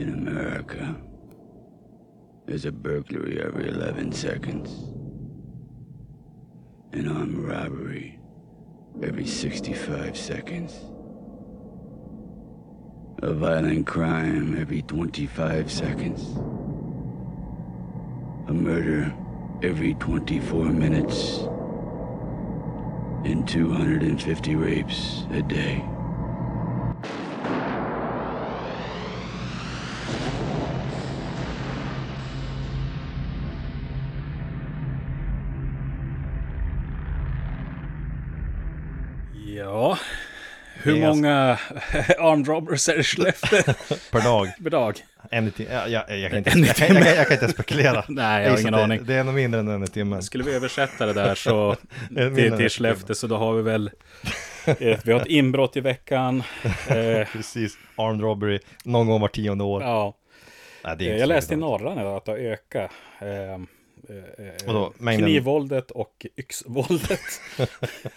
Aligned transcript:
In 0.00 0.14
America, 0.14 0.96
there's 2.46 2.64
a 2.64 2.72
burglary 2.72 3.38
every 3.38 3.68
11 3.68 4.12
seconds, 4.12 4.70
an 6.94 7.06
armed 7.06 7.36
robbery 7.36 8.18
every 9.02 9.26
65 9.26 10.16
seconds, 10.16 10.72
a 13.22 13.34
violent 13.34 13.86
crime 13.86 14.58
every 14.58 14.80
25 14.80 15.70
seconds, 15.70 16.22
a 18.48 18.54
murder 18.54 19.14
every 19.62 19.92
24 19.96 20.64
minutes, 20.64 21.40
and 23.30 23.46
250 23.46 24.54
rapes 24.54 25.24
a 25.32 25.42
day. 25.42 25.84
Hur 40.82 40.92
Det 40.94 41.00
är 41.02 41.08
många 41.08 41.58
armed 42.18 42.48
robbers 42.48 42.88
är 42.88 42.94
det 42.94 43.00
i 43.00 43.02
Skellefteå 43.02 43.62
Per 44.10 44.20
dag. 44.24 44.48
per 44.62 44.70
dag? 44.70 44.94
En 45.30 45.52
jag, 45.56 46.30
kan 46.30 46.38
inte, 46.38 46.50
En 46.50 46.64
i 46.64 46.66
jag, 46.66 46.76
kan, 46.76 46.94
jag, 46.94 47.04
kan, 47.04 47.14
jag 47.16 47.26
kan 47.28 47.32
inte 47.32 47.48
spekulera. 47.48 48.04
Nej, 48.08 48.42
jag 48.44 48.50
har 48.50 48.58
ingen 48.60 48.74
att 48.74 48.80
aning. 48.80 48.98
Det, 48.98 49.04
det 49.04 49.14
är 49.14 49.24
nog 49.24 49.34
mindre 49.34 49.60
än 49.60 49.68
en 49.68 49.84
i 49.84 49.86
timmen. 49.86 50.22
Skulle 50.22 50.44
vi 50.44 50.54
översätta 50.54 51.06
det 51.06 51.12
där 51.12 51.34
så 51.34 51.76
till, 52.08 52.56
till 52.56 52.68
Skellefteå 52.70 53.14
så 53.14 53.26
då 53.26 53.36
har 53.36 53.52
vi 53.54 53.62
väl 53.62 53.90
eh, 54.64 54.98
Vi 55.04 55.12
har 55.12 55.20
ett 55.20 55.26
inbrott 55.26 55.76
i 55.76 55.80
veckan. 55.80 56.42
Eh, 56.88 57.28
Precis. 57.32 57.78
Armed 57.96 58.20
robbery. 58.20 58.58
Någon 58.84 59.06
gång 59.06 59.20
var 59.20 59.28
tionde 59.28 59.64
år. 59.64 59.82
ja, 59.82 60.14
Nej, 60.84 60.96
det 60.98 61.08
är 61.08 61.12
Eh, 61.14 61.18
jag 61.18 61.28
läste 61.28 61.54
i 61.54 61.56
mycket. 61.56 61.68
Norra 61.70 61.94
nu 61.94 62.02
att 62.02 62.24
det 62.24 62.30
har 62.32 62.38
ökat. 62.38 62.90
Eh, 64.08 64.74
eh, 64.74 64.88
mängden- 64.98 65.26
knivvåldet 65.28 65.90
och 65.90 66.26
yxvåldet. 66.36 67.20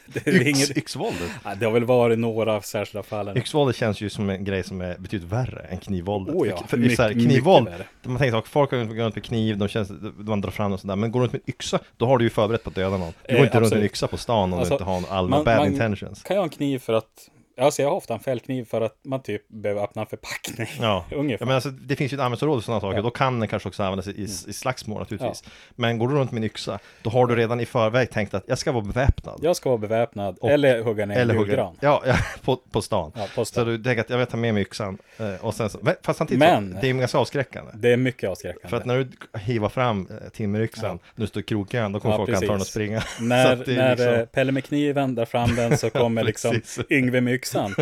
det, 0.05 0.27
är 0.27 0.33
Yx, 0.35 0.47
inget, 0.57 0.77
yxvåldet. 0.77 1.29
Ja, 1.43 1.55
det 1.55 1.65
har 1.65 1.71
väl 1.73 1.83
varit 1.85 2.19
några 2.19 2.61
särskilda 2.61 3.03
fall. 3.03 3.37
Yxvåldet 3.37 3.75
känns 3.75 4.01
ju 4.01 4.09
som 4.09 4.29
en 4.29 4.43
grej 4.45 4.63
som 4.63 4.81
är 4.81 4.97
betydligt 4.97 5.29
värre 5.29 5.59
än 5.69 5.77
knivvåldet. 5.77 6.35
Oh 6.35 6.47
ja, 6.47 6.63
för, 6.67 6.77
mycket- 6.77 6.97
så 6.97 7.03
här, 7.03 7.09
mycket 7.13 7.23
knivvåld, 7.31 7.69
värre. 7.69 7.85
man 8.03 8.17
tänker 8.17 8.37
att 8.37 8.47
folk 8.47 8.69
går 8.71 8.77
runt 8.77 9.15
med 9.15 9.23
kniv, 9.23 9.57
de 9.57 9.67
känns, 9.67 9.91
man 10.17 10.41
drar 10.41 10.51
fram 10.51 10.73
och 10.73 10.79
sådär, 10.79 10.95
men 10.95 11.11
går 11.11 11.19
du 11.19 11.23
runt 11.23 11.33
med 11.33 11.41
yxa, 11.47 11.79
då 11.97 12.05
har 12.05 12.17
du 12.17 12.23
ju 12.25 12.29
förberett 12.29 12.63
på 12.63 12.69
att 12.69 12.75
döda 12.75 12.97
någon. 12.97 13.13
Du 13.27 13.33
går 13.33 13.39
Eh, 13.39 13.45
inte 13.45 13.45
runt 13.45 13.53
med 13.53 13.63
absolut. 13.63 13.85
yxa 13.91 14.07
på 14.07 14.17
stan 14.17 14.53
om 14.53 14.59
Alltså, 14.59 14.71
du 14.71 14.75
inte 14.75 14.83
har 14.83 14.97
en 14.97 15.05
allmän 15.09 15.29
man- 15.37 15.43
bad 15.45 15.57
man- 15.57 15.67
intentions. 15.67 16.23
Kan 16.23 16.35
jag 16.35 16.41
ha 16.41 16.45
en 16.45 16.49
kniv 16.49 16.79
för 16.79 16.93
att 16.93 17.29
Alltså 17.57 17.81
jag 17.81 17.89
har 17.89 17.95
ofta 17.95 18.13
en 18.13 18.19
fällkniv 18.19 18.65
för 18.65 18.81
att 18.81 18.95
man 19.05 19.21
typ 19.23 19.47
behöver 19.49 19.83
öppna 19.83 20.01
en 20.01 20.07
förpackning. 20.07 20.67
Ja, 20.81 21.05
Ungefär. 21.11 21.41
ja 21.41 21.45
men 21.45 21.55
alltså, 21.55 21.69
det 21.69 21.95
finns 21.95 22.13
ju 22.13 22.15
ett 22.15 22.19
användningsområde 22.19 22.61
för 22.61 22.65
sådana 22.65 22.81
saker, 22.81 22.95
Ja. 22.97 23.01
då 23.01 23.09
kan 23.11 23.39
den 23.39 23.49
kanske 23.49 23.69
också 23.69 23.83
användas 23.83 24.07
i, 24.07 24.21
i 24.21 24.27
slagsmål 24.53 24.99
naturligtvis. 24.99 25.43
Men 25.75 25.97
går 25.97 26.07
du 26.07 26.15
runt 26.15 26.31
med 26.31 26.37
en 26.37 26.43
yxa, 26.43 26.79
då 27.01 27.09
har 27.09 27.27
du 27.27 27.35
redan 27.35 27.59
i 27.59 27.65
förväg 27.65 28.09
tänkt 28.11 28.33
att 28.33 28.43
jag 28.47 28.57
ska 28.57 28.71
vara 28.71 28.83
beväpnad. 28.83 29.39
Jag 29.43 29.55
ska 29.55 29.69
vara 29.69 29.77
beväpnad. 29.79 30.37
Och- 30.41 30.49
eller 30.51 30.81
hugga 30.81 31.05
ner 31.05 31.15
Eller 31.19 31.33
en 31.33 31.39
julgran. 31.39 31.77
ja, 31.79 32.03
ja 32.05 32.15
på, 32.43 32.55
på 32.57 32.81
stan. 32.81 33.11
Ja, 33.15 33.21
på 33.35 33.45
Så 33.45 33.45
stan. 33.45 33.67
du 33.67 33.83
tänker 33.83 34.01
att 34.01 34.09
jag 34.09 34.17
vill 34.17 34.27
ta 34.27 34.37
med 34.37 34.53
mig 34.53 34.63
yxan, 34.63 34.97
eh, 35.17 35.45
och 35.45 35.53
sen 35.53 35.69
så, 35.69 35.79
fast 36.03 36.17
samtidigt, 36.17 36.39
Men- 36.39 36.73
så, 36.73 36.79
det 36.81 36.89
är 36.89 36.93
ganska 36.93 37.17
avskräckande. 37.17 37.71
Det 37.75 37.93
är 37.93 37.97
mycket 37.97 38.29
avskräckande. 38.29 38.67
För 38.67 38.77
att 38.77 38.85
när 38.85 38.97
du 38.97 39.39
hivar 39.39 39.69
fram 39.69 40.07
eh, 40.11 40.29
timmeryxan, 40.29 40.99
nu 41.15 41.27
står 41.27 41.41
krokön, 41.41 41.91
då 41.91 41.99
kommer 41.99 42.13
Ja, 42.13 42.17
folk 42.17 42.29
antagligen 42.29 42.61
att 42.61 42.67
springa. 42.67 43.03
När, 43.19 43.55
Så 43.55 43.71
när 43.71 43.89
liksom- 43.95 44.13
eh, 44.13 44.25
Pelle 44.25 44.51
med 44.51 44.63
kniven 44.65 45.15
drar 45.15 45.25
fram 45.25 45.55
den 45.55 45.77
så 45.77 45.89
kommer 45.89 46.23
liksom. 46.23 46.61
Yngve 46.89 47.21
med 47.21 47.33
yxan. 47.43 47.75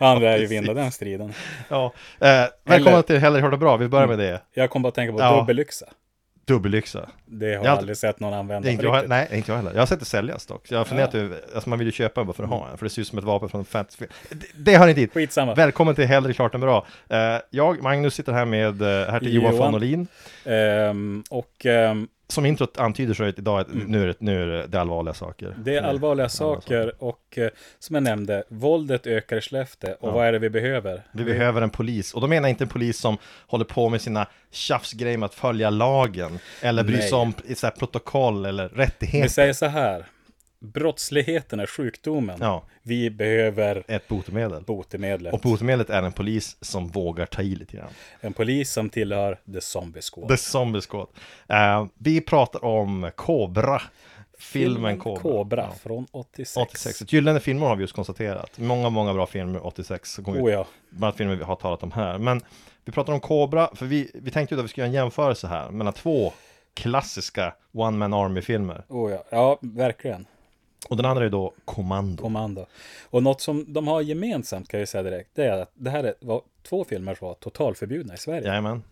Han 0.00 0.20
lär 0.20 0.38
ju 0.38 0.46
vinna 0.46 0.74
den 0.74 0.92
striden. 0.92 1.32
Ja, 1.68 1.92
eh, 2.20 2.28
välkomna 2.64 2.90
Eller- 2.90 3.02
till 3.02 3.18
Hellre 3.18 3.40
hör 3.40 3.50
det 3.50 3.56
bra, 3.56 3.76
vi 3.76 3.88
börjar 3.88 4.06
med 4.06 4.18
det. 4.18 4.40
Jag 4.54 4.70
kom 4.70 4.82
bara 4.82 4.88
att 4.88 4.94
tänka 4.94 5.12
på 5.12 5.20
Ja. 5.20 5.36
dubbelyxa. 5.36 5.86
Dubbelyxa. 6.46 7.08
Det 7.26 7.54
har 7.54 7.64
Jag 7.64 7.78
aldrig 7.78 7.96
sett 7.96 8.20
någon 8.20 8.34
använda 8.34 8.70
inte 8.70 8.84
jag, 8.84 9.08
nej, 9.08 9.28
inte 9.32 9.50
jag 9.50 9.56
heller. 9.56 9.72
Jag 9.72 9.78
har 9.78 9.86
sett 9.86 9.98
det 9.98 10.04
säljas 10.04 10.46
dock. 10.46 10.70
Jag 10.70 10.78
har 10.78 10.84
funderat 10.84 11.14
över, 11.14 11.38
alltså 11.54 11.68
man 11.70 11.78
vill 11.78 11.88
ju 11.88 11.92
köpa 11.92 12.20
en 12.20 12.26
bara 12.26 12.32
för 12.34 12.44
att 12.44 12.50
ha 12.50 12.68
en, 12.70 12.78
för 12.78 12.86
det 12.86 12.90
ser 12.90 13.02
ut 13.02 13.08
som 13.08 13.18
ett 13.18 13.24
vapen 13.24 13.48
från 13.48 13.58
en 13.58 13.64
fantasy 13.64 14.06
det, 14.30 14.46
det 14.56 14.76
hör 14.78 14.88
inte 14.88 15.00
hit. 15.00 15.12
Skitsamma. 15.14 15.54
Välkommen 15.54 15.94
till 15.94 16.04
Hellre 16.04 16.32
klart 16.32 16.54
än 16.54 16.60
bra. 16.60 16.86
Eh, 17.08 17.18
jag, 17.50 17.82
Magnus, 17.82 18.14
sitter 18.14 18.32
här 18.32 18.44
med 18.44 18.82
uh, 18.82 18.88
hertig 19.10 19.34
Johan 19.34 19.54
Johan. 19.54 19.66
von 19.66 19.74
Olin. 19.74 20.06
Ehm, 20.44 21.24
och 21.30 21.66
ehm, 21.66 22.08
Som 22.30 22.46
introt 22.46 22.78
antyder 22.78 23.14
så 23.14 23.22
är 23.22 23.26
det 23.26 23.38
idag, 23.38 23.64
Mm. 23.72 23.86
nu, 23.86 24.02
är 24.02 24.06
det, 24.06 24.14
nu 24.18 24.42
är 24.42 24.66
det, 24.68 24.80
allvarliga 24.80 25.14
saker. 25.14 25.54
det 25.58 25.76
är 25.76 25.82
allvarliga 25.82 26.28
saker 26.28 26.92
och 26.98 27.38
eh, 27.38 27.48
som 27.78 27.94
jag 27.94 28.02
nämnde, 28.02 28.44
våldet 28.48 29.06
ökar 29.06 29.36
i 29.36 29.40
Skellefteå. 29.40 29.94
Och 30.00 30.12
vad 30.12 30.26
är 30.26 30.32
det 30.32 30.38
vi 30.38 30.50
behöver? 30.50 31.02
Vi 31.12 31.24
behöver 31.24 31.62
en 31.62 31.70
polis, 31.70 32.14
och 32.14 32.20
då 32.20 32.26
menar 32.26 32.48
jag 32.48 32.52
inte 32.52 32.64
en 32.64 32.68
polis 32.68 32.98
som 32.98 33.18
håller 33.46 33.64
på 33.64 33.88
med 33.88 34.00
sina 34.00 34.26
tjafsgrejer 34.50 35.18
med 35.18 35.26
att 35.26 35.34
följa 35.34 35.70
lagen, 35.70 36.38
eller 36.62 36.84
bry 36.84 36.98
sig 37.02 37.12
om 37.12 37.32
så 37.56 37.66
här, 37.66 37.70
protokoll 37.74 38.46
eller 38.46 38.68
Vi 38.68 38.82
rättigheter. 38.82 39.28
säger 39.28 39.52
så 39.52 39.66
här. 39.66 40.06
Brottsligheten 40.60 41.60
är 41.60 41.66
sjukdomen. 41.66 42.38
Ja, 42.40 42.62
Vi 42.82 43.10
behöver 43.10 43.84
ett 43.88 44.08
botemedel. 44.08 44.62
botemedlet. 44.62 45.32
Och 45.34 45.40
botemedlet 45.40 45.90
är 45.90 46.02
en 46.02 46.12
polis 46.12 46.56
som 46.60 46.88
vågar 46.88 47.26
ta 47.26 47.42
i 47.42 47.54
lite 47.54 47.76
grann. 47.76 47.88
En 48.20 48.32
polis 48.32 48.72
som 48.72 48.90
tillhör 48.90 49.40
The 49.52 49.60
Zombie 49.60 50.00
Squad. 50.02 50.28
The 50.28 50.36
Zombie 50.36 50.80
Squad. 50.80 51.08
Eh, 51.48 51.86
vi 51.98 52.20
pratar 52.20 52.64
om 52.64 53.10
Cobra. 53.16 53.82
Filmen 54.38 54.98
Cobra. 54.98 55.20
Cobra 55.22 55.60
Ja. 55.62 55.74
från 55.82 56.06
86. 56.10 56.56
86. 56.56 57.02
Ett 57.02 57.12
gyllene 57.12 57.40
filmer 57.40 57.66
har 57.66 57.76
vi 57.76 57.82
just 57.82 57.94
konstaterat. 57.94 58.58
Många, 58.58 58.90
många 58.90 59.14
bra 59.14 59.26
filmer 59.26 59.66
86 59.66 60.12
som 60.12 60.24
kom. 60.24 60.36
Oh 60.36 60.52
ja. 60.52 60.66
Bland 60.90 61.04
annat 61.04 61.16
filmer 61.16 61.34
vi 61.36 61.44
har 61.44 61.56
talat 61.56 61.82
om 61.82 61.92
här. 61.92 62.18
Men 62.18 62.40
vi 62.84 62.92
pratar 62.92 63.12
om 63.12 63.20
Cobra, 63.20 63.70
för 63.74 63.86
vi, 63.86 64.10
vi 64.14 64.30
tänkte 64.30 64.54
ju 64.54 64.58
att 64.58 64.64
vi 64.64 64.68
skulle 64.68 64.82
göra 64.86 64.88
en 64.88 64.94
jämförelse 64.94 65.46
här 65.46 65.70
mellan 65.70 65.92
två 65.92 66.32
klassiska 66.74 67.54
One 67.72 67.96
Man 67.98 68.14
Army-filmer. 68.14 68.84
Oh 68.88 69.10
ja. 69.12 69.24
ja, 69.30 69.58
verkligen. 69.60 70.26
Och 70.90 70.96
den 70.96 71.06
andra 71.06 71.24
är 71.24 71.28
då 71.30 71.52
Commando. 71.64 72.22
Kommando. 72.22 72.66
Och 73.10 73.22
något 73.22 73.40
som 73.40 73.72
de 73.72 73.88
har 73.88 74.00
gemensamt 74.00 74.68
kan 74.68 74.80
jag 74.80 74.88
säga 74.88 75.02
direkt, 75.02 75.30
det 75.34 75.44
är 75.44 75.62
att 75.62 75.70
det 75.74 75.90
här 75.90 76.04
är- 76.04 76.14
var 76.20 76.42
två 76.68 76.84
filmer 76.84 77.14
som 77.14 77.26
var 77.28 77.34
totalförbjudna 77.34 78.14
i 78.14 78.16
Sverige. 78.16 78.46
Jajamän. 78.46 78.82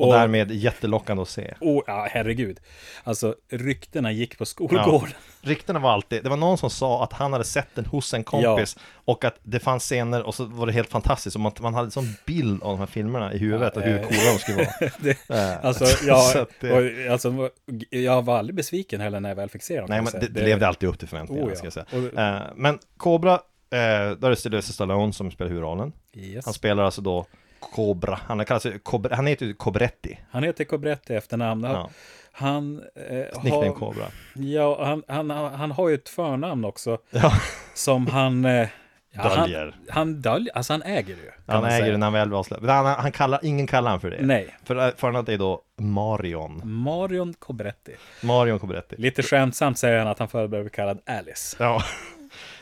Och, 0.00 0.08
Och- 0.08 0.14
därmed 0.14 0.50
jättelockande 0.50 1.22
att 1.22 1.28
se. 1.28 1.54
Oh, 1.60 1.82
ja, 1.86 2.06
herregud. 2.10 2.60
Alltså, 3.04 3.34
ryktena 3.52 4.12
gick 4.12 4.38
på 4.38 4.46
skolgården. 4.46 5.08
Ryktena 5.42 5.78
var 5.78 5.90
alltid, 5.92 6.22
det 6.24 6.28
var 6.30 6.36
någon 6.36 6.58
som 6.58 6.70
sa 6.70 7.04
att 7.04 7.12
han 7.12 7.32
hade 7.32 7.44
sett 7.44 7.68
den 7.74 7.84
hos 7.86 8.14
en 8.14 8.24
kompis 8.24 8.76
och 8.92 9.24
att 9.24 9.38
det 9.42 9.58
fanns 9.60 9.82
scener 9.84 10.22
och 10.22 10.34
så 10.34 10.44
var 10.44 10.66
det 10.66 10.72
helt 10.72 10.90
fantastiskt 10.90 11.36
och 11.36 11.40
man, 11.42 11.52
man 11.60 11.74
hade 11.74 11.86
en 11.86 11.90
sån 11.90 12.14
bild 12.26 12.62
av 12.62 12.70
de 12.70 12.78
här 12.78 12.86
filmerna 12.86 13.32
i 13.34 13.38
huvudet 13.38 13.76
och 13.76 13.82
hur 13.82 13.94
eh, 13.96 14.02
coola 14.02 14.32
de 14.32 14.38
skulle 14.38 14.56
vara. 14.56 14.90
det, 15.00 15.30
Eh, 15.30 15.64
alltså, 15.64 15.86
så 15.86 16.06
jag, 16.08 16.46
det- 16.60 16.72
och, 17.06 17.12
alltså, 17.12 17.50
jag 17.90 18.22
var 18.24 18.38
aldrig 18.38 18.56
besviken 18.56 19.00
heller 19.00 19.20
när 19.20 19.28
jag 19.28 19.36
väl 19.36 19.48
fick 19.48 19.62
se 19.62 19.76
dem. 19.80 19.86
Nej 19.88 20.02
men 20.02 20.12
det, 20.20 20.28
det 20.28 20.44
levde 20.44 20.68
alltid 20.68 20.88
upp 20.88 20.98
till 20.98 21.08
förväntningarna 21.08 21.46
Oh, 21.46 21.52
ja. 21.52 21.56
ska 21.56 21.66
jag 21.66 21.72
säga. 21.72 21.86
Och- 21.92 22.18
Eh, 22.20 22.42
men 22.56 22.78
Cobra, 22.96 23.32
eh, 23.34 23.38
där 23.70 24.24
är 24.26 24.30
det 24.30 24.36
Sylvester 24.36 24.72
Stallone 24.72 25.12
som 25.12 25.30
spelar 25.30 25.48
huvudrollen. 25.48 25.92
Yes. 26.14 26.44
Han 26.44 26.54
spelar 26.54 26.82
alltså 26.84 27.00
då 27.00 27.26
Cobra, 27.60 28.18
han, 28.26 28.44
kallas, 28.44 28.66
Cobra, 28.82 29.16
han 29.16 29.26
heter 29.26 29.52
Cobretti. 29.52 30.18
Han 30.30 30.42
heter 30.44 30.64
Cobretti 30.64 31.14
efternamn. 31.14 31.64
Han, 31.64 31.74
Ja. 31.74 31.90
han, 32.32 32.82
eh, 33.10 33.52
har, 33.52 33.74
Cobra. 33.74 34.04
ja, 34.34 34.84
han, 34.84 35.02
han, 35.08 35.30
han 35.30 35.70
har 35.70 35.88
ju 35.88 35.94
ett 35.94 36.08
förnamn 36.08 36.64
också 36.64 36.98
Ja, 37.10 37.32
som 37.74 38.06
han... 38.06 38.44
Eh, 38.44 38.68
ja, 39.12 39.22
Döljer. 39.36 39.64
Han, 39.88 39.96
han 39.96 40.20
döljer, 40.22 40.56
alltså 40.56 40.72
han 40.72 40.82
äger 40.82 41.16
det 41.16 41.22
ju. 41.22 41.30
han 41.46 41.64
äger 41.64 41.78
säga. 41.78 41.90
den 41.90 42.00
när 42.00 42.06
han 42.06 42.12
väl. 42.12 42.28
Men 42.60 42.68
Han, 42.70 42.86
han 42.86 43.12
kallar, 43.12 43.40
ingen 43.42 43.66
kallar 43.66 43.90
han 43.90 44.00
för 44.00 44.10
det. 44.10 44.18
Nej, 44.22 44.56
För 44.64 44.92
förnamnet 44.96 45.28
är 45.28 45.38
då 45.38 45.62
Marion. 45.78 46.60
Marion 46.64 47.34
Cobretti. 47.38 47.92
Marion 48.22 48.58
Cobretti. 48.58 48.96
Lite 48.98 49.22
skämtsamt 49.22 49.78
säger 49.78 49.98
han 49.98 50.08
att 50.08 50.18
han 50.18 50.28
förr 50.28 50.46
blev 50.48 50.68
kallad 50.68 51.00
Alice. 51.06 51.56
Ja. 51.60 51.82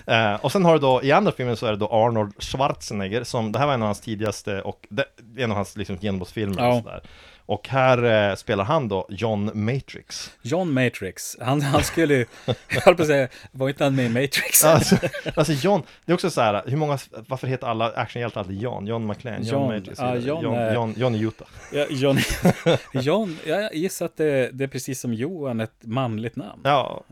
Eh, 0.09 0.35
och 0.35 0.53
sen 0.53 0.65
har 0.65 0.73
du 0.73 0.79
då, 0.79 1.03
i 1.03 1.13
andra 1.13 1.33
filmen 1.33 1.57
så 1.57 1.67
är 1.67 1.71
det 1.71 1.77
då 1.77 1.89
Arnold 1.89 2.33
Schwarzenegger 2.43 3.25
som, 3.25 3.53
det 3.53 3.59
här 3.59 3.67
var 3.67 3.75
en 3.75 3.83
av 3.83 3.87
hans 3.89 4.01
tidigaste 4.01 4.63
och 4.63 4.87
det, 4.89 5.05
en 5.37 5.51
av 5.51 5.57
hans 5.57 5.77
liksom 5.77 5.97
genombrottsfilmer 6.01 6.63
Ja. 6.63 6.75
och 6.75 6.83
sådär. 6.83 7.03
Och 7.47 7.69
här 7.69 8.29
eh, 8.31 8.35
spelar 8.35 8.65
han 8.65 8.89
då 8.89 9.07
John 9.09 9.51
Matrix. 9.55 10.31
John 10.43 10.73
Matrix, 10.73 11.37
han, 11.41 11.63
han 11.63 11.83
skulle 11.83 12.15
ju, 12.15 12.27
jag 12.75 12.81
höll 12.81 12.95
på 12.95 13.03
att 13.03 13.09
säga, 13.09 13.29
var 13.53 13.69
inte 13.69 13.85
han 13.85 13.95
med 13.95 14.05
i 14.07 14.09
Matrix? 14.09 14.65
Alltså, 14.65 14.97
alltså 15.35 15.53
John, 15.53 15.83
det 16.05 16.13
är 16.13 16.15
också 16.15 16.31
så 16.31 16.41
här, 16.41 16.63
hur 16.67 16.77
många, 16.77 16.99
varför 17.29 17.47
heter 17.47 17.67
alla 17.67 17.91
actionhjältar 17.93 18.41
alltid 18.41 18.63
John? 18.63 18.87
John 18.87 19.07
McClane, 19.07 19.39
John, 19.39 19.47
John, 19.47 19.75
Matrix, 19.77 19.99
ja, 19.99 20.17
John 20.17 20.43
John, 20.45 20.75
John, 20.75 20.95
John 20.97 21.15
i 21.15 21.21
Utah. 21.21 21.49
Ja, 21.73 21.87
John, 21.91 22.19
John, 22.93 23.39
jag 23.47 23.75
gissar 23.75 24.07
att 24.07 24.17
det, 24.17 24.51
det 24.53 24.65
är 24.65 24.69
precis 24.69 25.01
som 25.01 25.15
Johan, 25.15 25.61
ett 25.61 25.77
manligt 25.81 26.37
namn. 26.37 26.61
Ja, 26.65 27.05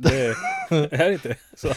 Det 0.00 0.34
är 0.90 1.10
inte 1.12 1.36
så. 1.56 1.68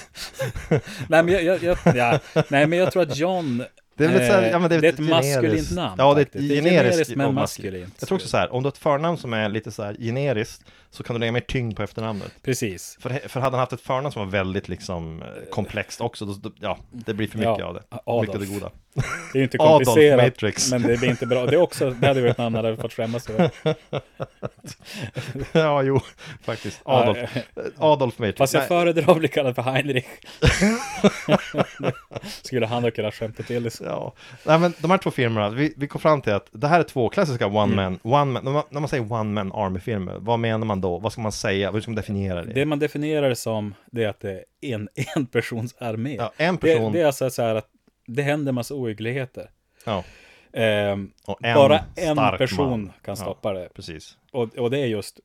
Nej, 1.08 1.24
men 1.24 1.28
jag, 1.28 1.44
jag, 1.44 1.64
jag, 1.64 1.78
ja, 1.96 2.20
nej, 2.50 2.68
men 2.68 2.80
jag 2.80 2.92
tror 2.92 3.04
att 3.04 3.18
John, 3.18 3.64
det 3.98 4.06
är 4.06 4.10
väl 4.10 4.22
här, 4.22 4.44
eh, 4.44 4.50
ja, 4.50 4.60
men 4.60 4.70
det 4.70 4.76
är, 4.76 4.82
det 4.82 4.88
är 4.88 4.94
ett 4.94 5.00
generiskt- 5.00 5.36
maskulint 5.36 5.72
namn. 5.72 5.96
Ja, 5.98 6.14
det 6.14 6.22
är 6.22 6.26
ett 6.26 6.32
faktiskt. 6.32 6.64
generiskt, 6.64 7.16
men 7.16 7.34
maskulint. 7.34 7.96
Jag 8.00 8.08
tror 8.08 8.16
också 8.18 8.28
så 8.28 8.38
här, 8.38 8.54
om 8.54 8.64
du 8.64 8.68
har 8.68 8.72
ett 8.72 8.78
förnamn 8.78 9.18
som 9.18 9.34
är 9.34 9.50
lite 9.50 9.72
så 9.72 9.84
här 9.84 9.96
generiskt 10.00 10.62
så 10.90 11.04
kan 11.04 11.14
du 11.14 11.20
lägga 11.20 11.32
mer 11.32 11.40
tyngd 11.42 11.76
på 11.78 11.84
efternamnet. 11.84 12.32
Precis. 12.44 12.98
För, 13.02 13.10
för 13.10 13.40
hade 13.40 13.52
han 13.56 13.60
haft 13.60 13.74
ett 13.74 13.82
förnamn 13.82 14.12
som 14.12 14.26
var 14.26 14.32
väldigt 14.32 14.70
liksom 14.70 15.22
eh, 15.22 15.28
komplext 15.52 16.02
också, 16.02 16.26
då, 16.26 16.34
då, 16.34 16.52
ja, 16.60 16.78
det 16.92 17.14
blir 17.14 17.28
för 17.28 17.38
mycket 17.38 17.56
Ja, 17.60 17.66
av 17.66 17.74
det. 17.74 17.82
Adolf. 18.06 18.22
Mycket 18.28 18.36
av 18.36 18.42
det 18.42 18.54
goda. 18.60 18.72
Det 18.94 19.02
är 19.34 19.38
ju 19.38 19.44
inte 19.44 19.58
Adolf 19.60 19.86
komplicerat, 19.86 20.24
Matrix. 20.26 20.72
men 20.72 20.82
det 20.82 20.98
blir 20.98 21.10
inte 21.10 21.26
bra. 21.26 21.46
Det, 21.46 21.56
är 21.56 21.62
också, 21.62 21.90
det 21.90 22.08
hade 22.08 22.22
varit 22.22 22.38
namn 22.38 22.56
hade 22.56 22.78
fått 22.78 22.94
skämmas 22.94 23.30
över. 23.30 23.52
ja, 25.52 25.84
jo, 25.84 26.00
faktiskt. 26.42 26.82
Adolf, 26.86 27.18
Ja, 27.36 27.62
Adolf 27.78 28.20
Matrix. 28.20 28.38
Fast 28.38 28.54
jag 28.54 28.68
föredrar 28.68 29.12
att 29.12 29.18
bli 29.18 29.28
kallad 29.28 29.56
för 29.56 29.62
Heinrich. 29.62 30.06
Skulle 32.44 32.66
han 32.66 32.84
ha 32.84 32.92
kunnat 32.92 33.14
skämta 33.14 33.44
till 33.44 33.64
det. 33.64 33.80
Ja, 33.86 34.14
nej 34.46 34.60
men 34.60 34.74
de 34.80 34.92
här 34.92 34.98
två 34.98 35.12
filmerna, 35.12 35.50
vi, 35.50 35.74
vi 35.78 35.88
kom 35.88 36.02
fram 36.02 36.22
till 36.22 36.34
att 36.34 36.48
det 36.52 36.68
här 36.68 36.80
är 36.80 36.84
två 36.84 37.10
klassiska 37.10 37.48
one 37.48 37.72
Mm. 37.74 37.76
man, 37.76 38.00
one 38.04 38.32
man 38.32 38.44
när, 38.44 38.52
man, 38.52 38.64
när 38.70 38.80
man 38.80 38.90
säger 38.90 39.14
one 39.14 39.24
man 39.44 39.52
army-filmer, 39.52 40.16
vad 40.20 40.40
menar 40.40 40.66
man 40.66 40.82
då? 40.82 40.98
Vad 40.98 41.12
ska 41.12 41.22
man 41.22 41.32
säga? 41.32 41.72
Hur 41.72 41.82
ska 41.82 41.92
man 41.92 41.96
definiera 41.96 42.44
det? 42.46 42.54
Det 42.54 42.66
man 42.66 42.80
definierar 42.80 43.30
det 43.30 43.36
som, 43.36 43.74
det 43.92 44.04
är 44.04 44.08
att 44.10 44.20
det 44.20 44.44
är 44.62 44.76
en, 44.76 44.90
en 45.16 45.26
persons 45.26 45.76
armé. 45.80 46.16
ja, 46.16 46.32
en 46.38 46.56
det, 46.56 46.62
person 46.62 46.92
det 46.92 47.02
är 47.02 47.06
alltså 47.06 47.30
så 47.30 47.42
här 47.42 47.56
att 47.56 47.68
det 48.16 48.22
händer 48.22 48.52
massa 48.52 48.74
ohyggligheter. 48.76 49.50
ja, 49.86 50.04
och 51.26 51.38
en 51.46 51.56
bara 51.56 51.86
en 51.96 52.38
person 52.38 52.70
man. 52.70 52.86
kan 52.88 53.12
Ja. 53.12 53.16
stoppa 53.16 53.54
det. 53.54 53.70
Precis. 53.76 54.18
Och, 54.32 54.56
och 54.58 54.72
det 54.72 54.80
är 54.80 54.86
just 54.86 55.20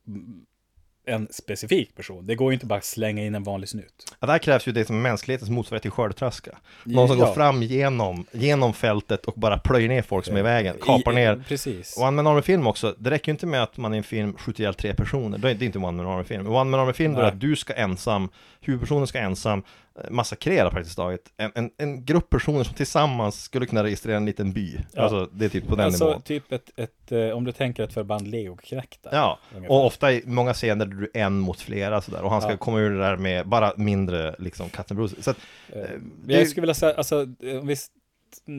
en 1.09 1.27
specifik 1.31 1.95
person. 1.95 2.27
Det 2.27 2.35
går 2.35 2.51
ju 2.51 2.53
inte 2.53 2.65
bara 2.65 2.77
att 2.79 2.85
slänga 2.85 3.25
in 3.25 3.35
en 3.35 3.43
vanlig 3.43 3.69
snut. 3.69 4.15
Ja, 4.19 4.27
där 4.27 4.37
krävs 4.37 4.67
ju 4.67 4.71
det 4.71 4.85
som 4.85 5.01
mänsklighetens 5.01 5.49
motsvarighet 5.49 5.81
till 5.81 5.91
skördetröska. 5.91 6.57
Någon 6.83 7.07
som 7.07 7.19
Ja. 7.19 7.25
går 7.25 7.33
fram 7.33 7.63
genom, 7.63 8.25
genom 8.31 8.73
fältet 8.73 9.25
och 9.25 9.33
bara 9.33 9.57
plöjer 9.57 9.89
ner 9.89 10.01
folk 10.01 10.25
som 10.25 10.35
är 10.35 10.39
i 10.39 10.43
vägen, 10.43 10.75
kapar 10.81 11.11
I- 11.11 11.15
ner. 11.15 11.43
Precis. 11.47 11.97
Och 11.97 12.03
One 12.03 12.11
Man 12.11 12.27
Army-film 12.27 12.67
också, 12.67 12.95
det 12.99 13.09
räcker 13.11 13.29
ju 13.29 13.33
inte 13.33 13.45
med 13.45 13.63
att 13.63 13.77
man 13.77 13.93
i 13.93 13.97
en 13.97 14.03
film 14.03 14.33
skjuter 14.37 14.61
ihjäl 14.61 14.73
tre 14.73 14.93
personer, 14.93 15.37
det 15.37 15.49
är 15.51 15.63
inte 15.63 15.79
One 15.79 16.03
Man 16.03 16.07
Army-film. 16.13 16.47
One 16.47 16.69
Man 16.69 16.79
Army-film 16.79 17.13
då 17.13 17.19
är 17.21 17.25
att 17.25 17.39
du 17.39 17.55
ska 17.55 17.73
ensam, 17.73 18.29
huvudpersonen 18.61 19.07
ska 19.07 19.19
ensam 19.19 19.59
eh, 19.59 19.63
massakrera 20.09 20.69
praktiskt 20.69 20.95
taget 20.95 21.21
en, 21.37 21.51
en, 21.55 21.71
en 21.77 22.05
grupp 22.05 22.29
personer 22.29 22.63
som 22.63 22.73
tillsammans 22.73 23.41
skulle 23.43 23.65
kunna 23.65 23.83
registrera 23.83 24.17
en 24.17 24.25
liten 24.25 24.53
by. 24.53 24.77
Ja. 24.93 25.01
Alltså 25.01 25.29
det 25.33 25.45
är 25.45 25.49
typ 25.49 25.67
på 25.67 25.75
den 25.75 25.85
alltså 25.85 26.05
nivån. 26.07 26.21
typ 26.21 26.51
ett, 26.51 26.69
ett, 26.75 27.11
eh, 27.11 27.29
om 27.29 27.43
du 27.43 27.51
tänker 27.51 27.83
ett 27.83 27.93
förband 27.93 28.27
legoknektar. 28.27 29.09
Ja, 29.13 29.39
ungefär. 29.55 29.71
och 29.75 29.85
ofta 29.85 30.11
i 30.13 30.23
många 30.25 30.53
scener 30.53 30.85
där 30.85 30.93
du 30.95 31.11
är 31.13 31.21
en 31.25 31.39
mot 31.39 31.59
flera 31.61 32.01
sådär, 32.01 32.21
och 32.21 32.31
han 32.31 32.41
ska 32.41 32.51
Ja. 32.51 32.57
komma 32.57 32.79
ur 32.79 32.89
det 32.91 32.99
där 32.99 33.17
med 33.17 33.47
bara 33.47 33.73
mindre 33.77 34.35
liksom 34.39 34.69
katten 34.69 34.97
Bruce. 34.97 35.15
Så 35.23 35.31
att, 35.31 35.37
Eh, 35.69 35.81
det- 36.25 36.33
Jag 36.33 36.47
skulle 36.47 36.61
vilja 36.61 36.73
säga, 36.73 36.93
alltså, 36.97 37.27
eh, 37.43 37.57
om 37.59 37.67
vi 37.67 37.75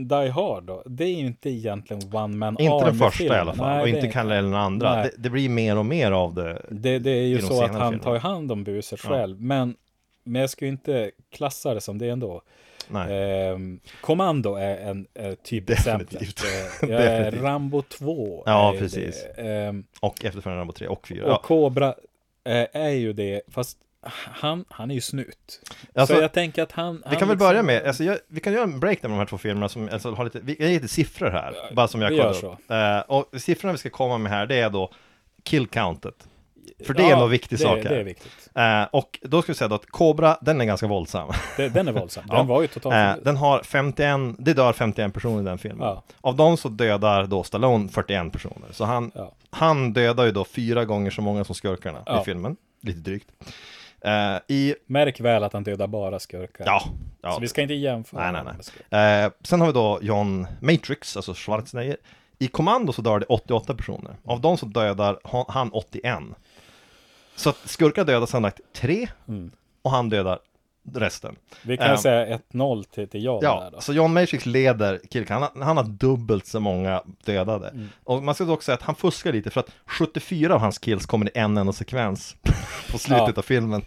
Die 0.09 0.29
Hard 0.31 0.65
då, 0.65 0.83
det 0.87 1.05
är 1.05 1.09
ju 1.15 1.27
inte 1.27 1.51
egentligen 1.51 2.15
One 2.15 2.37
Man 2.37 2.57
inte 2.61 2.85
den 2.85 2.95
första 2.95 3.05
Army-film. 3.05 3.35
i 3.35 3.37
alla 3.39 3.55
fall, 3.55 3.69
Nej, 3.69 3.81
och 3.81 3.87
det 3.87 3.91
inte 3.97 4.09
Kalle 4.09 4.35
eller 4.37 4.49
den 4.49 4.59
andra. 4.61 4.97
Det, 5.03 5.11
det 5.19 5.31
blir 5.31 5.49
mer 5.49 5.79
och 5.79 5.87
mer 5.87 6.13
av 6.13 6.35
det. 6.35 6.63
Det, 6.71 6.99
det 6.99 7.11
är 7.11 7.27
ju 7.27 7.41
så 7.43 7.65
att 7.65 7.71
han 7.71 7.81
filmerna. 7.81 8.03
tar 8.03 8.19
hand 8.19 8.53
om 8.53 8.65
buset 8.65 9.01
Ja. 9.05 9.09
själv, 9.11 9.41
men, 9.41 9.75
men 10.29 10.41
jag 10.41 10.51
skulle 10.51 10.69
inte 10.71 11.11
klassa 11.31 11.75
det 11.75 11.81
som 11.81 11.99
det 11.99 12.09
ändå. 12.09 12.43
Ehm, 12.95 13.81
Kommando 14.01 14.55
är 14.55 14.77
en. 14.77 15.07
Eh, 15.15 15.25
är 15.51 15.61
Definitivt. 15.61 16.45
Rambo 17.43 17.83
2. 17.83 18.43
Ja, 18.47 18.75
precis. 18.79 19.25
Ehm, 19.37 19.85
Och 20.01 20.25
efterföljande 20.25 20.61
Rambo 20.61 20.73
3 20.73 20.89
och 20.89 21.07
4. 21.09 21.25
och 21.25 21.31
Ja. 21.31 21.43
Cobra 21.45 21.95
eh, 22.45 22.67
är 22.73 22.91
ju 22.91 23.13
det, 23.13 23.43
fast 23.49 23.79
han, 24.01 24.65
han 24.69 24.91
är 24.91 24.95
ju 24.95 25.01
snut. 25.01 25.61
Alltså, 25.95 26.15
så 26.15 26.21
jag 26.23 26.33
tänker 26.33 26.63
att 26.63 26.73
han... 26.73 26.97
Vi 26.97 27.03
han 27.05 27.17
kan 27.17 27.29
väl 27.29 27.37
liksom- 27.37 27.49
börja 27.49 27.63
med, 27.63 27.87
alltså 27.87 28.05
jag, 28.05 28.19
vi 28.29 28.41
kan 28.41 28.53
göra 28.53 28.65
en 28.65 28.81
breakdown 28.81 29.11
med 29.11 29.19
de 29.19 29.21
här 29.21 29.27
två 29.27 29.39
filmerna 29.39 29.69
som 29.69 29.89
alltså, 29.93 30.11
har 30.15 30.25
lite, 30.25 30.41
vi, 30.43 30.57
jag 30.59 30.69
ger 30.69 30.75
lite 30.75 30.89
siffror 30.89 31.31
här, 31.31 31.55
bara 31.73 31.89
som 31.89 32.03
jag 32.03 32.11
vi 32.11 32.17
kollar 32.17 32.45
upp. 32.45 32.71
Eh, 32.71 32.99
och 33.01 33.41
siffrorna 33.41 33.73
vi 33.73 33.79
ska 33.79 33.91
komma 33.91 34.19
med 34.19 34.33
här, 34.33 34.47
det 34.47 34.57
är 34.57 34.71
då 34.71 34.93
kill 35.43 35.67
countet. 35.67 36.29
För 36.87 36.95
det 36.95 37.03
är 37.03 37.11
Ja, 37.11 37.19
nog 37.21 37.31
viktig 37.31 37.59
det, 37.59 37.63
sak 37.63 37.79
Det 37.83 37.89
är 37.89 37.95
här. 37.97 38.03
viktigt. 38.05 38.49
Eh, 38.55 38.83
och 38.83 39.19
då 39.23 39.43
ska 39.43 39.53
vi 39.53 39.57
säga 39.57 39.69
då 39.69 39.75
att 39.75 39.87
Cobra, 39.87 40.39
den 40.41 40.61
är 40.61 40.65
ganska 40.65 40.87
våldsam. 40.87 41.31
Det, 41.57 41.69
den 41.69 41.89
är 41.89 41.93
våldsam. 41.93 42.25
Den 42.29 42.37
Ja. 42.37 42.43
var 42.43 42.63
ju 42.63 42.69
totalt... 42.69 42.95
Eh, 43.19 43.25
den 43.25 43.37
har 43.37 43.63
51, 43.63 44.37
det 44.39 44.53
dör 44.55 44.73
51 44.73 45.15
personer 45.15 45.41
i 45.41 45.45
den 45.45 45.59
filmen. 45.59 45.89
Ja. 45.89 46.03
Av 46.21 46.37
dem 46.37 46.57
så 46.57 46.69
dödar 46.69 47.27
då 47.27 47.43
Stallone 47.43 47.89
41 47.89 48.33
personer. 48.33 48.69
Så 48.71 48.85
han, 48.85 49.13
han 49.51 49.93
dödar 49.93 50.25
ju 50.25 50.33
då 50.33 50.45
fyra 50.45 50.85
gånger 50.85 51.11
så 51.11 51.23
många 51.23 51.45
som 51.45 51.55
skurkarna 51.55 52.21
i 52.21 52.25
filmen. 52.25 52.57
Lite 52.83 52.99
drygt. 53.01 53.29
Eh, 54.01 54.37
I, 54.57 54.75
Märk 54.87 55.21
väl 55.21 55.45
att 55.45 55.53
han 55.53 55.63
dödar 55.65 55.87
bara 55.87 56.19
skurkar. 56.19 56.65
ja, 56.67 56.83
ja. 57.23 57.33
Så 57.33 57.41
vi 57.41 57.49
ska 57.49 57.63
inte 57.63 57.75
jämföra. 57.75 58.33
Nej, 58.33 58.43
nej, 58.45 58.55
nej. 58.91 59.25
Eh, 59.25 59.31
sen 59.43 59.61
har 59.61 59.67
vi 59.67 59.73
då 59.73 59.99
John 60.03 60.47
Matrix, 60.61 61.17
alltså 61.17 61.35
Schwarzenegger. 61.35 61.97
I 62.39 62.49
kommando 62.49 62.93
så 62.93 63.03
dör 63.03 63.19
det 63.19 63.27
88 63.27 63.75
personer. 63.75 64.17
Av 64.25 64.41
dem 64.41 64.57
så 64.59 64.67
dödar 64.67 65.19
han 65.49 65.71
81. 65.73 66.19
Så 67.39 67.51
att 67.51 67.57
skurkar 67.65 68.05
dödar 68.05 68.27
sammanlagt 68.27 68.61
tre 68.73 69.09
Mm. 69.29 69.51
och 69.83 69.91
han 69.91 70.09
dödar 70.09 70.39
resten. 70.95 71.37
Vi 71.63 71.77
kan 71.77 71.91
Eh, 71.91 71.97
säga 71.97 72.39
1-0 72.53 72.85
till, 72.85 73.09
till 73.09 73.25
John 73.25 73.41
Ja, 73.43 73.71
så 73.79 73.93
John 73.93 74.13
Matrix 74.13 74.47
leder 74.47 75.01
Killcam. 75.11 75.43
Han, 75.43 75.51
har- 75.57 75.65
han 75.65 75.77
har 75.77 75.85
dubbelt 75.85 76.47
så 76.47 76.61
många 76.61 77.03
dödade. 77.25 77.69
Mm. 77.69 77.89
Och 78.05 78.23
man 78.23 78.35
ska 78.35 78.45
dock 78.45 78.63
säga 78.63 78.75
att 78.75 78.83
han 78.83 78.95
fuskar 78.95 79.33
lite 79.33 79.51
för 79.51 79.61
att 79.61 79.71
74 79.87 80.55
av 80.55 80.61
hans 80.61 80.79
kills 80.79 81.07
kommer 81.07 81.27
i 81.27 81.31
en 81.35 81.57
enda 81.57 81.73
sekvens 81.73 82.37
på 82.93 82.99
slutet 82.99 83.29
Ja. 83.29 83.33
av 83.37 83.43
filmen. 83.43 83.83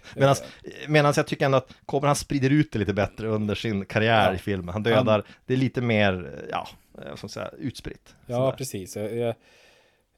Medan 0.88 1.14
jag 1.16 1.28
tycker 1.28 1.46
ändå 1.46 1.58
att 1.58 1.74
Cobra 1.86 2.08
han 2.10 2.16
sprider 2.16 2.50
ut 2.50 2.72
det 2.72 2.80
lite 2.80 2.94
bättre 2.94 3.28
under 3.28 3.56
sin 3.56 3.86
karriär 3.86 4.28
Ja. 4.30 4.36
i 4.36 4.38
filmen. 4.38 4.70
Han 4.74 4.84
dödar, 4.84 5.24
det 5.46 5.54
är 5.54 5.58
lite 5.58 5.82
mer, 5.82 6.32
ja, 6.52 6.68
eh, 6.98 7.14
man 7.22 7.30
säga, 7.30 7.50
utspritt. 7.60 8.16
Ja, 8.26 8.52
precis. 8.58 8.96
Jag, 8.96 9.16
jag, 9.16 9.36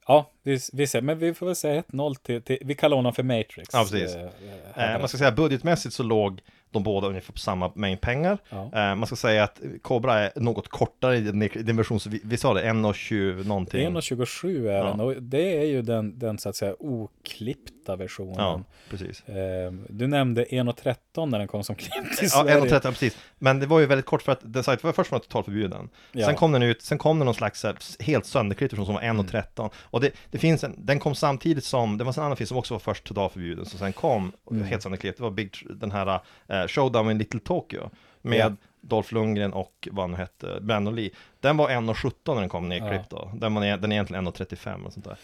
ja, 0.07 0.31
vi, 0.43 0.59
vi 0.73 0.87
ser. 0.87 1.01
Men 1.01 1.19
vi 1.19 1.33
får 1.33 1.45
väl 1.45 1.55
säga 1.55 1.81
1-0 1.81 2.15
till, 2.15 2.41
till... 2.41 2.57
Vi 2.61 2.75
kallar 2.75 2.97
honom 2.97 3.13
för 3.13 3.23
Matrix. 3.23 3.69
Ja, 3.73 3.87
precis. 3.91 4.15
Eh, 4.15 4.99
man 4.99 5.07
ska 5.07 5.17
säga 5.17 5.31
budgetmässigt 5.31 5.95
så 5.95 6.03
låg 6.03 6.41
de 6.73 6.83
båda 6.83 7.07
ungefär 7.07 7.33
på 7.33 7.39
samma 7.39 7.71
mängd 7.75 8.01
pengar. 8.01 8.37
Ja. 8.49 8.63
Eh, 8.73 8.95
man 8.95 9.05
ska 9.05 9.15
säga 9.15 9.43
att 9.43 9.61
Cobra 9.81 10.19
är 10.19 10.31
något 10.35 10.67
kortare 10.67 11.17
i 11.17 11.21
den, 11.21 11.41
i 11.43 11.47
den 11.47 11.77
version, 11.77 11.99
vi, 12.09 12.21
vi 12.23 12.37
sa 12.37 12.53
det, 12.53 12.61
1,20 12.63 13.47
någonting. 13.47 13.87
1.27 13.97 14.67
är 14.69 14.73
Ja. 14.77 14.83
den 14.83 14.99
och 14.99 15.23
det 15.23 15.57
är 15.57 15.65
ju 15.65 15.81
den, 15.81 16.19
den 16.19 16.37
så 16.37 16.49
att 16.49 16.55
säga 16.55 16.75
oklippta 16.79 17.95
versionen. 17.95 18.35
Ja, 18.37 18.61
precis. 18.89 19.23
Eh, 19.29 19.71
du 19.89 20.07
nämnde 20.07 20.43
1.13 20.45 21.25
när 21.29 21.39
den 21.39 21.47
kom 21.47 21.63
som 21.63 21.75
klipp 21.75 22.17
till 22.17 22.27
Ja, 22.33 22.43
Sverige. 22.43 22.59
1,30 22.61 22.81
precis. 22.81 23.17
Men 23.39 23.59
det 23.59 23.65
var 23.65 23.79
ju 23.79 23.85
väldigt 23.85 24.05
kort 24.05 24.21
för 24.21 24.31
att 24.31 24.39
den 24.41 24.63
sajten 24.63 24.87
var 24.87 24.93
först 24.93 25.11
var 25.11 25.19
den 25.19 25.23
totalförbjuden. 25.23 25.89
Ja. 26.11 26.25
Sen 26.25 26.35
kom 26.35 26.51
den 26.51 26.63
ut, 26.63 26.81
sen 26.81 26.97
kom 26.97 27.19
det 27.19 27.25
någon 27.25 27.33
slags 27.33 27.63
här, 27.63 27.75
helt 28.03 28.25
sönderklippt 28.25 28.73
version 28.73 28.85
som 28.85 28.95
var 28.95 29.01
1,13. 29.01 29.69
Och 29.75 30.01
det, 30.01 30.11
det 30.31 30.37
finns 30.37 30.63
en, 30.63 30.75
den 30.77 30.99
kom 30.99 31.15
samtidigt 31.15 31.63
som, 31.63 31.97
det 31.97 32.03
var 32.03 32.19
en 32.19 32.23
annan 32.25 32.37
film 32.37 32.47
som 32.47 32.57
också 32.57 32.73
var 32.73 32.79
först 32.79 33.03
totalförbjuden, 33.03 33.65
som 33.65 33.79
sen 33.79 33.93
kom 33.93 34.31
Mm. 34.51 34.63
helt 34.65 34.83
sönderklippt. 34.83 35.17
Det 35.17 35.23
var 35.23 35.31
Big, 35.31 35.67
den 35.69 35.91
här 35.91 36.19
Showdown 36.67 37.11
in 37.11 37.17
Little 37.17 37.39
Tokyo. 37.39 37.89
Med 38.21 38.37
Ja. 38.39 38.55
Dolph 38.81 39.13
Lundgren 39.13 39.53
och 39.53 39.87
vad 39.91 40.03
han 40.03 40.11
nu 40.11 40.17
hette, 40.17 40.59
Brandon 40.61 40.95
Lee. 40.95 41.09
Den 41.39 41.57
var 41.57 41.69
1,17 41.69 42.11
när 42.33 42.39
den 42.39 42.49
kom 42.49 42.69
nedklippt 42.69 43.09
då. 43.09 43.31
Den, 43.35 43.53
var, 43.53 43.61
den 43.61 43.91
är 43.91 43.95
egentligen 43.95 44.27
1,35 44.27 44.85
och 44.85 44.93
sånt 44.93 45.05
där. 45.05 45.15
Så 45.15 45.17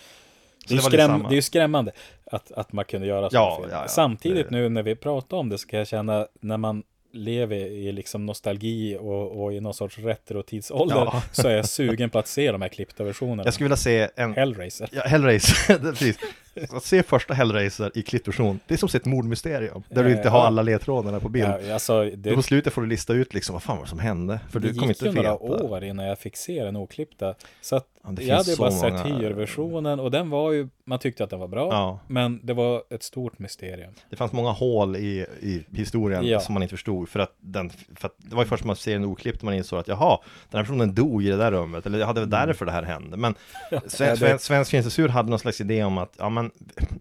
Det 0.67 0.73
är, 0.73 0.75
lite 0.75 0.89
skräm, 0.89 1.23
det 1.29 1.33
är 1.33 1.35
ju 1.35 1.41
skrämmande 1.41 1.91
att, 2.31 2.51
att 2.51 2.73
man 2.73 2.85
kunde 2.85 3.07
göra 3.07 3.29
så. 3.29 3.35
Ja, 3.35 3.59
ja, 3.61 3.67
ja. 3.71 3.87
Samtidigt 3.87 4.49
Det- 4.49 4.55
nu 4.55 4.69
när 4.69 4.83
vi 4.83 4.95
pratar 4.95 5.37
om 5.37 5.49
det 5.49 5.57
så 5.57 5.67
kan 5.67 5.79
jag 5.79 5.87
känna 5.87 6.27
när 6.41 6.57
man 6.57 6.83
lever 7.11 7.55
i 7.57 7.91
liksom 7.91 8.25
nostalgi 8.25 8.97
och, 8.99 9.43
och 9.43 9.53
i 9.53 9.59
någon 9.59 9.73
sorts 9.73 9.97
retro-tidsålder 9.97 10.95
Ja. 10.95 11.23
så 11.31 11.47
är 11.47 11.55
jag 11.55 11.69
sugen 11.69 12.09
på 12.09 12.19
att 12.19 12.27
se 12.27 12.51
de 12.51 12.61
här 12.61 12.69
klippta 12.69 13.03
versionerna. 13.03 13.43
Jag 13.45 13.53
skulle 13.53 13.65
vilja 13.65 13.77
se 13.77 14.09
en, 14.15 14.33
Hellraiser. 14.33 14.89
Ja, 14.91 15.01
Hellraiser, 15.05 15.73
det 15.79 15.79
precis. 15.91 16.17
Att 16.77 16.83
se 16.83 17.03
första 17.03 17.33
Hellraiser 17.33 17.91
i 17.95 18.01
klippversion, 18.01 18.59
det 18.67 18.73
är 18.73 18.77
som 18.77 18.89
ett 18.93 19.05
mordmysterium. 19.05 19.83
Där 19.89 20.03
du 20.03 20.11
inte 20.11 20.29
har 20.29 20.45
alla 20.45 20.61
ledtrådarna 20.61 21.19
på 21.19 21.29
bild. 21.29 21.53
Ja, 21.67 21.73
alltså, 21.73 22.09
det, 22.15 22.35
på 22.35 22.41
slutet 22.41 22.73
får 22.73 22.81
du 22.81 22.87
lista 22.87 23.13
ut 23.13 23.33
liksom, 23.33 23.53
vad 23.53 23.63
fan 23.63 23.77
var 23.77 23.83
det 23.83 23.89
som 23.89 23.99
hände? 23.99 24.39
För 24.49 24.59
det 24.59 24.67
du 24.67 24.73
kommer 24.73 24.87
gick 24.93 25.01
inte 25.01 25.17
ju 25.17 25.23
några 25.23 25.37
år 25.37 25.83
innan 25.83 26.05
jag 26.05 26.19
fick 26.19 26.37
se 26.37 26.63
den 26.63 26.75
oklippta. 26.77 27.33
Så 27.61 27.75
att 27.75 27.85
Ja, 28.03 28.09
det 28.11 28.23
jag 28.23 28.35
hade 28.35 28.55
bara 28.57 28.71
så 28.71 28.79
sett 28.79 28.93
många- 28.93 29.03
hyrversionen 29.19 29.99
och 29.99 30.11
den 30.11 30.29
var 30.29 30.51
ju, 30.51 30.67
man 30.85 30.99
tyckte 30.99 31.23
att 31.23 31.29
den 31.29 31.39
var 31.39 31.47
bra. 31.47 31.67
Ja, 31.71 31.99
Men 32.07 32.39
det 32.43 32.53
var 32.53 32.83
ett 32.89 33.03
stort 33.03 33.39
mysterium. 33.39 33.93
det 34.09 34.15
fanns 34.15 34.31
många 34.31 34.51
hål 34.51 34.95
i, 34.95 35.25
i 35.41 35.63
historien 35.77 36.27
Ja. 36.27 36.39
som 36.39 36.53
man 36.53 36.63
inte 36.63 36.71
förstod. 36.73 37.09
För 37.09 37.19
att, 37.19 37.33
den, 37.39 37.69
för 37.95 38.07
att 38.07 38.15
det 38.17 38.35
var 38.35 38.43
ju 38.43 38.49
först 38.49 38.63
när 38.63 38.67
man 38.67 38.75
ser 38.75 38.91
den 38.93 39.05
oklippt 39.05 39.41
man 39.41 39.53
insåg 39.53 39.79
att 39.79 39.87
jaha, 39.87 40.17
den 40.49 40.57
här 40.57 40.63
personen 40.65 40.95
dog 40.95 41.23
i 41.23 41.29
det 41.29 41.37
där 41.37 41.51
rummet. 41.51 41.85
Eller 41.85 41.99
ja, 41.99 42.13
det 42.13 42.19
var 42.19 42.27
därför 42.27 42.65
det 42.65 42.71
här 42.71 42.83
hände. 42.83 43.17
Men 43.17 43.35
sven, 43.87 44.09
det- 44.09 44.17
sven, 44.17 44.39
Svensk 44.39 44.71
Filmcensur 44.71 45.07
hade 45.09 45.29
någon 45.29 45.39
slags 45.39 45.61
idé 45.61 45.83
om 45.83 45.97
att, 45.97 46.13
ja 46.17 46.29
men, 46.29 46.48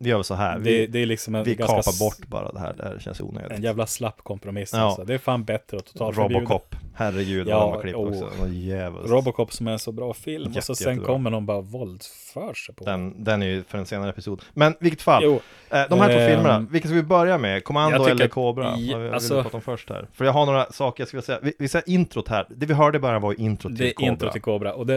vi 0.01 0.11
gör 0.11 0.17
väl 0.17 0.25
så 0.25 0.35
här. 0.35 0.59
Vi, 0.59 0.79
Det, 0.79 0.87
det 0.87 0.99
är 0.99 1.07
liksom 1.07 1.35
en 1.35 1.45
vi 1.45 1.57
kapar 1.57 1.99
bort 1.99 2.27
bara 2.27 2.53
det 2.53 2.59
här, 2.61 2.75
det 2.77 2.85
här 2.85 2.99
känns 2.99 3.21
onödigt. 3.21 3.53
En 3.53 3.63
jävla 3.63 3.87
slapp 3.87 4.23
kompromiss 4.23 4.71
Ja. 4.73 4.79
alltså. 4.79 5.05
Det 5.05 5.15
är 5.15 5.19
fan 5.19 5.45
bättre 5.45 5.77
att 5.77 5.87
totalförbjuda. 5.87 6.41
Robocop, 6.41 6.75
herregud 6.95 7.49
Ja, 7.49 7.59
vad 7.59 7.69
de 7.69 7.75
har 7.75 7.83
klippt 7.83 7.97
oh. 7.99 8.09
också. 8.09 8.49
Jävels. 8.49 9.11
Robocop 9.11 9.53
som 9.53 9.67
är 9.69 9.73
en 9.73 9.79
så 9.79 9.93
bra 9.93 10.13
film 10.15 10.43
och 10.47 10.53
så 10.53 10.73
Jätte- 10.73 10.75
sen 10.75 10.93
jättebra. 10.93 11.07
kommer 11.15 11.31
någon 11.31 11.47
bara 11.47 11.61
våldsför 11.61 12.55
sig 12.55 12.75
på 12.75 12.85
Den, 12.85 13.25
den 13.25 13.43
är 13.43 13.47
ju 13.47 13.63
för 13.65 13.79
en 13.79 13.87
senare 13.87 14.11
episod. 14.11 14.43
Men 14.55 14.75
vilket 14.81 15.03
fall, 15.03 15.23
Jo, 15.25 15.41
eh, 15.71 15.83
de 15.89 16.01
här 16.01 16.13
två 16.13 16.19
ehm, 16.19 16.29
filmerna, 16.31 16.67
vilka 16.71 16.89
ska 16.89 16.95
vi 16.95 17.03
börja 17.03 17.39
med? 17.39 17.57
jag 17.57 17.65
Commando 17.65 17.99
tycker 17.99 18.11
eller 18.11 18.29
Cobra? 18.29 18.77
i- 18.77 18.93
vad 18.93 19.03
vill 19.03 19.13
alltså- 19.13 19.37
du 19.37 19.43
prata 19.43 19.57
om 19.57 19.63
först 19.63 19.91
här? 19.91 20.07
För 20.13 20.25
jag 20.25 20.33
har 20.33 20.47
några 20.47 20.73
saker 20.73 21.01
jag 21.01 21.09
skulle 21.09 21.23
säga. 21.23 21.39
Vi, 21.43 21.53
vi 21.59 21.69
säger 21.69 21.89
introt 21.91 22.29
här. 22.29 22.47
Det 22.51 22.67
vi 22.67 22.75
hörde 22.75 22.99
bara 22.99 23.19
var 23.19 23.41
intro 23.41 23.69
till 23.69 23.79
det 23.79 23.89
är 23.89 23.93
Cobra. 23.93 24.13
intro 24.13 24.31
till 24.31 24.41
Cobra 24.41 24.75
och 24.75 24.87
det, 24.87 24.97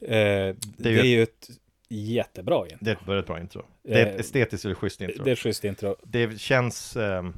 eh, 0.00 0.54
det, 0.76 0.88
är 0.98 1.04
ju 1.04 1.22
ett 1.22 1.48
jättebra 1.90 2.62
intro. 2.64 2.78
Det 2.80 2.90
är 2.90 2.94
ett 2.94 3.08
väldigt 3.08 3.26
bra 3.26 3.40
intro. 3.40 3.62
Det 3.82 4.00
är 4.02 4.06
ett 4.06 4.14
Eh, 4.14 4.20
estetiskt 4.20 4.64
väldigt 4.64 4.78
schysst 4.78 5.00
intro. 5.00 5.16
Det 5.18 5.24
Det, 5.24 5.30
är 5.30 5.32
ett 5.32 5.38
schysst 5.38 5.64
intro. 5.64 5.96
känns... 6.38 6.96
ehm, 6.96 7.34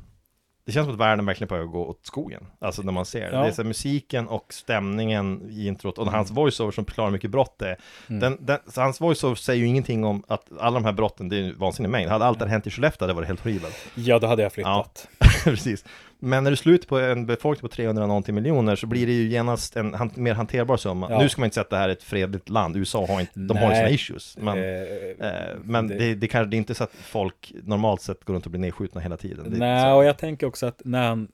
det 0.64 0.72
känns 0.72 0.84
som 0.86 0.94
att 0.94 1.00
världen 1.00 1.26
verkligen 1.26 1.48
på 1.48 1.54
att 1.54 1.70
gå 1.70 1.86
åt 1.86 2.06
skogen. 2.06 2.46
Alltså 2.58 2.82
när 2.82 2.92
man 2.92 3.06
ser 3.06 3.20
det. 3.30 3.36
Ja. 3.36 3.42
Det 3.42 3.48
är 3.48 3.52
så 3.52 3.64
musiken 3.64 4.28
och 4.28 4.52
stämningen 4.52 5.50
i 5.50 5.66
introt 5.66 5.98
och 5.98 6.12
hans 6.12 6.30
voiceover 6.30 6.72
som 6.72 6.84
förklarar 6.84 7.08
hur 7.08 7.12
mycket 7.12 7.30
brott 7.30 7.54
det 7.58 7.68
är. 7.68 7.76
Mm. 8.08 8.20
Den, 8.20 8.38
den, 8.40 8.58
så 8.66 8.80
hans 8.80 9.00
voiceover 9.00 9.34
säger 9.36 9.60
ju 9.60 9.66
ingenting 9.66 10.04
om 10.04 10.22
att 10.28 10.46
alla 10.60 10.74
de 10.74 10.84
här 10.84 10.92
brotten, 10.92 11.28
det 11.28 11.36
är 11.36 11.40
ju 11.40 11.54
vansinnig 11.54 11.88
mängd. 11.90 12.10
Hade 12.10 12.24
allt 12.24 12.38
det 12.38 12.44
här 12.44 12.50
hänt 12.52 12.66
i 12.66 12.70
Skellefteå 12.70 13.04
hade 13.04 13.12
det 13.12 13.16
varit 13.16 13.28
helt 13.28 13.40
horribelt. 13.40 13.76
Ja, 13.94 14.18
då 14.18 14.26
hade 14.26 14.42
jag 14.42 14.52
flyttat. 14.52 15.08
Precis. 15.44 15.84
Men 16.24 16.44
när 16.44 16.50
du 16.50 16.56
slutar 16.56 16.88
på 16.88 16.98
en 16.98 17.26
befolkning 17.26 17.68
på 17.70 17.74
300 17.74 18.06
någonting 18.06 18.34
miljoner 18.34 18.76
så 18.76 18.86
blir 18.86 19.06
det 19.06 19.12
ju 19.12 19.28
genast 19.28 19.76
en 19.76 19.94
han, 19.94 20.10
mer 20.14 20.34
hanterbar 20.34 20.76
summa. 20.76 21.06
Ja. 21.10 21.18
Nu 21.18 21.28
ska 21.28 21.40
man 21.40 21.46
inte 21.46 21.54
säga 21.54 21.62
att 21.62 21.70
det 21.70 21.76
här 21.76 21.88
är 21.88 21.92
ett 21.92 22.02
fredligt 22.02 22.48
land. 22.48 22.76
USA 22.76 23.06
har 23.06 23.20
inte, 23.20 23.32
de 23.40 23.56
har 23.56 23.68
Nej. 23.68 23.76
sina 23.76 23.90
issues. 23.90 24.36
Men, 24.38 24.58
Eh, 24.58 25.28
eh, 25.28 25.56
men 25.64 25.88
det- 25.88 25.94
det, 25.98 26.14
det, 26.14 26.44
det 26.44 26.56
är 26.56 26.58
inte 26.58 26.74
så 26.74 26.84
att 26.84 26.92
folk 26.92 27.52
normalt 27.62 28.00
sett 28.00 28.24
går 28.24 28.34
runt 28.34 28.44
och 28.44 28.50
blir 28.50 28.60
nedskjutna 28.60 29.00
hela 29.00 29.16
tiden. 29.16 29.50
Det 29.50 29.58
Nej, 29.58 29.92
och 29.92 30.04
jag 30.04 30.18
tänker 30.18 30.46
också 30.46 30.66
att 30.66 30.82
när 30.84 31.08
han... 31.08 31.28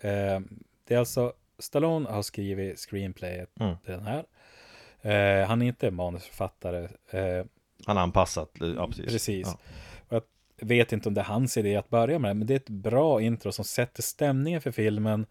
Eh, 0.00 0.40
det 0.88 0.94
är 0.94 0.98
alltså, 0.98 1.32
Stallone 1.58 2.08
har 2.10 2.22
skrivit 2.22 2.78
screenplayet 2.78 3.50
Mm. 3.60 3.76
den 3.86 4.00
här. 4.06 4.24
Eh, 5.02 5.48
han 5.48 5.62
är 5.62 5.66
inte 5.66 5.90
manusförfattare. 5.90 6.84
Eh, 7.10 7.44
Han 7.86 7.96
har 7.96 8.02
anpassat, 8.02 8.50
ja 8.76 8.86
precis. 8.86 9.12
Precis. 9.12 9.46
Ja. 9.46 9.58
Vet 10.60 10.92
inte 10.92 11.08
om 11.08 11.14
det 11.14 11.20
är 11.20 11.24
hans 11.24 11.56
idé 11.56 11.76
att 11.76 11.90
börja 11.90 12.18
med 12.18 12.30
det, 12.30 12.34
men 12.34 12.46
det 12.46 12.54
är 12.54 12.56
ett 12.56 12.68
bra 12.68 13.20
intro 13.20 13.52
som 13.52 13.64
sätter 13.64 14.02
stämningen 14.02 14.60
för 14.60 14.70
filmen. 14.70 15.26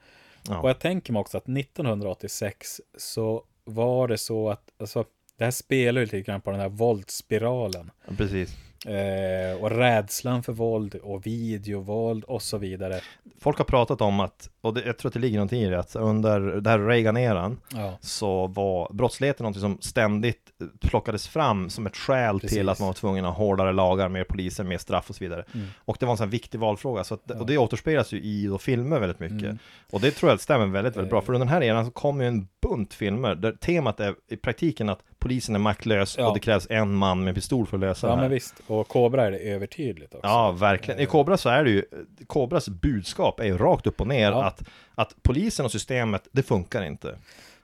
Ja. 0.48 0.60
Och 0.60 0.70
jag 0.70 0.80
tänker 0.80 1.14
mig 1.14 1.20
också 1.20 1.38
att 1.38 1.50
1986 1.50 2.82
så 2.98 3.44
var 3.64 4.08
det 4.08 4.18
så 4.18 4.50
att, 4.50 4.72
alltså, 4.80 5.06
det 5.38 5.44
här 5.44 5.52
spelar 5.52 6.02
ju 6.02 6.06
lite 6.06 6.22
grann 6.22 6.42
på 6.42 6.52
den 6.52 6.60
här 6.60 6.70
våldsspiralen. 6.70 7.92
Precis. 8.18 8.56
Eh, 8.86 9.64
och 9.64 9.72
rädslan 9.72 10.44
för 10.44 10.54
våld 10.54 10.96
och 10.96 11.26
videovåld 11.26 12.24
och 12.24 12.42
så 12.42 12.58
vidare. 12.58 13.02
Folk 13.40 13.58
har 13.58 13.66
pratat 13.66 14.02
om 14.02 14.20
att, 14.20 14.50
och 14.66 14.74
det, 14.74 14.86
jag 14.86 14.98
tror 14.98 15.10
att 15.10 15.14
det 15.14 15.20
ligger 15.20 15.38
någonting 15.38 15.62
i 15.62 15.70
det, 15.70 15.80
att 15.80 15.96
under 15.96 16.40
det 16.40 16.70
här 16.70 16.80
Reagan-eran 16.80 17.58
Ja, 17.74 17.98
så 18.02 18.48
var 18.48 18.94
brottsligheten 18.94 19.44
någonting 19.44 19.62
som 19.62 19.78
ständigt 19.82 20.42
plockades 20.82 21.28
fram 21.28 21.70
som 21.70 21.86
ett 21.88 21.98
skäl 21.98 22.40
Precis. 22.40 22.58
till 22.58 22.70
att 22.70 22.80
man 22.80 22.88
var 22.88 22.94
tvungen 22.94 23.26
att 23.26 23.36
ha 23.36 23.46
hårdare 23.46 23.74
lagar, 23.74 24.10
mer 24.10 24.24
poliser, 24.24 24.64
mer 24.64 24.78
straff 24.78 25.10
och 25.10 25.16
så 25.16 25.24
vidare. 25.24 25.46
Mm. 25.54 25.68
Och 25.86 25.98
det 26.00 26.06
var 26.06 26.14
en 26.14 26.18
sån 26.18 26.28
här 26.28 26.32
viktig 26.32 26.60
valfråga, 26.60 27.04
så 27.04 27.14
att, 27.14 27.22
Ja. 27.26 27.36
och 27.40 27.46
det 27.46 27.58
återspeglas 27.58 28.12
ju 28.14 28.22
i 28.22 28.48
då 28.48 28.58
filmer 28.58 29.00
väldigt 29.00 29.20
mycket. 29.20 29.44
Mm. 29.44 29.58
Och 29.92 30.02
det 30.02 30.12
tror 30.12 30.32
jag 30.32 30.40
stämmer 30.40 30.66
väldigt, 30.66 30.96
väldigt 30.98 31.10
bra, 31.10 31.20
Eh. 31.20 31.26
för 31.26 31.34
under 31.34 31.46
den 31.46 31.54
här 31.54 31.64
eran 31.64 31.86
så 31.86 31.92
kom 31.92 32.22
ju 32.22 32.28
en 32.28 32.48
bunt 32.62 32.94
filmer 32.94 33.36
där 33.36 33.52
temat 33.52 34.00
är 34.00 34.16
i 34.30 34.38
praktiken 34.38 34.90
att 34.90 35.00
polisen 35.20 35.56
är 35.56 35.60
maktlös 35.60 36.16
Ja. 36.18 36.28
och 36.28 36.34
det 36.34 36.40
krävs 36.40 36.68
en 36.70 36.96
man 36.96 37.24
med 37.24 37.36
pistol 37.36 37.66
för 37.68 37.78
att 37.78 37.82
lösa 37.82 38.08
ja 38.08 38.12
det 38.12 38.16
här. 38.16 38.22
men 38.24 38.32
visst. 38.32 38.56
Och 38.68 38.88
Cobra 38.88 39.26
är 39.26 39.32
det 39.32 39.38
övertydligt 39.38 40.14
också. 40.14 40.28
Ja, 40.28 40.52
verkligen. 40.52 41.00
I 41.00 41.04
Eh. 41.04 41.10
Cobra 41.10 41.38
så 41.38 41.50
är 41.50 41.64
det 41.64 41.70
ju, 41.70 41.84
Cobras 42.28 42.70
budskap 42.70 43.40
är 43.40 43.44
ju 43.46 43.58
rakt 43.58 43.88
upp 43.88 44.02
och 44.02 44.08
ner 44.08 44.32
Ja. 44.32 44.44
Att, 44.62 44.68
att 44.96 45.16
polisen 45.24 45.66
och 45.66 45.72
systemet, 45.72 46.28
det 46.32 46.44
funkar 46.44 46.84
inte. 46.84 47.18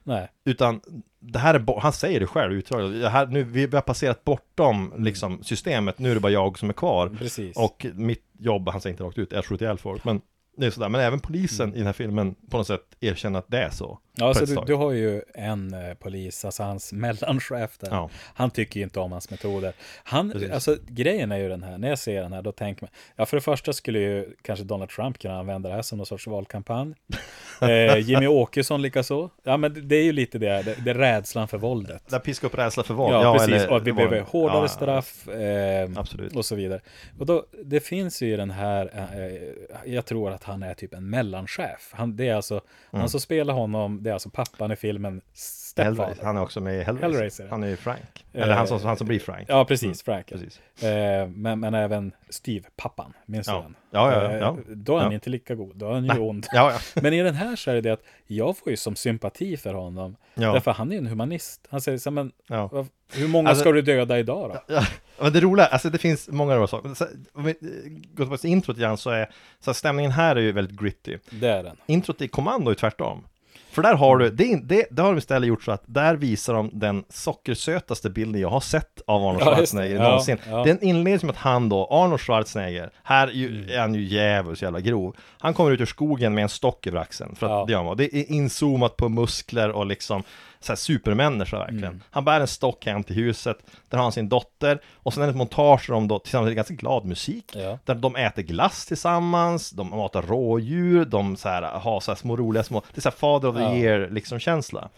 Nej, 0.04 0.28
Utan 0.46 0.82
det 1.20 1.40
här 1.40 1.54
är, 1.54 1.80
han 1.82 1.94
säger 1.94 2.20
det 2.20 2.28
själv 2.28 2.54
utdraget, 2.54 3.02
det 3.02 3.10
här, 3.10 3.26
nu, 3.28 3.44
vi 3.44 3.68
har 3.76 3.82
passerat 3.82 4.24
bortom 4.24 4.94
liksom 4.98 5.44
systemet, 5.44 6.00
nu 6.00 6.12
är 6.12 6.16
det 6.16 6.22
bara 6.22 6.32
jag 6.32 6.60
som 6.60 6.70
är 6.70 6.74
kvar. 6.74 7.10
precis. 7.10 7.58
Och 7.58 7.86
mitt 7.94 8.24
jobb, 8.40 8.70
han 8.70 8.82
säger 8.82 8.94
inte 8.94 9.04
rakt 9.04 9.18
ut, 9.18 9.34
är 9.34 9.38
att 9.40 9.46
skjuta 9.46 9.66
ihjäl 9.66 9.78
folk, 9.78 10.04
men 10.04 10.22
det 10.58 10.66
är 10.66 10.72
sådär. 10.72 10.90
Men 10.90 11.02
även 11.02 11.20
polisen 11.20 11.64
Mm. 11.66 11.76
i 11.76 11.78
den 11.78 11.86
här 11.86 11.94
filmen 11.94 12.36
på 12.50 12.58
något 12.58 12.68
sätt 12.68 12.96
erkänner 13.00 13.40
att 13.40 13.48
det 13.48 13.58
är 13.64 13.70
så. 13.70 14.00
Ja, 14.16 14.34
så 14.34 14.46
du, 14.46 14.56
du 14.66 14.74
har 14.74 14.92
ju 14.92 15.22
en 15.34 15.74
eh, 15.74 15.94
polis, 15.94 16.46
alltså 16.46 16.64
hans 16.64 16.94
mellanchef 16.94 17.78
där. 17.78 17.88
Ja. 17.92 18.10
Han 18.34 18.52
tycker 18.52 18.80
ju 18.80 18.84
inte 18.84 19.00
om 19.00 19.12
hans 19.12 19.30
metoder. 19.32 19.74
Han, 20.04 20.32
Precis. 20.32 20.52
alltså 20.52 20.78
grejen 20.88 21.32
är 21.32 21.38
ju 21.38 21.50
den 21.50 21.64
här, 21.64 21.78
när 21.78 21.90
jag 21.90 22.00
ser 22.00 22.22
den 22.22 22.34
här, 22.34 22.42
då 22.42 22.52
tänker 22.52 22.84
man, 22.84 22.90
ja 23.16 23.26
för 23.26 23.38
det 23.38 23.42
första 23.42 23.74
skulle 23.74 24.00
ju 24.00 24.36
kanske 24.42 24.66
Donald 24.66 24.90
Trump 24.90 25.20
kunna 25.20 25.40
använda 25.40 25.70
det 25.70 25.76
här 25.76 25.82
som 25.82 25.98
någon 25.98 26.06
sorts 26.06 26.28
valkampanj. 26.28 26.94
Eh, 27.62 27.98
Jimmy 27.98 28.28
Åkesson 28.28 28.82
likaså. 28.82 29.30
Ja 29.44 29.58
men 29.58 29.74
det, 29.74 29.82
det 29.82 29.96
är 29.96 30.04
ju 30.04 30.12
lite 30.12 30.38
det, 30.40 30.62
det, 30.62 30.76
det 30.86 30.90
är 30.90 30.96
rädslan 30.96 31.48
för 31.48 31.58
våldet. 31.58 32.04
Där 32.10 32.20
piska 32.20 32.48
upp 32.48 32.58
rädsla 32.58 32.84
för 32.84 32.94
våld. 32.94 33.14
Ja, 33.16 33.34
precis, 33.34 33.54
eller- 33.56 33.70
och 33.70 33.78
att 33.78 33.82
vi 33.84 33.92
det 33.92 33.96
behöver 33.96 34.20
hårdare 34.22 34.62
ja, 34.62 34.68
straff 34.68 35.28
eh, 35.28 35.90
och 36.38 36.46
så 36.46 36.56
vidare. 36.56 36.82
Och 37.20 37.26
då, 37.26 37.46
det 37.64 37.80
finns 37.80 38.22
ju 38.22 38.38
den 38.38 38.52
här, 38.52 38.92
eh, 39.16 39.94
jag 39.94 40.06
tror 40.06 40.32
att 40.32 40.44
han 40.44 40.64
är 40.64 40.74
typ 40.74 40.94
en 40.94 41.10
mellanchef. 41.10 41.90
Han, 41.92 42.16
det 42.16 42.28
är 42.28 42.36
alltså, 42.36 42.54
Mm. 42.54 43.00
han 43.00 43.10
som 43.10 43.20
spelar 43.20 43.54
honom, 43.54 44.01
det 44.04 44.10
är 44.10 44.14
alltså 44.14 44.30
pappan 44.30 44.72
i 44.72 44.76
filmen 44.76 45.22
Stepfather. 45.34 46.18
Han 46.24 46.38
är 46.38 46.42
också 46.42 46.62
med 46.62 46.80
i 46.80 46.84
Hellraiser. 46.84 47.12
Hellraiser. 47.14 47.48
Han 47.50 47.64
är 47.64 47.68
ju 47.68 47.76
Frank. 47.76 48.26
Eller 48.34 48.54
han 48.54 48.68
som, 48.68 48.80
han 48.84 48.98
som 48.98 49.08
blir 49.08 49.20
Frank. 49.20 49.46
Ja, 49.50 49.66
precis, 49.66 50.04
Frank. 50.04 50.28
Precis. 50.28 50.84
Eh, 50.84 51.28
men, 51.28 51.60
men 51.60 51.74
även 51.74 52.12
Steve, 52.30 52.66
pappan, 52.78 53.14
minns 53.26 53.48
du 53.48 53.54
Ja. 53.54 53.62
den? 53.62 53.76
Ja, 53.92 54.12
ja, 54.14 54.32
Eh, 54.32 54.38
ja. 54.38 54.58
Då 54.68 54.98
är 54.98 55.02
han 55.02 55.14
inte 55.14 55.30
lika 55.30 55.56
god, 55.56 55.76
då 55.76 55.88
är 55.90 55.94
han 55.94 56.06
ju 56.06 56.20
ond. 56.20 56.48
Ja, 56.54 56.72
ja. 56.72 56.80
Men 57.02 57.14
i 57.14 57.24
den 57.24 57.36
här 57.36 57.56
så 57.56 57.72
är 57.72 57.82
det 57.82 57.90
att 57.92 58.04
jag 58.28 58.58
får 58.58 58.70
ju 58.70 58.78
som 58.78 58.96
sympati 58.96 59.58
för 59.58 59.74
honom. 59.74 60.16
Ja. 60.34 60.54
Därför 60.54 60.72
han 60.72 60.88
är 60.88 60.92
ju 60.92 60.98
en 60.98 61.08
humanist. 61.08 61.68
Han 61.70 61.82
säger 61.82 61.98
så 61.98 62.10
här, 62.10 62.16
men 62.16 62.32
ja. 62.48 62.86
hur 63.14 63.28
många 63.28 63.50
Alltså- 63.50 63.62
ska 63.64 63.72
du 63.72 63.82
döda 63.82 64.20
idag 64.20 64.50
då? 64.68 64.74
Ja, 64.76 64.84
men 65.22 65.34
det 65.34 65.40
roliga, 65.40 65.66
alltså 65.66 65.90
det 65.90 65.98
finns 65.98 66.28
många 66.30 66.56
roliga 66.56 66.68
saker. 66.68 66.94
Så- 66.94 67.08
Om 67.34 67.44
vi 67.44 67.50
eh, 67.52 67.58
går 67.90 68.24
tillbaka 68.24 68.38
till 68.38 68.50
introt 68.50 68.78
igen 68.78 68.98
så 68.98 69.10
är 69.10 69.30
så 69.60 69.70
här, 69.70 69.74
stämningen 69.74 70.12
här 70.12 70.36
är 70.36 70.40
ju 70.42 70.52
väldigt 70.52 70.80
gritty. 70.80 71.18
Det 71.30 71.48
är 71.48 71.64
den. 71.64 71.78
Introt 71.86 72.22
i 72.22 72.28
Kommando 72.28 72.72
är 72.72 72.76
tvärtom. 72.76 73.24
För 73.72 73.82
där 73.82 73.96
har 73.96 74.18
du, 74.18 74.30
det, 74.30 74.60
det, 74.64 74.86
det 74.92 75.02
har 75.02 75.10
de 75.10 75.18
istället 75.18 75.48
gjort 75.48 75.64
så 75.64 75.72
att 75.72 75.84
där 75.86 76.16
visar 76.16 76.54
de 76.54 76.70
den 76.74 77.04
sockersötaste 77.10 78.10
bilden 78.10 78.42
jag 78.42 78.50
har 78.50 78.60
sett 78.60 79.02
av 79.08 79.22
Arnold. 79.24 79.44
Schwarzenegger 79.44 79.96
Ja, 79.96 80.04
någonsin. 80.04 80.38
ja. 80.50 80.64
Den 80.64 80.84
inleds 80.84 81.24
med 81.24 81.30
att 81.32 81.38
han 81.38 81.70
då, 81.70 81.88
Arnold 81.92 82.22
Schwarzenegger, 82.22 82.90
här 83.04 83.28
är 83.28 83.72
är 83.72 83.80
han 83.80 83.94
ju 83.96 84.04
djävulskt 84.04 84.62
jävla 84.64 84.80
grov. 84.80 85.16
Han 85.40 85.54
kommer 85.54 85.72
ut 85.72 85.82
ur 85.82 85.86
skogen 85.86 86.34
med 86.34 86.42
en 86.44 86.50
stock 86.50 86.88
över 86.88 87.00
axeln, 87.00 87.36
för 87.36 87.46
att 87.46 87.52
Ja. 87.52 87.66
det 87.66 87.72
gör. 87.72 87.84
Och 87.90 87.98
Det 87.98 88.16
är 88.16 88.32
inzoomat 88.32 88.98
på 88.98 89.10
muskler 89.10 89.70
och 89.72 89.86
liksom 89.86 90.24
så 90.62 90.72
här 90.72 90.76
supermänniska 90.78 91.58
verkligen. 91.60 91.84
Mm. 91.84 92.02
Han 92.12 92.26
bär 92.26 92.40
en 92.42 92.48
stock 92.48 92.86
hem 92.86 93.04
till 93.04 93.16
huset, 93.16 93.58
där 93.90 93.98
har 93.98 94.04
han 94.06 94.12
sin 94.12 94.30
dotter, 94.30 94.82
och 94.96 95.14
sen 95.14 95.24
är 95.24 95.28
det 95.28 95.32
ett 95.32 95.38
montage 95.38 95.84
där 95.88 95.94
de 95.94 96.08
då 96.08 96.20
tillsammans 96.20 96.48
med 96.48 96.56
ganska 96.56 96.74
glad 96.74 97.06
musik, 97.06 97.52
Ja. 97.56 97.80
där 97.86 97.96
de 97.96 98.16
äter 98.16 98.42
glass 98.42 98.86
tillsammans, 98.86 99.72
de 99.72 99.90
matar 99.90 100.22
rådjur, 100.22 101.06
de 101.06 101.36
så 101.36 101.50
här, 101.50 101.62
har 101.62 102.00
så 102.00 102.12
här 102.12 102.16
små 102.16 102.36
roliga 102.38 102.64
små, 102.64 102.80
det 102.94 102.98
är 103.00 103.02
så 103.02 103.10
här 103.10 103.16
father 103.18 103.50
of 103.50 103.56
the 103.56 103.62
Ja. 103.62 103.76
year 103.76 104.10
liksom 104.12 104.40
känsla. 104.40 104.90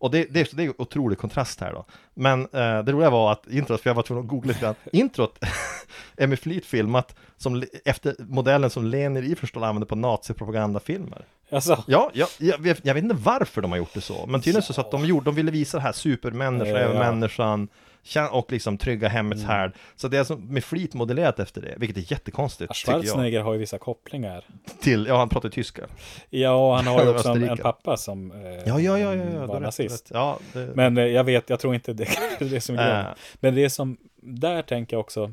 Och 0.00 0.10
det, 0.10 0.24
det, 0.30 0.40
är- 0.40 0.56
det 0.56 0.64
är 0.64 0.80
otrolig 0.80 1.18
kontrast 1.18 1.60
här 1.60 1.72
då. 1.72 1.84
Men 2.14 2.40
eh, 2.42 2.82
det 2.82 2.92
roliga 2.92 3.10
var 3.10 3.32
att 3.32 3.46
introt, 3.46 3.80
för 3.80 3.90
jag 3.90 3.94
var 3.94 4.02
tvungen 4.02 4.24
att 4.24 4.30
googla 4.30 4.48
lite 4.48 4.60
grann, 4.60 4.74
introt 4.92 5.38
är 6.16 6.26
med 6.26 6.38
flit 6.38 6.66
filmat 6.66 7.14
som, 7.36 7.64
efter 7.84 8.14
modellen 8.18 8.70
som 8.70 8.84
Leni 8.84 9.20
Riefenstahl 9.20 9.64
använde 9.64 9.86
på 9.86 9.94
nazipropagandafilmer. 9.94 11.24
Alltså, 11.50 11.84
Ja, 11.86 12.10
jag, 12.14 12.28
jag, 12.38 12.58
vet- 12.58 12.80
jag 12.86 12.94
vet 12.94 13.02
inte 13.02 13.16
varför 13.18 13.62
de 13.62 13.70
har 13.70 13.78
gjort 13.78 13.94
det 13.94 14.00
så, 14.00 14.26
men 14.26 14.40
tydligen 14.40 14.62
så 14.62 14.80
att 14.80 14.90
de 14.90 15.04
gjorde, 15.06 15.24
de 15.24 15.34
ville 15.34 15.50
visa 15.50 15.76
det 15.76 15.82
här 15.82 15.92
supermänniskan, 15.92 16.68
Ja. 16.74 16.78
övermänniskan, 16.78 17.68
kän- 18.04 18.28
och 18.28 18.52
liksom 18.52 18.78
trygga 18.78 19.08
hemmets 19.08 19.42
Mm. 19.42 19.50
härd. 19.56 19.72
Så 19.96 20.08
det 20.08 20.16
är 20.16 20.18
alltså 20.18 20.36
med 20.36 20.64
flit 20.64 20.94
modellerat 20.94 21.38
efter 21.38 21.60
det, 21.60 21.74
vilket 21.76 21.96
är 21.96 22.12
jättekonstigt. 22.12 22.76
Schwarzenegger 22.76 23.40
har 23.40 23.52
ju 23.52 23.58
vissa 23.58 23.78
kopplingar. 23.78 24.44
Till, 24.80 25.06
ja 25.06 25.18
han 25.18 25.28
pratar 25.28 25.48
tyska. 25.48 25.82
Ja, 26.30 26.50
och 26.68 26.76
han 26.76 26.86
har 26.86 27.02
ju 27.02 27.08
är 27.10 27.14
också 27.16 27.28
en, 27.28 27.48
en 27.48 27.56
pappa 27.56 27.96
som 27.96 28.30
eh, 28.30 28.38
Ja, 28.66 28.80
ja, 28.80 28.98
ja, 28.98 29.14
ja, 29.14 29.46
var 29.46 29.60
nazist. 29.60 30.10
Ja, 30.14 30.38
det, 30.52 30.70
Men 30.74 30.98
eh, 30.98 31.04
jag 31.04 31.24
vet, 31.24 31.50
jag 31.50 31.60
tror 31.60 31.74
inte 31.74 31.92
det 31.92 32.04
är 32.40 32.44
det 32.44 32.60
som 32.60 32.78
är 32.78 33.00
Äh. 33.00 33.06
Men 33.34 33.54
det 33.54 33.70
som, 33.70 33.96
där 34.22 34.62
tänker 34.62 34.96
jag 34.96 35.00
också, 35.00 35.32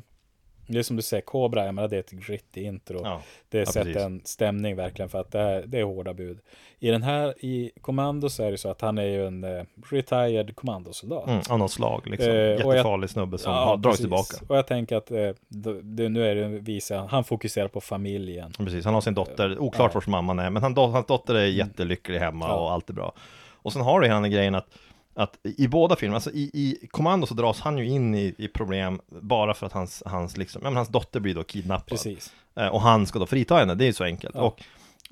det 0.66 0.78
är 0.78 0.82
som 0.82 0.96
du 0.96 1.02
säger, 1.02 1.20
Cobra, 1.22 1.64
jag 1.66 1.74
menar 1.74 1.88
det 1.88 1.96
är 1.96 2.00
ett 2.00 2.10
gritty 2.10 2.62
intro. 2.62 3.00
ja, 3.04 3.20
det 3.48 3.58
ja, 3.58 3.66
sätter 3.66 4.04
en 4.06 4.20
stämning 4.24 4.76
verkligen 4.76 5.08
för 5.08 5.20
att 5.20 5.30
det 5.32 5.40
är, 5.40 5.62
det 5.66 5.78
är 5.78 5.84
hårda 5.84 6.14
bud. 6.14 6.38
I 6.78 6.90
den 6.90 7.02
här, 7.02 7.44
i 7.44 7.70
Kommando 7.80 8.28
så 8.28 8.42
är 8.42 8.50
det 8.50 8.58
så 8.58 8.70
att 8.70 8.80
han 8.80 8.98
är 8.98 9.02
ju 9.04 9.26
en 9.26 9.44
eh, 9.44 9.64
retired 9.90 10.56
kommandosoldat. 10.56 11.28
mm, 11.28 11.40
av 11.50 11.58
något 11.58 11.70
slag 11.70 12.06
liksom. 12.06 12.30
Eh, 12.30 12.36
och 12.36 12.40
jag- 12.40 12.58
Jättefarlig 12.76 13.10
snubbe 13.10 13.38
som 13.38 13.52
har 13.52 13.76
dragit 13.76 13.98
tillbaka. 14.00 14.36
Och 14.48 14.56
jag 14.56 14.66
tänker 14.66 14.96
att 14.96 15.10
eh, 15.10 15.30
det, 15.48 16.08
nu 16.08 16.26
är 16.26 16.34
det 16.34 16.48
visa, 16.48 17.06
han 17.10 17.24
fokuserar 17.24 17.68
på 17.68 17.80
familjen. 17.80 18.52
Precis, 18.58 18.84
han 18.84 18.94
har 18.94 19.00
sin 19.00 19.14
dotter, 19.14 19.58
oklart 19.58 19.90
Ja. 19.90 19.94
Vars 19.94 20.06
mamman 20.06 20.38
är, 20.38 20.50
men 20.50 20.62
han, 20.62 20.76
hans 20.76 21.06
dotter 21.06 21.34
är 21.34 21.46
jättelycklig 21.46 22.18
hemma 22.18 22.46
Ja. 22.48 22.54
och 22.54 22.72
allt 22.72 22.90
är 22.90 22.94
bra. 22.94 23.12
Och 23.52 23.72
sen 23.72 23.82
har 23.82 24.00
du 24.00 24.06
hela 24.06 24.20
den 24.20 24.30
grejen 24.30 24.54
att 24.54 24.66
att 25.14 25.38
i 25.42 25.68
båda 25.68 25.96
filmerna, 25.96 26.16
alltså 26.16 26.30
i, 26.30 26.50
i 26.54 26.86
Kommando 26.90 27.26
så 27.26 27.34
dras 27.34 27.60
han 27.60 27.78
ju 27.78 27.86
in 27.88 28.14
i, 28.14 28.34
i 28.38 28.48
problem 28.48 29.00
bara 29.08 29.54
för 29.54 29.66
att 29.66 29.72
hans, 29.72 30.02
hans, 30.06 30.36
liksom, 30.36 30.60
ja, 30.64 30.70
men 30.70 30.76
hans 30.76 30.88
dotter 30.88 31.20
blir 31.20 31.34
då 31.34 31.44
kidnappad. 31.44 31.88
Precis. 31.88 32.32
Eh, 32.56 32.66
och 32.68 32.80
han 32.80 33.06
ska 33.06 33.18
då 33.18 33.26
frita 33.26 33.56
henne, 33.56 33.74
det 33.74 33.84
är 33.84 33.86
ju 33.86 33.92
så 33.92 34.04
enkelt. 34.04 34.34
Ja. 34.34 34.40
Och 34.40 34.62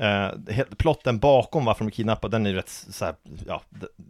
eh, 0.04 0.32
plotten 0.78 1.18
bakom 1.18 1.64
varför 1.64 1.84
de 1.84 1.86
är 1.86 1.90
kidnappade, 1.90 2.34
den 2.34 2.46
är 2.46 2.50
ju 2.50 2.56
rätt 2.56 2.68
så 2.90 3.04
här, 3.04 3.14
ja, 3.46 3.62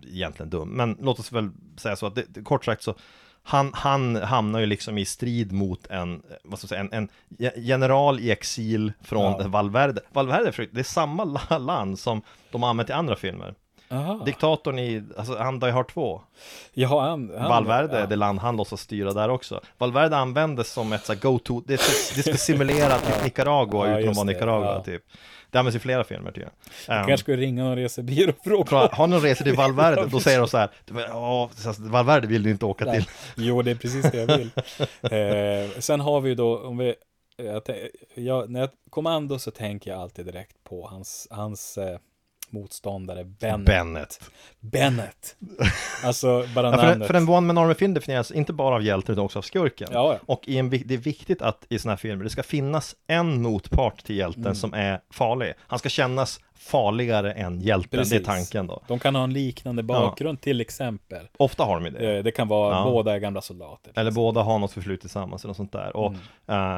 egentligen 0.07 0.51
dum. 0.51 0.69
Men 0.69 0.97
låt 1.01 1.19
oss 1.19 1.33
väl 1.33 1.51
säga 1.77 1.97
så 1.97 2.07
att, 2.07 2.15
det, 2.15 2.43
kort 2.45 2.65
sagt 2.65 2.83
så, 2.83 2.95
han, 3.45 3.71
han 3.75 4.17
hamnar 4.17 4.61
ju 4.61 4.67
liksom 4.67 4.99
i 4.99 5.05
strid 5.05 5.53
mot 5.53 5.87
en, 5.87 6.23
vad 6.45 6.59
ska 6.59 6.65
jag 6.65 6.69
säga, 6.69 6.81
en, 6.81 6.93
en 6.93 7.09
ge- 7.39 7.53
general 7.61 8.21
i 8.21 8.31
exil 8.31 8.93
från 9.01 9.23
Ja. 9.43 9.49
Valverde. 9.49 10.01
Valverde, 10.13 10.53
det 10.73 10.81
är 10.81 10.85
samma 10.85 11.25
la- 11.25 11.59
land 11.59 11.99
som 11.99 12.23
de 12.51 12.63
har 12.63 12.71
använt 12.71 12.91
i 12.91 12.93
andra 12.93 13.17
filmer. 13.17 13.55
Aha. 13.93 14.23
Diktatorn 14.25 14.79
i, 14.79 15.03
alltså 15.17 15.37
han 15.39 15.61
Die 15.61 15.71
Hard 15.71 15.89
2 15.93 16.21
Ja, 16.73 17.01
han, 17.01 17.33
han, 17.39 17.49
Valverde, 17.49 18.01
ja. 18.01 18.07
det 18.07 18.17
land 18.17 18.39
han 18.39 18.57
låtsas 18.57 18.81
styra 18.81 19.13
där 19.13 19.29
också 19.29 19.61
Valverde 19.79 20.17
användes 20.17 20.73
som 20.73 20.93
ett 20.93 21.05
så 21.07 21.15
go-to, 21.15 21.61
det, 21.67 21.81
ska- 21.81 22.15
det 22.17 22.23
ska 22.23 22.35
simulera 22.35 22.99
typ 22.99 23.25
Nicaragua 23.25 23.89
Ja, 23.91 23.99
utan 23.99 24.11
att 24.11 24.17
vara 24.17 24.27
Nicaragua 24.27 24.73
ja. 24.75 24.83
typ 24.85 25.03
Det 25.51 25.59
används 25.59 25.77
i 25.77 25.81
flera 25.81 26.05
filmer 26.05 26.33
Jag 26.37 26.45
um, 27.01 27.07
kanske 27.07 27.17
skulle 27.17 27.37
ringa 27.37 27.65
någon 27.65 27.77
resebyrå 27.77 28.33
och 28.57 28.69
fråga. 28.69 28.89
Har 28.93 29.07
ni 29.07 29.17
resor 29.19 29.45
till 29.45 29.57
Valverde, 29.57 30.07
då 30.07 30.21
säger 30.21 30.39
de 30.39 30.49
så 30.49 30.59
här 30.59 30.71
Ja, 31.09 31.51
Valverde 31.79 32.27
vill 32.27 32.43
du 32.43 32.51
inte 32.51 32.67
åka 32.67 32.85
Nej. 32.85 32.95
till 33.03 33.11
Jo, 33.37 33.63
det 33.63 33.71
är 33.71 33.75
precis 33.75 34.11
det 34.11 34.19
jag 34.19 34.37
vill. 34.39 34.51
eh, 35.75 35.81
sen 35.81 36.01
har 36.01 36.21
vi 36.21 36.29
ju 36.29 36.35
då, 36.35 36.59
om 36.59 36.79
vi, 36.79 36.95
jag, 38.15 38.51
när 38.51 38.61
jag 38.61 38.69
kommando 38.91 39.39
så 39.39 39.51
tänker 39.51 39.91
jag 39.91 40.01
alltid 40.01 40.27
direkt 40.27 40.65
på 40.65 40.87
hans, 40.87 41.29
hans 41.31 41.79
eh, 41.79 41.99
motståndare 42.53 43.25
Bennett. 43.25 43.67
Bennet 43.67 44.21
Bennett. 44.61 45.37
Alltså, 46.05 46.47
bara 46.55 46.71
ja, 46.71 46.77
för, 46.79 46.87
namnet. 46.87 47.07
för 47.07 47.15
en 47.15 47.29
one 47.29 47.47
man 47.47 47.59
army 47.59 47.75
film 47.75 47.95
definieras 47.95 48.31
inte 48.31 48.53
bara 48.53 48.75
av 48.75 48.83
hjälten 48.83 49.13
utan 49.13 49.25
också 49.25 49.39
av 49.39 49.43
skurken 49.43 49.89
Ja, 49.93 50.13
ja. 50.13 50.19
Och 50.27 50.49
en, 50.49 50.71
det 50.71 50.95
är 50.95 50.99
viktigt 50.99 51.43
att 51.43 51.67
i 51.69 51.79
sådana 51.79 51.93
här 51.93 51.97
filmer, 51.99 52.25
det 52.25 52.31
ska 52.31 52.43
finnas 52.43 52.97
en 53.07 53.43
motpart 53.43 54.05
till 54.05 54.17
hjälten 54.17 54.43
Mm. 54.43 54.55
som 54.55 54.75
är 54.75 55.01
farlig 55.11 55.55
Han 55.61 55.79
ska 55.79 55.89
kännas 55.89 56.41
farligare 56.63 57.33
än 57.33 57.61
hjälten, 57.61 57.89
det 57.91 57.97
Precis. 57.97 58.21
är 58.21 58.25
tanken 58.25 58.67
då 58.67 58.83
De 58.89 58.99
kan 58.99 59.15
ha 59.15 59.25
en 59.25 59.33
liknande 59.33 59.83
bakgrund 59.83 60.41
till 60.41 60.61
exempel. 60.61 61.29
Ofta 61.37 61.65
har 61.65 61.75
de 61.81 61.85
ju 61.85 61.91
det 61.91 62.17
Eh, 62.17 62.23
Det 62.25 62.31
kan 62.31 62.49
vara 62.49 62.77
Ja. 62.77 62.85
båda 62.85 63.15
är 63.15 63.19
gamla 63.19 63.41
soldater. 63.41 63.93
Eller 63.97 64.11
båda 64.11 64.43
har 64.43 64.59
något 64.59 64.73
förflutet 64.73 65.01
tillsammans 65.01 65.45
eller 65.45 65.49
något 65.51 65.57
sånt 65.57 65.73
där. 65.73 65.97
Och 65.97 66.07
Mm. 66.07 66.21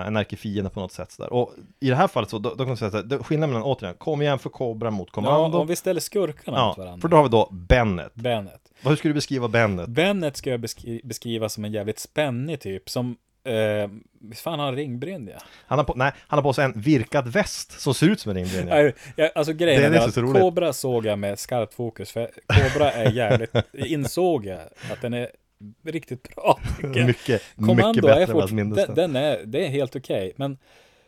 eh, 0.01 0.07
en 0.07 0.17
ärkefiende 0.17 0.71
på 0.71 0.81
något 0.81 0.93
sätt 0.93 1.13
sådär. 1.13 1.33
Och 1.33 1.53
i 1.81 1.89
det 1.89 1.97
här 1.97 2.09
fallet 2.09 2.31
så, 2.31 2.39
då, 2.39 2.49
då 2.51 2.57
kan 2.57 2.67
man 2.67 2.77
säga 2.77 2.99
att 2.99 3.09
det- 3.11 3.19
skillnaden 3.19 3.51
mellan, 3.55 3.63
återigen, 3.73 3.95
kom 3.99 4.23
igen 4.23 4.39
för 4.39 4.51
Cobra 4.51 4.91
mot 4.91 5.09
Ja, 5.09 5.13
kommando. 5.15 5.59
om 5.59 5.67
vi 5.67 5.77
ställer 5.77 6.01
skurkarna 6.01 6.67
mot 6.67 6.77
Ja, 6.77 6.83
varandra. 6.85 7.01
för 7.01 7.09
då 7.09 7.17
har 7.17 7.23
vi 7.25 7.29
då 7.29 7.49
Bennet. 7.53 8.15
Bennett. 8.15 8.73
Vad- 8.83 8.91
Hur 8.93 8.97
skulle 8.97 9.11
du 9.11 9.15
beskriva 9.15 9.49
Bennet? 9.49 9.89
Bennett 9.89 10.37
ska 10.37 10.51
jag 10.51 10.61
beskri- 10.61 11.01
beskriva 11.05 11.49
som 11.49 11.65
en 11.65 11.73
jävligt 11.73 11.99
spännig 11.99 12.61
typ, 12.61 12.89
som 12.91 13.17
Eh, 13.45 13.91
visst 14.21 14.43
fan 14.43 14.59
har 14.59 14.67
han 14.67 14.77
ringbrynja? 14.77 15.39
Han 15.67 15.79
har 15.79 15.85
på, 15.85 15.95
nej, 15.95 16.13
han 16.27 16.37
har 16.39 16.43
på 16.43 16.53
sig 16.53 16.65
en 16.65 16.81
virkad 16.81 17.29
väst 17.29 17.81
som 17.81 17.95
ser 17.95 18.09
ut 18.09 18.21
som 18.21 18.31
en 18.31 18.37
ringbrynja. 18.37 18.93
Alltså 19.35 19.53
grejen 19.53 19.81
Det 19.81 19.87
är 19.87 19.91
det 19.91 19.99
är 19.99 20.09
att 20.09 20.15
så. 20.15 20.33
Cobra 20.33 20.73
såg 20.73 21.07
jag 21.07 21.19
med 21.19 21.39
skarpt 21.39 21.75
fokus, 21.75 22.13
för 22.13 22.31
Cobra 22.47 22.93
är 22.93 23.11
jävligt, 23.13 23.55
insåg 23.73 24.47
jag 24.47 24.59
att 24.93 25.01
den 25.01 25.15
är 25.15 25.31
riktigt 25.85 26.35
bra. 26.35 26.61
Mycket, 26.83 27.07
mycket 27.07 27.43
Kommando 27.57 28.03
bättre 28.03 28.23
är 28.23 28.29
än 28.29 28.35
vad 28.35 28.43
jag 28.43 28.53
minns 28.53 28.77
den, 28.77 28.95
den. 28.95 29.17
är, 29.17 29.41
det 29.45 29.67
är 29.67 29.69
helt 29.69 29.97
okej, 29.97 30.33
men 30.37 30.59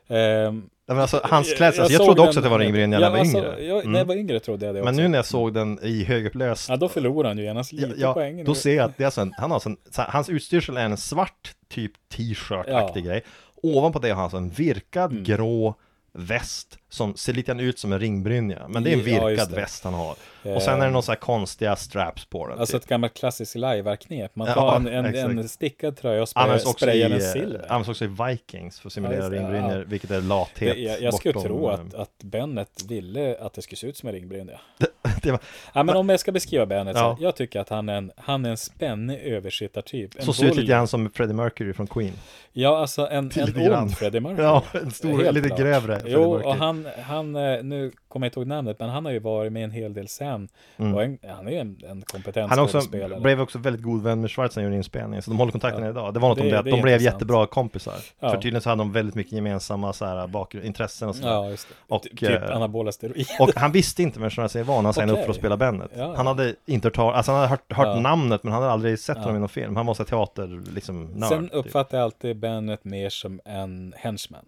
ehm, 0.08 0.70
Men 0.88 0.98
alltså, 0.98 1.20
hans 1.24 1.52
klädsel, 1.54 1.82
jag, 1.82 1.92
såg 1.92 2.06
trodde 2.06 2.22
också 2.22 2.32
den- 2.32 2.38
att 2.38 2.44
det 2.44 2.48
var 2.50 2.58
ringbrynja 2.58 2.98
när 2.98 3.04
jag 3.06 3.10
var 3.10 3.18
alltså, 3.18 3.38
yngre. 3.38 3.62
Jag, 3.64 3.78
Mm. 3.80 3.92
När 3.92 3.98
jag 3.98 4.06
var 4.06 4.14
yngre 4.14 4.40
trodde 4.40 4.66
jag 4.66 4.74
det 4.74 4.80
också. 4.80 4.84
Men 4.92 4.96
nu 5.02 5.08
när 5.08 5.18
jag 5.18 5.26
såg 5.26 5.54
den 5.54 5.78
i 5.82 6.04
högupplöst 6.04 6.68
Ja, 6.68 6.76
då 6.76 6.88
förlorar 6.88 7.28
han 7.28 7.38
ju 7.38 7.44
genast 7.44 7.72
lite 7.72 7.94
ja, 7.96 8.14
poäng. 8.14 8.44
då 8.44 8.54
ser 8.54 8.76
jag 8.76 8.84
att 8.84 8.96
det 8.96 9.02
är 9.02 9.06
alltså 9.06 9.20
en, 9.20 9.32
han 9.38 9.50
har 9.50 9.54
alltså 9.56 9.68
en, 9.68 9.76
hans 9.96 10.28
utstyrsel 10.28 10.76
är 10.76 10.84
en 10.84 10.96
svart 10.96 11.54
typ 11.68 11.92
t-shirt-aktig 12.16 13.00
Ja. 13.04 13.10
grej. 13.10 13.24
Ovanpå 13.62 13.98
det 13.98 14.08
har 14.08 14.14
han 14.14 14.22
alltså 14.24 14.36
en 14.36 14.50
virkad 14.50 15.10
Mm. 15.12 15.24
grå 15.24 15.74
väst 16.12 16.78
som 16.96 17.16
ser 17.16 17.32
lite 17.32 17.46
grann 17.46 17.60
ut 17.60 17.78
som 17.78 17.92
en 17.92 17.98
ringbrynja. 18.00 18.66
Men 18.68 18.82
det 18.84 18.90
är 18.90 18.92
en 18.92 19.14
Ja, 19.14 19.26
virkad 19.26 19.50
det. 19.50 19.56
väst 19.56 19.84
han 19.84 19.94
har. 19.94 20.14
Och 20.42 20.62
sen 20.62 20.80
är 20.80 20.84
det 20.84 20.90
några 20.90 21.02
så 21.02 21.12
här 21.12 21.16
konstiga 21.18 21.76
straps 21.76 22.24
på 22.24 22.46
den. 22.48 22.58
Alltså 22.58 22.76
typ. 22.78 22.82
ett 22.84 22.88
gammalt 22.88 23.14
klassiskt 23.14 23.54
lajvarknep. 23.54 24.36
Man 24.36 24.46
Ja, 24.50 24.54
tar 24.54 24.76
en, 24.76 24.86
en, 24.88 25.04
exakt. 25.04 25.30
en 25.30 25.48
stickad 25.48 25.96
tröja 25.96 26.22
och 26.22 26.28
sprayar 26.28 26.94
i, 26.94 27.00
den 27.02 27.12
eh, 27.12 27.18
silver. 27.18 27.66
används 27.68 27.88
också 27.88 28.04
i 28.04 28.08
Vikings 28.08 28.80
för 28.80 28.88
att 28.88 28.92
simulera 28.92 29.22
Ja, 29.24 29.30
ringbrynjor, 29.30 29.78
ja. 29.78 29.84
vilket 29.86 30.10
är 30.10 30.20
lathet. 30.20 30.74
Det, 30.74 30.80
jag, 30.80 31.02
jag 31.02 31.14
skulle 31.14 31.40
tro 31.40 31.68
eh, 31.68 31.74
att, 31.74 31.94
att 31.94 32.22
Bennett 32.22 32.84
ville 32.88 33.36
att 33.40 33.54
det 33.54 33.62
skulle 33.62 33.76
se 33.76 33.86
ut 33.86 33.96
som 33.96 34.08
en 34.08 34.14
ringbrynja. 34.14 34.60
var, 35.24 35.38
Ja, 35.72 35.82
men 35.82 35.96
om 35.96 36.08
jag 36.08 36.20
ska 36.20 36.32
beskriva 36.32 36.66
Bennett, 36.66 36.96
Ja. 36.96 37.16
jag 37.20 37.36
tycker 37.36 37.60
att 37.60 37.68
han 37.68 37.88
är 37.88 37.94
en, 37.96 38.12
han 38.16 38.44
är 38.44 38.50
en 38.50 38.56
spännig 38.56 39.18
översittartyp. 39.22 40.10
En 40.18 40.24
så 40.24 40.32
ser 40.32 40.46
ut 40.46 40.56
lite 40.56 40.68
grann 40.68 40.88
som 40.88 41.10
Freddie 41.10 41.34
Mercury 41.34 41.72
från 41.72 41.86
Queen. 41.86 42.12
Ja, 42.52 42.78
alltså 42.78 43.06
en, 43.08 43.30
en 43.36 43.72
ond 43.72 43.96
Freddie 43.96 44.20
Mercury. 44.20 44.42
Ja, 44.46 44.62
en 44.72 44.90
stor, 44.90 45.22
Helt 45.22 45.34
lite 45.34 45.48
klart. 45.48 45.60
grövre 45.60 45.98
Freddie 46.00 46.12
Jo, 46.14 46.32
Mercury. 46.32 46.50
och 46.52 46.56
han, 46.56 46.85
han, 47.02 47.36
eh, 47.36 47.62
nu 47.62 47.92
kommer 48.08 48.26
jag 48.26 48.28
inte 48.30 48.40
ihåg 48.40 48.46
namnet, 48.46 48.76
men 48.80 48.88
han 48.88 49.04
har 49.04 49.12
ju 49.12 49.18
varit 49.18 49.52
med 49.52 49.64
en 49.64 49.70
hel 49.70 49.94
del 49.94 50.08
sen. 50.08 50.48
Mm. 50.76 50.98
En, 50.98 51.30
han 51.36 51.46
är 51.46 51.50
ju 51.52 51.58
en, 51.58 51.78
en 51.88 52.02
kompetent 52.02 52.50
Han 52.50 52.58
också, 52.58 52.80
blev 53.20 53.40
också 53.40 53.58
väldigt 53.58 53.82
god 53.82 54.02
vän 54.02 54.20
med 54.20 54.30
Schwarzenegger 54.30 54.66
under 54.66 54.76
inspelningen, 54.76 55.22
så 55.22 55.30
de 55.30 55.38
håller 55.38 55.52
kontakten 55.52 55.82
Ja. 55.84 55.90
idag. 55.90 56.14
Det 56.14 56.20
var 56.20 56.28
något 56.28 56.38
Det- 56.38 56.44
om 56.44 56.50
det, 56.50 56.58
att 56.58 56.64
det 56.64 56.70
de 56.70 56.82
blev 56.82 56.94
intressant. 56.94 57.14
jättebra 57.14 57.46
kompisar. 57.46 57.94
Ja. 58.20 58.28
För 58.30 58.36
tydligen 58.36 58.60
så 58.60 58.68
hade 58.68 58.80
de 58.80 58.92
väldigt 58.92 59.14
mycket 59.14 59.32
gemensamma 59.32 59.92
så 59.92 60.04
här, 60.04 60.26
bakgrund, 60.26 60.66
intressen 60.66 61.08
och 61.08 61.16
sådär. 61.16 61.30
Ja, 61.32 61.48
just 61.50 61.68
det. 61.68 61.94
Och, 61.94 62.02
typ 62.02 62.22
eh, 62.22 62.56
anabola 62.56 62.92
steroider. 62.92 63.26
Och 63.40 63.50
han 63.56 63.72
visste 63.72 64.02
inte 64.02 64.20
vem 64.20 64.30
Schwarzenegger 64.30 64.68
var 64.68 64.76
när 64.76 64.82
han 64.82 64.94
signade 64.94 65.12
upp 65.12 65.24
för 65.24 65.30
att 65.30 65.36
spela 65.36 65.56
Bennet. 65.56 65.90
Ja. 65.96 66.14
Han 66.16 66.26
hade 66.26 66.54
inte 66.66 66.88
hört, 66.88 66.98
alltså 66.98 67.32
han 67.32 67.40
hade 67.40 67.50
hört, 67.50 67.72
hört 67.72 68.02
namnet 68.02 68.42
men 68.42 68.52
han 68.52 68.62
hade 68.62 68.72
aldrig 68.72 68.98
sett 68.98 69.18
honom 69.18 69.36
i 69.36 69.38
någon 69.38 69.48
film. 69.48 69.76
Han 69.76 69.86
var 69.86 69.94
så 69.94 70.02
här 70.02 70.08
teater, 70.08 70.62
liksom, 70.74 71.04
nörd. 71.04 71.28
Sen 71.28 71.44
typ. 71.48 71.54
uppfattar 71.54 71.98
jag 71.98 72.04
alltid 72.04 72.36
Bennett 72.36 72.84
mer 72.84 73.08
som 73.10 73.40
en 73.44 73.94
henchman. 73.96 74.44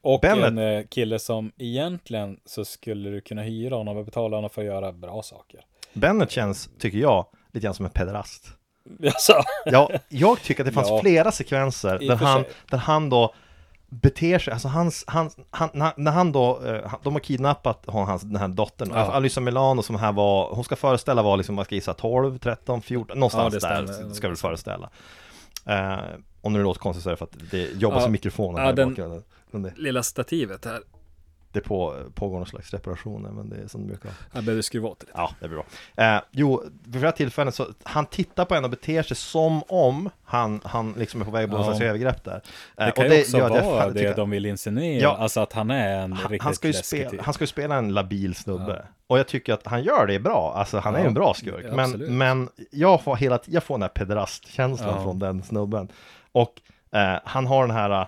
Och 0.00 0.20
Bennett- 0.20 0.46
en 0.46 0.58
eh, 0.58 0.84
kille 0.86 1.18
som 1.18 1.52
egentligen 1.58 2.40
så 2.44 2.64
skulle 2.64 3.10
du 3.10 3.20
kunna 3.20 3.42
hyra 3.42 3.74
honom 3.76 3.96
och 3.96 4.04
betala 4.04 4.36
honom 4.36 4.50
för 4.50 4.62
att 4.62 4.66
göra 4.66 4.92
bra 4.92 5.22
saker. 5.22 5.60
Bennet 5.92 6.30
känns, 6.30 6.70
tycker 6.78 6.98
jag, 6.98 7.26
lite 7.52 7.64
grann 7.64 7.74
som 7.74 7.84
en 7.84 7.90
pederast. 7.90 8.48
Alltså, 9.04 9.32
Ja, 9.64 9.90
jag 10.08 10.42
tycker 10.42 10.62
att 10.62 10.66
det 10.66 10.72
fanns 10.72 10.88
Ja. 10.88 11.00
flera 11.00 11.32
sekvenser 11.32 12.02
I 12.02 12.08
där 12.08 12.16
han, 12.16 12.44
där 12.70 12.78
han 12.78 13.10
då 13.10 13.34
beter 13.90 14.38
sig, 14.38 14.52
alltså 14.52 14.68
hans, 14.68 15.04
hans, 15.06 15.36
han, 15.50 15.68
när, 15.96 16.10
han 16.10 16.32
då, 16.32 16.64
eh, 16.66 16.86
han- 16.88 17.00
de 17.02 17.12
har 17.12 17.20
kidnappat 17.20 17.84
hans, 17.86 18.22
den 18.22 18.36
här 18.36 18.48
dottern, 18.48 18.88
Ja. 18.92 18.96
alltså 18.98 19.12
Alyssa 19.12 19.40
Milano 19.40 19.82
som 19.82 19.96
här 19.96 20.12
var, 20.12 20.54
hon 20.54 20.64
ska 20.64 20.76
föreställa 20.76 21.22
vara 21.22 21.36
liksom, 21.36 21.56
vad 21.56 21.66
ska 21.66 21.74
gissa, 21.74 21.94
12, 21.94 22.38
13, 22.38 22.82
14, 22.82 23.18
någonstans 23.18 23.54
Ja, 23.62 23.68
där 23.68 24.14
ska 24.14 24.28
väl 24.28 24.36
föreställa. 24.36 24.90
Eh, 25.66 25.98
om 26.40 26.52
det 26.52 26.60
låter 26.62 26.80
konstigt 26.80 27.02
så 27.02 27.08
är 27.08 27.12
det 27.12 27.16
för 27.16 27.24
att 27.24 27.36
det 27.50 27.72
jobbas 27.80 28.02
Ja. 28.02 28.08
i 28.08 28.10
mikrofonen 28.10 28.56
Ja, 28.56 28.64
här 28.64 28.72
i 28.72 28.76
den- 28.76 28.88
bakgrunden. 28.88 29.22
Det, 29.50 29.72
lilla 29.76 30.02
stativet 30.02 30.64
här. 30.64 30.80
det 31.52 31.60
på, 31.60 31.96
pågår 32.14 32.36
någon 32.36 32.46
slags 32.46 32.70
reparationer, 32.72 33.30
men 33.30 33.48
det 33.50 33.56
är 33.56 33.66
som 33.68 33.80
det 33.80 33.86
brukar. 33.86 34.10
Jag 34.32 34.44
behöver 34.44 34.62
skruva 34.62 34.88
åt 34.88 35.00
det 35.00 35.06
lite. 35.06 35.18
Ja, 35.18 35.30
det 35.40 35.48
blir 35.48 35.58
bra. 35.96 36.14
Eh, 36.16 36.22
jo, 36.30 36.62
vid 36.84 37.00
flera 37.00 37.12
tillfällen 37.12 37.52
så, 37.52 37.66
han 37.82 38.06
tittar 38.06 38.44
på 38.44 38.54
henne 38.54 38.64
och 38.64 38.70
beter 38.70 39.02
sig 39.02 39.16
som 39.16 39.62
om 39.68 40.10
han, 40.24 40.60
han 40.64 40.92
liksom 40.92 41.20
är 41.20 41.24
på 41.24 41.30
väg 41.30 41.44
att 41.44 41.50
begå 41.50 41.62
Ja. 41.62 41.66
slags 41.66 41.80
övergrepp 41.80 42.24
där. 42.24 42.40
Eh, 42.76 42.86
Det 42.86 42.90
kan 42.92 43.06
och 43.06 43.12
ju 43.14 43.20
också 43.20 43.38
jag 43.38 43.48
vara 43.64 43.86
det 43.90 43.92
tycker- 43.94 44.16
de 44.16 44.30
vill 44.30 44.46
insinuera. 44.46 45.02
Ja. 45.02 45.16
Alltså 45.16 45.40
att 45.40 45.52
han 45.52 45.70
är 45.70 45.98
en 46.00 46.12
han, 46.12 46.30
riktigt 46.30 46.42
han, 46.44 46.54
ska 46.54 46.66
ju 46.68 46.72
spela, 46.74 47.10
typ. 47.10 47.20
han 47.20 47.34
ska 47.34 47.42
ju 47.42 47.48
spela 47.48 47.76
en 47.76 47.94
labil 47.94 48.34
snubbe. 48.34 48.76
Ja. 48.86 48.94
Och 49.06 49.18
jag 49.18 49.26
tycker 49.28 49.52
att 49.52 49.66
han 49.66 49.82
gör 49.82 50.06
det 50.06 50.18
bra, 50.18 50.54
alltså 50.56 50.78
han 50.78 50.94
är 50.94 50.98
Ja, 50.98 51.04
ju 51.04 51.08
en 51.08 51.14
bra 51.14 51.34
skurk. 51.34 51.64
ja, 51.68 51.74
men, 51.76 51.90
men 52.18 52.48
jag 52.70 53.02
får 53.02 53.16
hela 53.16 53.38
jag 53.46 53.62
får 53.62 53.74
den 53.74 53.82
här 53.82 53.88
pederastkänslan 53.88 54.94
Ja. 54.96 55.02
från 55.02 55.18
den 55.18 55.42
snubben. 55.42 55.88
Och 56.32 56.52
eh, 56.92 57.18
han 57.24 57.46
har 57.46 57.66
den 57.66 57.76
här 57.76 58.06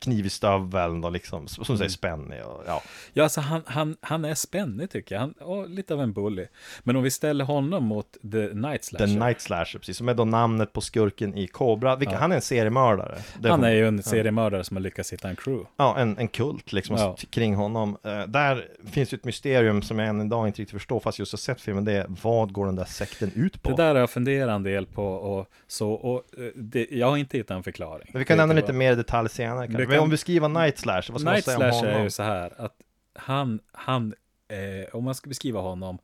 kniv 0.00 0.26
i 0.26 0.30
stöveln 0.30 1.04
och 1.04 1.12
liksom, 1.12 1.48
som 1.48 1.64
Mm. 1.68 1.78
säger 1.78 1.90
spännig 1.90 2.44
och 2.44 2.62
ja. 2.66 2.82
Ja, 3.12 3.22
alltså 3.22 3.40
han, 3.40 3.62
han, 3.66 3.96
han 4.00 4.24
är 4.24 4.34
spännig 4.34 4.90
tycker 4.90 5.14
jag. 5.14 5.20
Han, 5.20 5.34
åh, 5.40 5.66
lite 5.68 5.94
av 5.94 6.00
en 6.00 6.12
bully. 6.12 6.46
Men 6.82 6.96
om 6.96 7.02
vi 7.02 7.10
ställer 7.10 7.44
honom 7.44 7.84
mot 7.84 8.16
The 8.32 8.54
Night 8.54 8.84
Slasher. 8.84 9.06
The 9.06 9.12
Night 9.18 9.40
Slasher, 9.40 9.78
precis, 9.78 9.96
som 9.96 10.08
är 10.08 10.14
då 10.14 10.24
namnet 10.24 10.72
på 10.72 10.80
skurken 10.80 11.34
i 11.38 11.46
Cobra, 11.46 11.96
vilka, 11.96 12.12
Ja. 12.14 12.18
han 12.18 12.32
är 12.32 12.36
en 12.36 12.42
seriemördare. 12.42 13.18
Det 13.40 13.50
han 13.50 13.64
är 13.64 13.70
ju 13.70 13.88
en 13.88 14.02
seriemördare 14.02 14.64
som 14.64 14.76
har 14.76 14.82
lyckats 14.82 15.12
hitta 15.12 15.28
en 15.28 15.36
crew. 15.36 15.68
Ja, 15.76 15.98
en, 15.98 16.18
en 16.18 16.28
kult 16.28 16.72
liksom 16.72 16.96
Ja. 16.96 17.16
kring 17.30 17.54
honom. 17.54 17.96
Eh, 18.04 18.22
där 18.26 18.68
finns 18.90 19.12
ju 19.12 19.16
ett 19.16 19.24
mysterium 19.24 19.82
som 19.82 19.98
jag 19.98 20.08
än 20.08 20.20
idag 20.20 20.46
inte 20.46 20.62
riktigt 20.62 20.72
förstår, 20.76 21.00
fast 21.00 21.18
just 21.18 21.32
har 21.32 21.38
sett 21.38 21.60
filmen, 21.60 21.84
det 21.84 21.92
är 21.92 22.06
vad 22.22 22.52
går 22.52 22.66
den 22.66 22.76
där 22.76 22.84
sekten 22.84 23.30
ut 23.34 23.62
på? 23.62 23.70
Det 23.70 23.76
där 23.76 23.88
har 23.94 24.00
jag 24.00 24.10
funderat 24.10 24.54
en 24.54 24.62
del 24.62 24.86
på 24.86 25.06
och 25.06 25.46
så, 25.66 25.90
och 25.92 26.22
eh, 26.38 26.44
det, 26.54 26.86
jag 26.90 27.06
har 27.10 27.16
inte 27.16 27.36
hittat 27.36 27.56
en 27.56 27.62
förklaring. 27.62 28.08
Men 28.12 28.18
vi 28.18 28.24
kan 28.24 28.36
nämna 28.38 28.54
lite 28.54 28.72
mer 28.72 28.92
i 28.92 28.94
detalj 28.94 29.28
senare 29.28 29.66
Men 29.78 29.86
kan- 29.86 29.98
om 29.98 30.10
vi 30.10 30.16
skriver 30.16 30.48
Night 30.48 30.78
Slash, 30.78 31.02
vad 31.08 31.20
ska 31.20 31.30
Night 31.30 31.46
man 31.46 31.56
säga 31.56 31.56
om 31.56 31.72
Slash 31.72 31.86
är 31.88 31.90
honom? 31.92 32.02
ju 32.04 32.10
så 32.10 32.22
här 32.22 32.60
att 32.60 32.76
han, 33.14 33.60
han, 33.72 34.14
eh, 34.48 34.94
om 34.94 35.04
man 35.04 35.14
ska 35.14 35.28
beskriva 35.28 35.60
honom 35.60 35.98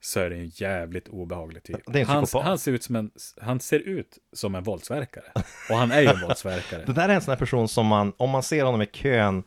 så 0.00 0.20
är 0.20 0.30
det 0.30 0.36
en 0.36 0.48
jävligt 0.48 1.08
obehaglig 1.08 1.62
typ. 1.62 1.96
Är 1.96 2.04
han, 2.04 2.26
han, 2.32 2.58
ser 2.58 2.72
ut 2.72 2.82
som 2.82 2.96
en, 2.96 3.10
han 3.40 3.60
ser 3.60 3.78
ut 3.78 4.18
som 4.32 4.54
en 4.54 4.62
våldsverkare. 4.62 5.24
Och 5.70 5.76
han 5.76 5.92
är 5.92 6.00
ju 6.00 6.06
en 6.06 6.20
våldsverkare. 6.20 6.84
Det 6.86 6.92
där 6.92 7.08
är 7.08 7.14
en 7.14 7.20
sån 7.20 7.32
här 7.32 7.38
person 7.38 7.68
som 7.68 7.86
man, 7.86 8.12
om 8.16 8.30
man 8.30 8.42
ser 8.42 8.64
honom 8.64 8.82
i 8.82 8.86
kön 8.86 9.44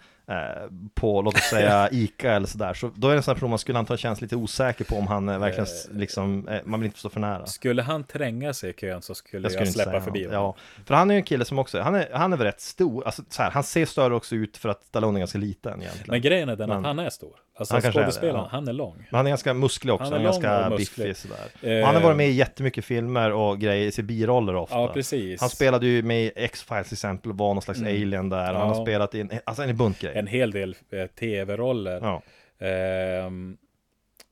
på, 0.94 1.22
låt 1.22 1.36
oss 1.36 1.42
säga, 1.50 1.90
Ica 1.92 2.32
eller 2.34 2.48
sådär, 2.48 2.74
så 2.74 2.92
då 2.96 3.08
är 3.08 3.12
det 3.12 3.18
en 3.18 3.24
sån 3.24 3.32
här 3.32 3.36
person 3.36 3.50
man 3.50 3.60
skulle 3.60 3.80
antagligen 3.80 3.98
kännas 4.02 4.22
lite 4.22 4.36
osäker 4.36 4.86
på 4.86 4.96
om 4.96 5.08
han 5.08 5.30
eh, 5.30 5.40
verkligen 5.40 5.64
s- 5.66 5.88
liksom, 5.92 6.48
eh, 6.48 6.60
man 6.66 6.80
vill 6.80 6.86
inte 6.88 7.00
stå 7.00 7.10
för 7.10 7.20
nära. 7.20 7.46
Skulle 7.46 7.82
han 7.82 8.04
tränga 8.04 8.54
sig 8.54 8.70
i 8.70 8.74
kön 8.74 9.02
så 9.02 9.16
skulle 9.16 9.44
jag, 9.44 9.52
skulle 9.52 9.66
inte 9.68 9.74
släppa 9.84 10.02
förbi 10.02 10.26
honom. 10.26 10.42
Ja, 10.42 10.56
för 10.86 10.96
han 10.96 11.10
är 11.10 11.14
ju 11.16 11.18
en 11.18 11.24
kille 11.26 11.46
som 11.46 11.60
också, 11.60 11.80
han 11.82 11.96
är, 11.96 12.10
han 12.14 12.34
är 12.34 12.38
väl 12.38 12.46
rätt 12.48 12.62
stor, 12.62 13.06
alltså 13.06 13.24
så 13.30 13.42
här, 13.44 13.52
han 13.52 13.64
ser 13.64 13.86
större 13.86 14.16
också 14.16 14.36
ut 14.36 14.58
för 14.58 14.70
att 14.70 14.84
Stallone 14.84 15.18
är 15.18 15.20
ganska 15.20 15.38
liten 15.38 15.82
egentligen. 15.82 16.06
Men 16.08 16.22
grejen 16.22 16.50
är 16.50 16.56
den 16.56 16.70
Men- 16.70 16.78
att 16.78 16.86
han 16.86 17.00
är 17.00 17.10
stor. 17.10 17.32
Alltså 17.58 17.76
Han 17.76 17.84
är 17.86 17.92
skådespelaren, 17.92 18.40
ja. 18.44 18.48
han 18.52 18.68
är 18.68 18.74
lång. 18.74 18.96
Men 18.98 19.18
han 19.18 19.26
är 19.26 19.30
ganska 19.32 19.54
musklig 19.54 19.94
också, 19.94 20.04
Han 20.04 20.14
han 20.14 20.22
är 20.22 20.26
är, 20.30 20.32
lång 20.34 20.42
ganska 20.42 20.78
biffig 20.78 21.16
sådär. 21.18 21.38
Eh, 21.80 21.86
han 21.86 21.96
har 21.96 22.02
varit 22.02 22.18
med 22.18 22.28
i 22.30 22.32
jättemycket 22.32 22.86
filmer 22.86 23.32
och 23.32 23.60
grejer, 23.60 23.88
i 23.88 23.92
sig 23.92 24.04
biroller 24.04 24.56
ofta. 24.56 24.76
Ja, 24.76 24.88
precis. 24.94 25.42
Han 25.42 25.50
spelade 25.50 25.88
ju 25.88 26.02
med 26.04 26.24
i 26.24 26.32
X-Files 26.36 26.88
till 26.88 26.96
exempel, 26.96 27.32
var 27.34 27.54
någon 27.54 27.62
slags 27.62 27.80
Mm. 27.80 27.92
alien 28.04 28.30
där, 28.30 28.54
och 28.54 28.60
han 28.60 28.68
Ja. 28.70 28.76
har 28.76 28.86
spelat 28.86 29.16
i 29.16 29.22
en, 29.22 29.32
alltså 29.44 29.64
en 29.64 29.78
bunt 29.78 30.00
grejer. 30.00 30.16
En 30.16 30.28
hel 30.28 30.52
del 30.52 30.76
eh, 30.92 31.06
tv-roller. 31.08 32.00
Ja. 32.02 32.22
Ehm, 32.68 33.58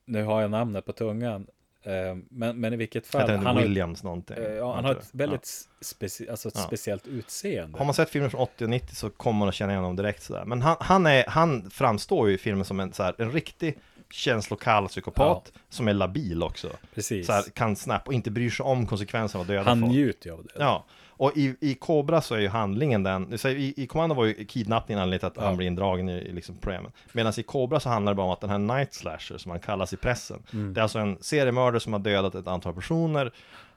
nu 0.06 0.22
har 0.24 0.40
jag 0.42 0.50
namnet 0.50 0.86
på 0.86 0.92
tungan. 0.92 1.46
Eh, 1.86 1.92
men, 2.30 2.60
men 2.60 2.72
i 2.72 2.76
vilket 2.76 3.06
fall. 3.06 3.30
Han 3.30 3.46
har, 3.46 3.62
Williams 3.62 4.02
någonting? 4.02 4.36
eh, 4.36 4.52
ja, 4.52 4.74
han 4.74 4.84
har 4.84 4.92
ett 4.92 5.08
väldigt 5.12 5.68
speci 5.80 6.28
alltså 6.30 6.48
ett 6.48 6.54
Ja. 6.56 6.62
speciellt 6.62 7.06
utseende. 7.06 7.78
Har 7.78 7.84
man 7.84 7.94
sett 7.94 8.10
filmer 8.10 8.28
från 8.28 8.40
80 8.40 8.64
och 8.64 8.70
90 8.70 8.94
så 8.94 9.10
kommer 9.10 9.38
man 9.38 9.48
att 9.48 9.54
känna 9.54 9.72
igen 9.72 9.82
honom 9.82 9.96
direkt 9.96 10.22
sådär. 10.22 10.44
Men 10.44 10.62
han, 10.62 10.76
han, 10.80 11.06
är, 11.06 11.24
han 11.28 11.70
framstår 11.70 12.28
ju 12.28 12.34
i 12.34 12.38
filmen 12.38 12.64
som 12.64 12.80
en, 12.80 12.92
så 12.92 13.02
här, 13.02 13.14
en 13.18 13.32
riktig 13.32 13.78
känslokall 14.10 14.88
psykopat 14.88 15.52
som 15.68 15.88
är 15.88 15.92
labil 15.94 16.42
också. 16.42 16.68
Precis. 16.94 17.26
Så 17.26 17.32
här, 17.32 17.42
kan 17.42 17.76
snabbt 17.76 18.08
och 18.08 18.14
inte 18.14 18.30
bryr 18.30 18.50
sig 18.50 18.64
om 18.64 18.86
konsekvenserna 18.86 19.40
av 19.40 19.46
döda 19.46 19.62
Han 19.62 19.80
folk. 19.80 19.92
njuter 19.92 20.30
ju 20.30 20.36
av 20.36 20.42
det. 20.44 20.50
Ja, 20.58 20.84
och 21.16 21.36
i, 21.36 21.56
i 21.60 21.74
Cobra 21.74 22.20
så 22.20 22.34
är 22.34 22.38
ju 22.38 22.48
handlingen 22.48 23.02
den, 23.02 23.38
så 23.38 23.48
i, 23.48 23.74
i 23.76 23.86
Commando 23.86 24.14
var 24.14 24.24
ju 24.24 24.44
kidnappningen 24.44 25.02
anledningen 25.02 25.20
till 25.20 25.26
att 25.40 25.44
Ja. 25.44 25.48
han 25.48 25.56
blir 25.56 25.66
indragen 25.66 26.08
i, 26.08 26.12
i 26.12 26.32
liksom 26.32 26.56
programmen. 26.56 26.92
Medan 27.12 27.32
i 27.36 27.42
Cobra 27.42 27.80
så 27.80 27.88
handlar 27.88 28.12
det 28.12 28.16
bara 28.16 28.26
om 28.26 28.32
att 28.32 28.40
den 28.40 28.50
här 28.50 28.58
Night 28.58 28.94
Slasher 28.94 29.38
som 29.38 29.50
han 29.50 29.60
kallas 29.60 29.92
i 29.92 29.96
pressen, 29.96 30.42
Mm. 30.52 30.74
det 30.74 30.80
är 30.80 30.82
alltså 30.82 30.98
en 30.98 31.18
seriemördare 31.20 31.80
som 31.80 31.92
har 31.92 32.00
dödat 32.00 32.34
ett 32.34 32.46
antal 32.46 32.74
personer 32.74 33.32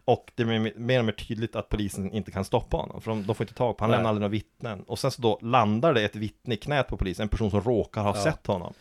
och 0.05 0.31
det 0.35 0.45
blir 0.45 0.73
mer 0.79 0.99
och 0.99 1.05
mer 1.05 1.11
tydligt 1.13 1.55
att 1.55 1.69
polisen 1.69 2.11
inte 2.13 2.31
kan 2.31 2.45
stoppa 2.45 2.77
honom, 2.77 3.01
för 3.01 3.11
de, 3.11 3.25
de 3.25 3.35
får 3.35 3.43
inte 3.43 3.53
tag 3.53 3.77
på 3.77 3.83
han 3.83 3.89
Nej. 3.91 3.97
lämnar 3.97 4.09
aldrig 4.09 4.21
några 4.21 4.31
vittnen. 4.31 4.81
Och 4.87 4.99
sen 4.99 5.11
så 5.11 5.21
då 5.21 5.39
landar 5.41 5.93
det 5.93 6.01
ett 6.03 6.15
vittne 6.15 6.53
i 6.53 6.57
knät 6.57 6.87
på 6.87 6.97
polisen, 6.97 7.23
en 7.23 7.29
person 7.29 7.51
som 7.51 7.61
råkar 7.61 8.01
ha 8.01 8.15
Ja. 8.15 8.23
sett 8.23 8.47
honom. 8.47 8.73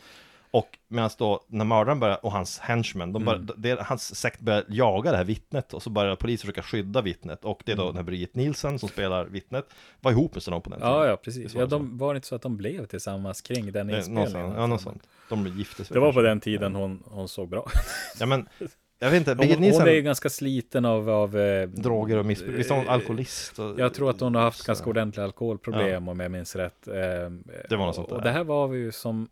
Och 0.50 0.68
medan 0.88 1.10
då, 1.18 1.44
när 1.48 1.64
mördaren 1.64 2.00
börjar, 2.00 2.24
och 2.24 2.32
hans 2.32 2.58
henchmen, 2.58 3.12
de 3.12 3.24
börjar, 3.24 3.38
Mm. 3.38 3.54
det, 3.56 3.80
hans 3.82 4.14
sekt 4.16 4.40
börjar 4.40 4.64
jaga 4.68 5.10
det 5.10 5.16
här 5.16 5.24
vittnet 5.24 5.74
och 5.74 5.82
så 5.82 5.90
börjar 5.90 6.16
polisen 6.16 6.40
försöka 6.46 6.62
skydda 6.62 7.02
vittnet 7.02 7.44
och 7.44 7.62
det 7.66 7.72
är 7.72 7.76
då 7.76 7.82
Mm. 7.82 7.94
den 7.94 7.96
här 7.96 8.04
Brigitte 8.04 8.38
Nielsen 8.38 8.78
som 8.78 8.88
spelar 8.88 9.24
vittnet 9.24 9.64
var 10.00 10.10
ihop 10.12 10.34
med 10.34 10.42
Stallone 10.42 10.60
på 10.62 10.70
den 10.70 10.78
Ja, 10.82 10.86
tiden. 10.94 11.08
ja, 11.10 11.16
precis. 11.16 11.54
Ja, 11.54 11.60
var 11.60 11.66
så. 11.68 11.78
de, 11.78 11.98
var 11.98 12.14
det 12.14 12.18
inte 12.18 12.28
så 12.28 12.34
att 12.34 12.42
de 12.42 12.56
blev 12.56 12.86
tillsammans 12.86 13.40
kring 13.40 13.72
den 13.72 13.90
inspelningen? 13.90 14.52
ja, 14.56 14.66
något 14.66 14.80
sånt. 14.80 15.02
De 15.28 15.46
gifte 15.46 15.84
sig 15.84 15.94
Det 15.94 16.00
var 16.00 16.12
på 16.12 16.22
den 16.22 16.40
tiden 16.40 16.74
hon, 16.74 17.02
hon 17.06 17.28
såg 17.28 17.48
bra. 17.48 17.66
Ja 18.20 18.26
men, 18.26 18.48
jag 18.98 19.10
vet 19.10 19.18
inte, 19.18 19.30
Hon, 19.30 19.36
Brigitte 19.36 19.56
hon 19.56 19.62
Nielsen, 19.62 19.86
är 19.88 19.92
ju 19.92 20.02
ganska 20.02 20.28
sliten 20.30 20.84
av, 20.84 21.10
av 21.10 21.38
eh, 21.38 21.68
droger 21.68 22.16
och 22.16 22.26
missbruk, 22.26 22.58
visst 22.58 22.70
är 22.70 22.74
hon 22.74 22.88
alkoholist? 22.88 23.58
Och, 23.58 23.80
Jag 23.80 23.94
tror 23.94 24.10
att 24.10 24.20
hon 24.20 24.34
har 24.34 24.42
haft 24.42 24.58
så- 24.58 24.66
ganska 24.66 24.90
ordentliga 24.90 25.24
alkoholproblem 25.24 26.08
om 26.08 26.20
jag 26.20 26.30
minns 26.30 26.56
rätt. 26.56 26.88
Eh, 26.88 26.94
Det 27.68 27.76
var 27.76 27.86
något 27.86 27.94
sånt 27.94 28.08
och, 28.08 28.12
och 28.16 28.18
där. 28.22 28.24
det 28.24 28.30
här 28.38 28.44
var 28.44 28.74
ju 28.74 28.92
som 28.92 29.28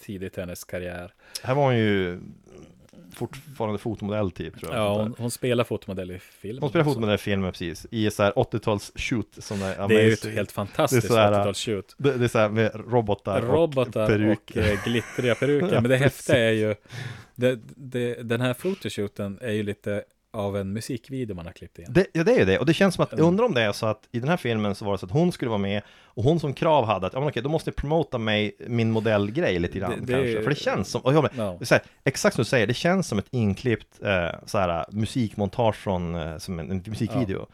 tidigt 0.00 0.38
i 0.38 0.40
hennes 0.40 0.64
karriär. 0.64 1.14
Här 1.42 1.54
var 1.54 1.64
hon 1.64 1.78
ju 1.78 2.20
fortfarande 3.14 3.78
fotomodell 3.78 4.30
typ 4.30 4.60
tror 4.60 4.72
jag. 4.74 4.80
Ja, 4.80 5.02
hon, 5.02 5.14
hon 5.18 5.30
spelar 5.30 5.64
fotomodell 5.64 6.10
i 6.10 6.18
film. 6.18 6.58
hon 6.60 6.68
spelar 6.70 6.84
fotomodell 6.84 7.14
i 7.14 7.18
filmen 7.18 7.52
precis, 7.52 7.86
i 7.90 8.10
så 8.10 8.22
här 8.22 8.32
80-tals 8.32 8.92
shoot 8.94 9.36
som 9.38 9.60
det 9.60 9.66
är. 9.74 9.88
Det 9.88 10.00
är 10.00 10.06
ju 10.06 10.12
ett 10.12 10.24
helt 10.24 10.52
fantastiskt 10.52 11.08
Det 11.08 11.14
är 11.14 11.32
så 11.32 11.34
här, 11.34 11.44
80-talsshoot. 11.44 11.94
det, 11.96 12.16
det 12.18 12.24
är 12.24 12.28
så 12.28 12.38
här 12.38 12.48
med 12.48 12.70
robotar, 12.74 13.42
Robotar 13.42 14.00
och 14.02 14.32
och, 14.32 14.46
peruk. 14.46 14.56
eh, 14.56 14.84
glittriga 14.84 15.34
peruker. 15.34 15.74
Ja, 15.74 15.80
Men 15.80 15.90
det 15.90 15.96
häftiga 16.06 16.38
är 16.38 16.52
ju, 16.52 16.74
det, 17.34 17.58
det, 17.76 18.14
den 18.22 18.40
här 18.40 18.54
fotoshooten 18.54 19.38
är 19.42 19.52
ju 19.52 19.62
lite 19.62 20.04
av 20.32 20.56
en 20.56 20.72
musikvideo 20.72 21.34
man 21.36 21.46
har 21.46 21.52
klippt 21.52 21.78
in. 21.78 21.86
Det, 21.88 22.06
ja 22.12 22.24
det 22.24 22.32
är 22.34 22.38
ju 22.38 22.44
det, 22.44 22.58
och 22.58 22.66
det 22.66 22.74
känns 22.74 22.94
som 22.94 23.02
att, 23.04 23.10
jag 23.12 23.18
Mm. 23.20 23.28
undrar 23.28 23.44
om 23.44 23.54
det 23.54 23.62
är 23.62 23.72
så 23.72 23.86
att 23.86 24.08
i 24.12 24.20
den 24.20 24.28
här 24.28 24.36
filmen 24.36 24.74
så 24.74 24.84
var 24.84 24.92
det 24.92 24.98
så 24.98 25.06
att 25.06 25.12
hon 25.12 25.32
skulle 25.32 25.48
vara 25.48 25.58
med 25.58 25.82
och 26.04 26.24
hon 26.24 26.40
som 26.40 26.54
krav 26.54 26.84
hade 26.84 27.06
att, 27.06 27.12
ja 27.12 27.20
men 27.20 27.28
okej, 27.28 27.42
då 27.42 27.48
måste 27.48 27.68
jag 27.70 27.76
promota 27.76 28.18
mig, 28.18 28.52
min 28.66 28.90
modellgrej 28.90 29.58
lite 29.58 29.78
grann 29.78 29.90
Det- 29.90 30.06
det- 30.06 30.12
kanske, 30.12 30.42
för 30.42 30.50
det 30.50 30.56
känns 30.56 30.88
som, 30.88 31.00
och 31.00 31.14
jag, 31.14 31.22
men, 31.22 31.46
Ja. 31.46 31.58
så 31.62 31.74
här, 31.74 31.82
exakt 32.04 32.34
som 32.36 32.42
du 32.42 32.48
säger, 32.48 32.66
det 32.66 32.74
känns 32.74 33.06
som 33.08 33.18
ett 33.18 33.28
inklippt 33.30 34.02
eh, 34.02 34.28
så 34.46 34.58
här, 34.58 34.84
musikmontage 34.90 35.76
från, 35.76 36.14
eh, 36.14 36.38
som 36.38 36.58
en, 36.58 36.70
en 36.70 36.82
musikvideo. 36.86 37.46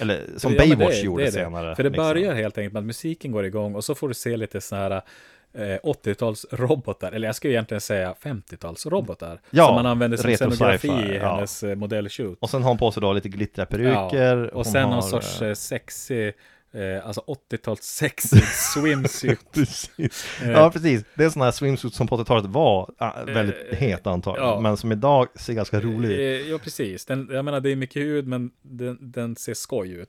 Eller 0.00 0.20
som 0.36 0.52
Ja, 0.52 0.58
Baywatch 0.58 0.94
det 0.94 1.00
gjorde 1.00 1.22
är 1.22 1.26
det. 1.26 1.32
senare. 1.32 1.76
För 1.76 1.82
det 1.82 1.88
liksom. 1.88 2.04
börjar 2.04 2.34
helt 2.34 2.58
enkelt 2.58 2.72
med 2.72 2.80
att 2.80 2.86
musiken 2.86 3.32
går 3.32 3.44
igång 3.44 3.74
och 3.74 3.84
så 3.84 3.94
får 3.94 4.08
du 4.08 4.14
se 4.14 4.36
lite 4.36 4.60
sådana 4.60 4.88
här 4.94 5.02
eh, 5.54 5.62
80-tals 5.62 6.46
robotar, 6.50 7.12
eller 7.12 7.28
jag 7.28 7.34
skulle 7.34 7.52
egentligen 7.52 7.80
säga 7.80 8.14
50-tals 8.22 8.86
robotar. 8.86 9.40
Ja, 9.50 9.66
som 9.66 9.74
man 9.74 9.86
använder 9.86 10.16
som 10.16 10.34
scenografi 10.36 10.88
i 10.88 11.16
ja. 11.16 11.34
hennes 11.34 11.62
eh, 11.62 11.76
modellshoot. 11.76 12.38
Och 12.40 12.50
sen 12.50 12.62
har 12.62 12.68
hon 12.68 12.78
på 12.78 12.90
sig 12.90 13.00
då 13.00 13.12
lite 13.12 13.28
glittriga 13.28 13.66
peruker. 13.66 14.46
och 14.46 14.54
hon 14.54 14.64
sen 14.64 14.84
har, 14.84 14.90
någon 14.90 15.02
sorts 15.02 15.42
eh, 15.42 15.48
eh, 15.48 15.54
sexig, 15.54 16.32
eh, 16.74 17.06
alltså 17.06 17.24
80-tals 17.50 17.82
sexig 17.82 18.42
swimsuit. 18.74 19.52
Precis. 19.52 20.40
Eh, 20.42 20.50
Ja, 20.50 20.70
precis. 20.70 21.04
Det 21.14 21.24
är 21.24 21.28
sådana 21.30 21.44
här 21.44 21.52
swimsuits 21.52 21.96
som 21.96 22.06
på 22.08 22.16
80-talet 22.16 22.46
var 22.46 22.90
ah, 22.98 23.22
väldigt 23.26 23.54
Eh, 23.70 23.78
het 23.78 24.06
antagligen, 24.06 24.48
ja. 24.48 24.60
men 24.60 24.76
som 24.76 24.92
idag 24.92 25.26
ser 25.34 25.52
ganska 25.52 25.80
rolig 25.80 26.10
ut. 26.10 26.44
Eh, 26.44 26.50
Ja, 26.50 26.58
precis. 26.58 27.04
Den, 27.06 27.28
jag 27.32 27.44
menar, 27.44 27.60
det 27.60 27.70
är 27.70 27.76
mycket 27.76 28.02
hud, 28.02 28.26
men 28.26 28.50
den, 28.62 28.98
den 29.00 29.36
ser 29.36 29.54
skoj 29.54 29.90
ut. 29.92 30.08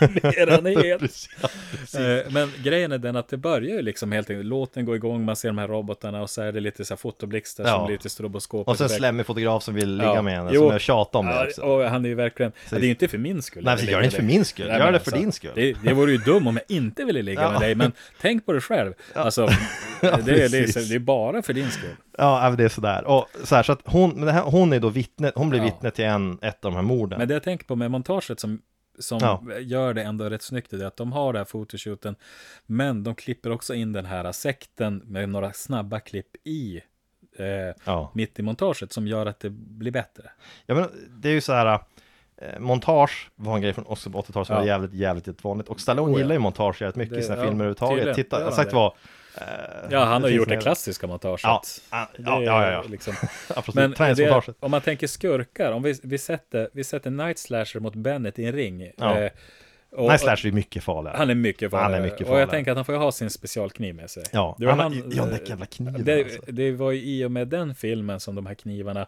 Mer 0.22 0.48
än 0.50 0.66
het. 0.66 1.00
Precis. 1.00 1.28
Ja, 1.42 1.48
precis. 1.70 2.00
Eh, 2.00 2.26
Men 2.32 2.50
grejen 2.62 2.92
är 2.92 2.98
den 2.98 3.16
att 3.16 3.28
det 3.28 3.36
börjar 3.36 3.76
ju 3.76 3.82
liksom 3.82 4.12
helt 4.12 4.30
enkelt, 4.30 4.46
låten 4.46 4.84
går 4.84 4.96
igång, 4.96 5.24
man 5.24 5.36
ser 5.36 5.48
de 5.48 5.58
här 5.58 5.68
robotarna 5.68 6.22
och 6.22 6.30
så 6.30 6.42
är 6.42 6.52
det 6.52 6.60
lite 6.60 6.84
så 6.84 6.94
här 6.94 6.98
fotoblixtar 6.98 7.64
Ja. 7.64 7.70
som 7.76 7.86
blir 7.86 7.96
lite 7.96 8.08
stroboskop. 8.08 8.68
Och 8.68 8.76
sen 8.78 8.86
iväg. 8.86 8.98
slemmig 8.98 9.26
fotograf 9.26 9.62
som 9.62 9.74
vill 9.74 9.96
ligga 9.96 10.22
med 10.22 10.34
henne, 10.36 10.50
Jo. 10.52 10.60
som 10.60 10.70
jag 10.70 10.80
tjatar 10.80 11.18
om 11.18 11.26
det 11.26 11.46
också. 11.46 11.62
och 11.62 11.82
han 11.84 12.04
är 12.04 12.08
ju 12.08 12.14
verkligen, 12.14 12.52
det 12.70 12.76
är 12.76 12.80
ju 12.80 12.88
inte 12.90 13.08
för 13.08 13.18
min 13.18 13.42
skull. 13.42 13.64
Nej, 13.64 13.90
gör 13.90 13.98
det 13.98 14.04
inte 14.04 14.16
för 14.16 14.22
min 14.22 14.44
skull, 14.44 14.66
gör 14.66 14.78
det 14.78 14.84
för 14.86 14.92
alltså, 14.94 15.16
din 15.16 15.32
skull. 15.32 15.50
Det, 15.54 15.72
det 15.82 15.92
vore 15.94 16.12
ju 16.12 16.18
dum 16.18 16.46
om 16.46 16.56
jag 16.56 16.76
inte 16.76 17.04
ville 17.04 17.22
ligga 17.22 17.42
Ja. 17.42 17.50
med 17.52 17.60
dig, 17.60 17.74
men 17.74 17.92
tänk 18.20 18.46
på 18.46 18.52
dig 18.52 18.60
själv. 18.60 18.94
Alltså, 19.14 19.48
Ja, 20.02 20.16
det, 20.16 20.22
det, 20.22 20.58
är, 20.58 20.88
det 20.88 20.94
är 20.94 20.98
bara 20.98 21.42
för 21.42 21.52
din 21.52 21.70
skull. 21.70 21.96
Ja, 22.18 22.54
det 22.58 22.64
är 22.64 22.68
sådär. 22.68 23.04
Och 23.04 23.28
så, 23.44 23.54
här, 23.54 23.62
så 23.62 23.72
att 23.72 23.80
hon, 23.84 24.20
det 24.20 24.32
här, 24.32 24.42
hon 24.42 24.72
är 24.72 24.80
då 24.80 24.88
vittne, 24.88 25.32
hon 25.34 25.50
blir 25.50 25.60
Ja. 25.60 25.64
vittne 25.64 25.90
till 25.90 26.04
en, 26.04 26.38
ett 26.42 26.64
av 26.64 26.72
de 26.72 26.74
här 26.74 26.82
morden. 26.82 27.18
Men 27.18 27.28
det 27.28 27.34
jag 27.34 27.42
tänker 27.42 27.64
på 27.66 27.76
med 27.76 27.90
montaget 27.90 28.40
som, 28.40 28.60
som 28.98 29.18
Ja. 29.22 29.42
gör 29.60 29.94
det 29.94 30.02
ändå 30.02 30.24
rätt 30.30 30.42
snyggt, 30.42 30.72
är 30.72 30.84
att 30.84 30.96
de 30.96 31.12
har 31.12 31.32
det 31.32 31.38
här 31.38 31.44
fotoshooten, 31.46 32.14
men 32.66 33.02
de 33.04 33.14
klipper 33.14 33.50
också 33.50 33.74
in 33.74 33.92
den 33.92 34.06
här 34.06 34.32
sekten 34.32 35.02
med 35.04 35.28
några 35.28 35.52
snabba 35.52 36.00
klipp 36.00 36.36
i 36.44 36.80
eh, 37.38 37.44
Ja. 37.84 38.10
mitt 38.14 38.38
i 38.38 38.42
montaget 38.42 38.92
som 38.92 39.06
gör 39.06 39.26
att 39.26 39.40
det 39.40 39.50
blir 39.50 39.90
bättre. 39.92 40.30
ja, 40.66 40.74
men 40.74 40.88
det 41.10 41.28
är 41.28 41.32
ju 41.32 41.40
så 41.40 41.52
här. 41.52 41.80
Eh, 42.42 42.58
montage 42.60 43.30
var 43.34 43.54
en 43.56 43.62
grej 43.62 43.72
från 43.72 43.86
också 43.86 44.10
på 44.10 44.18
80-talet 44.22 44.46
som 44.46 44.54
Ja. 44.54 44.60
var 44.60 44.66
jävligt, 44.66 44.92
jävligt 44.94 45.44
vanligt. 45.44 45.68
Och 45.68 45.80
Stallone 45.80 46.08
Oh, 46.08 46.12
ja. 46.12 46.18
gillar 46.18 46.32
ju 46.34 46.38
montage 46.38 46.80
jävligt 46.82 46.96
mycket 46.96 47.12
i 47.12 47.16
Det- 47.16 47.22
sina 47.22 47.36
ja, 47.36 47.42
filmer 47.42 47.54
överhuvudtaget. 47.54 48.14
Titta, 48.16 48.36
Gör 48.38 48.44
han 48.44 48.52
sagt 48.54 48.72
vad. 48.72 48.92
eh, 49.36 49.42
Ja, 49.90 50.04
han 50.04 50.22
har 50.22 50.28
finns 50.28 50.38
gjort 50.38 50.48
det 50.48 50.56
klassiska 50.56 51.06
montaget. 51.06 51.40
Ja, 51.44 51.62
ja, 51.90 52.08
Det 52.16 52.22
ja, 52.22 52.42
är 52.62 52.70
ja, 52.70 52.72
ja. 52.72 52.84
Liksom. 52.90 53.14
Men 53.74 53.94
det, 54.16 54.48
om 54.60 54.70
man 54.70 54.80
tänker 54.80 55.06
skurkar, 55.06 55.72
om 55.72 55.82
vi, 55.82 55.94
vi, 56.02 56.18
sätter, 56.18 56.68
vi 56.72 56.84
sätter 56.84 57.10
Night 57.10 57.38
Slasher 57.38 57.80
mot 57.80 57.94
Bennett 57.94 58.38
i 58.38 58.44
en 58.44 58.52
ring. 58.52 58.90
Ja. 58.96 59.18
eh, 59.18 59.30
och, 59.96 60.08
Nej, 60.08 60.18
Slash 60.18 60.36
är 60.46 60.52
mycket 60.52 60.84
farligare. 60.84 61.16
Han 61.16 61.30
är 61.30 61.34
mycket 61.34 61.70
farligare. 61.70 61.92
Han 61.92 61.94
är 62.00 62.02
mycket 62.04 62.20
Och 62.20 62.26
farligare. 62.26 62.40
jag 62.42 62.50
tänker 62.50 62.70
att 62.70 62.76
han 62.76 62.84
får 62.84 62.94
ju 62.94 63.00
ha 63.00 63.12
sin 63.12 63.30
specialkniv 63.30 63.94
med 63.94 64.10
sig. 64.10 64.22
Ja, 64.32 64.56
Det 64.58 64.66
var 64.66 64.72
han, 64.72 64.80
han, 64.80 65.10
ja, 65.14 65.24
den 65.24 65.34
eh, 65.34 65.48
jävla 65.48 65.66
kniven 65.66 66.04
Det, 66.04 66.24
alltså. 66.24 66.40
det 66.52 66.72
var 66.72 66.90
ju 66.90 67.02
i 67.02 67.24
och 67.24 67.30
med 67.30 67.48
den 67.48 67.74
filmen 67.74 68.20
som 68.20 68.34
de 68.34 68.46
här 68.46 68.54
knivarna, 68.54 69.06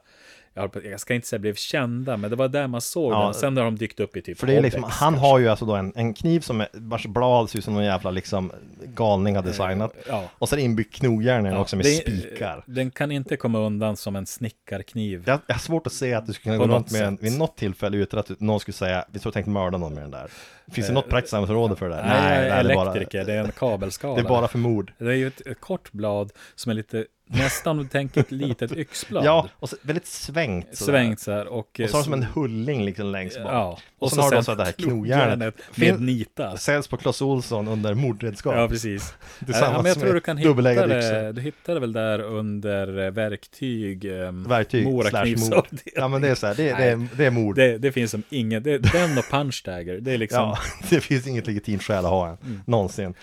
jag, 0.55 1.01
ska 1.01 1.14
inte 1.14 1.27
säga 1.27 1.38
blev 1.40 1.55
kända, 1.55 2.17
men 2.17 2.31
det 2.31 2.37
var 2.37 2.49
där 2.49 2.67
man 2.67 2.81
såg 2.81 3.12
Ja, 3.12 3.25
den. 3.25 3.35
Sen 3.35 3.57
har 3.57 3.64
de 3.64 3.77
dykt 3.77 4.01
upp 4.01 4.17
i 4.17 4.23
typ 4.23 4.38
För 4.38 4.47
det 4.47 4.57
är 4.57 4.62
liksom, 4.62 4.83
Codex, 4.83 4.99
han 4.99 5.12
kanske. 5.12 5.29
har 5.29 5.38
ju 5.38 5.49
alltså 5.49 5.64
då 5.64 5.75
en, 5.75 5.93
en 5.97 6.14
kniv 6.14 6.40
som 6.40 6.61
är, 6.61 6.69
vars 6.73 7.07
blad 7.07 7.51
ser 7.51 7.59
ut 7.59 7.64
som 7.64 7.75
någon 7.75 7.85
jävla 7.85 8.11
liksom 8.11 8.53
galning 8.85 9.37
har 9.37 9.43
designat. 9.43 9.93
Ja. 10.09 10.25
Och 10.38 10.49
sen 10.49 10.59
inbyggt 10.59 10.95
knogjärn 10.95 11.45
Ja, 11.45 11.59
också 11.59 11.77
med 11.77 11.85
det- 11.87 11.90
spikar. 11.97 12.62
Den 12.67 12.90
kan 12.90 13.12
inte 13.12 13.37
komma 13.37 13.59
undan 13.59 13.97
som 13.97 14.17
en 14.17 14.27
snickarkniv. 14.27 15.23
Jag, 15.27 15.40
jag 15.47 15.55
har 15.55 15.61
svårt 15.61 15.87
att 15.87 15.93
se 15.93 16.14
att 16.14 16.27
du 16.27 16.33
skulle 16.33 16.57
kunna 16.57 16.67
gå 16.67 16.75
runt 16.75 16.90
med 16.93 17.03
en, 17.03 17.17
sätt. 17.17 17.25
vid 17.27 17.38
något 17.38 17.57
tillfälle 17.57 17.97
utan 17.97 18.21
att 18.21 18.40
någon 18.40 18.61
skulle 18.61 18.73
säga 18.73 19.05
Vi 19.12 19.19
tror 19.19 19.33
tänkt 19.33 19.47
mörda 19.47 19.79
någon 19.79 19.95
med 19.95 20.03
den 20.03 20.11
där 20.11 20.27
Finns 20.73 20.87
det 20.87 20.90
Eh, 20.90 20.95
något 20.95 21.09
praktiskt 21.09 21.35
användningsområde 21.35 21.77
för 21.77 21.88
det 21.88 21.95
där? 21.95 22.03
Nej, 22.05 22.64
det 22.64 22.73
är 22.73 22.75
bara, 22.75 22.90
elektriker, 22.90 23.25
det 23.25 23.33
är 23.33 23.45
en 23.45 23.53
kabelskala. 23.53 24.14
det 24.14 24.21
är 24.21 24.29
bara 24.29 24.49
för 24.49 24.59
mord 24.59 24.93
Det 24.99 25.05
är 25.05 25.12
ju 25.12 25.27
ett, 25.27 25.47
ett 25.47 25.61
kort 25.61 25.93
blad 25.93 26.33
som 26.55 26.71
är 26.71 26.75
lite, 26.75 27.05
nästan 27.26 27.88
tänker 27.88 28.20
ett 28.20 28.30
litet 28.32 28.72
yxblad. 28.72 29.24
Ja, 29.34 29.48
och 29.58 29.68
så, 29.68 29.76
väldigt 29.82 30.06
svängt 30.06 30.76
sådär. 30.76 30.92
Svängt 30.92 31.20
så 31.20 31.32
här 31.32 31.46
och... 31.46 31.80
Och 31.84 31.90
så 31.90 31.96
har 31.96 32.00
det 32.00 32.04
som 32.04 32.12
en 32.12 32.22
hulling 32.22 32.84
liksom 32.84 33.06
längst 33.12 33.42
bak 33.42 33.52
Ja, 33.52 33.78
Och 33.98 34.10
sen 34.10 34.18
har 34.22 34.30
du 34.30 34.37
alltså 34.37 34.54
det 34.54 34.64
här 34.64 34.72
knogjärnet 34.72 35.54
med 35.74 36.00
nitar. 36.00 36.56
Säljs 36.56 36.88
på 36.88 36.96
Clas 36.96 37.22
Ohlson 37.22 37.68
under 37.68 37.94
mordredskap 37.94 38.54
Ja, 38.56 38.68
precis. 38.68 39.14
Tillsammans 39.46 39.72
ja, 39.76 39.82
men 39.82 39.87
jag 39.87 40.00
tror 40.00 40.14
du 40.14 40.20
kan 40.20 40.37
hitta 40.37 40.87
det, 40.87 41.32
du 41.32 41.40
hittar 41.40 41.74
det 41.74 41.80
väl 41.80 41.92
där 41.92 42.20
under 42.20 43.04
eh, 43.04 43.10
verktyg, 43.10 44.04
eh, 44.04 44.32
Verktyg 44.32 44.87
slash 45.08 45.24
mord. 45.50 45.66
Ja 45.94 46.08
men 46.08 46.22
det 46.22 46.28
är 46.28 46.34
så 46.34 46.46
här, 46.46 46.54
det, 46.54 46.62
det, 46.62 46.84
är, 46.84 47.08
det 47.16 47.24
är 47.26 47.30
mord 47.30 47.56
Det, 47.56 47.78
det 47.78 47.92
finns 47.92 48.10
som 48.10 48.22
ingen, 48.30 48.62
det, 48.62 48.78
den 48.78 49.18
och 49.18 49.24
punch 49.30 49.62
dagger, 49.64 50.00
det 50.00 50.12
är 50.12 50.18
liksom, 50.18 50.38
Ja, 50.40 50.58
det 50.90 51.00
finns 51.00 51.26
inget 51.26 51.46
legitimt 51.46 51.82
skäl 51.82 52.04
att 52.04 52.10
ha 52.10 52.28
en, 52.28 52.34
Mm. 52.44 52.60
någonsin. 52.66 53.14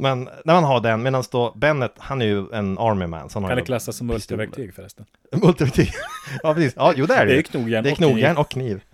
Men 0.00 0.24
när 0.44 0.54
man 0.54 0.64
har 0.64 0.80
den, 0.80 1.02
medan 1.02 1.24
då 1.30 1.52
Bennett, 1.56 1.94
han 1.96 2.22
är 2.22 2.26
ju 2.26 2.52
en 2.52 2.78
army 2.78 3.06
man. 3.06 3.30
Så 3.30 3.40
han 3.40 3.48
kan 3.48 3.56
det 3.56 3.64
klassas 3.64 3.96
som 3.96 4.06
multiverktyg 4.06 4.74
förresten? 4.74 5.06
Multiverktyg. 5.32 5.92
ja, 6.42 6.54
precis. 6.54 6.72
Ja, 6.76 6.92
jo 6.96 7.06
det 7.06 7.14
är 7.14 7.26
det 7.26 7.32
Det 7.32 7.38
är 7.38 7.42
knogjärn 7.42 7.84
Det 7.84 7.90
är 7.90 7.92
och 7.92 7.96
kniv. 7.96 8.08
knogjärn 8.08 8.36
och 8.36 8.50
kniv. 8.50 8.84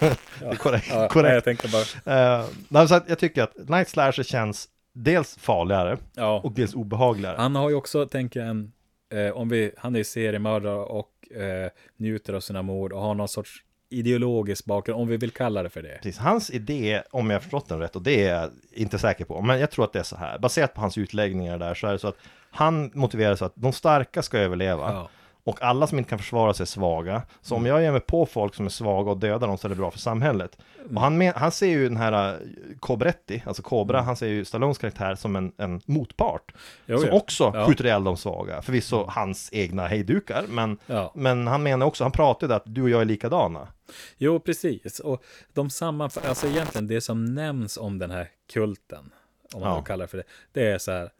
Ja. 0.00 0.08
Det 0.40 0.46
är 0.46 0.54
korrekt. 0.54 0.86
Ja, 0.90 1.08
korrekt. 1.08 1.34
Jag 1.34 1.44
tänkte 1.44 1.68
bara, 1.68 2.40
Uh, 2.40 2.46
nej, 2.68 2.88
så 2.88 2.94
att 2.94 3.08
jag 3.08 3.18
tycker 3.18 3.42
att 3.42 3.68
Night 3.68 3.88
Slasher 3.88 4.22
känns 4.22 4.68
dels 4.92 5.36
farligare 5.36 5.98
ja. 6.14 6.40
och 6.44 6.52
dels 6.52 6.74
obehagligare. 6.74 7.36
Han 7.38 7.56
har 7.56 7.68
ju 7.68 7.74
också, 7.74 8.06
tänker 8.06 8.40
jag, 8.40 8.48
en, 8.48 8.72
eh, 9.14 9.32
om 9.32 9.48
vi, 9.48 9.72
han 9.76 9.94
är 9.94 9.98
ju 9.98 10.04
seriemördare 10.04 10.74
och 10.74 11.32
eh, 11.36 11.70
njuter 11.96 12.32
av 12.32 12.40
sina 12.40 12.62
mord 12.62 12.92
och 12.92 13.00
har 13.00 13.14
någon 13.14 13.28
sorts 13.28 13.64
ideologisk 13.92 14.64
bakgrund, 14.64 15.00
om 15.00 15.08
vi 15.08 15.16
vill 15.16 15.30
kalla 15.30 15.62
det 15.62 15.70
för 15.70 15.82
det. 15.82 15.98
Precis. 16.02 16.18
Hans 16.18 16.50
idé, 16.50 17.02
om 17.10 17.30
jag 17.30 17.36
har 17.36 17.40
förstått 17.40 17.68
den 17.68 17.78
rätt, 17.78 17.96
och 17.96 18.02
det 18.02 18.26
är 18.26 18.40
jag 18.40 18.50
inte 18.72 18.98
säker 18.98 19.24
på, 19.24 19.40
men 19.40 19.60
jag 19.60 19.70
tror 19.70 19.84
att 19.84 19.92
det 19.92 19.98
är 19.98 20.02
så 20.02 20.16
här, 20.16 20.38
baserat 20.38 20.74
på 20.74 20.80
hans 20.80 20.98
utläggningar 20.98 21.58
där, 21.58 21.74
så 21.74 21.86
är 21.86 21.92
det 21.92 21.98
så 21.98 22.08
att 22.08 22.18
han 22.50 22.90
motiverar 22.94 23.36
så 23.36 23.44
att 23.44 23.52
de 23.54 23.72
starka 23.72 24.22
ska 24.22 24.38
överleva. 24.38 24.92
Ja. 24.92 25.08
Och 25.44 25.62
alla 25.62 25.86
som 25.86 25.98
inte 25.98 26.10
kan 26.10 26.18
försvara 26.18 26.54
sig 26.54 26.64
är 26.64 26.66
svaga. 26.66 27.22
Så 27.40 27.54
om 27.54 27.66
jag 27.66 27.82
ger 27.82 27.92
mig 27.92 28.00
på 28.00 28.26
folk 28.26 28.54
som 28.54 28.64
är 28.66 28.70
svaga 28.70 29.10
och 29.10 29.18
dödar 29.18 29.48
dem 29.48 29.58
så 29.58 29.66
är 29.66 29.68
det 29.68 29.74
bra 29.74 29.90
för 29.90 29.98
samhället. 29.98 30.58
Och 30.94 31.00
han, 31.00 31.18
men, 31.18 31.32
han 31.36 31.52
ser 31.52 31.66
ju 31.66 31.88
den 31.88 31.96
här 31.96 32.32
uh, 32.34 32.38
Cobretti, 32.80 33.42
alltså 33.46 33.62
Cobra, 33.62 34.00
han 34.00 34.16
ser 34.16 34.26
ju 34.26 34.44
Stallones 34.44 34.78
karaktär 34.78 35.14
som 35.14 35.36
en, 35.36 35.52
en 35.58 35.80
motpart. 35.86 36.52
Jo, 36.86 36.98
som 36.98 37.08
ja. 37.08 37.14
också 37.14 37.50
Ja. 37.54 37.66
skjuter 37.66 37.84
ihjäl 37.86 38.04
de 38.04 38.16
svaga. 38.16 38.62
Förvisso 38.62 39.04
hans 39.08 39.48
egna 39.52 39.86
hejdukar, 39.86 40.44
men, 40.48 40.78
Ja. 40.86 41.12
men 41.14 41.46
han 41.46 41.62
menar 41.62 41.86
också, 41.86 42.04
han 42.04 42.12
pratar 42.12 42.48
ju 42.48 42.54
att 42.54 42.62
du 42.66 42.82
och 42.82 42.90
jag 42.90 43.00
är 43.00 43.04
likadana. 43.04 43.68
Jo, 44.18 44.40
precis. 44.40 45.00
Och 45.00 45.22
de 45.52 45.70
sammanfattar, 45.70 46.28
alltså 46.28 46.46
egentligen 46.46 46.86
det 46.86 47.00
som 47.00 47.24
nämns 47.34 47.76
om 47.76 47.98
den 47.98 48.10
här 48.10 48.28
kulten, 48.52 49.10
om 49.54 49.60
man 49.60 49.74
Ja. 49.76 49.82
kallar 49.82 50.06
för 50.06 50.16
det, 50.18 50.24
det 50.52 50.66
är 50.70 50.78
så 50.78 50.92
här, 50.92 51.10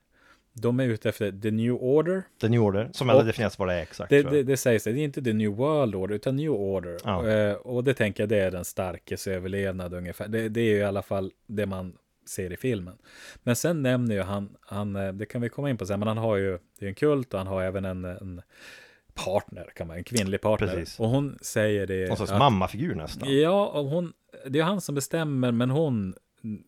de 0.52 0.80
är 0.80 0.84
ute 0.84 1.08
efter 1.08 1.32
the 1.32 1.50
new 1.50 1.74
order. 1.74 2.22
The 2.40 2.48
New 2.48 2.62
Order, 2.62 2.90
som 2.92 3.10
aldrig 3.10 3.26
definieras 3.26 3.58
vad 3.58 3.68
det 3.68 3.74
är 3.74 3.82
exakt. 3.82 4.10
Det, 4.10 4.22
det, 4.22 4.42
det 4.42 4.56
sägs, 4.56 4.84
det 4.84 4.90
är 4.90 4.96
inte 4.96 5.22
the 5.22 5.32
new 5.32 5.50
world 5.50 5.94
order, 5.94 6.14
utan 6.14 6.36
new 6.36 6.50
order. 6.50 6.96
Ja. 7.04 7.28
Eh, 7.28 7.54
och 7.54 7.84
det 7.84 7.94
tänker 7.94 8.22
jag, 8.22 8.28
det 8.28 8.38
är 8.38 8.50
den 8.50 8.64
starkes 8.64 9.26
överlevnad 9.26 9.94
ungefär. 9.94 10.28
Det, 10.28 10.48
det 10.48 10.60
är 10.60 10.64
ju 10.64 10.76
i 10.76 10.84
alla 10.84 11.02
fall 11.02 11.32
det 11.46 11.66
man 11.66 11.92
ser 12.26 12.52
i 12.52 12.56
filmen. 12.56 12.98
Men 13.42 13.56
sen 13.56 13.82
nämner 13.82 14.14
ju 14.14 14.22
han, 14.22 14.56
han 14.60 14.96
eh, 14.96 15.12
det 15.12 15.26
kan 15.26 15.40
vi 15.40 15.48
komma 15.48 15.70
in 15.70 15.76
på 15.76 15.86
sen, 15.86 15.98
men 15.98 16.08
han 16.08 16.18
har 16.18 16.36
ju, 16.36 16.58
det 16.78 16.84
är 16.84 16.88
en 16.88 16.94
kult 16.94 17.32
och 17.32 17.38
han 17.40 17.46
har 17.46 17.62
även 17.62 17.84
en, 17.84 18.04
en 18.04 18.42
partner, 19.14 19.72
kan 19.74 19.86
man, 19.86 19.96
en 19.96 20.04
kvinnlig 20.04 20.40
partner. 20.40 20.68
Precis. 20.74 21.00
Och 21.00 21.08
hon 21.08 21.38
säger 21.40 21.86
det. 21.86 22.08
Någon 22.08 22.22
att- 22.22 22.38
mammafigur 22.38 22.94
nästan. 22.94 23.40
Ja, 23.40 23.66
och 23.66 23.84
hon, 23.84 24.12
det 24.46 24.58
är 24.58 24.62
han 24.62 24.80
som 24.80 24.94
bestämmer, 24.94 25.52
men 25.52 25.70
hon, 25.70 26.14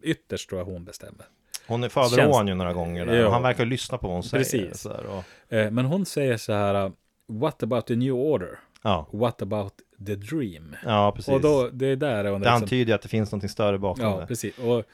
ytterst 0.02 0.48
tror 0.48 0.60
jag 0.60 0.66
hon 0.66 0.84
bestämmer. 0.84 1.26
Hon 1.66 1.84
är 1.84 2.32
han 2.36 2.48
ju 2.48 2.54
några 2.54 2.72
gånger 2.72 3.06
där, 3.06 3.14
Ja. 3.14 3.30
han 3.30 3.42
verkar 3.42 3.64
lyssna 3.64 3.98
på 3.98 4.06
vad 4.06 4.16
hon 4.16 4.22
säger. 4.22 4.44
Precis. 4.44 4.80
Så 4.80 4.88
där, 4.88 5.06
och, 5.06 5.24
Eh, 5.54 5.70
Men 5.70 5.84
hon 5.84 6.06
säger 6.06 6.36
så 6.36 6.52
här, 6.52 6.84
uh, 6.86 6.92
what 7.28 7.62
about 7.62 7.86
the 7.86 7.96
new 7.96 8.12
order? 8.14 8.58
ja. 8.82 9.08
What 9.12 9.42
about 9.42 9.72
the 10.06 10.14
dream? 10.14 10.76
ja, 10.84 11.12
precis. 11.16 11.34
Och 11.34 11.40
då, 11.40 11.68
det 11.72 11.86
är 11.86 11.96
där 11.96 12.24
hon 12.24 12.40
det 12.40 12.50
antyder 12.50 12.84
ju 12.90 12.92
att 12.94 13.02
det 13.02 13.08
finns 13.08 13.32
någonting 13.32 13.48
större 13.50 13.78
bakom 13.78 14.04
Ja, 14.04 14.20
det. 14.20 14.26
precis. 14.26 14.58
Och 14.58 14.84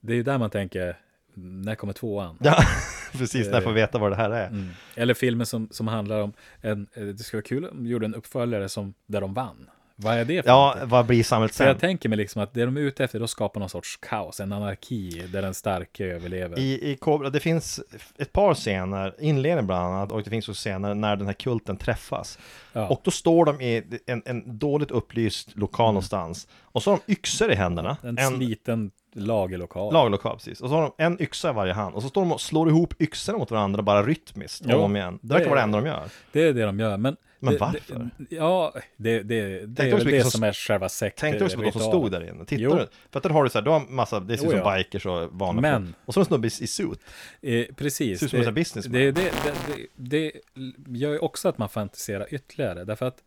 det 0.00 0.14
är 0.14 0.22
där 0.22 0.38
man 0.38 0.50
tänker, 0.50 0.96
när 1.34 1.74
kommer 1.74 1.92
tvåan? 1.92 2.38
Ja, 2.42 2.56
precis, 3.12 3.46
när 3.46 3.54
jag 3.54 3.64
får 3.64 3.72
veta 3.72 3.98
vad 3.98 4.12
det 4.12 4.16
här 4.16 4.30
är. 4.30 4.46
Mm. 4.46 4.68
Eller 4.94 5.14
filmen 5.14 5.46
som, 5.46 5.68
som 5.70 5.88
handlar 5.88 6.20
om, 6.20 6.32
en, 6.60 6.86
eh, 6.94 7.02
det 7.04 7.18
skulle 7.18 7.38
vara 7.38 7.48
kul 7.48 7.64
om 7.64 7.84
de 7.84 7.90
gjorde 7.90 8.06
en 8.06 8.14
uppföljare 8.14 8.68
som, 8.68 8.94
där 9.06 9.20
de 9.20 9.34
vann. 9.34 9.70
Vad 9.98 10.14
är 10.14 10.24
det 10.24 10.42
för 10.42 10.50
Ja, 10.50 10.64
någonting? 10.66 10.88
vad 10.88 11.06
blir 11.06 11.22
samhället 11.24 11.56
För 11.56 11.64
jag 11.64 11.74
sen? 11.74 11.80
tänker 11.80 12.08
mig 12.08 12.18
liksom 12.18 12.42
att 12.42 12.54
det 12.54 12.64
de 12.64 12.76
är 12.76 12.80
ute 12.80 13.04
efter, 13.04 13.20
då 13.20 13.26
skapar 13.26 13.60
någon 13.60 13.68
sorts 13.68 13.96
kaos, 13.96 14.40
en 14.40 14.52
anarki 14.52 15.22
där 15.32 15.42
den 15.42 15.54
starke 15.54 16.04
överlever. 16.06 16.58
I, 16.58 16.90
I 16.90 16.96
Cobra, 16.96 17.30
det 17.30 17.40
finns 17.40 17.80
ett 18.18 18.32
par 18.32 18.54
scener, 18.54 19.14
inledningen 19.18 19.66
bland 19.66 19.94
annat, 19.94 20.12
och 20.12 20.22
det 20.22 20.30
finns 20.30 20.48
också 20.48 20.58
scener 20.60 20.94
när 20.94 21.16
den 21.16 21.26
här 21.26 21.34
kulten 21.34 21.76
träffas. 21.76 22.38
ja. 22.72 22.88
Och 22.88 23.00
då 23.04 23.10
står 23.10 23.44
de 23.44 23.60
i 23.60 23.82
en, 24.06 24.22
en 24.26 24.58
dåligt 24.58 24.90
upplyst 24.90 25.56
lokal 25.56 25.86
någonstans. 25.86 26.48
Och 26.62 26.82
så 26.82 26.90
har 26.90 27.00
de 27.06 27.12
yxor 27.12 27.50
i 27.52 27.54
händerna. 27.54 27.96
en, 28.02 28.18
En 28.18 28.36
sliten 28.36 28.90
lagerlokal. 29.14 29.92
lagerlokal, 29.92 30.36
precis. 30.36 30.60
Och 30.60 30.68
så 30.68 30.74
har 30.74 30.82
de 30.82 31.04
en 31.04 31.22
yxa 31.22 31.50
i 31.50 31.52
varje 31.52 31.72
hand. 31.72 31.94
Och 31.94 32.02
så 32.02 32.08
står 32.08 32.20
de 32.20 32.32
och 32.32 32.40
slår 32.40 32.68
ihop 32.68 32.94
yxorna 33.02 33.38
mot 33.38 33.50
varandra 33.50 33.82
bara 33.82 34.02
rytmiskt, 34.02 34.66
om 34.66 34.72
och 34.74 34.82
om 34.82 34.96
igen. 34.96 35.18
Det 35.22 35.34
verkar 35.34 35.46
vara 35.48 35.58
det 35.58 35.62
enda 35.64 35.80
de 35.80 35.86
gör. 35.86 36.04
Det 36.32 36.42
är 36.42 36.52
det 36.52 36.62
de 36.62 36.80
gör. 36.80 36.96
Men, 36.96 37.16
Men 37.46 37.54
det, 37.54 37.60
varför? 37.60 38.10
Det, 38.18 38.36
ja, 38.36 38.74
det, 38.96 39.22
det, 39.22 39.66
det 39.66 39.82
är 39.82 39.96
väl 39.96 40.04
det 40.06 40.22
som- 40.22 40.30
som 40.30 40.42
är 40.42 40.52
själva 40.52 40.88
sekt. 40.88 41.18
Tänk 41.18 41.34
dig 41.38 41.44
också 41.44 41.56
på 41.56 41.62
de 41.62 41.72
som 41.72 41.80
stod 41.80 42.10
där 42.10 42.28
inne. 42.28 42.44
Tittar 42.44 42.62
Jo. 42.62 42.74
du? 42.74 42.86
För 43.10 43.18
att 43.18 43.22
där 43.22 43.30
har 43.30 43.44
du 43.44 43.50
så 43.50 43.58
här, 43.58 43.64
du 43.64 43.70
har 43.70 43.80
massa, 43.80 44.20
det 44.20 44.38
ser 44.38 44.46
ut 44.54 44.62
som 44.62 44.74
bikers 44.76 45.06
och 45.06 45.28
vanliga 45.32 45.60
Men- 45.62 45.84
folk. 45.86 45.96
Och 46.04 46.14
så 46.14 46.20
en 46.20 46.26
snubbe 46.26 46.46
i 46.46 46.50
suit. 46.50 47.00
Eh, 47.42 47.64
precis. 47.76 48.18
Ser 48.18 48.26
ut 48.26 48.30
som 48.30 48.40
en 48.48 48.54
businessman. 48.54 48.92
det, 48.92 49.10
det, 49.12 49.22
det, 49.22 49.86
det, 49.96 50.32
det 50.76 50.98
gör 50.98 51.12
ju 51.12 51.18
också 51.18 51.48
att 51.48 51.58
man 51.58 51.68
fantiserar 51.68 52.34
ytterligare. 52.34 52.84
Därför 52.84 53.06
att 53.06 53.18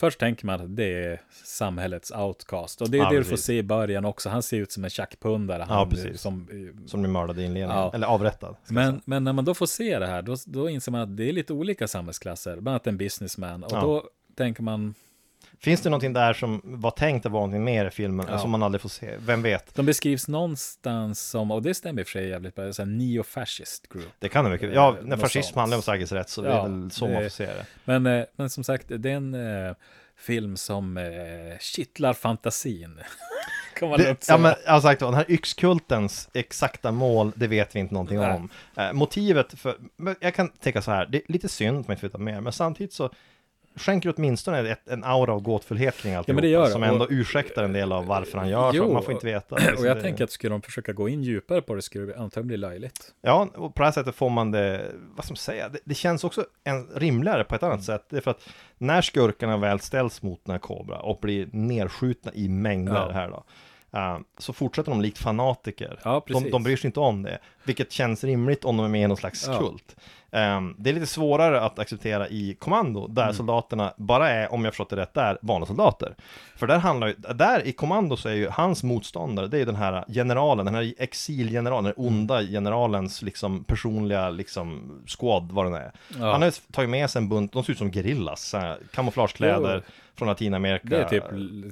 först 0.00 0.20
tänker 0.20 0.46
man 0.46 0.60
att 0.60 0.76
det 0.76 1.04
är 1.04 1.20
samhällets 1.44 2.10
outcast. 2.12 2.80
Och 2.80 2.90
det 2.90 2.98
är 2.98 3.02
Ja, 3.02 3.10
det 3.10 3.16
du 3.16 3.24
får 3.24 3.30
precis. 3.30 3.46
se 3.46 3.58
i 3.58 3.62
början 3.62 4.04
också. 4.04 4.28
Han 4.28 4.42
ser 4.42 4.56
ut 4.56 4.72
som 4.72 4.84
en 4.84 4.90
tjackpundare. 4.90 5.66
Ja, 5.68 5.74
Han, 5.74 5.90
precis. 5.90 6.20
Som, 6.20 6.48
eh, 6.52 6.86
Som 6.86 7.00
blir 7.02 7.10
mördad 7.10 7.38
i 7.38 7.42
inledningen. 7.44 7.76
Ja. 7.76 7.90
Eller 7.94 8.06
avrättad. 8.06 8.56
men, 8.68 9.00
men 9.04 9.24
när 9.24 9.32
man 9.32 9.44
då 9.44 9.54
får 9.54 9.66
se 9.66 9.98
det 9.98 10.06
här, 10.06 10.22
då, 10.22 10.36
då 10.46 10.68
inser 10.68 10.92
man 10.92 11.00
att 11.00 11.16
det 11.16 11.28
är 11.28 11.32
lite 11.32 11.52
olika 11.52 11.88
samhällsklasser. 11.88 12.52
Bland 12.52 12.68
annat 12.68 12.86
en 12.86 12.96
businessman. 12.96 13.64
Och 13.64 13.72
då 13.72 14.04
tänker 14.36 14.62
man, 14.62 14.94
Finns 15.62 15.80
det 15.80 15.90
någonting 15.90 16.12
där 16.12 16.32
som 16.32 16.60
var 16.64 16.90
tänkt 16.90 17.26
att 17.26 17.32
vara 17.32 17.40
någonting 17.40 17.64
mer 17.64 17.86
i 17.86 17.90
filmen, 17.90 18.26
Ja. 18.30 18.38
som 18.38 18.50
man 18.50 18.62
aldrig 18.62 18.80
får 18.80 18.88
se? 18.88 19.16
Vem 19.18 19.42
vet? 19.42 19.74
de 19.74 19.86
beskrivs 19.86 20.28
någonstans 20.28 21.20
som, 21.20 21.50
och 21.50 21.62
det 21.62 21.74
stämmer 21.74 22.00
i 22.00 22.04
och 22.04 22.08
för 22.08 22.12
sig 22.12 22.28
jävligt 22.28 22.54
bra, 22.54 22.72
så 22.72 22.82
här 22.82 22.90
neo-fascist 22.90 23.88
group. 23.92 24.08
Det 24.18 24.28
kan 24.28 24.44
det 24.44 24.50
mycket. 24.50 24.74
Ja, 24.74 24.88
Eh, 24.88 24.94
när 25.04 25.10
något 25.16 25.20
fascism 25.20 25.58
handlar 25.58 25.76
om 25.76 25.82
säkerhetsrätt 25.82 26.28
så 26.28 26.42
det 26.42 26.48
Ja, 26.48 26.64
är 26.64 26.68
väl 26.68 26.90
så 26.90 27.06
det- 27.06 27.12
man 27.12 27.22
får 27.22 27.28
se 27.28 27.46
det. 27.46 27.66
Men, 27.84 28.06
eh, 28.06 28.24
men 28.36 28.50
som 28.50 28.64
sagt, 28.64 28.86
det 28.88 29.10
är 29.10 29.14
en 29.16 29.34
eh, 29.66 29.74
film 30.16 30.56
som 30.56 30.96
eh, 30.96 31.04
kittlar 31.60 32.12
fantasin. 32.12 33.00
kan 33.78 33.88
man 33.88 33.98
det 33.98 34.28
ja, 34.28 34.38
men 34.38 34.54
jag 34.64 34.72
har 34.72 34.80
sagt 34.80 35.00
den 35.00 35.14
här 35.14 35.24
yxkultens 35.28 36.28
exakta 36.34 36.92
mål, 36.92 37.32
det 37.36 37.46
vet 37.46 37.76
vi 37.76 37.80
inte 37.80 37.94
någonting 37.94 38.18
Nej. 38.18 38.32
om. 38.34 38.48
Eh, 38.76 38.92
motivet 38.92 39.58
för, 39.58 39.76
jag 40.20 40.34
kan 40.34 40.48
tänka 40.48 40.82
så 40.82 40.90
här, 40.90 41.06
det 41.06 41.18
är 41.18 41.32
lite 41.32 41.48
synd 41.48 41.80
att 41.80 41.88
man 41.88 41.94
inte 41.96 42.06
veta 42.06 42.18
mer, 42.18 42.40
men 42.40 42.52
samtidigt 42.52 42.92
så 42.92 43.10
skänker 43.76 44.14
åtminstone 44.16 44.70
ett, 44.70 44.88
en 44.88 45.04
aura 45.04 45.32
av 45.32 45.40
gåtfullhet 45.40 45.96
kring 45.96 46.14
alltihopa, 46.14 46.34
men 46.34 46.42
det 46.42 46.48
gör 46.48 46.66
som 46.66 46.82
Och- 46.82 46.88
ändå 46.88 47.06
ursäktar 47.10 47.64
en 47.64 47.72
del 47.72 47.92
av 47.92 48.06
varför 48.06 48.38
han 48.38 48.48
gör 48.48 48.72
Jo, 48.74 48.86
så, 48.86 48.92
man 48.92 49.02
får 49.02 49.14
inte 49.14 49.26
veta. 49.26 49.54
och 49.78 49.86
jag 49.86 49.96
det- 49.96 50.02
tänker 50.02 50.24
att 50.24 50.30
skulle 50.30 50.54
de 50.54 50.62
försöka 50.62 50.92
gå 50.92 51.08
in 51.08 51.22
djupare 51.22 51.62
på 51.62 51.74
det 51.74 51.82
skulle 51.82 52.06
det 52.06 52.18
antagligen 52.18 52.46
bli 52.46 52.56
löjligt. 52.56 53.14
Ja, 53.22 53.48
och 53.54 53.74
på 53.74 53.82
det 53.82 53.86
här 53.86 53.92
sättet 53.92 54.14
får 54.14 54.30
man 54.30 54.50
det, 54.50 54.92
vad 55.16 55.24
ska 55.24 55.32
man 55.32 55.36
säga, 55.36 55.68
det, 55.68 55.78
det 55.84 55.94
känns 55.94 56.24
också 56.24 56.44
en, 56.64 56.86
rimligare 56.94 57.44
på 57.44 57.54
ett 57.54 57.62
Mm. 57.62 57.72
annat 57.72 57.84
sätt. 57.84 58.04
Det 58.10 58.16
är 58.16 58.20
för 58.20 58.30
att 58.30 58.48
när 58.78 59.02
skurkarna 59.02 59.56
väl 59.56 59.80
ställs 59.80 60.22
mot 60.22 60.40
den 60.44 60.52
här 60.52 60.58
Cobra 60.58 60.98
och 60.98 61.18
blir 61.20 61.48
nedskjutna 61.52 62.32
i 62.34 62.48
mängder 62.48 62.94
Ja. 62.94 63.10
här 63.12 63.28
då, 63.28 63.44
eh, 63.98 64.18
så 64.38 64.52
fortsätter 64.52 64.90
de 64.90 65.00
likt 65.00 65.18
fanatiker. 65.18 65.98
Ja, 66.04 66.24
de, 66.26 66.50
de 66.50 66.62
bryr 66.62 66.76
sig 66.76 66.88
inte 66.88 67.00
om 67.00 67.22
det, 67.22 67.38
vilket 67.64 67.92
känns 67.92 68.24
rimligt 68.24 68.64
om 68.64 68.76
de 68.76 68.84
är 68.86 68.88
med 68.90 69.02
i 69.02 69.06
någon 69.08 69.16
slags 69.16 69.46
Ja. 69.46 69.58
kult. 69.58 69.96
Eh, 70.32 70.60
det 70.78 70.90
är 70.90 70.94
lite 70.94 71.06
svårare 71.06 71.60
att 71.60 71.78
acceptera 71.78 72.28
i 72.28 72.56
kommando, 72.58 73.06
där 73.08 73.22
Mm. 73.22 73.34
soldaterna 73.34 73.92
bara 73.96 74.30
är, 74.30 74.52
om 74.52 74.64
jag 74.64 74.72
förstått 74.74 74.90
det 74.90 74.96
rätt, 74.96 75.14
där 75.14 75.38
vanliga 75.42 75.66
soldater. 75.66 76.14
För 76.56 76.66
där 76.66 76.78
handlar 76.78 77.06
ju, 77.06 77.14
där 77.34 77.66
i 77.66 77.72
kommando 77.72 78.16
så 78.16 78.28
är 78.28 78.32
ju 78.34 78.48
hans 78.48 78.82
motståndare, 78.82 79.46
det 79.46 79.56
är 79.56 79.58
ju 79.58 79.64
den 79.64 79.76
här 79.76 80.04
generalen, 80.08 80.64
den 80.66 80.74
här 80.74 80.94
exilgeneralen, 80.98 81.84
den 81.84 81.94
onda 82.06 82.42
generalens 82.42 83.22
liksom 83.22 83.64
personliga 83.64 84.30
liksom 84.30 84.92
squad, 85.06 85.52
vad 85.52 85.66
den 85.66 85.74
är. 85.74 85.92
Ja. 86.18 86.32
Han 86.32 86.42
har 86.42 86.48
ju 86.48 86.52
tagit 86.72 86.90
med 86.90 87.10
sig 87.10 87.22
en 87.22 87.28
bunt, 87.28 87.52
de 87.52 87.64
ser 87.64 87.72
ut 87.72 87.78
som 87.78 87.92
gerillas, 87.92 88.54
kamouflagekläder 88.92 89.82
från 90.16 90.28
Latinamerika. 90.28 90.88
Det 90.88 90.96
är 91.02 91.08
typ 91.08 91.24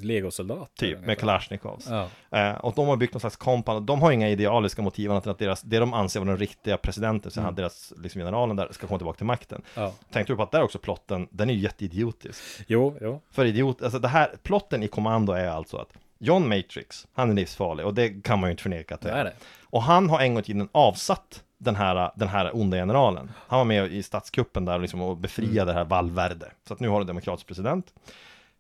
legosoldater. 0.03 0.87
Typ, 0.87 1.01
med 1.01 1.19
Kalashnikovs. 1.19 1.89
Ja. 1.91 2.09
Eh, 2.39 2.57
och 2.57 2.73
de 2.77 2.89
har 2.89 2.97
byggt 2.97 3.15
någon 3.15 3.21
slags 3.21 3.37
kompan, 3.37 3.87
de 3.87 4.03
har 4.03 4.13
inga 4.13 4.29
idealiska 4.29 4.83
motiv 4.83 5.11
annat 5.11 5.27
än 5.27 5.33
att 5.33 5.39
deras, 5.39 5.63
det 5.63 5.79
de 5.79 5.95
anser 5.95 6.21
vara 6.21 6.31
den 6.31 6.39
riktiga 6.39 6.77
presidenten, 6.77 7.31
så 7.31 7.41
Mm. 7.41 7.55
deras 7.55 7.93
liksom, 8.03 8.19
generalen 8.21 8.57
där 8.57 8.69
ska 8.71 8.87
komma 8.87 8.99
tillbaka 8.99 9.17
till 9.17 9.27
makten. 9.27 9.63
ja. 9.75 9.93
Tänkte 10.13 10.33
du 10.33 10.37
på 10.37 10.43
att 10.43 10.51
där 10.51 10.63
också 10.63 10.79
plotten, 10.79 11.29
den 11.31 11.51
är 11.51 11.55
ju 11.55 11.61
jätteidiotisk. 11.61 12.43
Jo, 12.67 12.97
jo. 13.01 13.21
För 13.31 13.45
idiot, 13.45 13.83
alltså 13.83 13.99
det 13.99 14.09
här, 14.09 14.35
plotten 14.43 14.83
i 14.83 14.89
Kommando 14.89 15.33
är 15.33 15.49
alltså 15.49 15.77
att 15.77 15.89
John 16.19 16.49
Matrix, 16.49 17.07
han 17.15 17.31
är 17.31 17.35
livsfarlig 17.35 17.87
och 17.87 17.95
det 17.95 18.09
kan 18.25 18.39
man 18.41 18.49
ju 18.49 18.51
inte 18.51 18.63
förneka 18.63 18.95
att 18.95 19.01
Det 19.01 19.11
är 19.11 19.17
är. 19.17 19.25
det. 19.25 19.33
Och 19.63 19.83
han 19.83 20.11
har 20.11 20.21
en 20.21 20.35
gång 20.35 20.41
i 20.41 20.45
tiden 20.45 20.69
avsatt 20.73 21.43
den 21.59 21.77
här, 21.77 22.11
den 22.17 22.29
här 22.29 22.57
onda 22.57 22.77
generalen. 22.77 23.31
Han 23.49 23.59
var 23.59 23.65
med 23.65 23.93
i 23.93 24.03
statskuppen 24.03 24.65
där 24.65 24.79
liksom 24.79 25.01
och 25.03 25.17
befriade 25.17 25.61
Mm. 25.63 25.67
det 25.67 25.73
här 25.73 25.85
Valverde. 25.85 26.47
Så 26.69 26.75
att 26.75 26.81
nu 26.81 26.89
har 26.89 26.97
du 26.97 27.01
en 27.01 27.07
demokratisk 27.07 27.47
president. 27.47 27.87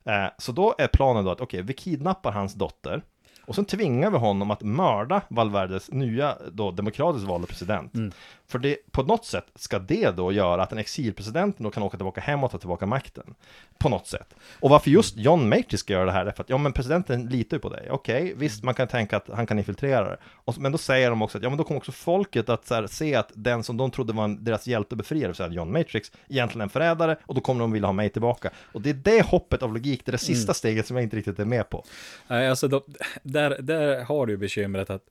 Eh, 0.04 0.26
så 0.38 0.52
då 0.52 0.74
är 0.78 0.88
planen 0.88 1.24
då 1.24 1.30
att 1.30 1.40
okej, 1.40 1.62
vi 1.62 1.74
kidnappar 1.74 2.32
hans 2.32 2.54
dotter. 2.54 3.02
Och 3.46 3.54
sen 3.54 3.64
tvingar 3.64 4.10
vi 4.10 4.18
honom 4.18 4.50
att 4.50 4.62
mörda 4.62 5.20
Valverdes 5.28 5.90
nya 5.90 6.36
då 6.52 6.70
demokratiskt 6.70 7.28
valda 7.28 7.46
president. 7.46 7.94
Mm. 7.94 8.12
För 8.50 8.58
det, 8.58 8.76
på 8.90 9.02
något 9.02 9.24
sätt 9.24 9.44
ska 9.54 9.78
det 9.78 10.16
då 10.16 10.32
göra 10.32 10.62
att 10.62 10.72
en 10.72 10.78
exilpresident 10.78 11.58
då 11.58 11.70
kan 11.70 11.82
åka 11.82 11.96
tillbaka 11.96 12.20
hem 12.20 12.44
och 12.44 12.50
ta 12.50 12.58
tillbaka 12.58 12.86
makten. 12.86 13.34
På 13.78 13.88
något 13.88 14.06
sätt. 14.06 14.34
Och 14.60 14.70
varför 14.70 14.90
just 14.90 15.16
John 15.16 15.48
Matrix 15.48 15.80
ska 15.80 15.92
göra 15.92 16.04
det 16.04 16.12
här 16.12 16.26
är 16.26 16.30
för 16.30 16.42
att, 16.42 16.50
ja 16.50 16.58
men 16.58 16.72
presidenten 16.72 17.26
litar 17.26 17.56
ju 17.56 17.60
på 17.60 17.68
dig. 17.68 17.90
Okej, 17.90 18.34
visst 18.36 18.64
man 18.64 18.74
kan 18.74 18.88
tänka 18.88 19.16
att 19.16 19.28
han 19.28 19.46
kan 19.46 19.58
infiltrera 19.58 20.10
det. 20.10 20.16
Och, 20.44 20.58
men 20.58 20.72
då 20.72 20.78
säger 20.78 21.10
de 21.10 21.22
också 21.22 21.38
att, 21.38 21.44
ja 21.44 21.50
men 21.50 21.58
då 21.58 21.64
kommer 21.64 21.78
också 21.78 21.92
folket 21.92 22.48
att 22.48 22.70
här, 22.70 22.86
se 22.86 23.14
att 23.14 23.30
den 23.34 23.62
som 23.62 23.76
de 23.76 23.90
trodde 23.90 24.12
var 24.12 24.24
en, 24.24 24.44
deras 24.44 24.66
hjälte 24.66 24.94
och 24.94 24.98
befriare, 24.98 25.34
så 25.34 25.42
här, 25.42 25.50
John 25.50 25.72
Matrix, 25.72 26.12
egentligen 26.28 26.62
en 26.62 26.68
förrädare, 26.68 27.16
och 27.26 27.34
då 27.34 27.40
kommer 27.40 27.60
de 27.60 27.72
vilja 27.72 27.88
ha 27.88 27.92
mig 27.92 28.10
tillbaka. 28.10 28.50
Och 28.72 28.82
det 28.82 28.90
är 28.90 28.94
det 28.94 29.26
hoppet 29.26 29.62
av 29.62 29.72
logik, 29.72 30.04
det 30.04 30.10
är 30.10 30.12
det 30.12 30.18
sista 30.18 30.54
steget 30.54 30.86
som 30.86 30.96
jag 30.96 31.02
inte 31.02 31.16
riktigt 31.16 31.38
är 31.38 31.44
med 31.44 31.70
på. 31.70 31.84
Nej, 32.28 32.48
alltså 32.48 32.68
då, 32.68 32.84
där, 33.22 33.56
där 33.60 34.04
har 34.04 34.26
du 34.26 34.36
bekymret 34.36 34.90
att 34.90 35.02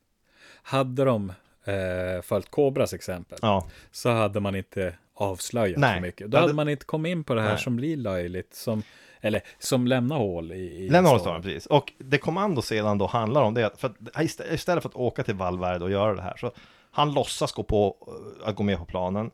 hade 0.64 1.06
de 1.06 1.32
eh, 1.68 2.22
följt 2.22 2.50
Kobras 2.52 2.94
exempel 2.94 3.40
Ja, 3.42 3.66
så 3.92 4.10
hade 4.10 4.40
man 4.40 4.56
inte 4.56 4.94
avslöjat 5.14 5.78
Nej. 5.80 5.96
så 5.98 6.02
mycket. 6.02 6.32
Då 6.32 6.38
hade- 6.38 6.54
man 6.54 6.70
inte 6.70 6.86
kommit 6.86 7.10
in 7.12 7.24
på 7.24 7.34
det 7.34 7.42
här 7.42 7.50
Nej. 7.54 7.60
som 7.60 7.76
blir 7.76 7.98
löjligt, 7.98 8.54
som, 8.56 8.84
eller 9.22 9.42
som 9.60 9.88
lämnar 9.88 10.18
hål 10.18 10.52
i, 10.52 10.56
i 10.56 10.90
Lämna 10.90 11.10
storyn. 11.10 11.20
storyn, 11.22 11.42
precis. 11.42 11.66
Och 11.66 11.94
det 11.98 12.18
kommando 12.18 12.62
sedan 12.62 12.98
då 12.98 13.06
handlar 13.08 13.42
om 13.42 13.54
det, 13.54 13.64
att 13.68 13.80
för 13.80 13.88
att 13.88 13.98
istä- 14.00 14.54
istället 14.54 14.82
för 14.84 14.90
att 14.90 14.96
åka 14.96 15.24
till 15.24 15.36
Valverde 15.36 15.86
och 15.86 15.92
göra 15.92 16.16
det 16.16 16.22
här, 16.22 16.38
så 16.38 16.52
han 16.92 17.14
låtsas 17.14 17.52
gå 17.52 17.64
på, 17.64 17.96
eh, 18.42 18.50
att 18.50 18.56
gå 18.56 18.64
med 18.64 18.78
på 18.78 18.86
planen, 18.86 19.32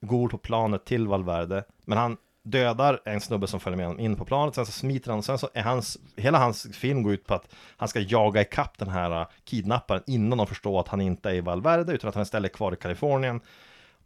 går 0.00 0.28
på 0.28 0.38
planet 0.38 0.84
till 0.84 1.06
Valverde, 1.08 1.64
men 1.84 1.98
han 1.98 2.16
dödar 2.46 3.00
en 3.04 3.20
snubbe 3.20 3.46
som 3.46 3.60
följer 3.60 3.76
med 3.76 3.86
honom 3.86 4.00
in 4.00 4.16
på 4.16 4.24
planet, 4.24 4.54
sen 4.54 4.66
så 4.66 4.72
smiter 4.72 5.10
han, 5.10 5.18
och 5.18 5.24
sen 5.24 5.38
så 5.38 5.48
är 5.54 5.62
hans, 5.62 5.98
hela 6.16 6.38
hans 6.38 6.66
film 6.72 7.02
går 7.02 7.12
ut 7.12 7.26
på 7.26 7.34
att 7.34 7.48
han 7.76 7.88
ska 7.88 8.00
jaga 8.00 8.40
ikapp 8.40 8.78
den 8.78 8.88
här 8.88 9.20
uh, 9.20 9.26
kidnapparen 9.44 10.02
innan 10.06 10.38
de 10.38 10.46
förstår 10.46 10.80
att 10.80 10.88
han 10.88 11.00
inte 11.00 11.30
är 11.30 11.34
i 11.34 11.40
Valverde, 11.40 11.92
utan 11.92 12.08
att 12.08 12.14
han 12.14 12.22
istället 12.22 12.52
är 12.52 12.56
kvar 12.56 12.72
i 12.72 12.76
Kalifornien. 12.76 13.40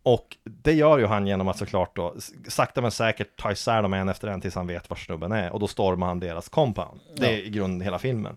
Och 0.02 0.36
det 0.44 0.72
gör 0.72 0.98
ju 0.98 1.06
han 1.06 1.26
genom 1.26 1.48
att 1.48 1.58
såklart 1.58 1.96
då 1.96 2.14
sakta 2.48 2.80
men 2.80 2.90
säkert 2.90 3.36
ta 3.36 3.52
isär 3.52 3.82
dem 3.82 3.92
en 3.92 4.08
efter 4.08 4.28
en 4.28 4.40
tills 4.40 4.54
han 4.54 4.66
vet 4.66 4.90
var 4.90 4.96
snubben 4.96 5.32
är 5.32 5.52
och 5.52 5.60
då 5.60 5.68
stormar 5.68 6.06
han 6.06 6.20
deras 6.20 6.48
compound. 6.48 7.00
Det 7.16 7.26
är 7.26 7.46
i 7.46 7.50
grunden 7.50 7.80
hela 7.80 7.98
filmen. 7.98 8.36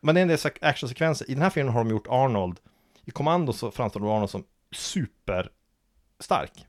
Men 0.00 0.14
det 0.14 0.20
är 0.20 0.22
en 0.22 0.28
del 0.28 0.38
actionsekvenser. 0.60 1.30
I 1.30 1.34
den 1.34 1.42
här 1.42 1.50
filmen 1.50 1.74
har 1.74 1.84
de 1.84 1.90
gjort 1.90 2.06
Arnold, 2.08 2.58
i 3.04 3.10
Kommando 3.10 3.52
så 3.52 3.70
framstår 3.70 4.16
Arnold 4.16 4.30
som 4.30 4.44
superstark. 4.72 6.66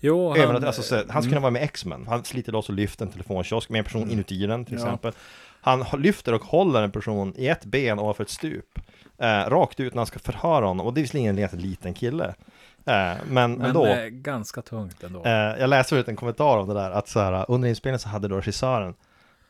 Jo, 0.00 0.28
han, 0.30 0.40
Även 0.40 0.56
att, 0.56 0.64
alltså, 0.64 0.82
så, 0.82 0.94
han 0.96 1.22
skulle 1.22 1.28
kunna 1.30 1.40
vara 1.40 1.50
med 1.50 1.62
X-Men. 1.62 2.06
Han 2.06 2.24
sliter 2.24 2.52
loss 2.52 2.68
och 2.68 2.74
lyfter 2.74 3.04
en 3.06 3.12
telefonkiosk 3.12 3.68
med 3.68 3.78
en 3.78 3.84
person 3.84 4.10
inuti 4.10 4.46
den 4.46 4.64
till 4.64 4.74
Ja. 4.74 4.80
exempel. 4.80 5.12
Han 5.60 5.84
lyfter 5.98 6.34
och 6.34 6.42
håller 6.44 6.82
en 6.82 6.90
person 6.90 7.34
i 7.36 7.48
ett 7.48 7.64
ben 7.64 7.98
ovanför 7.98 8.24
ett 8.24 8.30
stup. 8.30 8.78
Eh, 9.18 9.50
rakt 9.50 9.80
ut 9.80 9.94
när 9.94 10.00
han 10.00 10.06
ska 10.06 10.18
förhöra 10.18 10.66
honom. 10.66 10.86
Och 10.86 10.94
det 10.94 11.00
är 11.00 11.02
visserligen 11.02 11.38
en 11.38 11.58
liten 11.60 11.94
kille. 11.94 12.24
Eh, 12.26 12.34
men, 12.84 13.18
men 13.28 13.60
ändå. 13.62 13.86
eh, 13.86 14.06
ganska 14.06 14.62
tungt 14.62 15.02
ändå. 15.02 15.22
Eh, 15.24 15.30
jag 15.32 15.70
läste 15.70 15.96
ut 15.96 16.08
en 16.08 16.16
kommentar 16.16 16.58
om 16.58 16.68
det 16.68 16.74
där, 16.74 16.90
att 16.90 17.08
så 17.08 17.20
här, 17.20 17.44
under 17.48 17.68
inspelningen 17.68 17.98
så 17.98 18.08
hade 18.08 18.28
då 18.28 18.36
regissören 18.36 18.94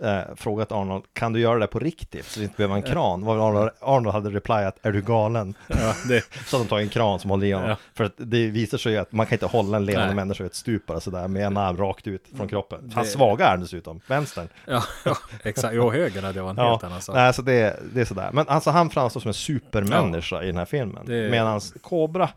eh, 0.02 0.20
frågat 0.36 0.72
Arnold, 0.72 1.04
kan 1.12 1.32
du 1.32 1.40
göra 1.40 1.58
det 1.58 1.66
på 1.66 1.78
riktigt? 1.78 2.24
Så 2.26 2.40
vi 2.40 2.44
inte 2.44 2.56
behöver 2.56 2.74
en 2.76 2.82
kran. 2.82 3.24
Vad 3.24 3.40
Arnold, 3.40 3.70
Arnold 3.80 4.14
hade 4.14 4.30
replyat, 4.30 4.76
är 4.82 4.92
du 4.92 5.02
galen? 5.02 5.54
Ja, 5.68 5.94
det, 6.08 6.24
Så 6.46 6.56
att 6.56 6.62
de 6.62 6.68
tar 6.68 6.78
en 6.78 6.88
kran 6.88 7.18
som 7.18 7.30
håller 7.30 7.46
i 7.46 7.52
honom. 7.52 7.70
Ja. 7.70 7.76
För 7.94 8.04
att 8.04 8.12
det 8.16 8.46
visar 8.46 8.78
sig 8.78 8.92
ju 8.92 8.98
att 8.98 9.12
man 9.12 9.26
kan 9.26 9.34
inte 9.36 9.46
hålla 9.46 9.76
en 9.76 9.84
levande 9.86 10.06
Nej. 10.06 10.16
människa 10.16 10.44
i 10.44 10.46
ett 10.46 10.54
stup 10.54 10.86
bara 10.86 11.00
sådär 11.00 11.28
med 11.28 11.46
en 11.46 11.56
arm 11.56 11.76
rakt 11.76 12.06
ut 12.06 12.24
från 12.36 12.48
kroppen. 12.48 12.92
Hans 12.94 13.08
Det- 13.08 13.12
svaga 13.14 13.46
arm 13.46 13.60
dessutom, 13.60 14.00
vänstern. 14.06 14.48
ja, 14.66 14.82
ja, 15.04 15.16
exakt. 15.42 15.74
Jo, 15.74 15.90
höger 15.90 16.22
hade 16.22 16.38
jag 16.38 16.50
en 16.50 16.58
helt 16.58 16.84
annan 16.84 17.00
sak. 17.00 17.14
nej, 17.16 17.34
så 17.34 17.42
det, 17.42 17.76
det 17.94 18.00
är 18.00 18.04
sådär. 18.04 18.30
Men 18.32 18.48
alltså 18.48 18.70
han 18.70 18.90
framstår 18.90 19.20
som 19.20 19.28
en 19.28 19.34
supermänniska 19.34 20.42
i 20.42 20.46
den 20.46 20.56
här 20.56 20.64
filmen. 20.64 21.06
Det- 21.06 21.30
Medan 21.30 21.60
Cobra 21.80 22.28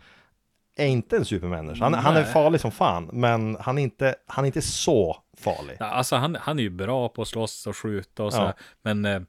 är 0.75 0.85
inte 0.87 1.17
en 1.17 1.25
supermänniska. 1.25 1.83
Han, 1.83 1.93
han 1.93 2.15
är 2.17 2.23
farlig 2.23 2.61
som 2.61 2.71
fan, 2.71 3.09
men 3.13 3.57
han 3.59 3.77
är 3.77 3.81
inte, 3.83 4.15
han 4.27 4.45
är 4.45 4.47
inte 4.47 4.61
så 4.61 5.17
farlig. 5.37 5.77
Ja, 5.79 5.85
alltså 5.85 6.15
han, 6.15 6.37
han 6.41 6.59
är 6.59 6.63
ju 6.63 6.69
bra 6.69 7.09
på 7.09 7.21
att 7.21 7.27
slåss 7.27 7.67
och 7.67 7.77
skjuta 7.77 8.23
och 8.23 8.33
så, 8.33 8.39
Ja. 8.41 8.53
men 8.81 9.05
eh, 9.05 9.21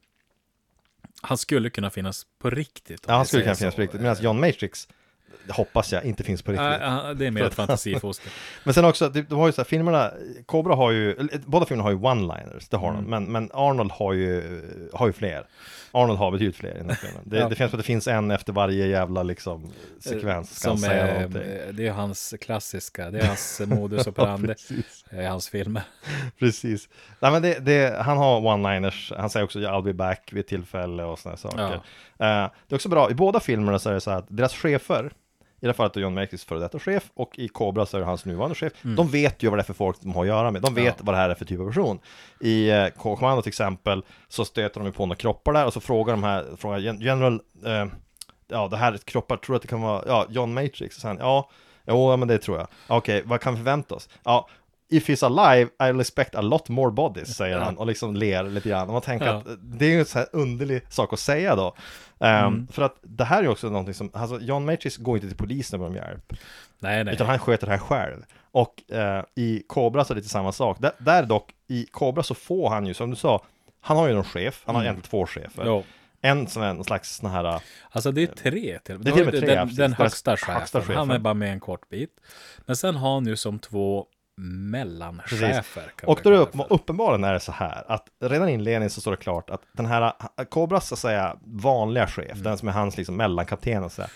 han 1.22 1.38
skulle 1.38 1.70
kunna 1.70 1.90
finnas 1.90 2.26
på 2.38 2.50
riktigt. 2.50 3.04
Ja, 3.08 3.14
han 3.14 3.26
skulle 3.26 3.42
kunna 3.42 3.54
finnas 3.54 3.74
på 3.74 3.80
riktigt. 3.80 4.00
Medan 4.00 4.16
John 4.20 4.40
Matrix, 4.40 4.88
hoppas 5.48 5.92
jag, 5.92 6.04
inte 6.04 6.24
finns 6.24 6.42
på 6.42 6.52
riktigt. 6.52 6.66
Ja, 6.80 7.14
det 7.14 7.26
är 7.26 7.30
mer 7.30 7.44
ett 7.44 7.54
fantasifoster. 7.64 8.32
Men 8.64 8.74
sen 8.74 8.84
också, 8.84 9.08
de, 9.08 9.22
har 9.34 9.46
ju 9.46 9.52
så 9.52 9.60
här, 9.60 9.64
filmerna, 9.66 10.12
Cobra 10.46 10.74
har 10.74 10.90
ju, 10.90 11.28
båda 11.46 11.66
filmerna 11.66 11.82
har 11.82 11.90
ju 11.90 11.96
one-liners, 11.98 12.66
det 12.70 12.76
har 12.76 12.90
Mm. 12.90 13.04
de, 13.04 13.10
men, 13.10 13.24
men 13.32 13.50
Arnold 13.54 13.92
har 13.92 14.12
ju, 14.12 14.62
har 14.94 15.06
ju 15.06 15.12
fler. 15.12 15.46
Arnold 16.02 16.18
har 16.18 16.30
betydligt 16.30 16.56
fler 16.56 16.74
i 16.74 16.78
den 16.78 16.88
här 16.88 16.96
filmen. 16.96 17.22
Det, 17.24 17.38
Ja. 17.38 17.48
det 17.48 17.54
finns 17.54 17.72
att 17.74 17.78
det 17.80 17.84
finns 17.84 18.08
en 18.08 18.30
efter 18.30 18.52
varje 18.52 18.86
jävla 18.86 19.22
liksom 19.22 19.70
sekvens, 20.00 20.58
ska 20.60 20.68
han 20.68 20.78
Som 20.78 20.90
är, 20.90 21.14
någonting. 21.14 21.42
det 21.72 21.86
är 21.86 21.92
hans 21.92 22.34
klassiska, 22.40 23.10
det 23.10 23.18
är 23.20 23.26
hans 23.26 23.60
modus 23.66 24.06
operandi 24.06 24.48
precis, 24.48 25.04
i 25.12 25.24
hans 25.24 25.48
filmer. 25.48 25.82
precis. 26.38 26.88
Nej 27.20 27.30
men 27.32 27.42
det, 27.42 27.58
det, 27.58 27.96
han 28.02 28.18
har 28.18 28.40
one-liners, 28.40 29.12
han 29.18 29.30
säger 29.30 29.44
också 29.44 29.58
I'll 29.58 29.82
be 29.82 29.94
back 29.94 30.30
vid 30.32 30.46
tillfälle 30.46 31.04
och 31.04 31.18
sådana 31.18 31.36
saker. 31.36 31.80
Ja. 32.18 32.44
Eh, 32.44 32.50
det 32.68 32.74
är 32.74 32.76
också 32.76 32.88
bra, 32.88 33.10
i 33.10 33.14
båda 33.14 33.40
filmerna 33.40 33.78
så 33.78 33.90
är 33.90 33.94
det 33.94 34.00
så 34.00 34.10
här 34.10 34.18
att 34.18 34.26
deras 34.28 34.54
chefer, 34.54 35.10
i 35.66 35.68
det 35.68 35.72
här 35.72 35.76
fallet 35.76 35.96
är 35.96 36.00
John 36.00 36.14
Matrix 36.14 36.44
före 36.44 36.58
detta 36.58 36.78
chef 36.78 37.04
och 37.14 37.38
i 37.38 37.48
Cobra 37.48 37.86
så 37.86 37.96
är 37.96 38.00
det 38.00 38.06
hans 38.06 38.24
nuvarande 38.24 38.54
chef. 38.54 38.72
De 38.82 39.08
vet 39.08 39.42
ju 39.42 39.48
vad 39.50 39.58
det 39.58 39.62
är 39.62 39.64
för 39.64 39.74
folk 39.74 40.00
de 40.00 40.12
har 40.14 40.22
att 40.22 40.28
göra 40.28 40.50
med. 40.50 40.62
De 40.62 40.74
vet 40.74 40.82
Mm. 40.82 40.94
Ja. 40.98 41.02
vad 41.04 41.14
det 41.14 41.18
här 41.18 41.30
är 41.30 41.34
för 41.34 41.44
typ 41.44 41.60
av 41.60 41.66
person. 41.66 41.98
I 42.40 42.70
eh, 42.70 42.86
K-kommando 42.96 43.42
till 43.42 43.48
exempel 43.50 44.04
så 44.28 44.44
stöter 44.44 44.80
de 44.80 44.86
ju 44.86 44.92
på 44.92 45.06
några 45.06 45.16
kroppar 45.16 45.52
där 45.52 45.66
och 45.66 45.72
så 45.72 45.80
frågar 45.80 46.12
de 46.14 46.22
här, 46.24 46.44
frågar 46.56 46.78
Gen- 46.78 47.00
General, 47.00 47.40
eh, 47.66 47.86
ja 48.48 48.68
det 48.68 48.76
här 48.76 48.92
är 48.92 48.98
kroppar, 48.98 49.36
tror 49.36 49.54
du 49.54 49.56
att 49.56 49.62
det 49.62 49.68
kan 49.68 49.80
vara, 49.82 50.02
ja 50.06 50.26
John 50.28 50.54
Matrix? 50.54 50.96
Och 50.96 51.02
sen, 51.02 51.16
ja, 51.20 51.50
jo 51.86 52.10
ja, 52.10 52.16
men 52.16 52.28
det 52.28 52.38
tror 52.38 52.58
jag. 52.58 52.66
Okej, 52.88 53.22
vad 53.24 53.40
kan 53.40 53.52
vi 53.54 53.56
förvänta 53.58 53.94
oss? 53.94 54.08
Ja, 54.24 54.48
If 54.88 55.08
he's 55.08 55.24
alive, 55.26 55.70
I 55.82 56.00
expect 56.00 56.34
a 56.34 56.40
lot 56.42 56.68
more 56.68 56.90
bodies, 56.90 57.36
säger 57.36 57.58
han 57.58 57.78
och 57.78 57.86
liksom 57.86 58.14
ler 58.16 58.42
lite 58.42 58.68
grann. 58.68 58.86
Och 58.86 58.92
man 58.92 59.02
tänker 59.02 59.26
Ja. 59.26 59.32
att 59.34 59.44
det 59.60 59.86
är 59.86 59.90
ju 59.90 59.98
en 59.98 60.04
så 60.06 60.18
här 60.18 60.28
underlig 60.32 60.82
sak 60.92 61.12
att 61.12 61.20
säga 61.20 61.56
då. 61.56 61.74
Ehm, 62.20 62.46
Mm. 62.46 62.66
För 62.68 62.82
att 62.82 62.96
det 63.02 63.24
här 63.24 63.38
är 63.38 63.42
ju 63.42 63.48
också 63.48 63.68
någonting 63.68 63.94
som, 63.94 64.10
alltså 64.14 64.40
John 64.40 64.64
Matrix 64.64 64.96
går 64.96 65.16
inte 65.16 65.28
till 65.28 65.36
polisen 65.36 65.80
med 65.80 65.88
om 65.88 65.94
hjälp. 65.94 66.32
Nej, 66.78 67.04
nej. 67.04 67.14
Utan 67.14 67.26
han 67.26 67.38
sköter 67.38 67.66
det 67.66 67.72
här 67.72 67.78
själv. 67.78 68.22
Och 68.50 68.92
eh, 68.92 69.24
i 69.34 69.62
Cobra 69.66 70.04
så 70.04 70.12
är 70.12 70.14
det 70.14 70.18
lite 70.20 70.28
samma 70.30 70.52
sak. 70.52 70.76
Där, 70.80 70.92
där 70.98 71.22
dock, 71.22 71.50
i 71.68 71.86
Cobra 71.90 72.22
så 72.22 72.34
får 72.34 72.68
han 72.70 72.86
ju, 72.86 72.94
som 72.94 73.10
du 73.10 73.16
sa, 73.16 73.44
han 73.80 73.96
har 73.96 74.08
ju 74.08 74.14
någon 74.14 74.24
chef, 74.24 74.62
han 74.66 74.74
har 74.74 74.82
Mm. 74.82 74.92
egentligen 74.92 75.10
två 75.10 75.26
chefer. 75.26 75.62
Jo. 75.66 75.84
En 76.20 76.46
som 76.46 76.62
är 76.62 76.66
en 76.66 76.84
slags 76.84 77.16
sån 77.16 77.30
här, 77.30 77.60
Alltså 77.90 78.12
det 78.12 78.22
är 78.22 78.26
tre 78.26 78.78
till 78.84 79.02
Det 79.04 79.10
är 79.10 79.14
till 79.14 79.26
och 79.26 79.32
med 79.34 79.42
tre, 79.42 79.54
Den, 79.54 79.74
den 79.74 79.92
högsta 79.92 80.36
chefen, 80.36 80.54
högsta 80.54 80.80
chefen. 80.80 80.96
han 80.96 81.10
är 81.10 81.18
bara 81.18 81.34
med 81.34 81.52
en 81.52 81.60
kort 81.60 81.88
bit. 81.88 82.10
Men 82.66 82.76
sen 82.76 82.94
har 82.96 83.14
han 83.14 83.26
ju 83.26 83.36
som 83.36 83.58
två 83.58 84.06
mellanchefer. 84.36 85.92
och 86.04 86.20
då 86.22 86.30
är 86.30 86.34
upp, 86.38 86.54
uppenbarligen 86.68 87.24
är 87.24 87.32
det 87.32 87.40
så 87.40 87.52
här 87.52 87.84
att 87.88 88.08
redan 88.20 88.48
i 88.48 88.52
inledningen 88.52 88.90
så 88.90 89.00
står 89.00 89.10
det 89.10 89.16
klart 89.16 89.50
att 89.50 89.62
den 89.72 89.86
här 89.86 90.12
Cobras 90.50 90.88
så 90.88 90.94
att 90.94 90.98
säga 90.98 91.36
vanliga 91.44 92.06
chef, 92.06 92.30
Mm. 92.32 92.42
den 92.42 92.58
som 92.58 92.68
är 92.68 92.72
hans 92.72 92.96
liksom 92.96 93.16
mellankapten 93.16 93.84
och 93.84 93.92
så 93.92 94.02
här, 94.02 94.10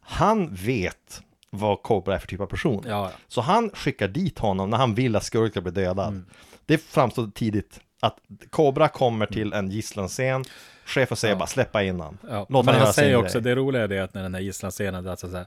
han 0.00 0.54
vet 0.54 1.22
vad 1.50 1.82
Cobra 1.82 2.14
är 2.14 2.18
för 2.18 2.26
typ 2.26 2.40
av 2.40 2.46
person. 2.46 2.84
Ja, 2.86 2.90
ja. 2.90 3.10
Så 3.28 3.40
han 3.40 3.70
skickar 3.74 4.08
dit 4.08 4.38
honom 4.38 4.70
när 4.70 4.76
han 4.78 4.94
vill 4.94 5.16
att 5.16 5.24
skurken 5.24 5.62
blir 5.62 5.72
dödad. 5.72 6.08
Mm. 6.08 6.26
Det 6.66 6.78
framstod 6.78 7.34
tidigt 7.34 7.80
att 8.00 8.16
Cobra 8.50 8.88
kommer 8.88 9.26
till 9.26 9.52
en 9.52 9.70
gisslanscen, 9.70 10.44
chefen 10.84 11.16
säger 11.16 11.34
Ja. 11.34 11.38
bara 11.38 11.46
släppa 11.46 11.82
in 11.82 12.00
han. 12.00 12.18
Ja, 12.30 12.46
Låt 12.48 12.66
men 12.66 12.74
han 12.74 12.92
säger 12.92 13.16
också, 13.16 13.40
det 13.40 13.54
roliga 13.54 13.82
är 13.82 13.88
det 13.88 13.98
att 14.00 14.14
när 14.14 14.22
den 14.22 14.34
här 14.34 14.40
gisslanscenen, 14.42 15.08
alltså 15.08 15.30
så 15.30 15.36
här, 15.36 15.46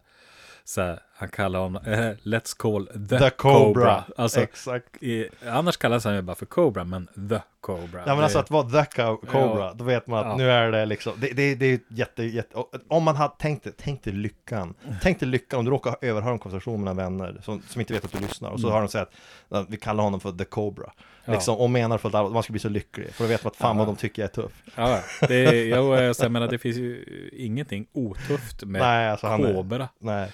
så 0.63 0.81
här, 0.81 0.99
han 1.19 1.29
kallar 1.29 1.59
honom, 1.59 1.81
eh, 1.85 2.11
let's 2.23 2.57
call 2.57 2.87
the, 2.87 3.19
The 3.19 3.29
Cobra. 3.29 4.03
Alltså, 4.17 4.39
Exakt. 4.39 5.03
i, 5.03 5.27
annars 5.49 5.77
kallas 5.77 6.05
han 6.05 6.15
ju 6.15 6.21
bara 6.21 6.35
för 6.35 6.45
Cobra, 6.45 6.83
men 6.83 7.07
the 7.29 7.39
Cobra. 7.67 8.01
Ja 8.05 8.15
men 8.15 8.23
alltså 8.23 8.39
att 8.39 8.51
vara 8.51 8.69
the 8.69 8.85
co- 9.01 9.17
Cobra, 9.17 9.59
Ja. 9.65 9.73
då 9.75 9.83
vet 9.83 10.07
man 10.07 10.19
att 10.19 10.25
Ja. 10.25 10.35
nu 10.37 10.51
är 10.51 10.71
det 10.71 10.85
liksom, 10.85 11.13
det, 11.17 11.27
det, 11.33 11.55
det 11.55 11.65
är 11.65 11.79
jätte, 11.89 12.23
jätte, 12.23 12.57
om 12.87 13.03
man 13.03 13.15
hade 13.15 13.33
tänkt 13.39 13.63
det, 13.63 13.71
tänk 13.77 14.03
dig 14.03 14.13
lyckan, 14.13 14.73
tänk 15.01 15.19
dig 15.19 15.29
lyckan 15.29 15.59
om 15.59 15.65
du 15.65 15.71
råkar 15.71 15.95
överhöra 16.01 16.33
en 16.33 16.39
konversation 16.39 16.83
med 16.83 16.95
vänner 16.95 17.37
som, 17.43 17.61
som 17.69 17.81
inte 17.81 17.93
vet 17.93 18.05
att 18.05 18.11
du 18.11 18.19
lyssnar 18.19 18.49
och 18.49 18.59
så 18.59 18.69
har 18.69 18.79
de 18.79 18.87
sagt 18.87 19.11
att 19.49 19.69
vi 19.69 19.77
kallar 19.77 20.03
honom 20.03 20.19
för 20.19 20.31
the 20.31 20.45
Cobra, 20.45 20.91
Mm. 21.27 21.33
Ja. 21.33 21.39
liksom, 21.39 21.57
och 21.57 21.69
menar 21.69 21.97
för 21.97 22.25
att 22.27 22.31
man 22.33 22.43
ska 22.43 22.51
bli 22.51 22.59
så 22.59 22.69
lycklig, 22.69 23.13
för 23.13 23.23
då 23.23 23.27
vet 23.29 23.43
man 23.43 23.51
att 23.51 23.57
fan 23.57 23.77
vad 23.77 23.87
de 23.87 23.95
tycker 23.95 24.21
jag 24.21 24.29
är 24.29 24.33
tuff. 24.33 24.63
Ja, 24.75 24.99
det, 25.27 25.35
är, 25.35 25.65
jag, 25.65 26.15
jag, 26.19 26.31
menar, 26.31 26.47
det 26.47 26.57
finns 26.57 26.77
ju 26.77 27.03
ingenting 27.33 27.87
otufft 27.93 28.63
med 28.63 28.81
Nej, 28.81 29.09
alltså 29.09 29.27
han 29.27 29.43
är, 29.45 29.87
nej, 29.99 30.29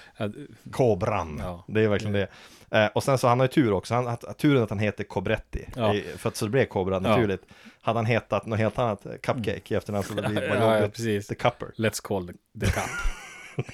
Kobran, 0.70 1.42
det 1.66 1.80
är 1.80 1.88
verkligen 1.88 2.12
det. 2.12 2.28
Eh, 2.74 2.86
och 2.94 3.02
sen 3.02 3.18
så 3.18 3.28
han 3.28 3.38
har 3.40 3.46
ju 3.46 3.52
tur 3.52 3.72
också, 3.72 3.94
han, 3.94 4.08
att, 4.08 4.38
turen 4.38 4.62
att 4.62 4.70
han 4.70 4.78
heter 4.78 5.04
Cobretti, 5.04 5.66
Ja. 5.76 5.94
för 6.16 6.28
att 6.28 6.36
så 6.36 6.44
det 6.44 6.50
blev 6.50 6.64
Cobra 6.64 6.98
naturligt. 6.98 7.42
Hade 7.80 7.98
han 7.98 8.06
hetat 8.06 8.46
något 8.46 8.58
helt 8.58 8.78
annat, 8.78 9.06
eh, 9.06 9.12
Cupcake 9.12 9.74
i 9.74 9.76
efternamn 9.76 10.04
så 10.04 10.14
det 10.14 10.22
blir 10.28 10.42
Ja, 10.48 10.60
bara 10.60 10.80
ja, 10.80 10.88
precis. 10.88 11.26
The 11.26 11.34
Cupper. 11.34 11.68
Let's 11.76 12.02
call 12.02 12.26
the, 12.28 12.32
the 12.60 12.66
cup. 12.72 12.84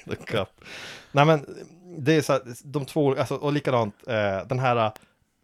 The 0.09 0.15
Cup. 0.15 0.49
Nej 1.11 1.25
men, 1.25 1.45
det 1.97 2.13
är 2.15 2.21
så 2.21 2.33
här, 2.33 2.41
de 2.63 2.85
två, 2.85 3.15
alltså, 3.15 3.35
och 3.35 3.53
likadant, 3.53 3.95
eh, 4.07 4.47
den 4.47 4.59
här 4.59 4.75
eh, 4.85 4.91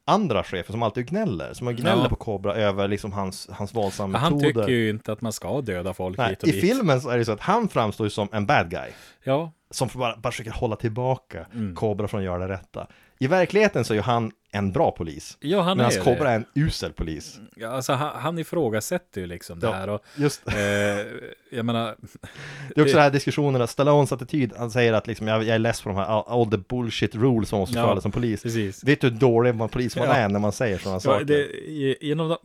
andra 0.05 0.43
chefen 0.43 0.71
som 0.73 0.83
alltid 0.83 1.07
gnäller, 1.07 1.53
som 1.53 1.75
gnäller 1.75 2.03
Ja. 2.03 2.09
på 2.09 2.15
Cobra 2.15 2.55
över 2.55 2.87
liksom 2.87 3.11
hans, 3.11 3.49
hans 3.51 3.75
våldsamma 3.75 4.17
Han 4.17 4.33
metoder. 4.33 4.53
tycker 4.65 4.73
ju 4.73 4.89
inte 4.89 5.11
att 5.11 5.21
man 5.21 5.31
ska 5.33 5.61
döda 5.61 5.93
folk 5.93 6.17
Nej, 6.17 6.29
hit 6.29 6.43
och 6.43 6.49
I 6.49 6.51
dit. 6.51 6.61
filmen 6.61 7.01
så 7.01 7.09
är 7.09 7.17
det 7.17 7.25
så 7.25 7.31
att 7.31 7.39
han 7.39 7.67
framstår 7.69 8.05
ju 8.05 8.09
som 8.11 8.27
en 8.31 8.45
bad 8.45 8.69
guy. 8.69 8.89
Ja, 9.23 9.51
Som 9.71 9.89
bara, 9.93 10.17
bara 10.17 10.31
försöker 10.31 10.51
hålla 10.51 10.75
tillbaka 10.75 11.45
Mm. 11.53 11.75
Från 11.75 12.19
att 12.19 12.23
göra 12.23 12.47
det 12.47 12.53
rätta. 12.53 12.87
I 13.19 13.27
verkligheten 13.27 13.85
så 13.85 13.93
är 13.93 13.95
ju 13.95 14.01
han 14.01 14.31
en 14.51 14.71
bra 14.71 14.91
polis. 14.91 15.37
ja 15.39 15.61
han 15.61 15.77
Medan 15.77 15.91
det. 16.05 16.09
är 16.09 16.25
en 16.35 16.45
usel 16.55 16.93
polis. 16.93 17.39
Ja, 17.55 17.69
alltså, 17.69 17.93
han, 17.93 18.21
han 18.21 18.39
ifrågasätter 18.39 19.21
ju 19.21 19.27
liksom 19.27 19.59
det 19.59 19.67
Ja. 19.67 19.73
här. 19.73 19.89
Och, 19.89 20.01
Just 20.15 20.47
eh, 20.47 20.55
jag 21.51 21.65
menar, 21.65 21.95
Det 22.75 22.81
är 22.81 22.83
också 22.83 22.95
det 22.95 23.01
här 23.01 23.09
diskussionerna, 23.11 23.67
Stallones 23.67 24.11
attityd, 24.11 24.53
han 24.57 24.71
säger 24.71 24.93
att 24.93 25.07
liksom, 25.07 25.27
jag, 25.27 25.43
jag 25.43 25.55
är 25.55 25.59
less 25.59 25.81
på 25.81 25.89
de 25.89 25.95
här, 25.97 26.05
all, 26.05 26.23
all 26.27 26.51
the 26.51 26.57
bullshit 26.57 27.15
rules 27.15 27.49
som 27.49 27.59
måste 27.59 27.77
Ja, 27.77 27.87
följa 27.87 28.01
som 28.01 28.11
polis. 28.11 28.43
precis. 28.43 28.83
Vet 28.83 29.01
du 29.01 29.09
hur 29.09 29.15
dålig 29.17 29.55
man 29.55 29.69
polis 29.69 29.95
man 29.95 30.05
Ja. 30.07 30.13
är 30.13 30.29
när 30.29 30.39
man 30.39 30.51
säger 30.51 30.77
sådana 30.77 30.95
Ja, 30.95 30.99
saker? 30.99 31.25
det, 31.25 32.05
inom, 32.05 32.37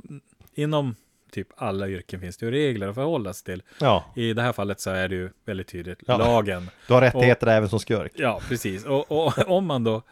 inom 0.55 0.95
typ 1.33 1.49
alla 1.57 1.89
yrken 1.89 2.21
finns 2.21 2.37
det 2.37 2.47
ju 2.47 2.53
regler 2.53 2.89
att 2.89 2.95
förhålla 2.95 3.33
sig 3.33 3.45
till. 3.45 3.63
Ja, 3.81 4.05
I 4.17 4.33
det 4.33 4.43
här 4.43 4.53
fallet 4.53 4.81
så 4.81 4.91
är 4.91 5.09
det 5.09 5.15
ju 5.15 5.31
väldigt 5.47 5.69
tydligt 5.69 5.99
Ja. 6.07 6.17
lagen. 6.17 6.71
du 6.87 6.93
har 6.95 7.01
rättigheter 7.01 7.47
även 7.47 7.69
som 7.69 7.81
skurk. 7.81 8.13
Ja, 8.15 8.41
precis. 8.49 8.85
Och, 8.85 9.13
och 9.27 9.39
om 9.49 9.67
man 9.67 9.85
då 9.85 10.03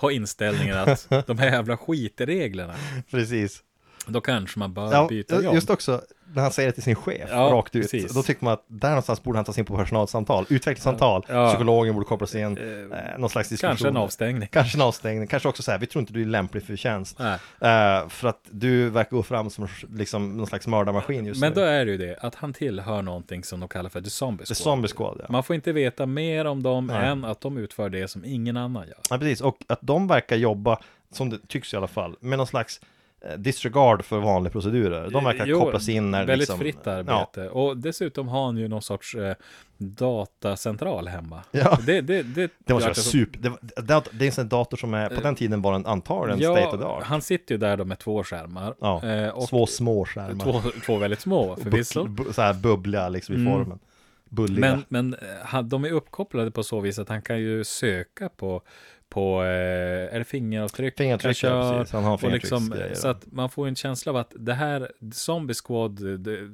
ha 0.00 0.10
inställningen 0.12 0.76
att 0.78 1.08
de 1.26 1.38
här 1.38 1.46
jävla 1.50 1.76
skitreglerna, 1.76 2.74
Precis. 3.10 3.62
Då 4.08 4.20
kanske 4.20 4.58
man 4.58 4.72
bör 4.74 4.92
Ja, 4.92 5.06
byta 5.08 5.42
jobb. 5.42 5.54
just 5.54 5.70
också 5.70 6.00
när 6.34 6.42
han 6.42 6.52
säger 6.52 6.68
det 6.68 6.72
till 6.72 6.82
sin 6.82 6.94
chef, 6.94 7.28
Ja, 7.32 7.36
rakt 7.38 7.76
ut. 7.76 7.82
precis. 7.82 8.14
Då 8.14 8.22
tycker 8.22 8.44
man 8.44 8.52
att 8.52 8.64
där 8.68 8.88
någonstans 8.88 9.22
borde 9.22 9.38
han 9.38 9.44
tas 9.44 9.58
in 9.58 9.64
på 9.64 9.76
personalsamtal, 9.76 10.46
utvecklingssamtal, 10.48 11.26
Ja. 11.28 11.48
psykologen 11.48 11.94
borde 11.94 12.06
kopplas 12.06 12.34
in, 12.34 12.58
Eh, 12.58 12.98
eh, 12.98 13.18
någon 13.18 13.30
slags 13.30 13.48
diskussion. 13.48 13.70
Kanske 13.70 13.88
en 13.88 13.96
avstängning. 13.96 14.48
Kanske 14.52 14.78
en 14.78 14.82
avstängning, 14.82 15.26
kanske 15.26 15.48
också 15.48 15.62
så 15.62 15.70
här, 15.70 15.78
vi 15.78 15.86
tror 15.86 16.00
inte 16.00 16.12
du 16.12 16.22
är 16.22 16.26
lämplig 16.26 16.62
för 16.62 16.76
tjänst. 16.76 17.20
Eh, 17.20 17.28
för 18.08 18.28
att 18.28 18.40
du 18.50 18.88
verkar 18.90 19.10
gå 19.10 19.22
fram 19.22 19.50
som 19.50 19.68
liksom, 19.94 20.36
någon 20.36 20.46
slags 20.46 20.66
mördarmaskin 20.66 21.26
just 21.26 21.40
Men 21.40 21.52
nu. 21.52 21.54
då 21.60 21.66
är 21.66 21.84
det 21.84 21.90
ju 21.92 21.98
det, 21.98 22.16
att 22.20 22.34
han 22.34 22.52
tillhör 22.52 23.02
någonting 23.02 23.44
som 23.44 23.60
de 23.60 23.68
kallar 23.68 23.90
för 23.90 24.00
The 24.00 24.10
Zombie 24.10 24.44
The 24.44 24.54
Squad. 24.54 24.56
Zombie 24.64 24.88
Squad, 24.88 25.16
ja. 25.20 25.26
Man 25.28 25.42
får 25.42 25.56
inte 25.56 25.72
veta 25.72 26.06
mer 26.06 26.44
om 26.44 26.62
dem 26.62 26.86
Nej. 26.86 27.08
än 27.08 27.24
att 27.24 27.40
de 27.40 27.58
utför 27.58 27.88
det 27.88 28.08
som 28.08 28.24
ingen 28.24 28.56
annan 28.56 28.86
gör. 28.86 28.96
ja, 29.10 29.18
precis. 29.18 29.40
Och 29.40 29.56
att 29.66 29.78
de 29.82 30.06
verkar 30.08 30.36
jobba, 30.36 30.78
som 31.12 31.30
det 31.30 31.38
tycks 31.48 31.74
i 31.74 31.76
alla 31.76 31.86
fall, 31.86 32.16
med 32.20 32.38
någon 32.38 32.46
slags 32.46 32.80
disregard 33.36 34.04
för 34.04 34.18
vanliga 34.18 34.52
procedurer. 34.52 35.10
De 35.10 35.24
verkar 35.24 35.46
Jo, 35.46 35.60
kopplas 35.60 35.88
in 35.88 36.10
när 36.10 36.18
Väldigt 36.18 36.38
liksom, 36.38 36.58
fritt 36.58 36.78
Ja, 36.84 36.90
arbete. 36.92 37.48
Och 37.48 37.76
dessutom 37.76 38.28
har 38.28 38.44
han 38.44 38.56
ju 38.56 38.68
någon 38.68 38.82
sorts 38.82 39.14
eh, 39.14 39.34
datacentral 39.78 41.08
hemma. 41.08 41.42
Ja. 41.50 41.78
Det, 41.86 42.00
det, 42.00 42.22
det, 42.22 42.50
det 42.58 42.72
måste 42.74 42.88
vara 42.88 42.94
super, 42.94 43.38
det, 43.38 43.82
det, 43.82 44.02
det 44.12 44.26
är 44.38 44.40
en 44.40 44.48
dator 44.48 44.76
som 44.76 44.94
är, 44.94 45.08
på 45.08 45.20
den 45.20 45.34
tiden 45.34 45.62
var 45.62 45.72
den 45.72 45.86
antagligen 45.86 46.38
state 46.54 46.66
of 46.66 46.72
the 46.74 46.80
Ja, 46.80 46.86
art. 46.88 47.04
han 47.04 47.22
sitter 47.22 47.54
ju 47.54 47.58
där 47.58 47.76
då 47.76 47.84
med 47.84 47.98
två 47.98 48.24
skärmar. 48.24 48.74
Ja, 48.80 49.04
Eh, 49.04 49.28
och 49.28 49.48
Två 49.48 49.66
små 49.66 50.04
skärmar. 50.04 50.44
två, 50.44 50.70
två 50.86 50.96
väldigt 50.96 51.20
små 51.20 51.56
förvisso. 51.62 52.04
Bu- 52.06 52.32
så 52.32 52.42
här 52.42 52.54
bubbliga 52.54 53.08
liksom 53.08 53.34
i 53.34 53.38
Mm. 53.38 53.52
formen. 53.52 53.78
Bulliga. 54.30 54.60
Men, 54.70 54.84
men 54.88 55.14
eh, 55.14 55.20
han, 55.44 55.68
de 55.68 55.84
är 55.84 55.92
uppkopplade 55.92 56.50
på 56.50 56.62
så 56.62 56.80
vis 56.80 56.98
att 56.98 57.08
han 57.08 57.22
kan 57.22 57.38
ju 57.40 57.64
söka 57.64 58.28
på, 58.28 58.62
på 59.18 59.42
eh, 59.42 60.14
är 60.14 60.18
det 60.18 60.24
fingeravtryck? 60.24 60.96
Fingeravtryck, 60.96 61.42
ja, 61.42 61.72
precis. 61.78 61.92
Han 61.92 62.04
har 62.04 62.24
och 62.24 62.30
liksom, 62.32 62.74
så 62.94 63.08
att 63.08 63.26
man 63.32 63.50
får 63.50 63.68
en 63.68 63.76
känsla 63.76 64.12
av 64.12 64.16
att 64.16 64.32
det 64.36 64.54
här 64.54 64.92
Zombie 65.12 65.54
Squad, 65.54 65.98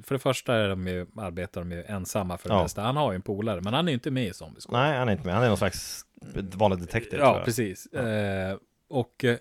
för 0.05 0.13
det 0.15 0.19
första 0.19 0.55
är 0.55 0.69
de 0.69 0.87
ju, 0.87 1.05
arbetar 1.17 1.61
de 1.61 1.71
ju 1.71 1.83
ensamma 1.87 2.37
för 2.37 2.49
det 2.49 2.55
Ja. 2.55 2.61
mesta. 2.61 2.81
Han 2.81 2.97
har 2.97 3.11
ju 3.11 3.15
en 3.15 3.21
polare, 3.21 3.61
men 3.61 3.73
han 3.73 3.87
är 3.87 3.91
ju 3.91 3.93
inte 3.93 4.11
med 4.11 4.27
i 4.27 4.33
Zombie 4.33 4.61
Squad. 4.61 4.79
Nej, 4.81 4.97
han 4.97 5.07
är 5.07 5.11
inte 5.11 5.25
med. 5.25 5.35
Han 5.35 5.43
är 5.43 5.47
någon 5.47 5.57
slags 5.57 6.05
vanlig 6.53 6.79
detektiv. 6.79 7.19
ja, 7.19 7.41
precis. 7.45 7.85
Eh, 7.85 8.57
och 8.89 9.25
eh, 9.25 9.37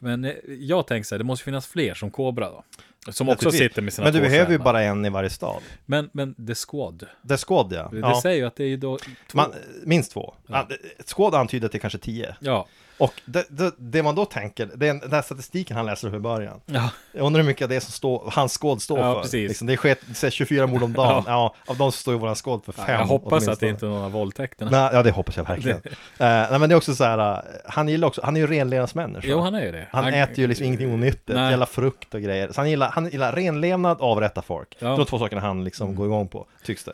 men 0.00 0.32
jag 0.46 0.86
tänker 0.86 1.06
så 1.06 1.14
här, 1.14 1.18
det 1.18 1.24
måste 1.24 1.44
finnas 1.44 1.66
fler 1.66 1.94
som 1.94 2.10
Cobra 2.10 2.50
då. 2.50 2.64
Som 3.12 3.28
också 3.28 3.44
Naturligtvis. 3.44 3.68
sitter 3.70 3.82
med 3.82 3.92
sina 3.92 4.04
Men 4.04 4.12
du 4.12 4.18
två 4.20 4.28
behöver 4.28 4.52
ju 4.52 4.58
bara 4.58 4.82
en 4.82 5.04
i 5.04 5.08
varje 5.10 5.30
stad. 5.30 5.62
Men, 5.86 6.10
men 6.12 6.46
The 6.46 6.54
Squad, 6.54 7.06
The 7.28 7.36
Squad, 7.36 7.72
ja. 7.72 7.88
det 7.92 7.98
ja. 7.98 8.20
säger 8.22 8.36
ju 8.36 8.44
att 8.46 8.56
det 8.56 8.64
är 8.64 8.68
ju 8.68 8.76
då 8.76 8.98
två. 8.98 9.36
Man, 9.36 9.52
minst 9.84 10.12
två. 10.12 10.34
Ja. 10.46 10.68
Squad 11.06 11.34
antyder 11.34 11.66
att 11.66 11.72
det 11.72 11.78
är 11.78 11.80
kanske 11.80 11.98
tio. 11.98 12.36
Ja, 12.40 12.66
Och 12.98 13.12
det, 13.24 13.46
det, 13.50 13.72
det 13.78 14.02
man 14.02 14.14
då 14.14 14.24
tänker, 14.24 14.70
det 14.74 14.88
är 14.88 14.94
den 14.94 15.10
där 15.10 15.22
statistiken 15.22 15.76
han 15.76 15.86
läser 15.86 16.08
upp 16.08 16.14
i 16.14 16.18
början. 16.18 16.60
ja, 16.66 16.90
Jag 17.12 17.26
undrar 17.26 17.40
hur 17.42 17.46
mycket 17.46 17.62
av 17.62 17.68
det 17.68 17.80
som 17.80 17.92
står, 17.92 18.30
hans 18.34 18.52
skåd 18.52 18.82
står 18.82 18.98
Ja, 18.98 19.14
för. 19.14 19.22
precis. 19.22 19.48
Liksom, 19.48 19.66
det 19.66 19.76
sker 19.76 19.96
här 20.22 20.30
24 20.30 20.66
mord 20.66 20.82
om 20.82 20.92
dagen. 20.92 21.24
Ja. 21.26 21.54
av 21.66 21.76
dem 21.76 21.92
så 21.92 21.98
står 21.98 22.14
ju 22.14 22.20
våran 22.20 22.36
skåd 22.36 22.64
för 22.64 22.72
fem. 22.72 22.84
jag 22.88 23.06
hoppas 23.06 23.32
att 23.32 23.60
det 23.60 23.66
åtminstone. 23.66 23.70
inte 23.70 23.86
är 23.86 23.90
någon 23.90 24.04
av 24.04 24.12
våldtäkterna. 24.12 24.70
Nej, 24.70 24.90
ja, 24.92 25.02
det 25.02 25.10
hoppas 25.10 25.36
jag 25.36 25.44
verkligen. 25.44 25.76
uh, 25.78 25.92
nej, 26.18 26.58
men 26.58 26.68
det 26.68 26.72
är 26.74 26.76
också 26.76 26.94
så 26.94 27.04
här, 27.04 27.32
uh, 27.32 27.38
han 27.64 27.88
gillar 27.88 28.08
också, 28.08 28.20
han 28.24 28.36
är 28.36 28.40
ju 28.40 28.46
renlevnadsmänniska. 28.46 29.28
Jo, 29.30 29.40
han 29.40 29.54
är 29.54 29.64
ju 29.64 29.72
det. 29.72 29.86
Han 29.92 30.14
äter 30.14 30.38
ju 30.38 30.46
liksom 30.46 30.66
ingenting 30.66 30.92
onyttigt, 30.94 31.28
Nej. 31.28 31.50
gillar 31.50 31.66
frukt 31.66 32.14
och 32.14 32.22
grejer. 32.22 32.52
Så 32.52 32.60
han 32.60 32.70
gillar, 32.70 32.88
han 33.02 33.10
gillar 33.12 33.32
renlevnad, 33.32 34.00
avrätta 34.00 34.42
folk. 34.42 34.76
Ja. 34.78 34.86
Det 34.88 34.92
är 34.94 34.96
de 34.96 35.06
två 35.06 35.18
sakerna 35.18 35.40
han 35.40 35.64
liksom 35.64 35.94
går 35.94 36.06
igång 36.06 36.28
på, 36.28 36.46
tycks 36.64 36.84
det. 36.84 36.92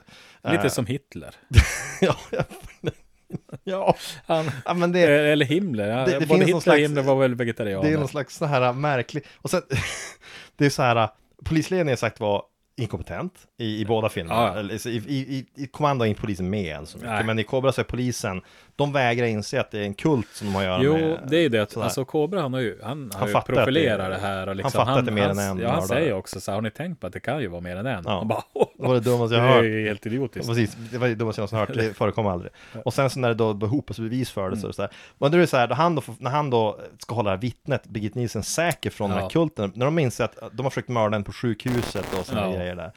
Lite 0.50 0.62
Eh, 0.62 0.68
som 0.68 0.86
Hitler. 0.86 1.34
ja, 2.00 2.16
ja, 3.64 3.96
Han, 4.26 4.50
ja, 4.64 4.74
men 4.74 4.92
det, 4.92 5.00
eller 5.00 5.46
Himmler. 5.46 5.88
Det- 6.06 6.18
det 6.18 6.26
Både 6.26 6.26
finns 6.26 6.40
Hitler 6.42 6.56
och 6.56 6.62
slags- 6.62 6.80
Himmler 6.80 7.02
var 7.02 7.16
väl 7.16 7.34
vegetarianer. 7.34 7.88
det 7.88 7.94
är 7.94 7.98
någon 7.98 8.08
slags 8.08 8.36
så 8.36 8.44
här 8.44 8.72
märklig, 8.72 9.24
och 9.36 9.50
sen, 9.50 9.62
det 10.56 10.66
är 10.66 10.70
så 10.70 10.82
här, 10.82 11.08
polisledningen 11.44 11.96
sagt 11.96 12.20
var 12.20 12.42
inkompetent 12.76 13.34
i, 13.58 13.80
i 13.80 13.84
båda 13.84 14.08
filmerna. 14.08 14.40
Ja, 14.40 14.52
ja. 14.54 14.58
Eller, 14.60 14.86
I, 14.86 14.96
i, 14.96 15.46
i, 15.62 15.66
Commando 15.66 16.04
är 16.04 16.08
inte 16.08 16.20
polisen 16.20 16.50
med 16.50 16.76
än 16.76 16.86
så 16.86 16.98
mycket, 16.98 17.10
Nej. 17.10 17.24
men 17.24 17.38
i 17.38 17.44
Cobra 17.44 17.72
så 17.72 17.80
är 17.80 17.84
polisen, 17.84 18.40
de 18.76 18.92
vägrar 18.92 19.26
inse 19.26 19.60
att 19.60 19.70
det 19.70 19.78
är 19.78 19.84
en 19.84 19.94
kult 19.94 20.26
som 20.32 20.46
de 20.46 20.54
har 20.54 20.62
att 20.62 20.66
göra 20.68 20.82
Jo, 20.82 20.92
med. 21.08 21.18
det 21.28 21.36
är 21.36 21.40
ju 21.40 21.48
det 21.48 21.70
sådär. 21.70 21.84
alltså 21.84 22.04
Cobra 22.04 22.40
han 22.42 22.52
har 22.52 22.60
ju, 22.60 22.78
han, 22.82 23.10
Han 23.12 23.20
har 23.20 23.28
ju 23.28 23.34
att 23.36 23.46
det- 23.46 23.52
profilerat 23.54 24.10
det, 24.10 24.18
här 24.26 24.48
och 24.48 24.56
liksom, 24.56 24.70
fattar 24.70 24.98
att 24.98 25.04
det 25.04 25.10
är 25.10 25.14
mer 25.14 25.28
än 25.28 25.38
en 25.38 25.58
Ja, 25.58 25.70
han 25.70 25.82
säger 25.82 26.12
också 26.12 26.40
så 26.40 26.52
har 26.52 26.60
ni 26.60 26.70
tänkt 26.70 27.00
på 27.00 27.06
att 27.06 27.12
det 27.12 27.20
kan 27.20 27.40
ju 27.40 27.48
vara 27.48 27.60
mer 27.60 27.76
än 27.76 27.86
en? 27.86 28.02
Ja. 28.06 28.18
Och 28.20 28.26
bara, 28.26 28.42
Det 28.78 28.86
var 28.86 28.94
det 28.94 29.00
dummaste 29.00 29.34
det 29.36 29.40
jag 29.42 29.48
har 29.48 29.52
är 29.52 29.56
hört. 29.56 29.64
ju 29.64 29.86
helt 29.86 30.06
idiotiskt. 30.06 30.48
Precis, 30.48 30.76
det 30.90 30.98
var 30.98 31.08
det 31.08 31.14
dummaste 31.14 31.40
jag 31.42 31.52
någonsin 31.52 31.76
hört, 31.82 31.88
det 31.88 31.94
förekommer 31.96 32.30
aldrig. 32.30 32.52
Och 32.84 32.94
sen 32.94 33.10
så 33.10 33.18
när 33.20 33.28
det 33.28 33.34
då 33.34 33.54
behopas 33.54 33.98
bevis 33.98 34.30
för 34.30 34.50
det 34.50 34.56
så 34.56 34.66
är 34.66 34.68
det 34.68 34.74
så 34.74 34.82
här, 34.82 34.90
men 35.18 35.30
då 35.30 35.36
är 35.36 35.40
det 35.40 35.46
så 35.46 35.56
här, 35.56 35.68
när 35.68 35.74
han 35.76 35.94
då, 35.94 36.02
när 36.18 36.30
han 36.30 36.50
då 36.50 36.80
ska 36.98 37.14
hålla 37.14 37.30
det 37.30 37.36
här 37.36 37.42
vittnet, 37.42 37.86
Birgit 37.86 38.14
Nielsen, 38.14 38.42
säker 38.42 38.90
från 38.90 39.10
den 39.10 39.18
här 39.18 39.24
Ja. 39.24 39.30
kulten, 39.30 39.72
när 39.74 39.84
de 39.86 39.98
inser 39.98 40.24
att 40.24 40.38
de 40.52 40.62
har 40.62 40.70
försökt 40.70 40.88
mörda 40.88 41.16
en 41.16 41.24
på 41.24 41.32
sjukhuset 41.32 42.06
och 42.20 42.26
sådana 42.26 42.46
Ja. 42.50 42.56
grejer 42.56 42.76
där, 42.76 42.92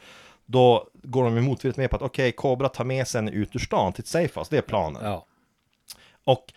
då 0.50 0.88
går 1.02 1.24
de 1.24 1.40
motvilligt 1.40 1.76
med 1.78 1.90
på 1.90 1.96
att 1.96 2.02
okej, 2.02 2.32
Kobra 2.32 2.68
tar 2.68 2.84
med 2.84 3.08
sig 3.08 3.18
henne 3.18 3.30
ut 3.30 3.56
ur 3.56 3.60
stan 3.60 3.92
till 3.92 4.02
ett 4.02 4.08
safehouse, 4.08 4.50
det 4.50 4.58
är 4.58 4.62
planen. 4.62 5.04
Ja. 5.04 5.26
Och 6.24 6.52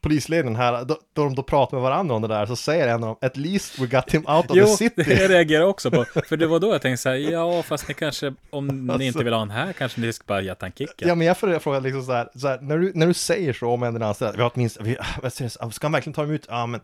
polisledningen 0.00 0.56
här, 0.60 0.84
då, 0.84 0.98
då 1.12 1.24
de 1.24 1.34
då 1.34 1.42
pratar 1.42 1.76
med 1.76 1.82
varandra 1.82 2.14
om 2.14 2.22
det 2.22 2.28
där, 2.28 2.46
så 2.46 2.56
säger 2.56 2.88
en 2.88 2.94
av 2.94 3.00
dem, 3.00 3.16
at 3.20 3.36
least 3.36 3.78
we 3.78 3.86
got 3.86 4.14
him 4.14 4.26
out 4.26 4.50
of 4.50 4.56
Jo, 4.56 4.64
the 4.66 4.72
city. 4.76 5.02
det 5.02 5.28
reagerar 5.28 5.64
också 5.64 5.90
på. 5.90 6.04
För 6.04 6.36
det 6.36 6.46
var 6.46 6.60
då 6.60 6.72
jag 6.72 6.82
tänkte 6.82 7.02
så 7.02 7.08
här, 7.08 7.16
ja, 7.16 7.62
fast 7.62 7.88
ni 7.88 7.94
kanske, 7.94 8.34
om 8.50 8.66
ni 8.66 8.92
Alltså. 8.92 9.06
inte 9.06 9.24
vill 9.24 9.32
ha 9.32 9.40
han 9.40 9.50
här, 9.50 9.72
kanske 9.72 10.00
ni 10.00 10.12
ska 10.12 10.24
bara 10.26 10.40
ge 10.40 10.54
han 10.60 10.72
kicken. 10.72 11.08
Ja 11.08 11.14
men 11.14 11.26
jag 11.26 11.38
får 11.38 11.58
fråga 11.58 11.80
liksom 11.80 12.02
så 12.02 12.12
här, 12.12 12.28
så 12.34 12.48
här 12.48 12.58
när, 12.60 12.78
du, 12.78 12.92
när 12.94 13.06
du 13.06 13.14
säger 13.14 13.52
så 13.52 13.70
om 13.70 13.82
en 13.82 13.88
eller 13.96 14.04
annan 14.04 14.14
ställe, 14.14 14.32
vi 14.36 14.42
har 14.42 14.52
åtminstone, 14.54 14.88
vi, 14.88 15.48
ska 15.50 15.86
han 15.86 15.92
verkligen 15.92 16.14
ta 16.14 16.22
dem 16.22 16.30
ut? 16.30 16.46
Ja 16.48 16.66
men, 16.66 16.80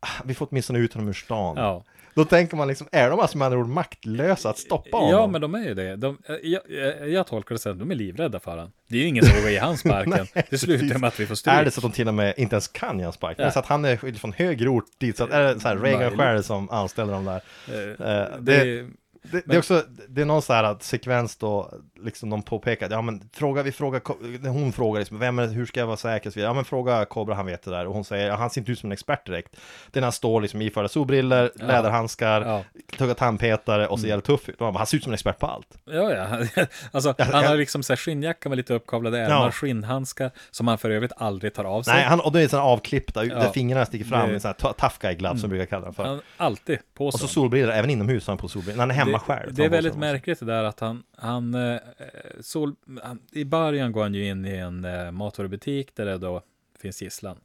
ah, 0.00 0.08
vi 0.24 0.34
får 0.34 0.48
åtminstone 0.50 0.78
ut 0.78 0.94
honom 0.94 1.08
ur 1.08 1.12
stan. 1.12 1.56
Ja. 1.56 1.84
Då 2.14 2.24
tänker 2.24 2.56
man 2.56 2.68
liksom, 2.68 2.86
är 2.92 3.10
de 3.10 3.20
alltså 3.20 3.38
med 3.38 3.46
andra 3.46 3.58
ord 3.58 3.68
maktlösa 3.68 4.50
att 4.50 4.58
stoppa 4.58 4.96
honom? 4.96 5.10
Ja, 5.10 5.26
men 5.26 5.40
de 5.40 5.54
är 5.54 5.64
ju 5.64 5.74
det. 5.74 5.96
De, 5.96 6.18
jag, 6.42 6.62
jag, 6.68 7.08
jag 7.10 7.26
tolkar 7.26 7.54
det 7.54 7.58
så 7.58 7.70
att 7.70 7.78
de 7.78 7.90
är 7.90 7.94
livrädda 7.94 8.40
för 8.40 8.56
han. 8.58 8.72
Det 8.88 8.96
är 8.96 9.00
ju 9.00 9.06
ingen 9.06 9.24
som 9.24 9.36
vågar 9.36 9.50
ge 9.50 9.58
han 9.58 9.76
sparken. 9.78 10.26
det 10.50 10.58
slutar 10.58 10.98
med 10.98 11.08
att 11.08 11.20
vi 11.20 11.26
får 11.26 11.34
stryk. 11.34 11.54
Är 11.54 11.64
det 11.64 11.70
så 11.70 11.78
att 11.80 11.82
de 11.82 11.92
till 11.92 12.08
och 12.08 12.14
med 12.14 12.34
inte 12.36 12.54
ens 12.54 12.68
kan 12.68 12.98
ge 12.98 13.04
en 13.04 13.12
spark? 13.12 13.36
Ja. 13.38 13.42
Men 13.44 13.52
så 13.52 13.58
att 13.58 13.66
han 13.66 13.84
är 13.84 14.12
från 14.18 14.32
högre 14.32 14.68
ort 14.68 14.84
dit, 14.98 15.16
så 15.16 15.24
att 15.24 15.30
är 15.30 15.54
det 15.54 15.60
så 15.60 15.68
här 15.68 15.76
Reagan 15.76 16.00
Möjligt. 16.00 16.18
själv 16.20 16.42
som 16.42 16.70
anställer 16.70 17.12
dem 17.12 17.24
där? 17.24 17.40
Eh, 17.68 17.80
Eh, 17.90 17.96
det, 17.96 18.64
det, 18.64 18.64
det, 18.82 18.88
det 19.22 19.46
Men- 19.46 19.54
är 19.56 19.58
också, 19.58 19.82
det 20.08 20.20
är 20.20 20.24
någon 20.24 20.42
så 20.42 20.52
här 20.52 20.64
att 20.64 20.82
sekvens 20.82 21.36
då, 21.36 21.74
liksom 22.02 22.30
de 22.30 22.42
påpekar, 22.42 22.88
ja 22.90 23.02
men 23.02 23.28
fråga, 23.32 23.62
vi 23.62 23.72
frågar, 23.72 24.48
hon 24.48 24.72
frågar 24.72 24.98
liksom, 25.00 25.18
vem 25.18 25.38
är, 25.38 25.46
hur 25.46 25.66
ska 25.66 25.80
jag 25.80 25.86
vara 25.86 25.96
säker? 25.96 26.30
så. 26.30 26.40
Ja 26.40 26.52
men 26.52 26.64
fråga 26.64 27.04
Kobra, 27.04 27.34
han 27.34 27.46
vet 27.46 27.62
det 27.62 27.70
där. 27.70 27.86
Och 27.86 27.94
hon 27.94 28.04
säger, 28.04 28.28
ja, 28.28 28.34
han 28.36 28.50
ser 28.50 28.60
inte 28.60 28.72
ut 28.72 28.78
som 28.78 28.88
en 28.88 28.92
expert 28.92 29.26
direkt. 29.26 29.56
Det 29.90 29.98
är 29.98 30.00
när 30.00 30.06
han 30.06 30.12
står 30.12 30.40
liksom 30.40 30.62
iförda 30.62 30.88
solbriller, 30.88 31.50
Ja. 31.58 31.66
läderhandskar, 31.66 32.40
ja. 32.42 32.64
tuggar 32.98 33.14
tandpetare 33.14 33.86
och 33.86 33.98
ser 33.98 34.04
Mm. 34.06 34.08
jävligt 34.10 34.26
tuff 34.26 34.48
ut. 34.48 34.56
Han 34.60 34.86
ser 34.86 34.96
ut 34.96 35.02
som 35.02 35.10
en 35.12 35.14
expert 35.14 35.38
på 35.38 35.46
allt. 35.46 35.68
Ja, 35.84 36.12
ja. 36.12 36.26
Alltså, 36.92 37.14
han 37.18 37.44
har 37.44 37.56
liksom 37.56 37.82
så 37.82 37.92
här 37.92 37.96
skinnjacka 37.96 38.48
med 38.48 38.56
lite 38.56 38.74
uppkavlade 38.74 39.18
ärmar, 39.18 39.44
Ja. 39.44 39.50
skinnhandskar, 39.52 40.30
som 40.50 40.68
han 40.68 40.78
för 40.78 40.90
övrigt 40.90 41.12
aldrig 41.16 41.54
tar 41.54 41.64
av 41.64 41.82
sig. 41.82 41.94
Nej, 41.94 42.04
han, 42.04 42.20
och 42.20 42.32
det 42.32 42.42
är 42.42 42.48
sådana 42.48 42.66
avklippta, 42.68 43.20
där 43.24 43.28
Ja. 43.44 43.52
fingrarna 43.52 43.86
sticker 43.86 44.04
fram, 44.04 44.28
Det- 44.28 44.34
en 44.34 44.40
sån 44.40 44.54
här 44.62 44.72
tough 44.72 44.94
guy 45.00 45.14
glove 45.14 45.38
som 45.38 45.50
vi 45.50 45.56
brukar 45.56 45.70
kalla 45.70 45.84
den 45.84 45.94
för. 45.94 46.04
Han 46.04 46.20
alltid 46.36 46.78
på 46.94 47.06
Och 47.06 47.12
så 47.12 47.18
sig. 47.18 47.28
solbrillor, 47.28 47.70
även 47.72 47.90
inomhus 47.90 48.26
har 48.26 48.32
han 48.32 48.38
på 48.38 48.48
solbrillor, 48.48 48.76
när 48.76 48.82
han 48.82 48.90
är 48.90 48.94
hemma 48.94 49.09
det, 49.12 49.18
själv. 49.18 49.54
Det 49.54 49.64
är 49.64 49.68
väldigt 49.68 49.96
märkligt 49.96 50.40
det 50.40 50.46
där 50.46 50.64
att 50.64 50.80
han, 50.80 51.02
han, 51.16 51.54
eh, 51.54 51.80
sol, 52.40 52.74
han, 53.02 53.18
i 53.32 53.44
början 53.44 53.92
går 53.92 54.02
han 54.02 54.14
ju 54.14 54.26
in 54.26 54.46
i 54.46 54.56
en 54.56 54.84
eh, 54.84 55.10
matvarubutik 55.10 55.94
där 55.94 56.06
det 56.06 56.18
då 56.18 56.42
finns 56.78 57.02
gisslan. 57.02 57.40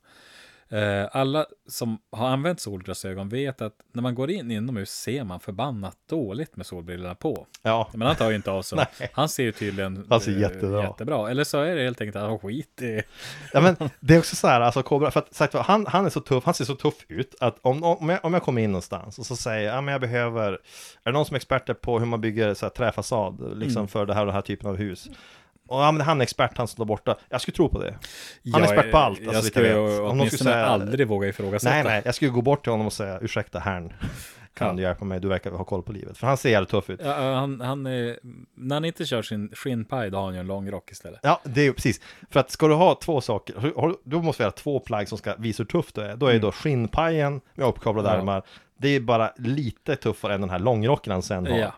Eh, 0.69 1.07
alla 1.11 1.45
som 1.67 1.97
har 2.11 2.27
använt 2.29 2.59
solglasögon 2.59 3.29
vet 3.29 3.61
att 3.61 3.73
när 3.93 4.01
man 4.01 4.15
går 4.15 4.31
in 4.31 4.51
inomhus 4.51 4.89
ser 4.91 5.23
man 5.23 5.39
förbannat 5.39 5.97
dåligt 6.09 6.55
med 6.55 6.65
solbrillorna 6.65 7.15
på. 7.15 7.47
Ja, 7.61 7.89
Men 7.93 8.07
han 8.07 8.15
tar 8.15 8.29
ju 8.29 8.35
inte 8.35 8.51
av 8.51 8.61
sig. 8.61 8.85
Han 9.13 9.29
ser 9.29 9.43
ju 9.43 9.51
tydligen 9.51 10.05
Han 10.09 10.19
ser 10.21 10.31
eh, 10.31 10.39
jättebra. 10.41 10.83
jättebra. 10.83 11.29
Eller 11.31 11.43
så 11.43 11.61
är 11.61 11.75
det 11.75 11.83
helt 11.83 12.01
enkelt 12.01 12.15
att 12.15 12.29
han 12.29 12.39
skit 12.39 12.81
i... 12.81 13.01
Ja 13.53 13.61
men 13.61 13.89
det 13.99 14.13
är 14.15 14.19
också 14.19 14.35
så 14.35 14.47
här, 14.47 14.61
alltså 14.61 14.83
Kobra, 14.83 15.11
för 15.11 15.19
att 15.19 15.33
sagt 15.33 15.53
han, 15.53 15.87
han 15.87 16.05
är 16.05 16.09
så 16.09 16.19
tuff, 16.19 16.45
han 16.45 16.53
ser 16.53 16.65
så 16.65 16.75
tuff 16.75 17.05
ut 17.07 17.35
att 17.39 17.57
om, 17.61 17.83
om, 17.83 18.09
jag, 18.09 18.25
om 18.25 18.33
jag 18.33 18.43
kommer 18.43 18.61
in 18.61 18.71
någonstans 18.71 19.19
och 19.19 19.25
så 19.25 19.35
säger 19.35 19.67
jag, 19.67 19.75
ja 19.77 19.81
men 19.81 19.91
jag 19.91 20.01
behöver, 20.01 20.51
är 20.53 20.57
det 21.03 21.11
någon 21.11 21.25
som 21.25 21.33
är 21.33 21.37
experter 21.37 21.73
på 21.73 21.99
hur 21.99 22.05
man 22.05 22.21
bygger 22.21 22.53
så 22.53 22.65
här, 22.65 22.69
träfasad, 22.71 23.57
liksom 23.57 23.79
Mm. 23.79 23.87
för 23.87 24.05
det 24.05 24.13
här 24.13 24.21
och 24.21 24.25
den 24.27 24.35
här 24.35 24.41
typen 24.41 24.69
av 24.69 24.75
hus? 24.75 25.09
Och 25.67 25.79
ja 25.81 25.91
men 25.91 26.01
han 26.01 26.21
är 26.21 26.23
expert, 26.23 26.57
han 26.57 26.67
står 26.67 26.83
där 26.83 26.87
borta. 26.87 27.15
Jag 27.29 27.41
skulle 27.41 27.55
tro 27.55 27.69
på 27.69 27.79
det. 27.79 27.95
Han 28.53 28.63
är 28.63 28.65
expert 28.73 28.91
på 28.91 28.97
allt, 28.97 29.19
alltså, 29.19 29.33
jag 29.33 29.43
skulle 29.43 29.67
jag 29.69 30.05
åtminstone 30.05 30.29
skulle 30.29 30.49
säga- 30.51 30.65
aldrig 30.65 31.07
våga 31.07 31.27
ifrågasätta. 31.27 31.73
Nej 31.75 31.83
nej, 31.83 32.01
jag 32.05 32.15
skulle 32.15 32.31
gå 32.31 32.41
bort 32.41 32.63
till 32.63 32.71
honom 32.71 32.87
och 32.87 32.93
säga, 32.93 33.19
ursäkta 33.21 33.59
herrn, 33.59 33.93
kan 34.53 34.75
du 34.75 34.83
hjälpa 34.83 35.05
mig? 35.05 35.19
Du 35.19 35.27
verkar 35.27 35.51
ha 35.51 35.63
koll 35.63 35.83
på 35.83 35.91
livet. 35.91 36.17
För 36.17 36.27
han 36.27 36.37
ser 36.37 36.49
jävligt 36.49 36.69
tuff 36.69 36.89
ut. 36.89 36.99
Ja, 37.03 37.33
han, 37.33 37.61
han 37.61 37.85
är, 37.85 38.19
när 38.55 38.75
han 38.75 38.85
inte 38.85 39.05
kör 39.05 39.21
sin 39.21 39.49
skinnpaj, 39.53 40.09
då 40.11 40.17
har 40.17 40.25
han 40.25 40.33
ju 40.33 40.39
en 40.39 40.47
lång 40.47 40.71
rock 40.71 40.91
istället. 40.91 41.19
Ja, 41.23 41.41
det 41.43 41.61
är 41.61 41.65
ju 41.65 41.73
precis. 41.73 42.01
För 42.29 42.39
att 42.39 42.51
ska 42.51 42.67
du 42.67 42.73
ha 42.73 42.95
två 42.95 43.21
saker, 43.21 43.55
då 44.03 44.21
måste 44.21 44.43
vi 44.43 44.45
ha 44.45 44.51
två 44.51 44.79
plagg 44.79 45.09
som 45.09 45.17
ska 45.17 45.35
visa 45.35 45.63
hur 45.63 45.67
tuff 45.67 45.93
du 45.93 46.01
är. 46.01 46.15
Då 46.15 46.27
är 46.27 46.33
ju 46.33 46.39
då 46.39 46.51
skinnpajen 46.51 47.41
med 47.53 47.67
uppkavlade 47.67 48.09
Mm. 48.09 48.27
Ja. 48.27 48.33
armar. 48.33 48.43
Det 48.77 48.87
är 48.89 48.99
bara 48.99 49.31
lite 49.37 49.95
tuffare 49.95 50.33
än 50.35 50.41
den 50.41 50.49
här 50.49 50.59
långrocken 50.59 51.11
han 51.13 51.21
sen 51.21 51.47
har. 51.47 51.57
Ja. 51.57 51.71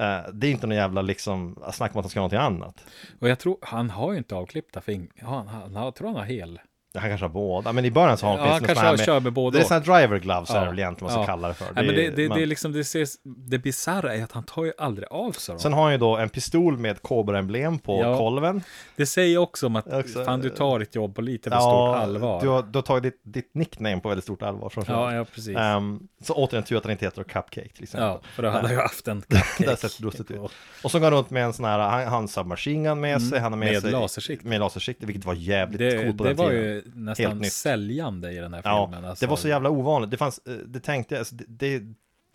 Eh, 0.00 0.32
det 0.32 0.46
är 0.46 0.50
inte 0.50 0.66
någon 0.66 0.76
jävla 0.76 1.02
liksom, 1.02 1.62
snack 1.72 1.94
om 1.94 1.98
att 1.98 2.04
han 2.04 2.10
ska 2.10 2.20
ha 2.20 2.28
någonting 2.28 2.56
annat. 2.56 2.84
Och 3.18 3.28
jag 3.28 3.38
tror, 3.38 3.58
han 3.62 3.90
har 3.90 4.12
ju 4.12 4.18
inte 4.18 4.34
avklippta 4.34 4.80
fingrar. 4.80 5.10
Han, 5.20 5.48
han, 5.48 5.74
han, 5.74 5.84
jag 5.84 5.94
tror 5.94 6.08
han 6.08 6.16
har 6.16 6.24
hel. 6.24 6.60
Han 6.94 7.08
kanske 7.08 7.24
har 7.24 7.28
båda, 7.32 7.72
men 7.72 7.84
i 7.84 7.90
början 7.90 8.18
så 8.18 8.26
har 8.26 8.36
han 8.38 8.46
Ja, 8.46 8.52
han 8.52 8.60
kanske 8.64 8.84
har- 8.86 8.96
med- 8.96 9.06
kör 9.06 9.20
med 9.20 9.32
båda 9.32 9.58
Det 9.58 9.64
är 9.64 9.80
sådana 9.80 9.98
driver 10.00 10.18
gloves 10.18 10.50
är 10.50 10.54
Ja. 10.54 10.60
det 10.60 10.66
väl 10.66 10.78
egentligen 10.78 11.04
man 11.04 11.10
ska 11.12 11.20
Ja. 11.20 11.26
kalla 11.26 11.48
det 11.48 11.54
för. 11.54 11.64
Nej, 11.74 11.86
men 11.86 11.94
det, 11.94 12.10
det, 12.10 12.28
man- 12.28 12.38
det 12.38 12.44
är 12.44 12.46
liksom, 12.46 12.72
det 12.72 12.80
ses, 12.80 13.14
det 13.24 13.58
bisarra 13.58 14.14
är 14.14 14.24
att 14.24 14.32
han 14.32 14.42
tar 14.44 14.64
ju 14.64 14.72
aldrig 14.78 15.08
av 15.10 15.32
sig 15.32 15.52
dem. 15.52 15.58
Sen 15.60 15.72
har 15.72 15.82
han 15.82 15.92
ju 15.92 15.98
då 15.98 16.16
en 16.16 16.28
pistol 16.28 16.78
med 16.78 17.02
Cobra-emblem 17.02 17.78
på 17.78 18.00
Ja. 18.02 18.16
kolven. 18.18 18.62
Det 18.96 19.06
säger 19.06 19.38
också 19.38 19.66
om 19.66 19.76
att 19.76 19.92
Också, 19.92 20.24
fan, 20.24 20.40
du 20.40 20.48
tar 20.50 20.78
ditt 20.78 20.94
jobb 20.94 21.14
på 21.14 21.22
lite 21.22 21.50
för 21.50 21.56
stort 21.60 21.96
allvar. 21.96 22.40
Du 22.40 22.48
har, 22.48 22.62
du 22.62 22.78
har 22.78 22.82
tagit 22.82 23.02
ditt, 23.02 23.20
ditt 23.34 23.54
nickname 23.54 24.00
på 24.00 24.08
väldigt 24.08 24.24
stort 24.24 24.42
allvar 24.42 24.68
från 24.68 24.84
Ja, 24.88 25.14
ja, 25.14 25.24
precis. 25.34 25.56
Ehm, 25.56 26.00
så 26.22 26.34
återigen 26.34 26.64
tur 26.64 26.76
att 26.76 26.84
han 26.84 26.92
inte 26.92 27.04
heter 27.04 27.22
Cupcake 27.22 27.68
till 27.68 27.82
exempel. 27.82 28.08
ja, 28.08 28.20
för 28.34 28.42
då 28.42 28.48
hade 28.48 28.64
jag 28.68 28.72
ju 28.72 28.80
haft 28.80 29.08
en 29.08 29.22
Det 29.28 29.36
cupcake. 29.56 29.76
sett 29.76 29.98
brustet 29.98 30.30
ut. 30.30 30.40
Och 30.82 30.90
så 30.90 30.98
går 30.98 31.04
han 31.04 31.14
runt 31.14 31.30
med 31.30 31.44
en 31.44 31.52
sån 31.52 31.64
här, 31.64 31.78
han, 31.78 32.06
han 32.06 32.28
submachine 32.28 32.84
gun 32.84 33.00
med 33.00 33.22
sig, 33.22 33.38
han 33.40 33.52
har 33.52 33.58
med, 33.58 33.68
Mm. 33.68 33.74
Med 33.74 33.82
sig 33.82 33.92
lasersikte. 33.92 34.46
Med 34.46 34.60
lasersikte, 34.60 35.06
vilket 35.06 35.24
var 35.24 35.34
jävligt 35.34 35.78
Det, 35.78 36.02
coolt 36.04 36.18
på 36.18 36.24
det 36.24 36.30
den 36.30 36.36
var 36.36 36.48
tiden. 36.50 36.64
ju 36.64 36.79
nästan 36.94 37.44
säljande 37.44 38.32
i 38.32 38.36
den 38.36 38.54
här 38.54 38.62
Ja, 38.64 38.86
filmen. 38.86 39.10
alltså. 39.10 39.24
det 39.26 39.30
var 39.30 39.36
så 39.36 39.48
jävla 39.48 39.70
ovanligt. 39.70 40.10
Det 40.10 40.16
fanns, 40.16 40.38
eh, 40.46 40.52
det 40.54 40.80
tänkte 40.80 41.14
jag, 41.14 41.18
alltså, 41.18 41.34
det, 41.34 41.44
det, 41.48 41.82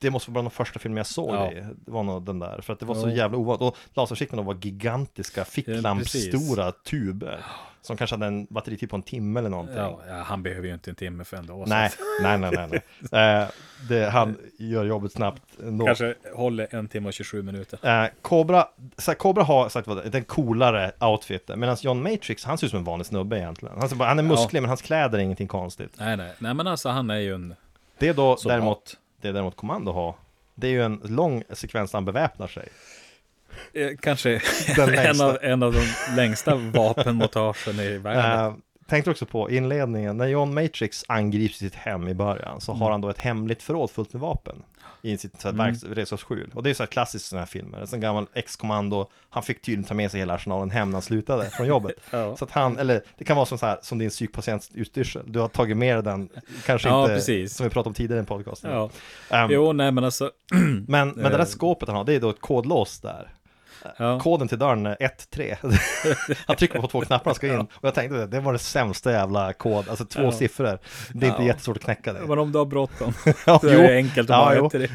det 0.01 0.09
måste 0.11 0.31
vara 0.31 0.33
bland 0.33 0.45
de 0.45 0.51
första 0.51 0.79
filmer 0.79 0.97
jag 0.97 1.07
såg 1.07 1.35
Ja. 1.35 1.49
det. 1.51 1.67
Var 1.91 2.03
nog 2.03 2.25
den 2.25 2.39
där, 2.39 2.61
för 2.61 2.73
att 2.73 2.79
det 2.79 2.85
var 2.85 2.95
så 2.95 3.09
jävla 3.09 3.37
ovanligt. 3.37 3.61
Och 3.61 3.77
lasersikterna 3.93 4.41
var 4.41 4.57
gigantiska, 4.61 5.45
ficklampstora 5.45 6.71
tuber. 6.71 7.45
Som 7.85 7.97
kanske 7.97 8.13
hade 8.13 8.25
en 8.25 8.45
batteritid 8.49 8.89
på 8.89 8.95
en 8.95 9.01
timme 9.01 9.39
eller 9.39 9.49
någonting. 9.49 9.75
Ja, 9.77 9.99
ja, 10.09 10.13
han 10.15 10.43
behöver 10.43 10.67
ju 10.67 10.73
inte 10.73 10.91
en 10.91 10.95
timme 10.95 11.23
för 11.23 11.37
ändå. 11.37 11.63
så 11.63 11.69
Nej, 11.69 11.91
nej, 12.21 12.37
nej, 12.37 12.51
nej, 12.51 12.67
nej. 13.11 13.41
Eh, 13.41 13.47
det, 13.89 14.09
han 14.09 14.37
gör 14.59 14.85
jobbet 14.85 15.11
snabbt 15.11 15.41
ändå. 15.63 15.85
Kanske 15.85 16.15
håller 16.35 16.75
en 16.75 16.87
timme 16.87 17.07
och 17.07 17.13
27 17.13 17.41
minuter. 17.41 18.03
Eh, 18.03 18.09
Cobra, 18.21 18.67
så 18.97 19.11
här, 19.11 19.15
Cobra 19.15 19.43
har 19.43 19.69
sagt 19.69 19.87
vad 19.87 20.11
den 20.11 20.23
coolare 20.23 20.91
outfiten, 20.99 21.59
medan 21.59 21.77
John 21.81 22.03
Matrix, 22.03 22.45
han 22.45 22.57
ser 22.57 22.65
ut 22.67 22.71
som 22.71 22.79
en 22.79 22.83
vanlig 22.85 23.05
snubbe 23.05 23.37
egentligen. 23.37 23.75
Han, 23.79 23.99
han 23.99 24.19
är 24.19 24.23
Ja. 24.23 24.29
musklig, 24.29 24.61
men 24.61 24.69
hans 24.69 24.81
kläder 24.81 25.17
är 25.17 25.21
ingenting 25.23 25.47
konstigt. 25.47 25.91
Nej, 25.97 26.17
nej, 26.17 26.31
nej, 26.39 26.53
men 26.53 26.67
alltså 26.67 26.89
han 26.89 27.09
är 27.09 27.19
ju 27.19 27.33
en 27.33 27.55
Det 27.97 28.07
är 28.07 28.13
då 28.13 28.37
däremot, 28.45 28.97
det 29.21 29.27
är 29.27 29.33
däremot 29.33 29.55
Kommando 29.55 29.91
har. 29.91 30.15
Det 30.55 30.67
är 30.67 30.71
ju 30.71 30.83
en 30.83 31.01
lång 31.03 31.43
sekvens 31.49 31.91
där 31.91 31.97
han 31.97 32.05
beväpnar 32.05 32.47
sig. 32.47 32.69
Eh, 33.73 33.89
Kanske 34.01 34.41
en, 34.97 35.21
av, 35.21 35.37
en 35.41 35.63
av 35.63 35.73
de 35.73 35.81
längsta 36.15 36.55
vapenmontagen 36.55 37.79
i 37.79 37.97
världen. 37.97 38.45
Eh, 38.45 38.53
tänkte 38.87 39.11
också 39.11 39.25
på 39.25 39.51
inledningen, 39.51 40.17
när 40.17 40.27
John 40.27 40.53
Matrix 40.53 41.03
angrips 41.07 41.55
i 41.55 41.65
sitt 41.65 41.75
hem 41.75 42.07
i 42.07 42.13
början 42.13 42.61
så 42.61 42.71
Mm. 42.71 42.81
har 42.81 42.91
han 42.91 43.01
då 43.01 43.09
ett 43.09 43.21
hemligt 43.21 43.63
förråd 43.63 43.91
fullt 43.91 44.13
med 44.13 44.21
vapen 44.21 44.55
i 45.01 45.17
sitt 45.17 45.41
så 45.41 45.47
här, 45.47 45.53
Mm. 45.53 45.65
verks- 45.73 45.93
redskapsskjul. 45.93 46.51
Och 46.53 46.63
det 46.63 46.69
är 46.69 46.73
så 46.73 46.83
här 46.83 46.87
klassiskt 46.87 47.25
sådana 47.25 47.41
här 47.41 47.47
filmer. 47.47 47.79
En 47.79 47.87
sån 47.87 47.99
gammal 47.99 48.27
ex-kommando, 48.33 49.09
han 49.29 49.43
fick 49.43 49.61
tydligen 49.61 49.83
ta 49.83 49.93
med 49.93 50.11
sig 50.11 50.19
hela 50.19 50.33
arsenalen 50.33 50.71
hem 50.71 50.89
när 50.89 50.95
han 50.95 51.01
slutade 51.01 51.49
från 51.49 51.67
jobbet. 51.67 51.95
Ja. 52.11 52.35
Så 52.37 52.45
att 52.45 52.51
han, 52.51 52.77
eller 52.77 53.01
det 53.17 53.23
kan 53.25 53.35
vara 53.35 53.45
som, 53.45 53.57
så 53.57 53.65
här, 53.65 53.79
som 53.81 53.97
din 53.97 54.09
psykpatients 54.09 54.69
utstyrsel. 54.73 55.23
Du 55.31 55.39
har 55.39 55.47
tagit 55.47 55.77
med 55.77 56.03
den, 56.03 56.29
kanske 56.65 56.87
Ja, 56.89 57.01
inte, 57.01 57.13
precis. 57.15 57.55
som 57.55 57.63
vi 57.63 57.69
pratade 57.69 57.89
om 57.89 57.93
tidigare 57.93 58.21
i 58.23 58.25
podcasten. 58.25 58.71
Ja. 58.71 58.89
Ehm, 59.29 59.51
Jo, 59.51 59.73
nej 59.73 59.91
men 59.91 60.03
alltså. 60.03 60.31
men, 60.87 60.87
men 60.87 61.13
det 61.15 61.29
där 61.29 61.39
Eh. 61.39 61.45
skåpet 61.45 61.87
han 61.87 61.97
har, 61.97 62.03
det 62.03 62.13
är 62.13 62.19
då 62.19 62.29
ett 62.29 62.41
kodlås 62.41 62.99
där. 62.99 63.31
Ja. 63.97 64.19
Koden 64.19 64.47
till 64.47 64.59
dörren 64.59 64.85
är 64.85 64.95
1-3 64.95 66.35
Han 66.47 66.55
trycker 66.55 66.79
på 66.81 66.87
två 66.87 67.01
knappar 67.01 67.25
han 67.25 67.35
ska 67.35 67.47
in 67.47 67.59
Och 67.59 67.67
jag 67.81 67.93
tänkte 67.93 68.25
det, 68.25 68.39
var 68.39 68.53
det 68.53 68.59
sämsta 68.59 69.11
jävla 69.11 69.53
kod 69.53 69.89
Alltså 69.89 70.05
två 70.05 70.21
Ja. 70.23 70.31
siffror 70.31 70.79
Det 71.13 71.25
är 71.25 71.29
inte 71.29 71.41
Ja. 71.41 71.47
jättesvårt 71.47 71.77
att 71.77 71.83
knäcka 71.83 72.13
det 72.13 72.19
Men 72.27 72.39
om 72.39 72.51
du 72.51 72.57
har 72.57 72.65
bråttom 72.65 73.13
ja, 73.45 73.59
så 73.61 73.67
är 73.67 73.77
det 73.77 73.95
enkelt 73.95 74.29
att 74.29 74.55
Ja, 74.55 74.61
bara 74.61 74.79
det. 74.79 74.89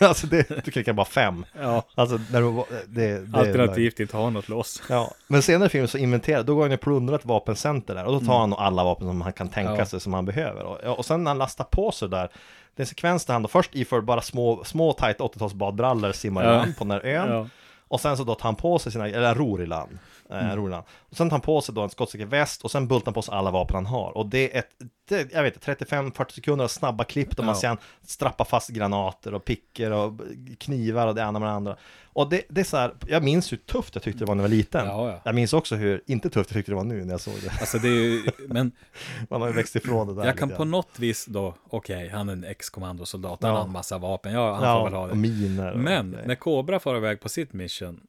Alltså 0.00 0.26
det, 0.26 0.64
du 0.64 0.70
klickar 0.70 0.92
bara 0.92 1.06
fem 1.06 1.44
Ja, 1.60 1.82
Alltså 1.94 2.18
när 2.32 2.40
du, 2.40 2.64
det, 2.86 3.18
det 3.26 3.38
alternativt 3.38 4.00
inte 4.00 4.16
ha 4.16 4.30
något 4.30 4.48
lås. 4.48 4.82
Ja, 4.88 5.10
men 5.26 5.42
senare 5.42 5.66
i 5.66 5.70
filmen 5.70 5.88
så 5.88 5.98
inventerar, 5.98 6.42
då 6.42 6.54
går 6.54 6.62
han 6.62 6.70
ju 6.70 6.76
på 6.76 6.84
plundrar 6.84 7.14
ett 7.16 7.24
vapencenter 7.24 7.94
där 7.94 8.04
och 8.04 8.12
då 8.20 8.26
tar 8.26 8.38
han 8.38 8.50
nog 8.50 8.58
alla 8.58 8.84
vapen 8.84 9.06
som 9.06 9.20
han 9.20 9.32
kan 9.32 9.48
tänka 9.48 9.72
Mm. 9.72 9.86
Sig 9.86 10.00
som 10.00 10.14
han 10.14 10.24
behöver. 10.24 10.62
Och, 10.64 10.98
och 10.98 11.04
sen 11.04 11.24
när 11.24 11.30
han 11.30 11.38
lastar 11.38 11.64
på 11.64 11.92
sig 11.92 12.08
där, 12.08 12.28
det 12.76 12.80
är 12.80 12.82
en 12.82 12.86
sekvens 12.86 13.24
där 13.24 13.32
han 13.34 13.42
då 13.42 13.48
först 13.48 13.74
iför 13.74 14.00
bara 14.00 14.20
små, 14.22 14.64
små 14.64 14.92
tajta 14.92 15.24
80-tals 15.24 15.54
badbrallor 15.54 16.12
simmar 16.12 16.44
Ja. 16.44 16.64
på 16.78 16.84
den 16.84 16.90
här 16.90 17.06
ön. 17.06 17.30
Ja. 17.30 17.46
Och 17.88 18.00
sen 18.00 18.16
så 18.16 18.24
då 18.24 18.34
tar 18.34 18.48
han 18.48 18.56
på 18.56 18.78
sig 18.78 18.92
sina, 18.92 19.08
eller 19.08 19.26
han 19.26 19.34
ror 19.34 19.62
i 19.62 19.66
land. 19.66 19.98
Eh, 20.30 20.44
Mm. 20.44 20.56
ror 20.56 20.68
i 20.68 20.70
land. 20.70 20.84
Och 21.10 21.16
sen 21.16 21.28
tar 21.28 21.34
han 21.34 21.40
på 21.40 21.60
sig 21.60 21.74
då 21.74 21.82
en 21.82 21.90
skottsäker 21.90 22.26
väst 22.26 22.62
och 22.62 22.70
sen 22.70 22.88
bultar 22.88 23.06
han 23.06 23.14
på 23.14 23.22
sig 23.22 23.34
alla 23.34 23.50
vapen 23.50 23.74
han 23.76 23.86
har. 23.86 24.16
Och 24.16 24.26
det 24.26 24.54
är 24.54 24.58
ett, 24.58 24.68
det, 25.08 25.32
jag 25.32 25.42
vet 25.42 25.54
inte, 25.54 25.84
35-40 25.84 26.32
sekunder 26.32 26.64
av 26.64 26.68
snabba 26.68 27.04
klipp 27.04 27.36
där 27.36 27.44
man 27.44 27.56
Ja. 27.62 27.68
han 27.68 27.78
strappa 28.02 28.44
fast 28.44 28.68
granater 28.68 29.34
och 29.34 29.44
pickor 29.44 29.90
och 29.90 30.20
knivar 30.58 31.06
och 31.06 31.14
det 31.14 31.20
ena 31.22 31.38
med 31.38 31.48
det 31.48 31.52
andra. 31.52 31.76
Och 32.12 32.28
det, 32.30 32.42
det 32.48 32.60
är 32.60 32.64
så 32.64 32.76
här, 32.76 32.94
jag 33.06 33.22
minns 33.24 33.52
hur 33.52 33.56
tufft 33.56 33.94
jag 33.94 34.02
tyckte 34.02 34.18
det 34.18 34.24
var 34.24 34.34
när 34.34 34.42
jag 34.44 34.48
var 34.48 34.56
liten. 34.56 34.86
Ja, 34.86 35.08
ja. 35.10 35.20
Jag 35.24 35.34
minns 35.34 35.52
också 35.52 35.76
hur 35.76 36.02
inte 36.06 36.30
tufft 36.30 36.50
jag 36.50 36.54
tyckte 36.56 36.72
det 36.72 36.76
var 36.76 36.84
nu 36.84 37.04
när 37.04 37.12
jag 37.14 37.20
såg 37.20 37.34
det. 37.42 37.50
Alltså 37.60 37.78
det 37.78 37.88
är 37.88 37.92
ju, 37.92 38.22
men 38.48 38.72
Man 39.30 39.40
har 39.40 39.48
ju 39.48 39.54
växt 39.54 39.76
ifrån 39.76 40.06
det 40.06 40.14
där. 40.14 40.24
jag 40.24 40.38
kan 40.38 40.48
på 40.50 40.64
något 40.64 40.98
vis 40.98 41.26
då, 41.26 41.54
okej, 41.70 42.08
han 42.08 42.28
är 42.28 42.32
en 42.32 42.44
ex-kommandosoldat, 42.44 43.42
han 43.42 43.54
har 43.56 43.64
en 43.64 43.72
massa 43.72 43.98
vapen, 43.98 44.32
ja, 44.32 44.54
han 44.54 44.78
får 44.78 44.84
väl 44.84 44.94
ha 44.94 45.06
det. 45.06 45.14
miner. 45.14 45.72
och 45.72 45.78
Men 45.78 46.10
grejer. 46.12 46.26
när 46.26 46.34
Cobra 46.34 46.80
far 46.80 46.96
iväg 46.96 47.20
på 47.20 47.28
sitt 47.28 47.52
mission, 47.52 48.00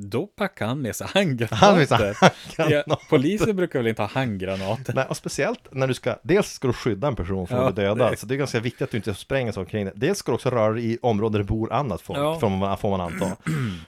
då 0.00 0.26
packar 0.26 0.66
han 0.66 0.82
med 0.82 0.96
sig 0.96 1.06
Han 1.14 1.22
handgranater. 1.22 1.76
med 1.76 1.88
sig 1.88 1.98
handgranater. 1.98 2.84
Ja, 2.86 3.00
poliser 3.10 3.52
brukar 3.52 3.78
väl 3.78 3.86
inte 3.88 4.02
ha 4.02 4.08
handgranater? 4.08 4.94
Nej, 4.94 5.04
och 5.08 5.16
speciellt 5.16 5.60
när 5.72 5.86
du 5.88 5.94
ska, 5.94 6.16
dels 6.22 6.50
ska 6.52 6.66
du 6.68 6.72
skydda 6.74 7.08
en 7.08 7.16
person 7.16 7.46
från 7.46 7.58
att 7.58 7.74
bli 7.74 7.84
dödad, 7.84 8.12
det- 8.12 8.16
så 8.16 8.26
det 8.26 8.34
är 8.34 8.36
ganska 8.38 8.60
viktigt 8.60 8.82
att 8.82 8.90
du 8.90 8.96
inte 8.96 9.14
spränger 9.14 9.52
så 9.52 9.60
omkring 9.60 9.84
det. 9.84 9.92
Dels 9.94 10.18
ska 10.18 10.32
du 10.32 10.34
också 10.34 10.50
röra 10.50 10.72
dig 10.72 10.92
i 10.92 10.98
områden 11.02 11.32
där 11.32 11.38
det 11.38 11.44
bor 11.44 11.72
annat 11.72 12.00
folk, 12.00 12.18
Ja. 12.18 12.40
får, 12.40 12.48
man, 12.50 12.78
får 12.78 12.90
man 12.90 13.00
anta. 13.00 13.26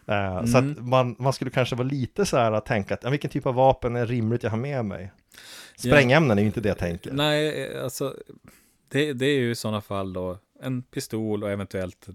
Eh, 0.06 0.44
Så 0.44 0.58
Mm. 0.58 0.70
att 0.72 0.84
man, 0.84 1.16
man 1.18 1.32
skulle 1.32 1.50
kanske 1.50 1.76
vara 1.76 1.88
lite 1.88 2.26
så 2.26 2.36
här 2.36 2.52
att 2.52 2.66
tänka 2.66 2.94
att, 2.94 3.12
vilken 3.12 3.30
typ 3.30 3.46
av 3.46 3.54
vapen 3.54 3.96
är 3.96 4.06
rimligt 4.06 4.42
jag 4.42 4.50
har 4.50 4.58
med 4.58 4.84
mig? 4.84 5.12
Sprängämnen 5.76 6.38
är 6.38 6.42
ju 6.42 6.46
inte 6.46 6.60
det 6.60 6.68
jag 6.68 6.78
tänker. 6.78 7.12
Nej, 7.12 7.78
alltså, 7.78 8.14
det, 8.88 9.12
det 9.12 9.26
är 9.26 9.38
ju 9.38 9.50
i 9.50 9.54
sådana 9.54 9.80
fall 9.80 10.12
då 10.12 10.38
en 10.62 10.82
pistol 10.82 11.44
och 11.44 11.50
eventuellt, 11.50 12.06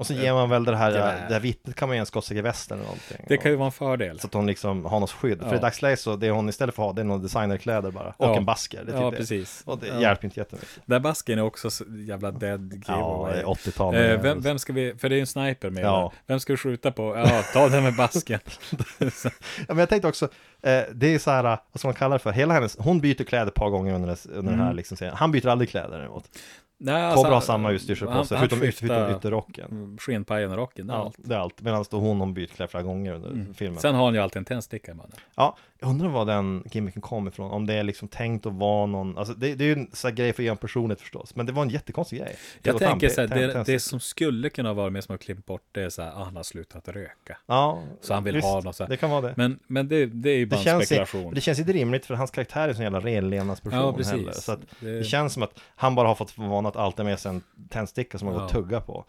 Och 0.00 0.06
så 0.06 0.14
ger 0.14 0.32
man 0.32 0.48
väl 0.50 0.64
det 0.64 0.76
här, 0.76 0.90
det 1.28 1.34
här 1.34 1.40
vittnet 1.40 1.76
kan 1.76 1.88
man 1.88 1.96
ge 1.96 2.00
en 2.00 2.06
skottsäker 2.06 2.42
väst 2.42 2.70
eller 2.72 2.82
någonting. 2.82 3.24
det 3.28 3.36
kan 3.36 3.50
ju 3.50 3.56
vara 3.56 3.66
en 3.66 3.72
fördel. 3.72 4.20
Så 4.20 4.26
att 4.26 4.34
hon 4.34 4.46
liksom 4.46 4.84
har 4.84 5.00
något 5.00 5.10
skydd. 5.12 5.38
För 5.40 5.46
Ja. 5.50 5.56
i 5.56 5.58
dagsläget 5.58 6.00
så, 6.00 6.16
det 6.16 6.30
hon 6.30 6.48
istället 6.48 6.74
för 6.74 6.82
att 6.82 6.86
ha, 6.86 6.92
det 6.92 7.00
är 7.02 7.04
några 7.04 7.22
designerkläder 7.22 7.90
bara. 7.90 8.08
Och 8.08 8.14
Ja. 8.26 8.36
en 8.36 8.44
basker. 8.44 8.84
Det 8.86 8.92
är 8.92 9.00
Ja, 9.02 9.10
precis. 9.10 9.62
Och 9.66 9.78
det 9.78 9.86
Ja. 9.86 10.00
hjälper 10.00 10.24
inte 10.24 10.40
jättemycket. 10.40 10.68
Där 10.84 11.00
basken 11.00 11.38
är 11.38 11.42
också 11.42 11.70
så 11.70 11.84
jävla 11.88 12.30
dead 12.30 12.82
Ja, 12.86 12.94
giveaway. 12.94 13.42
80-tal. 13.44 13.94
Eh, 13.94 14.20
vem, 14.20 14.40
vem 14.40 14.58
ska 14.58 14.72
vi, 14.72 14.94
för 14.98 15.08
det 15.08 15.14
är 15.14 15.16
ju 15.16 15.20
en 15.20 15.26
sniper 15.26 15.70
med 15.70 15.84
Ja. 15.84 16.12
Vem 16.26 16.40
ska 16.40 16.52
vi 16.52 16.56
skjuta 16.56 16.92
på? 16.92 17.16
Ja, 17.16 17.42
ta 17.52 17.68
den 17.68 17.82
med 17.82 17.96
basken. 17.96 18.40
Ja, 19.00 19.30
men 19.68 19.78
jag 19.78 19.88
tänkte 19.88 20.08
också, 20.08 20.24
eh, 20.62 20.80
det 20.92 21.14
är 21.14 21.18
så 21.18 21.30
här, 21.30 21.42
vad 21.42 21.58
ska 21.78 21.88
man 21.88 21.94
kalla 21.94 22.14
det 22.14 22.18
för? 22.18 22.32
Hela 22.32 22.54
hennes, 22.54 22.76
hon 22.78 23.00
byter 23.00 23.24
kläder 23.24 23.46
ett 23.46 23.54
par 23.54 23.70
gånger 23.70 23.94
under, 23.94 24.16
under 24.28 24.50
den 24.50 24.60
här 24.60 24.66
Mm. 24.66 24.76
liksom 24.76 24.96
serien. 24.96 25.16
Han 25.16 25.32
byter 25.32 25.46
aldrig 25.48 25.70
kläder 25.70 25.98
däremot. 25.98 26.24
Nej, 26.82 27.14
Cobra 27.14 27.30
har 27.34 27.40
samma 27.40 27.70
utstyrsel 27.70 28.08
på 28.08 28.24
sig, 28.24 28.38
förutom, 28.38 28.58
förutom 28.58 29.16
ytterrocken. 29.16 29.98
Skinnpajen 30.00 30.50
och 30.50 30.56
rocken, 30.56 30.86
det 30.86 30.92
är 30.92 30.96
Ja, 30.96 31.04
allt. 31.04 31.14
det 31.18 31.34
är 31.34 31.38
allt. 31.38 31.60
Medan 31.62 31.84
då 31.90 31.98
hon, 31.98 32.34
byter 32.34 32.46
kläder 32.46 32.70
flera 32.70 32.82
gånger 32.82 33.12
under 33.12 33.52
filmen. 33.54 33.80
Sen 33.80 33.94
har 33.94 34.04
han 34.04 34.14
ju 34.14 34.20
alltid 34.20 34.36
en 34.36 34.44
tändsticka 34.44 34.94
mannen. 34.94 35.12
Ja, 35.34 35.56
jag 35.80 35.90
undrar 35.90 36.08
var 36.08 36.24
den 36.24 36.64
gimmicken 36.72 37.02
kom 37.02 37.28
ifrån. 37.28 37.50
Om 37.50 37.66
det 37.66 37.74
är 37.74 37.82
liksom 37.82 38.08
tänkt 38.08 38.46
att 38.46 38.52
vara 38.52 38.86
någon, 38.86 39.18
alltså 39.18 39.34
det, 39.34 39.54
det 39.54 39.64
är 39.64 39.66
ju 39.66 39.72
en 39.72 39.90
sån 39.92 40.08
här 40.08 40.16
grej 40.16 40.32
för 40.32 40.42
att 40.42 40.44
ge 40.44 40.50
en 40.50 40.56
personlighet 40.56 41.00
förstås. 41.00 41.36
Men 41.36 41.46
det 41.46 41.52
var 41.52 41.62
en 41.62 41.68
jättekonstig 41.68 42.18
grej. 42.18 42.36
Jag 42.62 42.74
Det 42.74 42.78
tänker 42.78 43.08
tam- 43.08 43.14
så 43.14 43.20
här, 43.20 43.28
tam- 43.28 43.64
det, 43.64 43.72
det 43.72 43.80
som 43.80 44.00
skulle 44.00 44.50
kunna 44.50 44.72
vara 44.72 44.90
med 44.90 45.04
som 45.04 45.12
har 45.12 45.18
klippt 45.18 45.46
bort 45.46 45.62
det 45.72 45.82
är 45.82 45.90
så 45.90 46.02
här, 46.02 46.10
ah, 46.10 46.24
han 46.24 46.36
har 46.36 46.42
slutat 46.42 46.88
röka. 46.88 47.38
Ja, 47.46 47.82
Så 48.00 48.14
han 48.14 48.24
vill 48.24 48.34
visst, 48.34 48.46
ha 48.48 48.60
något 48.60 48.76
så 48.76 48.82
här. 48.84 48.88
Det 48.90 48.96
kan 48.96 49.10
vara 49.10 49.20
det. 49.20 49.34
Men, 49.36 49.58
men 49.66 49.88
det, 49.88 50.06
det 50.06 50.30
är 50.30 50.36
ju 50.36 50.44
Det 50.44 50.50
bara 50.50 50.56
en 50.58 50.64
känns, 50.64 50.82
i, 50.82 50.86
spekulation. 50.86 51.34
det 51.34 51.40
känns 51.40 51.58
inte 51.58 51.72
rimligt 51.72 52.06
för 52.06 52.14
hans 52.14 52.30
karaktär 52.30 52.60
är 52.64 52.68
en 52.68 52.74
sån 52.74 52.82
jävla 52.84 53.00
renlevnadsperson 53.00 53.78
Ja, 53.80 53.92
precis. 53.92 54.12
heller. 54.12 54.32
Så 54.32 54.56
Det- 54.80 54.98
det 54.98 55.04
känns 55.04 55.32
som 55.32 55.42
att 55.42 55.60
han 55.76 55.94
bara 55.94 56.08
har 56.08 56.14
fått 56.14 56.38
vana 56.38 56.68
att 56.68 56.76
alltid 56.76 56.98
ha 56.98 57.04
med 57.10 57.18
sig 57.18 57.28
en 57.30 57.42
tändsticka 57.68 58.18
som 58.18 58.28
han 58.28 58.34
går 58.34 58.42
Ja. 58.42 58.46
att 58.46 58.52
tugga 58.52 58.80
på. 58.80 59.04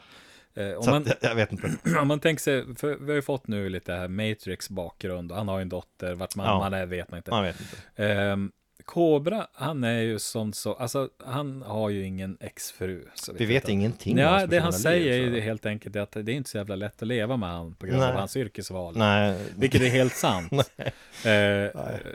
Eh, 0.56 0.72
om, 0.72 0.86
man, 0.86 1.02
att, 1.02 1.18
jag, 1.22 1.36
vet 1.36 1.52
inte. 1.52 1.72
om 2.02 2.08
man 2.08 2.20
tänker 2.20 2.42
sig, 2.42 2.76
för 2.76 2.98
vi 3.00 3.06
har 3.06 3.16
ju 3.16 3.22
fått 3.22 3.48
nu 3.48 3.70
lite 3.70 3.94
här 3.94 4.08
Matrix 4.08 4.70
bakgrund 4.70 5.32
han 5.32 5.48
har 5.48 5.58
ju 5.58 5.62
en 5.62 5.70
dotter, 5.70 6.14
vart 6.14 6.36
man, 6.36 6.46
Ja. 6.46 6.60
man 6.60 6.74
är 6.74 6.86
vet 6.86 7.12
man 7.12 7.18
inte. 7.18 7.32
Man 7.32 7.44
vet 7.44 7.60
inte. 7.62 7.78
Ehm, 8.04 8.52
Cobra, 8.86 9.48
han 9.54 9.84
är 9.84 10.00
ju 10.00 10.20
sån 10.20 10.54
så, 10.54 10.74
alltså 10.74 11.10
han 11.26 11.62
har 11.62 11.90
ju 11.90 12.06
ingen 12.06 12.38
exfru. 12.40 13.08
Vi 13.34 13.46
vet 13.46 13.64
inte. 13.64 13.72
ingenting 13.72 14.18
Ja, 14.18 14.48
det 14.48 14.60
han 14.60 14.74
säger 14.74 15.14
är 15.14 15.18
ju 15.18 15.40
helt 15.40 15.66
enkelt 15.66 15.96
att 15.96 16.12
det 16.12 16.32
är 16.32 16.36
inte 16.36 16.50
så 16.50 16.58
jävla 16.58 16.76
lätt 16.76 17.02
att 17.02 17.08
leva 17.08 17.38
med 17.38 17.50
han 17.50 17.76
på 17.76 17.86
grund 17.86 18.00
Nej. 18.00 18.10
av 18.10 18.16
hans 18.16 18.38
yrkesval. 18.38 18.98
Nej, 18.98 19.40
Vilket 19.58 19.82
är 19.82 19.90
helt 19.90 20.14
sant. 20.16 20.52
eh, 20.84 20.92
Nej. 21.26 21.72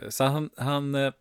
så 0.09 0.25
han, 0.25 0.51
han 0.57 0.95
eh, 0.95 1.13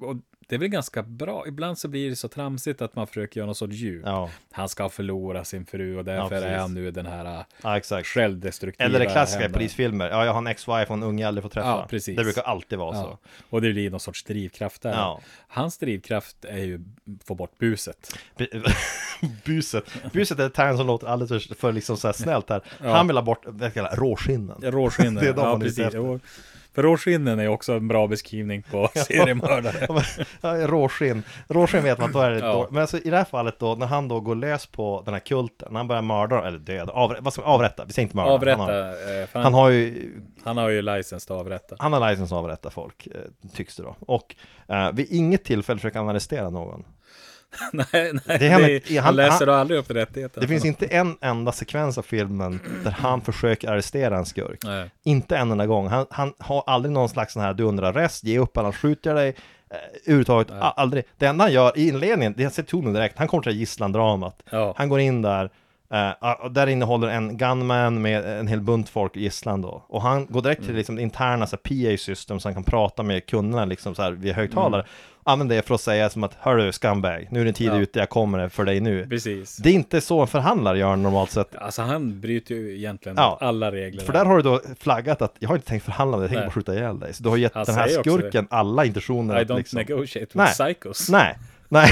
och 0.00 0.16
det 0.48 0.54
är 0.54 0.58
väl 0.58 0.68
ganska 0.68 1.02
bra. 1.02 1.44
Ibland 1.48 1.78
så 1.78 1.88
blir 1.88 2.10
det 2.10 2.16
så 2.16 2.28
tramsigt 2.28 2.82
att 2.82 2.96
man 2.96 3.06
försöker 3.06 3.40
göra 3.40 3.46
något 3.46 3.56
sorts 3.56 3.74
djup. 3.74 4.02
ja, 4.06 4.30
Han 4.50 4.68
ska 4.68 4.88
förlora 4.88 5.44
sin 5.44 5.66
fru 5.66 5.96
och 5.98 6.04
därför 6.04 6.28
precis. 6.28 6.44
är 6.46 6.58
han 6.58 6.74
nu 6.74 6.90
den 6.90 7.06
här 7.06 7.44
ja, 7.62 7.76
exakt. 7.76 8.06
självdestruktiva. 8.06 8.84
Eller 8.84 8.98
det 8.98 9.06
klassiska 9.06 9.46
i 9.46 9.48
polisfilmer. 9.48 10.10
Ja, 10.10 10.24
jag 10.24 10.32
har 10.32 10.38
en 10.38 10.46
ex-wife 10.46 10.86
och 10.86 10.94
en 10.94 11.02
unge 11.02 11.22
jag 11.22 11.28
aldrig 11.28 11.42
får 11.42 11.50
träffa. 11.50 11.68
Ja, 11.68 11.86
precis. 11.90 12.16
Det 12.16 12.24
brukar 12.24 12.42
alltid 12.42 12.78
vara 12.78 12.96
Ja. 12.96 13.02
så. 13.02 13.18
Och 13.50 13.62
det 13.62 13.72
blir 13.72 13.90
någon 13.90 14.00
sorts 14.00 14.24
drivkraft 14.24 14.82
där. 14.82 14.92
Ja. 14.92 15.20
Hans 15.48 15.78
drivkraft 15.78 16.44
är 16.44 16.58
ju 16.64 16.80
få 17.24 17.34
bort 17.34 17.58
buset. 17.58 18.18
buset. 19.44 19.84
Buset 20.12 20.38
är 20.38 20.46
ett 20.46 20.54
term 20.54 20.76
som 20.76 20.86
låter 20.86 21.06
alldeles 21.06 21.46
för, 21.46 21.54
för 21.54 21.72
liksom 21.72 21.96
så 21.96 22.08
här 22.08 22.12
snällt 22.12 22.50
här. 22.50 22.62
Ja. 22.82 22.94
Han 22.96 23.06
vill 23.06 23.16
ha 23.16 23.22
bort, 23.22 23.44
råskinnen. 23.92 24.56
Råskinnen. 24.62 25.14
Det 25.22 25.28
är 25.28 25.32
de 25.32 25.46
ja, 25.48 25.58
precis. 25.58 25.94
För 26.74 26.82
råskinnen 26.82 27.38
är 27.40 27.48
också 27.48 27.72
en 27.72 27.88
bra 27.88 28.06
beskrivning 28.06 28.62
på 28.62 28.88
seriemördare. 28.94 30.02
Ja, 30.40 30.66
Råskinn, 30.66 31.22
råskinn 31.48 31.82
vet 31.82 31.98
man 31.98 32.12
då 32.12 32.20
är 32.20 32.30
det 32.30 32.38
Ja. 32.38 32.52
då, 32.52 32.68
Men 32.70 32.80
alltså 32.80 32.98
i 32.98 33.10
det 33.10 33.16
här 33.16 33.24
fallet 33.24 33.58
då, 33.58 33.74
när 33.74 33.86
han 33.86 34.08
då 34.08 34.20
går 34.20 34.34
lös 34.34 34.66
på 34.66 35.02
den 35.04 35.14
här 35.14 35.20
kulten, 35.20 35.68
när 35.70 35.78
han 35.80 35.88
börjar 35.88 36.02
mörda, 36.02 36.46
eller 36.46 36.58
döda, 36.58 36.92
avrätta, 36.92 37.22
vad 37.22 37.32
ska 37.32 37.42
avrätta? 37.42 37.84
Vi 37.84 37.92
säger 37.92 38.06
inte 38.06 38.16
mörda. 38.16 38.30
Avrätta. 38.30 38.58
Han 38.62 38.70
har, 38.70 39.20
eh, 39.20 39.28
han 39.32 39.42
han, 39.42 39.54
har 39.54 39.68
ju, 39.70 40.12
han 40.44 40.56
har 40.56 40.68
ju 40.68 40.82
licens 40.82 41.24
att 41.24 41.30
avrätta. 41.30 41.76
han 41.78 41.92
har 41.92 42.10
licens 42.10 42.32
att 42.32 42.38
avrätta 42.38 42.70
folk, 42.70 43.06
eh, 43.06 43.12
tycks 43.54 43.76
det 43.76 43.82
då. 43.82 43.96
Och 44.00 44.34
eh, 44.68 44.92
vid 44.92 45.06
inget 45.10 45.44
tillfälle 45.44 45.78
försöker 45.78 45.98
han 45.98 46.08
arrestera 46.08 46.50
någon. 46.50 46.84
nej, 47.72 47.86
nej, 47.92 48.12
Det 48.26 48.38
det 48.38 48.46
är 48.46 48.50
han- 48.52 48.62
är, 48.64 48.96
han- 48.96 49.04
han 49.04 49.16
läser 49.16 49.46
han- 49.46 49.58
aldrig 49.58 49.80
upp 49.80 49.90
rättigheterna. 49.90 50.40
Det 50.40 50.48
finns 50.48 50.64
inte 50.64 50.86
en 50.86 51.16
enda 51.20 51.52
sekvens 51.52 51.98
av 51.98 52.02
filmen 52.02 52.60
där 52.84 52.90
han 52.90 53.20
försöker 53.20 53.68
arrestera 53.68 54.16
en 54.18 54.26
skurk. 54.26 54.58
Nej. 54.64 54.90
Inte 55.04 55.36
en 55.36 55.50
enda 55.50 55.66
gång. 55.66 55.86
Han, 55.88 56.06
han 56.10 56.32
har 56.38 56.64
aldrig 56.66 56.92
någon 56.92 57.08
slags 57.08 57.32
sån 57.32 57.42
här 57.42 57.54
du 57.54 57.62
undrar 57.64 57.88
arrest, 57.92 58.24
ge 58.24 58.38
upp, 58.38 58.56
annars 58.56 58.76
skjuter 58.76 59.10
jag 59.10 59.16
dig. 59.16 59.28
Eh, 59.70 59.76
överhuvudtaget, 60.04 60.50
a- 60.50 60.74
aldrig. 60.76 61.04
Det 61.18 61.26
enda 61.26 61.44
han 61.44 61.52
gör 61.52 61.78
i 61.78 61.88
inledningen, 61.88 62.34
det 62.36 62.50
ser 62.50 62.62
tonen 62.62 62.92
direkt, 62.92 63.18
han 63.18 63.28
kommer 63.28 63.42
till 63.42 63.52
gisslandramat. 63.56 64.42
Ja. 64.50 64.74
Han 64.76 64.88
går 64.88 65.00
in 65.00 65.22
där, 65.22 65.50
och 66.40 66.52
där 66.52 66.66
innehåller 66.66 67.08
en 67.08 67.36
gunman 67.36 68.02
med 68.02 68.38
en 68.38 68.46
hel 68.48 68.60
bunt 68.60 68.88
folk 68.88 69.16
i 69.16 69.20
gisslan 69.20 69.62
då. 69.62 69.84
Och 69.88 70.02
han 70.02 70.26
går 70.26 70.42
direkt 70.42 70.58
Mm. 70.60 70.66
till 70.68 70.76
liksom, 70.76 70.96
det 70.96 71.02
interna 71.02 71.46
så 71.46 71.56
här, 71.64 71.92
PA-system 71.96 72.40
så 72.40 72.48
han 72.48 72.54
kan 72.54 72.64
prata 72.64 73.02
med 73.02 73.26
kunderna 73.26 73.64
liksom 73.64 73.94
så 73.94 74.02
här 74.02 74.12
via 74.12 74.34
högtalare. 74.34 74.80
Mm. 74.82 74.92
Använder 75.24 75.56
det 75.56 75.62
för 75.62 75.74
att 75.74 75.80
säga 75.80 76.10
som 76.10 76.24
att 76.24 76.34
Hörru 76.40 76.72
scumbag, 76.72 77.28
nu 77.30 77.40
är 77.40 77.44
din 77.44 77.54
tid 77.54 77.66
Ja. 77.68 77.78
ute, 77.78 77.98
jag 77.98 78.08
kommer 78.08 78.48
för 78.48 78.64
dig 78.64 78.80
nu. 78.80 79.06
Precis. 79.08 79.56
Det 79.56 79.68
är 79.68 79.72
inte 79.74 80.00
så 80.00 80.20
en 80.20 80.26
förhandlare 80.26 80.78
gör 80.78 80.96
normalt 80.96 81.30
sett. 81.30 81.56
Alltså 81.56 81.82
han 81.82 82.20
bryter 82.20 82.54
ju 82.54 82.76
egentligen 82.76 83.16
Ja. 83.18 83.38
alla 83.40 83.72
regler. 83.72 84.02
För 84.04 84.12
där 84.12 84.24
har 84.24 84.36
du 84.36 84.42
då 84.42 84.60
flaggat 84.80 85.22
att 85.22 85.34
jag 85.38 85.48
har 85.48 85.56
inte 85.56 85.68
tänkt 85.68 85.84
förhandla 85.84 86.18
jag 86.20 86.28
tänker 86.30 86.44
bara 86.44 86.50
skjuta 86.50 86.74
ihjäl 86.74 86.98
dig. 87.00 87.14
Så 87.14 87.22
du 87.22 87.28
har 87.28 87.36
gett 87.36 87.54
Han 87.54 87.64
den 87.64 87.74
här 87.74 87.88
skurken 87.88 88.46
alla 88.50 88.84
intentioner 88.84 89.40
I 89.42 89.44
don't 89.44 89.56
liksom... 89.56 89.76
negotiate 89.78 90.26
with 90.26 90.36
Nej. 90.36 90.52
psychos. 90.74 91.08
Nej, 91.10 91.38
nej, 91.72 91.90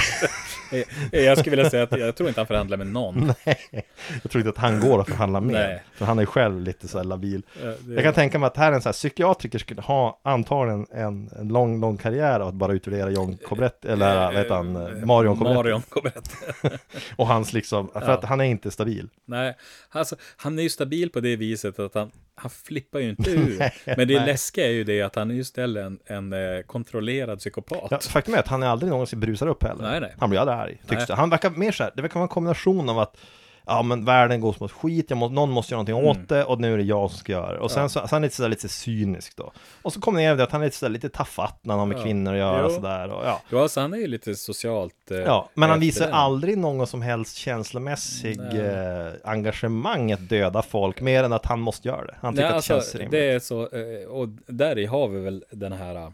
Eh, 0.72 0.84
Jag 1.24 1.38
skulle 1.38 1.56
vilja 1.56 1.70
säga 1.70 1.82
att 1.82 1.98
jag 1.98 2.16
tror 2.16 2.28
inte 2.28 2.40
han 2.40 2.46
förhandlar 2.46 2.76
med 2.76 2.86
någon. 2.86 3.26
nej. 3.46 3.86
Jag 4.22 4.30
tror 4.30 4.40
inte 4.40 4.50
att 4.50 4.56
han 4.70 4.80
går 4.80 5.00
att 5.00 5.08
förhandla 5.08 5.40
med. 5.40 5.52
Nej. 5.52 5.82
För 5.94 6.04
han 6.06 6.18
är 6.18 6.26
själv 6.26 6.60
lite 6.60 6.88
så 6.88 6.98
här 6.98 7.04
labil. 7.04 7.42
Eh, 7.62 7.68
det- 7.80 7.94
Jag 7.94 8.02
kan 8.04 8.14
tänka 8.14 8.38
mig 8.38 8.46
att 8.46 8.56
här 8.56 8.70
är 8.72 8.76
en 8.76 8.82
så 8.82 8.88
här 8.88 8.92
psykiatriker 8.92 9.58
skulle 9.58 9.80
ha 9.82 10.20
antagligen 10.24 10.86
en, 10.90 11.30
en 11.40 11.48
lång, 11.48 11.80
lång 11.80 11.96
karriär 11.96 12.40
av 12.40 12.48
att 12.48 12.54
bara 12.54 12.72
utvärdera 12.72 13.10
John 13.10 13.38
Cobretti, 13.48 13.88
eller 13.88 14.16
vad 14.26 14.34
heter 14.34 14.54
han, 14.54 14.76
eh, 14.76 15.06
Marion 15.06 15.36
Cobretti. 15.38 15.54
Marion 15.56 15.82
Cobretti. 15.88 16.30
Och 17.16 17.26
hans 17.26 17.52
liksom, 17.52 17.88
för 17.92 18.00
Ja. 18.00 18.12
att 18.12 18.24
han 18.24 18.40
är 18.40 18.44
inte 18.44 18.70
stabil. 18.70 19.08
Nej, 19.24 19.56
alltså, 19.90 20.16
han 20.36 20.58
är 20.58 20.62
ju 20.62 20.70
stabil 20.70 21.10
på 21.10 21.20
det 21.20 21.36
viset 21.36 21.78
att 21.78 21.94
han, 21.94 22.10
han 22.40 22.50
flippar 22.50 22.98
ju 22.98 23.10
inte 23.10 23.30
ur. 23.30 23.70
Men 23.96 24.08
det 24.08 24.26
läskiga 24.26 24.66
är 24.66 24.70
ju 24.70 24.84
det 24.84 25.02
att 25.02 25.14
han 25.14 25.30
är 25.30 25.34
ju 25.34 25.40
istället 25.40 25.86
en, 25.86 25.98
en 26.06 26.32
eh, 26.32 26.62
kontrollerad 26.62 27.38
psykopat. 27.38 27.88
Ja, 27.90 27.98
faktum 27.98 28.34
är 28.34 28.38
att 28.38 28.48
han 28.48 28.62
är 28.62 28.66
aldrig 28.66 28.90
någonsin 28.90 29.20
brusar 29.20 29.46
upp 29.46 29.62
heller. 29.62 29.82
Nej, 29.82 30.00
nej. 30.00 30.14
Han 30.18 30.30
blir 30.30 30.40
aldrig 30.40 30.58
arg, 30.58 30.76
tycks 30.76 30.90
Nej. 30.90 31.04
det. 31.08 31.14
Han 31.14 31.30
verkar 31.30 31.50
mer 31.50 31.72
så 31.72 31.82
här, 31.82 31.92
det 31.96 32.02
verkar 32.02 32.14
vara 32.14 32.24
en 32.24 32.28
kombination 32.28 32.88
av 32.88 32.98
att 32.98 33.16
Ja 33.70 33.82
men 33.82 34.04
världen 34.04 34.40
går 34.40 34.56
mot 34.60 34.72
skit, 34.72 35.10
må, 35.10 35.28
någon 35.28 35.50
måste 35.50 35.74
göra 35.74 35.82
någonting 35.82 36.10
åt 36.22 36.28
det 36.28 36.44
och 36.44 36.60
nu 36.60 36.72
är 36.74 36.76
det 36.78 36.82
jag 36.82 37.10
som 37.10 37.18
ska 37.18 37.32
göra 37.32 37.52
det. 37.52 37.58
Och 37.58 37.70
sen 37.70 37.78
Mm. 37.80 37.90
Ja. 37.94 38.06
så, 38.08 38.14
han 38.14 38.22
är 38.24 38.26
lite 38.26 38.36
sådär 38.36 38.48
lite 38.48 38.68
cynisk 38.68 39.36
då. 39.36 39.52
Och 39.82 39.92
så 39.92 40.00
vi 40.18 40.24
det 40.36 40.44
att 40.44 40.52
han 40.52 40.60
är 40.60 40.64
lite 40.64 40.76
sådär 40.76 40.92
lite 40.92 41.08
tafatt 41.08 41.58
när 41.62 41.72
han 41.74 41.78
har 41.78 41.86
med 41.86 41.98
Ja. 41.98 42.02
kvinnor 42.02 42.32
att 42.32 42.38
göra 42.38 42.62
Jo. 42.62 42.70
sådär 42.74 43.08
och 43.10 43.24
ja. 43.26 43.40
Jo, 43.50 43.58
alltså 43.58 43.80
han 43.80 43.94
är 43.94 43.98
ju 43.98 44.06
lite 44.06 44.34
socialt... 44.34 45.10
eh, 45.10 45.16
Ja, 45.18 45.48
men 45.54 45.70
han 45.70 45.80
visar 45.80 46.04
den. 46.04 46.14
aldrig 46.14 46.58
någon 46.58 46.86
som 46.86 47.02
helst 47.02 47.36
känslomässig 47.36 48.40
eh, 48.40 49.12
engagemang 49.24 50.12
att 50.12 50.28
döda 50.28 50.62
folk, 50.62 51.00
mer 51.00 51.24
än 51.24 51.32
att 51.32 51.46
han 51.46 51.60
måste 51.60 51.88
göra 51.88 52.04
det. 52.04 52.14
Han 52.20 52.34
tycker 52.34 52.42
Nej, 52.48 52.58
att 52.58 52.66
det 52.68 52.74
alltså, 52.74 52.90
känns 52.90 52.94
rimligt. 52.94 53.10
det 53.10 53.32
är 53.32 53.38
så, 53.38 53.60
eh, 53.62 54.08
och 54.08 54.28
där 54.46 54.78
i 54.78 54.86
har 54.86 55.08
vi 55.08 55.20
väl 55.20 55.44
den 55.50 55.72
här 55.72 56.10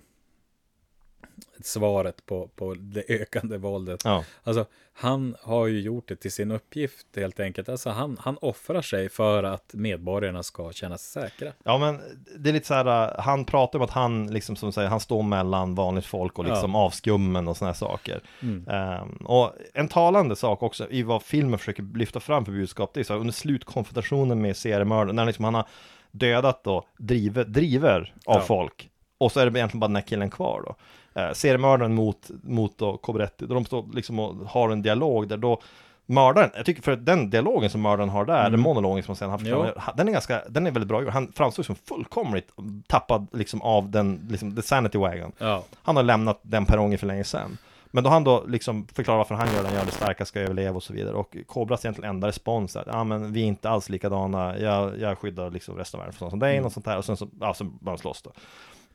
svaret 1.63 2.27
på, 2.27 2.49
på 2.49 2.75
det 2.75 3.05
ökande 3.09 3.57
våldet. 3.57 4.01
Ja. 4.05 4.25
Alltså, 4.43 4.67
han 4.93 5.37
har 5.43 5.67
ju 5.67 5.81
gjort 5.81 6.09
det 6.09 6.17
till 6.17 6.33
sin 6.33 6.51
uppgift 6.51 7.07
helt 7.17 7.41
enkelt. 7.41 7.69
Alltså, 7.69 7.91
han, 7.91 8.17
han 8.21 8.39
offrar 8.41 8.83
sig 8.83 9.09
för 9.09 9.43
att 9.43 9.71
medborgarna 9.75 10.43
ska 10.43 10.73
känna 10.73 10.99
sig 10.99 11.23
säkra. 11.23 11.53
Ja 11.65 11.79
men 11.79 12.01
det 12.39 12.49
är 12.49 12.53
lite 12.53 12.67
så 12.67 12.75
här, 12.75 13.11
uh, 13.11 13.21
han 13.21 13.45
pratar 13.45 13.79
om 13.79 13.85
att 13.85 13.91
han 13.91 14.27
liksom 14.27 14.57
som 14.57 14.73
säger, 14.73 14.89
han 14.89 15.01
står 15.01 15.23
mellan 15.23 15.75
vanligt 15.75 16.07
folk 16.07 16.39
och 16.39 16.45
liksom 16.45 16.75
avskummen 16.75 17.49
och 17.49 17.57
sådana 17.57 17.73
här 17.73 17.79
saker. 17.79 18.21
Mm. 18.43 18.69
Ehm, 18.69 19.17
och 19.17 19.53
en 19.75 19.89
talande 19.89 20.37
sak 20.37 20.63
också 20.63 20.91
i 20.91 21.03
vad 21.03 21.23
filmen 21.23 21.59
försöker 21.59 21.99
lyfta 21.99 22.21
fram 22.21 22.45
för 22.45 22.53
budskap, 22.53 22.91
det 22.95 23.01
är 23.01 23.05
så 23.05 23.13
här, 23.13 23.21
under 23.21 23.35
slutkonfrontationen 23.35 24.41
med 24.41 24.57
seriemördaren, 24.57 25.17
när 25.17 25.25
liksom 25.25 25.45
han 25.45 25.55
har 25.55 25.67
dödat 26.11 26.65
då, 26.65 26.87
driver, 26.99 27.45
driver 27.45 28.15
av 28.27 28.37
Ja. 28.37 28.41
folk. 28.41 28.91
Och 29.19 29.33
så 29.33 29.41
är 29.41 29.51
det 29.51 29.59
egentligen 29.59 29.81
bara 29.81 29.89
den 29.89 29.97
här 29.97 30.03
killen 30.03 30.31
kvar 30.31 30.63
då. 30.67 30.77
Uh, 31.19 31.33
seriemördaren 31.33 31.95
mot, 31.95 32.31
mot 32.43 32.79
då 32.79 32.97
Cobretti, 32.97 33.47
då 33.47 33.55
de 33.55 33.65
står 33.65 33.87
liksom 33.93 34.19
och 34.19 34.35
har 34.47 34.71
en 34.71 34.83
dialog 34.83 35.29
där 35.29 35.37
då 35.37 35.61
Mördaren, 36.09 36.51
jag 36.55 36.67
tycker 36.67 36.83
för 36.83 36.97
den 36.97 37.31
dialogen 37.31 37.71
som 37.71 37.83
mördaren 37.83 38.09
har 38.09 38.25
där, 38.25 38.51
den 38.51 38.61
monologen 38.61 39.03
som 39.03 39.11
han 39.13 39.17
sen 39.17 39.31
haft, 39.31 39.45
Jo. 39.47 39.67
den 39.97 40.09
är 40.09 40.13
ganska, 40.13 40.43
den 40.49 40.67
är 40.67 40.71
väldigt 40.71 40.89
bra 40.89 41.03
gjord. 41.03 41.13
Han 41.13 41.33
framstår 41.33 41.63
som 41.63 41.75
fullkomligt 41.75 42.49
tappad 42.87 43.27
liksom 43.33 43.63
av 43.63 43.91
den, 43.91 44.29
liksom 44.31 44.57
the 44.57 44.63
sanity 44.63 44.99
wagon. 44.99 45.33
Ja, 45.39 45.65
Han 45.83 45.97
har 45.97 46.03
lämnat 46.03 46.41
den 46.43 46.67
perrongen 46.67 46.99
för 46.99 47.07
länge 47.07 47.25
sedan. 47.25 47.59
Men 47.87 48.05
då 48.05 48.11
han 48.11 48.25
då 48.25 48.45
liksom 48.47 48.87
förklarar 48.93 49.19
varför 49.19 49.35
han 49.35 49.55
gör 49.55 49.63
den, 49.63 49.75
gör 49.75 49.85
det 49.85 49.91
starka 49.91 50.25
ska 50.25 50.41
överleva 50.41 50.77
och 50.77 50.83
så 50.83 50.93
vidare. 50.93 51.15
Och 51.15 51.37
Kobras 51.47 51.85
egentligen 51.85 52.11
enda 52.11 52.29
respons 52.29 52.77
är 52.77 52.81
att 52.81 52.87
ja 52.87 53.05
men 53.05 53.33
vi 53.33 53.43
är 53.43 53.47
inte 53.47 53.71
alls 53.71 53.89
likadana, 53.89 54.59
jag, 54.59 55.01
jag 55.01 55.19
skyddar 55.19 55.51
liksom 55.51 55.77
resten 55.77 55.99
av 55.99 56.03
världen 56.03 56.13
från 56.13 56.31
sånt 56.31 56.33
som 56.33 56.39
dig 56.39 56.61
och 56.61 56.73
sånt 56.73 56.87
här. 56.87 56.99
Och 56.99 57.05
sen 57.05 57.17
så, 57.17 57.29
ja, 57.41 57.55
så 57.55 57.73
de 57.81 57.99
slåss 57.99 58.23
då. 58.23 58.33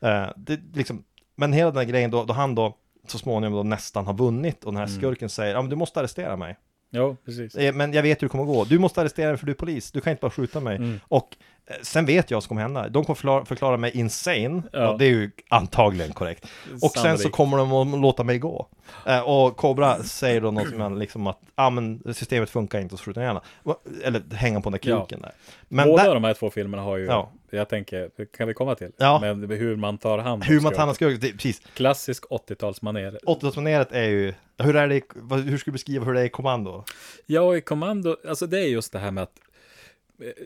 Eh, 0.08 0.28
det, 0.36 0.60
liksom, 0.74 1.04
men 1.34 1.52
hela 1.52 1.70
den 1.70 1.76
här 1.78 1.84
grejen 1.84 2.10
då, 2.10 2.24
då 2.24 2.32
han 2.34 2.54
då 2.54 2.76
så 3.06 3.18
småningom 3.18 3.56
då 3.56 3.62
nästan 3.62 4.06
har 4.06 4.14
vunnit 4.14 4.64
och 4.64 4.72
den 4.72 4.80
här 4.80 4.86
skurken 4.86 5.28
säger 5.28 5.54
ja 5.54 5.62
men 5.62 5.70
du 5.70 5.76
måste 5.76 6.00
arrestera 6.00 6.36
mig. 6.36 6.56
jo, 6.90 7.16
precis. 7.24 7.54
Eh, 7.54 7.74
Men 7.74 7.92
jag 7.92 8.02
vet 8.02 8.22
hur 8.22 8.26
det 8.26 8.30
kommer 8.30 8.44
gå. 8.44 8.64
Du 8.64 8.78
måste 8.78 9.00
arrestera 9.00 9.28
mig 9.28 9.36
för 9.36 9.46
du 9.46 9.52
är 9.52 9.56
polis. 9.56 9.92
Du 9.92 10.00
kan 10.00 10.10
inte 10.10 10.20
bara 10.20 10.30
skjuta 10.30 10.60
mig. 10.60 10.76
Mm. 10.76 11.00
Och 11.08 11.36
sen 11.82 12.06
vet 12.06 12.30
jag 12.30 12.36
vad 12.36 12.42
som 12.44 12.48
kommer 12.48 12.62
hända. 12.62 12.88
De 12.88 13.04
kommer 13.04 13.14
förklara, 13.14 13.44
förklara 13.44 13.76
mig 13.76 13.90
insane. 13.94 14.62
Ja. 14.72 14.88
Och 14.90 14.98
det 14.98 15.04
är 15.04 15.08
ju 15.10 15.30
antagligen 15.48 16.12
korrekt. 16.12 16.46
Och 16.82 16.90
sen 16.90 17.18
så 17.18 17.30
kommer 17.30 17.56
de 17.58 17.72
att 17.72 18.00
låta 18.00 18.24
mig 18.24 18.38
gå. 18.38 18.68
Eh, 19.06 19.20
och 19.20 19.56
Cobra 19.56 20.02
säger 20.02 20.40
då 20.40 20.50
något 20.50 20.68
som 20.68 20.98
liksom 20.98 21.26
att 21.26 21.38
ja 21.56 21.66
ah, 21.66 21.70
men 21.70 22.14
systemet 22.14 22.50
funkar 22.50 22.80
inte 22.80 22.94
och 22.94 22.98
så 22.98 23.04
skjuter 23.04 23.20
han 23.20 23.28
gärna. 23.64 23.76
Eller 24.04 24.34
hänga 24.34 24.60
på 24.60 24.70
den 24.70 24.80
där 24.82 24.90
Ja. 24.90 24.98
kroken 24.98 25.20
där. 25.20 25.32
Men 25.68 25.88
Båda 25.88 26.02
där, 26.04 26.14
de 26.14 26.24
här 26.24 26.34
två 26.34 26.50
filmerna 26.50 26.82
har 26.82 26.96
ju, 26.96 27.04
Ja. 27.04 27.32
jag 27.50 27.68
tänker, 27.68 28.10
kan 28.36 28.48
vi 28.48 28.54
komma 28.54 28.74
till? 28.74 28.90
Ja. 28.96 29.18
Men 29.20 29.50
hur 29.50 29.76
man 29.76 29.98
tar 29.98 30.18
hand 30.18 30.42
om 30.42 30.48
hur 30.48 30.60
man 30.60 30.72
tar 30.72 30.78
hand 30.78 30.88
om 30.88 30.94
skurken, 30.94 31.32
precis. 31.32 31.60
Klassisk 31.74 32.24
80-talsmanér. 32.30 33.18
80-talsmaneret 33.26 33.86
är 33.90 34.08
ju, 34.08 34.34
hur 34.58 34.76
är 34.76 34.88
det, 34.88 35.02
hur 35.34 35.58
skulle 35.58 35.58
du 35.64 35.72
beskriva 35.72 36.04
hur 36.04 36.12
det 36.14 36.20
är 36.20 36.24
i 36.24 36.28
kommando? 36.28 36.84
Ja, 37.26 37.56
i 37.56 37.60
kommando, 37.60 38.16
alltså 38.28 38.46
det 38.46 38.58
är 38.58 38.66
just 38.68 38.92
det 38.92 38.98
här 38.98 39.10
med 39.10 39.22
att 39.22 39.32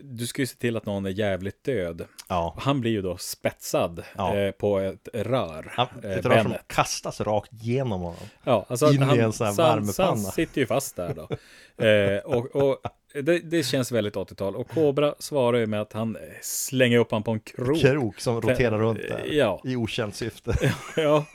du 0.03 0.27
ska 0.27 0.41
ju 0.41 0.45
se 0.45 0.55
till 0.55 0.77
att 0.77 0.85
någon 0.85 1.05
är 1.05 1.09
jävligt 1.09 1.63
död. 1.63 2.05
Ja. 2.27 2.55
Han 2.59 2.81
blir 2.81 2.91
ju 2.91 3.01
då 3.01 3.17
spetsad 3.17 4.03
Ja. 4.17 4.37
eh, 4.37 4.51
på 4.51 4.79
ett 4.79 5.07
rör. 5.13 5.73
Ja, 5.77 5.89
eh, 6.03 6.11
Ett 6.11 6.25
rör 6.25 6.43
som 6.43 6.53
kastas 6.67 7.21
rakt 7.21 7.49
genom 7.53 8.01
honom. 8.01 8.19
Ja, 8.43 8.65
alltså 8.69 8.87
in 8.87 8.93
i 8.93 8.97
han, 9.05 9.19
en 9.19 9.33
sån 9.33 9.47
här 9.47 9.53
värmepanna. 9.53 9.93
så 9.93 10.03
han 10.03 10.17
sitter 10.17 10.61
ju 10.61 10.67
fast 10.67 10.95
där 10.95 11.13
då. 11.13 11.29
eh, 11.85 12.17
och 12.25 12.55
och 12.55 12.77
det, 13.23 13.39
det 13.39 13.63
känns 13.63 13.91
väldigt 13.91 14.15
80-tal. 14.15 14.55
Och 14.55 14.69
Cobra 14.69 15.15
svarar 15.19 15.57
ju 15.57 15.65
med 15.65 15.81
att 15.81 15.93
han 15.93 16.17
slänger 16.41 16.97
upp 16.99 17.11
han 17.11 17.23
på 17.23 17.31
en 17.31 17.39
krok. 17.39 17.79
Krok 17.81 18.19
som 18.19 18.41
roterar 18.41 18.79
runt 18.79 18.99
där. 19.09 19.25
Ja, 19.31 19.61
I 19.63 19.75
okänt 19.75 20.15
syfte. 20.15 20.53
ja. 20.95 21.25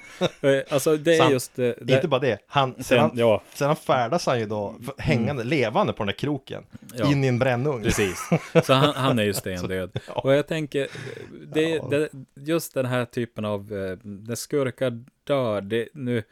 Eh, 0.40 0.60
Alltså 0.70 0.96
det 0.96 1.14
är 1.14 1.18
Sant. 1.18 1.32
just 1.32 1.56
det. 1.56 1.74
det 1.80 1.94
Inte 1.94 2.08
bara 2.08 2.20
det, 2.20 2.38
han, 2.46 2.74
sen, 2.84 2.98
han, 2.98 3.10
ja, 3.14 3.42
sen 3.54 3.76
färdas 3.76 4.26
han 4.26 4.40
ju 4.40 4.46
då 4.46 4.74
f- 4.82 4.88
hängande, 4.98 5.44
levande 5.44 5.92
på 5.92 5.98
den 5.98 6.06
där 6.06 6.12
kroken. 6.14 6.64
Ja. 6.94 7.10
In 7.12 7.24
i 7.24 7.26
en 7.26 7.38
brännugn. 7.38 7.82
precis. 7.82 8.28
Så 8.64 8.72
han, 8.72 8.94
han 8.94 9.18
är 9.18 9.22
ju 9.22 9.32
stendöd. 9.34 9.90
ja. 10.06 10.12
Och 10.14 10.32
jag 10.34 10.46
tänker, 10.46 10.88
det, 11.52 11.78
det, 11.90 12.08
just 12.34 12.74
den 12.74 12.86
här 12.86 13.04
typen 13.04 13.44
av, 13.44 13.60
eh, 13.60 13.98
när 14.02 14.34
skurkar 14.34 15.04
dör, 15.24 15.60
det, 15.60 15.88
nu, 15.94 16.22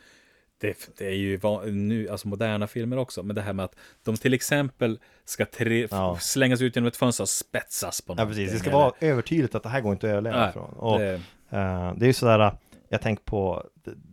det, 0.61 0.91
det 0.99 1.07
är 1.07 1.15
ju 1.15 1.37
van, 1.37 1.89
nu, 1.89 2.09
alltså 2.09 2.29
moderna 2.29 2.67
filmer 2.67 2.97
också, 2.99 3.23
men 3.23 3.37
det 3.37 3.43
här 3.43 3.53
med 3.53 3.65
att 3.65 3.75
de 4.05 4.17
till 4.17 4.35
exempel 4.35 4.99
ska 5.25 5.45
tre, 5.47 5.89
Ja. 5.91 6.19
slängas 6.21 6.61
ut 6.61 6.77
genom 6.77 6.89
ett 6.89 6.97
fönster 6.97 7.25
och 7.25 7.29
spetsas 7.29 8.01
på 8.01 8.15
Ja 8.19 8.27
precis, 8.27 8.53
det 8.53 8.59
ska 8.59 8.71
vara 8.71 8.93
övertydligt 9.01 9.55
att 9.55 9.63
det 9.63 9.69
här 9.69 9.81
går 9.81 9.93
inte 9.93 10.07
att 10.07 10.11
överleva 10.11 10.39
Nej, 10.45 10.53
från. 10.53 10.71
Och, 10.73 10.99
det, 10.99 11.13
eh, 11.51 11.93
det 11.97 12.05
är 12.05 12.07
ju 12.07 12.13
sådär, 12.13 12.53
jag 12.89 13.01
tänker 13.03 13.25
på 13.25 13.65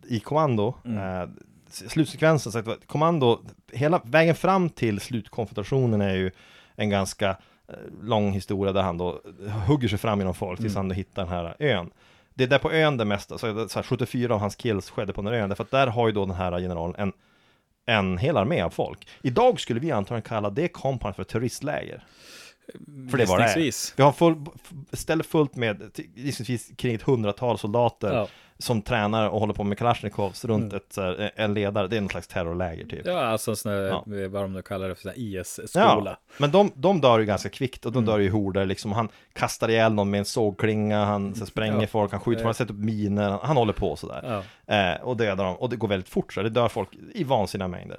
i 0.08 0.20
Kommando, 0.20 0.74
Mm. 0.86 1.22
eh, 1.22 1.30
slutsekvensen, 1.72 2.52
sagt, 2.52 2.68
vad- 2.68 2.88
Kommando, 2.88 3.40
hela 3.72 4.02
vägen 4.06 4.36
fram 4.36 4.70
till 4.70 5.00
slutkonfrontationen 5.00 6.02
är 6.02 6.16
ju 6.16 6.32
en 6.76 6.90
ganska 6.90 7.30
eh, 7.70 7.76
lång 8.02 8.32
historia 8.32 8.74
där 8.74 8.82
han 8.82 8.98
då 8.98 9.22
hugger 9.68 9.88
sig 9.88 9.98
fram 10.00 10.20
genom 10.20 10.34
folk 10.36 10.60
tills 10.60 10.76
Mm. 10.76 10.86
han 10.90 10.96
hittar 10.98 11.22
den 11.24 11.32
här 11.32 11.56
ön. 11.60 11.90
Det 12.38 12.44
är 12.44 12.48
där 12.48 12.60
på 12.60 12.72
ön 12.72 12.98
det 12.98 13.06
mesta, 13.06 13.38
så, 13.38 13.70
så 13.70 13.80
här, 13.80 13.84
74 13.84 14.34
av 14.34 14.40
hans 14.40 14.56
kills 14.56 14.90
skedde 14.90 15.14
på 15.14 15.22
den 15.22 15.34
här 15.34 15.40
ön, 15.40 15.50
därför 15.50 15.64
att 15.64 15.72
där 15.72 15.88
har 15.88 16.08
ju 16.08 16.14
då 16.14 16.26
den 16.26 16.36
här 16.36 16.60
generalen 16.60 16.96
en, 16.98 17.14
en 17.86 18.18
hel 18.18 18.38
armé 18.38 18.62
av 18.62 18.70
folk. 18.70 19.08
Idag 19.22 19.60
skulle 19.60 19.80
vi 19.80 19.92
antagligen 19.92 20.22
kalla 20.22 20.50
det 20.50 20.68
compound 20.68 21.16
för 21.16 21.24
terroristläger. 21.24 22.04
För 23.12 23.18
det 23.18 23.26
var 23.26 23.40
det 23.40 23.44
är. 23.44 23.98
Vi 23.98 24.04
har 24.04 24.12
full, 24.12 24.46
ställe 24.94 25.24
fullt 25.24 25.56
med, 25.56 26.00
gissningsvis 26.16 26.72
kring 26.78 26.96
ett 26.96 27.02
hundratal 27.02 27.58
soldater 27.58 28.14
Ja. 28.14 28.28
Som 28.60 28.82
tränar 28.82 29.30
och 29.30 29.40
håller 29.40 29.54
på 29.54 29.64
med 29.64 29.78
Kalashnikovs 29.78 30.46
runt 30.46 30.64
Mm. 30.64 30.76
ett, 30.78 30.94
så 30.94 31.02
här, 31.02 31.32
en 31.36 31.54
ledare, 31.54 31.88
det 31.88 31.98
är 31.98 32.02
någon 32.02 32.10
slags 32.10 32.28
terrorläger 32.28 32.86
typ. 32.86 33.02
Ja, 33.06 33.20
alltså 33.26 33.52
en 33.52 33.58
sån 33.58 33.72
här, 33.72 33.82
Ja. 33.82 34.04
vad 34.30 34.42
de 34.42 34.54
nu 34.54 34.62
kallar 34.62 34.90
det 34.90 34.96
för, 34.96 35.10
här 35.10 35.20
IS-skola. 35.20 36.02
Ja, 36.12 36.18
men 36.38 36.52
de, 36.52 36.72
de 36.76 37.02
dör 37.02 37.20
ju 37.20 37.26
ganska 37.26 37.50
kvickt 37.50 37.86
och 37.86 37.92
de 37.92 37.98
Mm. 37.98 38.12
dör 38.12 38.20
ju 38.20 38.26
i 38.26 38.30
horder 38.30 38.66
liksom. 38.66 38.92
Han 38.92 39.10
kastar 39.34 39.70
ihjäl 39.70 39.94
någon 39.94 40.10
med 40.10 40.18
en 40.20 40.26
sågklinga, 40.26 41.06
han 41.06 41.36
så 41.36 41.46
spränger 41.46 41.82
Ja. 41.82 41.88
folk, 41.88 42.12
han 42.12 42.22
skjuter, 42.22 42.44
han 42.44 42.54
sätter 42.54 42.74
upp 42.74 42.80
miner, 42.80 43.30
han, 43.30 43.40
han 43.44 43.58
håller 43.58 43.74
på 43.74 43.96
sådär. 43.96 44.44
Ja. 44.68 44.76
Eh, 44.76 45.02
och 45.02 45.18
dödar 45.18 45.46
dem, 45.46 45.56
och 45.56 45.70
det 45.70 45.76
går 45.76 45.88
väldigt 45.88 46.10
fort 46.10 46.34
så 46.34 46.42
det 46.42 46.50
dör 46.50 46.68
folk 46.68 46.90
i 47.14 47.24
vansinniga 47.24 47.68
mängder. 47.68 47.98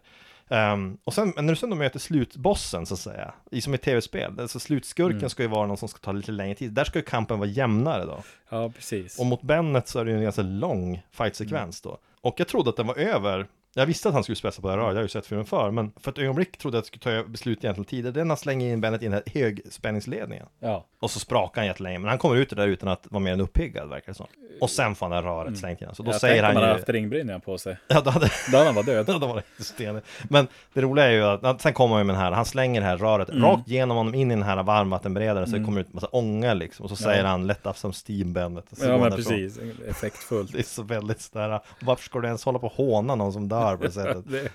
Ehm, 0.51 0.99
och 1.05 1.15
sen, 1.15 1.33
men 1.37 1.47
när 1.47 1.53
du 1.53 1.57
sen 1.57 1.71
då 1.71 1.77
möter 1.77 1.99
slutbossen 1.99 2.87
så 2.87 2.95
att 2.95 3.01
säga, 3.01 3.35
i 3.51 3.61
som 3.61 3.75
i 3.75 3.79
tv-spel, 3.79 4.41
alltså 4.41 4.61
slutskurken 4.61 5.19
Mm. 5.19 5.31
ska 5.31 5.43
ju 5.43 5.49
vara 5.49 5.67
någon 5.67 5.77
som 5.77 5.89
ska 5.89 5.99
ta 5.99 6.13
lite 6.13 6.33
längre 6.33 6.55
tid, 6.55 6.73
där 6.73 6.85
ska 6.85 6.99
ju 6.99 7.05
kampen 7.05 7.39
vara 7.39 7.49
jämnare 7.49 8.05
då. 8.05 8.23
ja, 8.51 8.71
precis. 8.75 9.19
Och 9.19 9.27
mot 9.27 9.43
Bennet 9.43 9.89
så 9.89 9.99
är 9.99 10.05
det 10.05 10.11
ju 10.11 10.17
en 10.17 10.23
ganska 10.23 10.43
lång 10.43 11.03
fightsekvens 11.11 11.81
då. 11.81 11.99
Och 12.21 12.35
jag 12.41 12.49
trodde 12.49 12.71
att 12.71 12.77
den 12.77 12.87
var 12.87 12.95
över. 12.99 13.47
Jag 13.79 13.87
visste 13.87 14.09
att 14.09 14.15
han 14.15 14.23
skulle 14.23 14.37
spetsa 14.37 14.63
på 14.63 14.69
det 14.69 14.73
här 14.75 14.79
röret, 14.81 14.93
jag 14.93 14.99
har 14.99 15.03
ju 15.03 15.09
sett 15.09 15.27
filmen 15.27 15.47
för 15.47 15.71
men 15.71 15.93
för 16.01 16.11
ett 16.11 16.19
ögonblick 16.19 16.57
trodde 16.59 16.77
jag 16.77 16.81
att 16.83 16.91
jag 16.95 17.01
skulle 17.01 17.23
ta 17.23 17.29
beslut 17.29 17.65
egentligen 17.65 17.85
tidigare. 17.85 18.13
Det 18.13 18.21
är 18.21 18.25
när 18.25 18.29
han 18.31 18.37
slänger 18.37 18.73
in 18.73 18.81
Bennet 18.81 19.03
i 19.03 19.05
den 19.05 19.13
här 19.13 19.23
högspänningsledningen. 19.35 20.47
Ja. 20.61 20.85
Och 21.01 21.11
så 21.11 21.21
sprakar 21.21 21.61
han 21.61 21.67
jättelänge, 21.67 21.99
men 21.99 22.09
han 22.09 22.19
kommer 22.19 22.37
ut 22.37 22.51
det 22.51 22.57
där 22.57 22.69
utan 22.69 22.89
att 22.89 23.07
vara 23.11 23.23
mer 23.23 23.33
än 23.33 23.41
uppiggad 23.41 23.89
verkar 23.89 24.13
det 24.13 24.15
som. 24.17 24.27
Och 24.61 24.71
sen 24.71 24.95
får 24.95 25.07
han 25.07 25.11
det 25.11 25.17
här 25.17 25.23
röret 25.23 25.59
slängt 25.59 25.81
igen. 25.81 25.95
Så 25.95 26.03
då 26.03 26.11
jag 26.11 26.21
säger 26.21 26.35
tänkte 26.35 26.47
han 26.47 26.55
man 26.55 26.63
hade 26.63 26.75
ju... 26.75 26.79
haft 26.79 26.89
ringbrynjan 26.89 27.41
på 27.41 27.59
sig. 27.59 27.77
Ja, 27.89 28.01
då 28.01 28.11
hade... 28.11 28.31
Då 28.51 28.57
hade 28.57 28.69
han 28.69 28.75
varit 28.75 28.87
död. 28.87 29.05
Ja, 29.09 29.19
då 29.19 29.27
var 29.27 29.43
det 29.59 29.65
stenig. 29.65 30.03
Men 30.29 30.49
det 30.75 30.81
roliga 30.81 31.07
är 31.07 31.11
ju 31.11 31.23
att, 31.25 31.63
sen 31.63 31.73
kommer 31.73 31.95
han 31.95 32.01
ju 32.01 32.05
med 32.07 32.15
den 32.15 32.23
här, 32.23 32.33
han 32.33 32.45
slänger 32.45 32.81
det 32.81 32.87
här 32.87 32.97
röret 32.97 33.29
Mm. 33.29 33.43
rakt 33.43 33.69
genom 33.69 33.97
honom 33.97 34.15
in 34.15 34.31
i 34.31 34.35
den 34.35 34.43
här 34.43 34.63
varmvattenberedaren 34.63 35.47
så 35.51 35.57
det 35.57 35.65
kommer 35.65 35.81
ut 35.81 35.93
massa 35.95 36.07
ånga 36.07 36.55
liksom. 36.55 36.85
Och 36.85 36.91
så 36.91 36.97
säger 36.97 37.25
han 37.25 37.47
let 37.47 37.67
up 37.67 37.77
some 37.77 37.95
steam 38.09 38.33
Bennet. 38.33 38.65
Ja, 38.81 38.99
men 38.99 39.13
precis. 39.13 39.59
Effektfullt. 39.89 40.53
Det 40.53 40.59
är 40.59 40.63
så 40.63 40.83
väldigt 40.83 41.21
sådär, 41.21 41.61
varför 41.81 42.05
ska 42.05 42.19
du 42.21 42.27
ens 42.27 42.45
hålla 42.45 42.59
på 42.59 42.67
och 42.67 42.73
håna 42.73 43.15
någon 43.15 43.33
som 43.33 43.49
dör 43.49 43.68
på 43.77 43.85
det 43.85 43.91
sättet? 43.93 44.25
Det, 44.31 44.49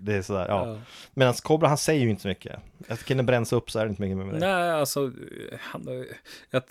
Det 0.00 0.14
är 0.14 0.22
sådär, 0.22 0.46
ja. 0.48 0.66
ja. 0.68 0.78
Medan 1.14 1.34
Cobra, 1.34 1.68
han 1.68 1.78
säger 1.78 2.00
ju 2.02 2.10
inte 2.10 2.22
så 2.22 2.28
mycket. 2.28 2.56
Att 2.88 3.04
killen 3.04 3.26
bränns 3.26 3.52
upp 3.52 3.70
så 3.70 3.78
är 3.78 3.84
det 3.84 3.88
inte 3.90 4.02
mycket 4.02 4.16
med 4.16 4.26
det. 4.26 4.38
Nej, 4.38 4.70
alltså, 4.72 5.12
han, 5.60 6.04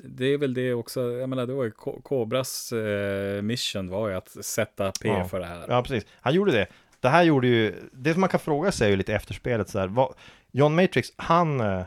det 0.04 0.26
är 0.26 0.38
väl 0.38 0.54
det 0.54 0.74
också, 0.74 1.02
jag 1.12 1.30
menar, 1.30 1.46
det 1.46 1.54
var 1.54 1.64
ju 1.64 1.72
Ko- 1.72 2.02
Kobras 2.02 2.72
eh, 2.72 3.42
mission 3.42 3.90
var 3.90 4.10
ju 4.10 4.16
att 4.16 4.46
sätta 4.46 4.92
P 5.02 5.08
Ja. 5.08 5.28
för 5.28 5.40
det 5.40 5.46
här. 5.46 5.66
Ja, 5.70 5.82
precis. 5.84 6.06
Han 6.22 6.34
gjorde 6.34 6.52
det. 6.52 6.68
Det 7.00 7.10
här 7.10 7.24
gjorde 7.24 7.48
ju, 7.48 7.76
det 7.94 8.12
som 8.14 8.20
man 8.22 8.30
kan 8.30 8.40
fråga 8.40 8.72
sig 8.72 8.86
är 8.88 8.92
ju 8.92 8.96
lite 8.98 9.14
efterspelet 9.16 9.70
så 9.70 9.80
här, 9.80 9.88
vad, 9.88 10.14
John 10.52 10.76
Matrix, 10.76 11.08
han 11.16 11.60
eh, 11.60 11.82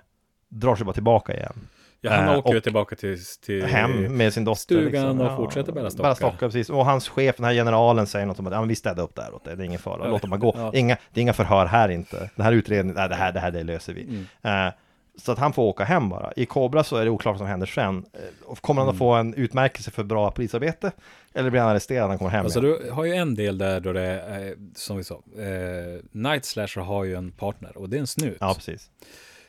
drar 0.49 0.77
sig 0.77 0.85
bara 0.87 0.93
tillbaka 0.93 1.35
igen. 1.37 1.69
Ja, 2.01 2.11
han 2.13 2.29
Eh, 2.29 2.39
åker 2.39 2.55
ju 2.55 2.61
tillbaka 2.61 2.97
till, 2.97 3.19
till 3.47 3.65
Hem 3.65 4.17
med 4.17 4.33
sin 4.33 4.45
dotter. 4.45 4.61
stugan 4.61 5.21
och 5.21 5.37
fortsätter 5.37 5.73
bara 5.73 5.91
stocka. 5.91 6.03
Bara 6.03 6.15
stocka, 6.15 6.39
precis. 6.39 6.71
Och 6.71 6.85
hans 6.85 7.09
chef, 7.09 7.37
den 7.37 7.45
här 7.45 7.53
generalen, 7.55 8.07
säger 8.07 8.27
något 8.27 8.39
om 8.39 8.47
att 8.47 8.53
ja, 8.53 8.59
men 8.61 8.69
vi 8.69 8.75
städar 8.75 9.03
upp 9.03 9.15
där 9.15 9.35
åt 9.35 9.45
dig, 9.45 9.57
det 9.57 9.63
är 9.63 9.67
ingen 9.67 9.79
fara, 9.79 10.09
låt 10.11 10.23
dem 10.23 10.31
bara 10.31 10.37
gå. 10.37 10.53
Ja. 10.57 10.71
Inga, 10.75 10.97
det 11.13 11.21
är 11.21 11.23
inga 11.23 11.33
förhör 11.33 11.67
här 11.67 11.89
inte. 11.89 12.31
Den 12.37 12.45
här 12.45 12.53
utredningen, 12.53 12.97
nej, 12.97 13.09
det 13.09 13.15
här, 13.15 13.33
det 13.33 13.41
här 13.41 13.51
det 13.51 13.63
löser 13.63 13.93
vi. 13.95 14.03
Mm. 14.43 14.67
Eh, 14.67 14.73
så 15.17 15.33
att 15.33 15.39
han 15.39 15.53
får 15.53 15.63
åka 15.63 15.85
hem 15.85 16.09
bara. 16.09 16.33
I 16.37 16.47
Cobra 16.47 16.85
så 16.85 16.97
är 16.97 17.05
det 17.05 17.11
oklart 17.11 17.33
vad 17.33 17.39
som 17.39 17.47
händer 17.47 17.67
sen. 17.67 18.05
Eh, 18.49 18.55
kommer 18.61 18.83
han 18.83 18.91
att 18.91 18.99
få 18.99 19.13
en 19.13 19.35
utmärkelse 19.35 19.91
för 19.91 20.05
bra 20.05 20.31
polisarbete? 20.31 20.93
Eller 21.35 21.51
blir 21.51 21.61
han 21.61 21.71
arresterad 21.71 22.03
när 22.03 22.09
han 22.09 22.19
kommer 22.19 22.31
hem? 22.31 22.45
Alltså 22.45 22.65
igen? 22.65 22.79
du 22.85 22.91
har 22.91 23.05
ju 23.05 23.13
en 23.15 23.35
del 23.35 23.59
där 23.59 23.81
då 23.81 23.93
det 23.93 24.03
är, 24.03 24.55
som 24.75 24.97
vi 24.97 25.05
sa, 25.05 25.15
eh, 25.15 26.01
Night 26.13 26.45
Slasher 26.45 26.81
har 26.81 27.05
ju 27.05 27.15
en 27.15 27.33
partner 27.33 27.79
och 27.79 27.89
det 27.89 27.97
är 27.97 28.01
en 28.01 28.07
snut. 28.07 28.37
Ja, 28.41 28.55
precis. 28.55 28.91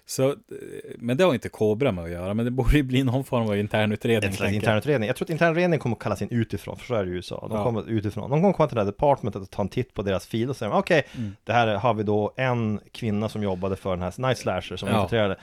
Så, 0.09 0.29
eh, 0.29 0.35
men 0.97 1.17
det 1.17 1.23
har 1.23 1.33
inte 1.33 1.49
Kobra 1.49 1.91
med 1.91 2.03
att 2.03 2.09
göra, 2.11 2.33
men 2.33 2.45
det 2.45 2.51
borde 2.51 2.77
ju 2.77 2.83
bli 2.83 3.03
någon 3.03 3.23
form 3.23 3.43
av 3.49 3.57
internutredning. 3.57 4.31
Jag. 4.39 4.53
internutredning. 4.53 5.07
Jag 5.07 5.15
tror 5.15 5.25
att 5.25 5.29
internutredningen 5.29 5.79
kommer 5.79 5.95
att 5.95 6.01
kallas 6.01 6.21
in 6.21 6.27
utifrån, 6.31 6.77
för 6.77 6.85
så 6.85 6.95
är 6.95 7.05
det 7.05 7.11
i 7.11 7.13
USA. 7.13 7.47
De 7.49 7.57
Ja. 7.57 7.63
kommer 7.63 7.89
utifrån. 7.89 8.29
De 8.29 8.41
kommer 8.41 8.53
komma 8.53 8.67
till 8.67 8.75
det 8.75 8.81
här 8.81 8.85
departmentet 8.85 9.41
och 9.41 9.49
ta 9.49 9.61
en 9.61 9.69
titt 9.69 9.93
på 9.93 10.01
deras 10.01 10.27
fil 10.27 10.49
och 10.49 10.55
säga 10.55 10.71
okej, 10.77 11.03
Mm. 11.17 11.35
det 11.43 11.53
här 11.53 11.67
har 11.67 11.93
vi 11.93 12.03
då 12.03 12.33
en 12.37 12.79
kvinna 12.91 13.29
som 13.29 13.43
jobbade 13.43 13.75
för 13.75 13.89
den 13.89 14.01
här 14.01 14.13
Night 14.17 14.37
Slasher 14.37 14.75
som 14.77 14.89
Ja. 14.89 14.95
infiltrerade. 14.95 15.35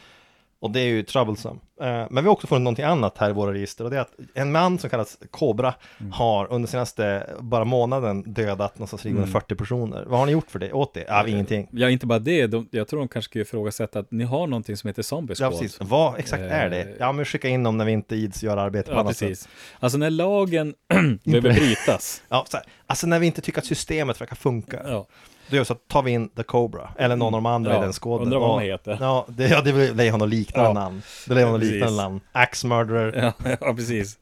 Och 0.61 0.71
det 0.71 0.81
är 0.81 0.85
ju 0.85 1.03
troublesome. 1.03 1.61
Eh, 1.81 1.87
men 1.87 2.15
vi 2.15 2.21
har 2.23 2.29
också 2.29 2.47
funnit 2.47 2.63
någonting 2.65 2.85
annat 2.85 3.19
här 3.19 3.31
i 3.31 3.33
våra 3.33 3.53
register 3.53 3.85
och 3.85 3.91
det 3.91 3.97
är 3.97 4.01
att 4.01 4.13
en 4.35 4.53
man 4.53 4.79
som 4.79 4.91
kallas 4.91 5.19
Cobra 5.31 5.75
Mm. 6.01 6.13
har 6.13 6.53
under 6.53 6.69
senaste 6.69 7.31
bara 7.41 7.65
månaden 7.65 8.23
dödat 8.33 8.79
någonstans 8.79 9.03
kring 9.03 9.17
Mm. 9.17 9.29
40 9.29 9.55
personer. 9.55 10.05
Vad 10.07 10.19
har 10.19 10.27
ni 10.27 10.33
gjort 10.33 10.51
för 10.51 10.59
det, 10.59 10.73
åt 10.73 10.95
det? 10.95 11.05
Ja, 11.09 11.27
ingenting. 11.27 11.69
Ja, 11.71 11.91
inte 11.91 12.07
bara 12.07 12.19
det. 12.19 12.47
De, 12.47 12.69
jag 12.71 12.89
tror 12.89 12.99
de 13.01 13.09
kanske 13.09 13.29
skulle 13.31 13.43
ifrågasätta 13.43 13.99
att 13.99 14.11
ni 14.11 14.25
har 14.25 14.47
någonting 14.47 14.77
som 14.77 14.89
heter 14.89 15.03
Zombie 15.03 15.35
Ja, 15.39 15.51
precis. 15.51 15.79
Vad 15.81 16.19
exakt 16.19 16.43
är 16.43 16.71
det? 16.71 16.83
Eh, 16.83 16.89
Ja, 16.99 17.13
men 17.13 17.25
skicka 17.25 17.49
in 17.49 17.63
dem 17.63 17.77
när 17.79 17.85
vi 17.85 17.93
inte 17.93 18.17
ids 18.17 18.43
göra 18.43 18.63
arbete 18.63 18.89
på 18.91 18.97
Ja, 18.97 19.01
annat 19.01 19.17
sätt. 19.17 19.29
precis. 19.29 19.49
Alltså 19.81 19.99
när 19.99 20.11
lagen 20.11 20.75
behöver 21.25 21.53
brytas. 21.55 22.23
Ja, 22.29 22.45
så 22.49 22.57
här. 22.57 22.67
Alltså 22.87 23.07
när 23.07 23.19
vi 23.19 23.27
inte 23.27 23.41
tycker 23.41 23.59
att 23.59 23.67
systemet 23.67 24.21
verkar 24.21 24.37
funka. 24.37 24.81
Ja. 24.85 25.07
Då 25.49 25.57
gör 25.57 25.61
vi 25.61 25.65
så 25.65 25.73
att 25.73 25.89
tar 25.89 26.03
vi 26.03 26.11
in 26.11 26.29
The 26.29 26.43
Cobra, 26.43 26.89
eller 26.99 27.17
någon 27.17 27.35
av 27.35 27.43
de 27.43 27.47
andra 27.47 27.73
Ja, 27.73 27.79
i 27.79 27.81
den 27.83 27.93
skåden. 27.93 28.25
undrar 28.27 28.39
vad 28.41 28.61
de 28.61 28.65
heter. 28.67 28.99
Ja, 29.01 29.27
det, 29.29 29.49
ja, 29.49 29.61
det 29.61 30.11
ha 30.11 30.19
något 30.19 30.29
liknande 30.29 30.69
Ja. 30.69 30.73
namn. 30.73 31.03
Det 31.27 31.43
ha 31.45 31.51
något 31.53 31.61
Precis. 31.61 31.75
liknande 31.75 32.03
namn. 32.03 32.21
Axe 32.33 32.67
Murderer. 32.67 33.33
Ja, 33.43 33.57
ja, 33.61 33.75
precis. 33.75 34.19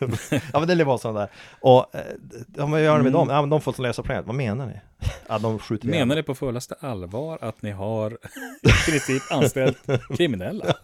Ja, 0.52 0.58
men 0.58 0.68
det 0.68 0.74
lär 0.74 0.84
vara 0.84 0.98
sådana 0.98 1.20
där. 1.20 1.28
Och, 1.60 1.94
eh, 1.94 2.00
ja, 2.56 2.66
vad 2.66 2.82
gör 2.84 2.96
ni 2.98 3.02
med 3.02 3.10
Mm. 3.10 3.12
dem? 3.12 3.28
Ja, 3.30 3.40
men 3.40 3.50
de 3.50 3.60
får 3.60 3.82
lösa 3.82 4.02
problemet. 4.02 4.26
Vad 4.26 4.34
menar 4.36 4.66
ni? 4.66 4.80
Ja, 5.28 5.38
de 5.38 5.58
skjuter 5.58 5.88
Menar 5.88 6.16
ni 6.16 6.22
på 6.22 6.34
fullaste 6.34 6.74
allvar 6.80 7.38
att 7.40 7.62
ni 7.62 7.70
har 7.70 8.10
i 8.62 8.90
princip 8.90 9.22
anställt 9.30 9.78
kriminella? 10.16 10.76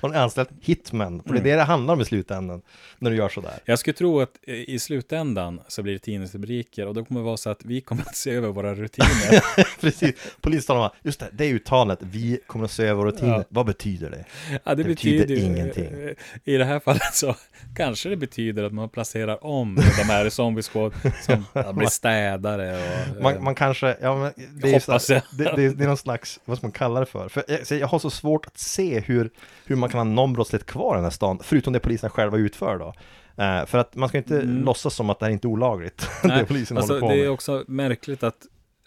Har 0.00 0.08
ni 0.08 0.16
anställt 0.16 0.48
hitmen? 0.60 1.22
För 1.22 1.28
det 1.32 1.38
är 1.38 1.40
Mm. 1.40 1.50
det 1.50 1.56
det 1.56 1.62
handlar 1.62 1.94
om 1.94 2.00
i 2.00 2.04
slutändan. 2.04 2.62
När 2.98 3.10
du 3.10 3.16
gör 3.16 3.28
sådär. 3.28 3.52
Jag 3.64 3.78
skulle 3.78 3.94
tro 3.94 4.20
att 4.20 4.30
eh, 4.46 4.54
i 4.54 4.78
slutändan 4.78 5.60
så 5.68 5.82
blir 5.82 5.92
det 5.92 5.98
tidningsrubriker 5.98 6.86
och 6.86 6.94
då 6.94 7.04
kommer 7.04 7.20
det 7.20 7.24
vara 7.24 7.36
så 7.36 7.50
att 7.50 7.64
vi 7.64 7.80
kommer 7.80 8.02
att 8.02 8.16
se 8.16 8.30
över 8.30 8.48
våra 8.48 8.74
rutiner. 8.74 9.44
Precis. 9.80 10.14
Polisen 10.40 10.76
om, 10.76 10.90
just 11.02 11.20
det, 11.20 11.28
det 11.32 11.44
är 11.44 11.48
uttalet. 11.54 11.98
Vi 12.02 12.40
kommer 12.46 12.64
att 12.64 12.70
se 12.70 12.82
över 12.82 12.94
våra 12.94 13.08
rutiner. 13.10 13.38
Ja. 13.38 13.44
Vad 13.48 13.66
betyder 13.66 14.10
det? 14.10 14.24
Ja, 14.64 14.74
det, 14.74 14.82
Det 14.82 14.84
betyder 14.88 15.26
betyder, 15.26 15.42
ingenting. 15.46 15.84
eh, 16.08 16.14
I 16.54 16.56
det 16.56 16.64
här 16.64 16.80
fallet 16.80 17.14
så 17.14 17.36
kanske 17.76 18.08
det 18.08 18.16
betyder 18.16 18.62
att 18.64 18.72
man 18.72 18.88
placerar 18.88 19.44
om 19.44 19.74
de 19.74 20.02
här 20.02 20.26
i 20.26 20.30
Zombie 20.30 20.62
Squad 20.62 20.92
som 21.22 21.44
ja, 21.52 21.72
blir 21.72 21.88
städare 21.88 22.72
och... 23.20 23.30
eh, 23.30 23.33
Man, 23.34 23.44
man 23.44 23.54
kanske, 23.54 23.96
ja 24.00 24.16
men 24.16 24.32
det 24.60 24.68
är, 24.68 24.72
Hoppas 24.72 25.06
så, 25.06 25.12
jag. 25.12 25.22
det, 25.38 25.44
det, 25.56 25.64
är- 25.64 25.70
det 25.74 25.84
är 25.84 25.88
någon 25.88 25.96
slags, 25.96 26.40
vad 26.44 26.58
ska 26.58 26.66
man 26.66 26.72
kalla 26.72 27.00
det 27.00 27.06
för? 27.06 27.28
För 27.28 27.44
jag, 27.48 27.66
så 27.66 27.74
jag 27.74 27.86
har 27.86 27.98
så 27.98 28.10
svårt 28.10 28.46
att 28.46 28.58
se 28.58 29.00
hur, 29.00 29.30
hur 29.66 29.76
man 29.76 29.88
kan 29.90 29.98
ha 29.98 30.04
någon 30.04 30.32
brottslighet 30.32 30.66
kvar 30.66 30.94
i 30.94 30.96
den 30.96 31.04
här 31.04 31.10
stan, 31.10 31.38
förutom 31.42 31.72
det 31.72 31.80
polisen 31.80 32.10
själva 32.10 32.36
utför 32.38 32.78
då. 32.78 32.94
Eh, 33.42 33.66
för 33.66 33.78
att 33.78 33.96
man 33.96 34.08
ska 34.08 34.18
inte 34.18 34.40
Mm. 34.40 34.64
låtsas 34.64 34.94
som 34.94 35.10
att 35.10 35.18
det 35.18 35.24
här 35.26 35.32
inte 35.32 35.46
är 35.46 35.50
olagligt, 35.50 36.08
det 36.22 36.28
Nej, 36.28 36.44
polisen 36.46 36.76
alltså, 36.76 36.92
håller 36.92 37.00
på 37.00 37.08
det 37.08 37.16
med. 37.16 37.24
är 37.24 37.28
också 37.30 37.64
märkligt 37.68 38.22
att 38.22 38.36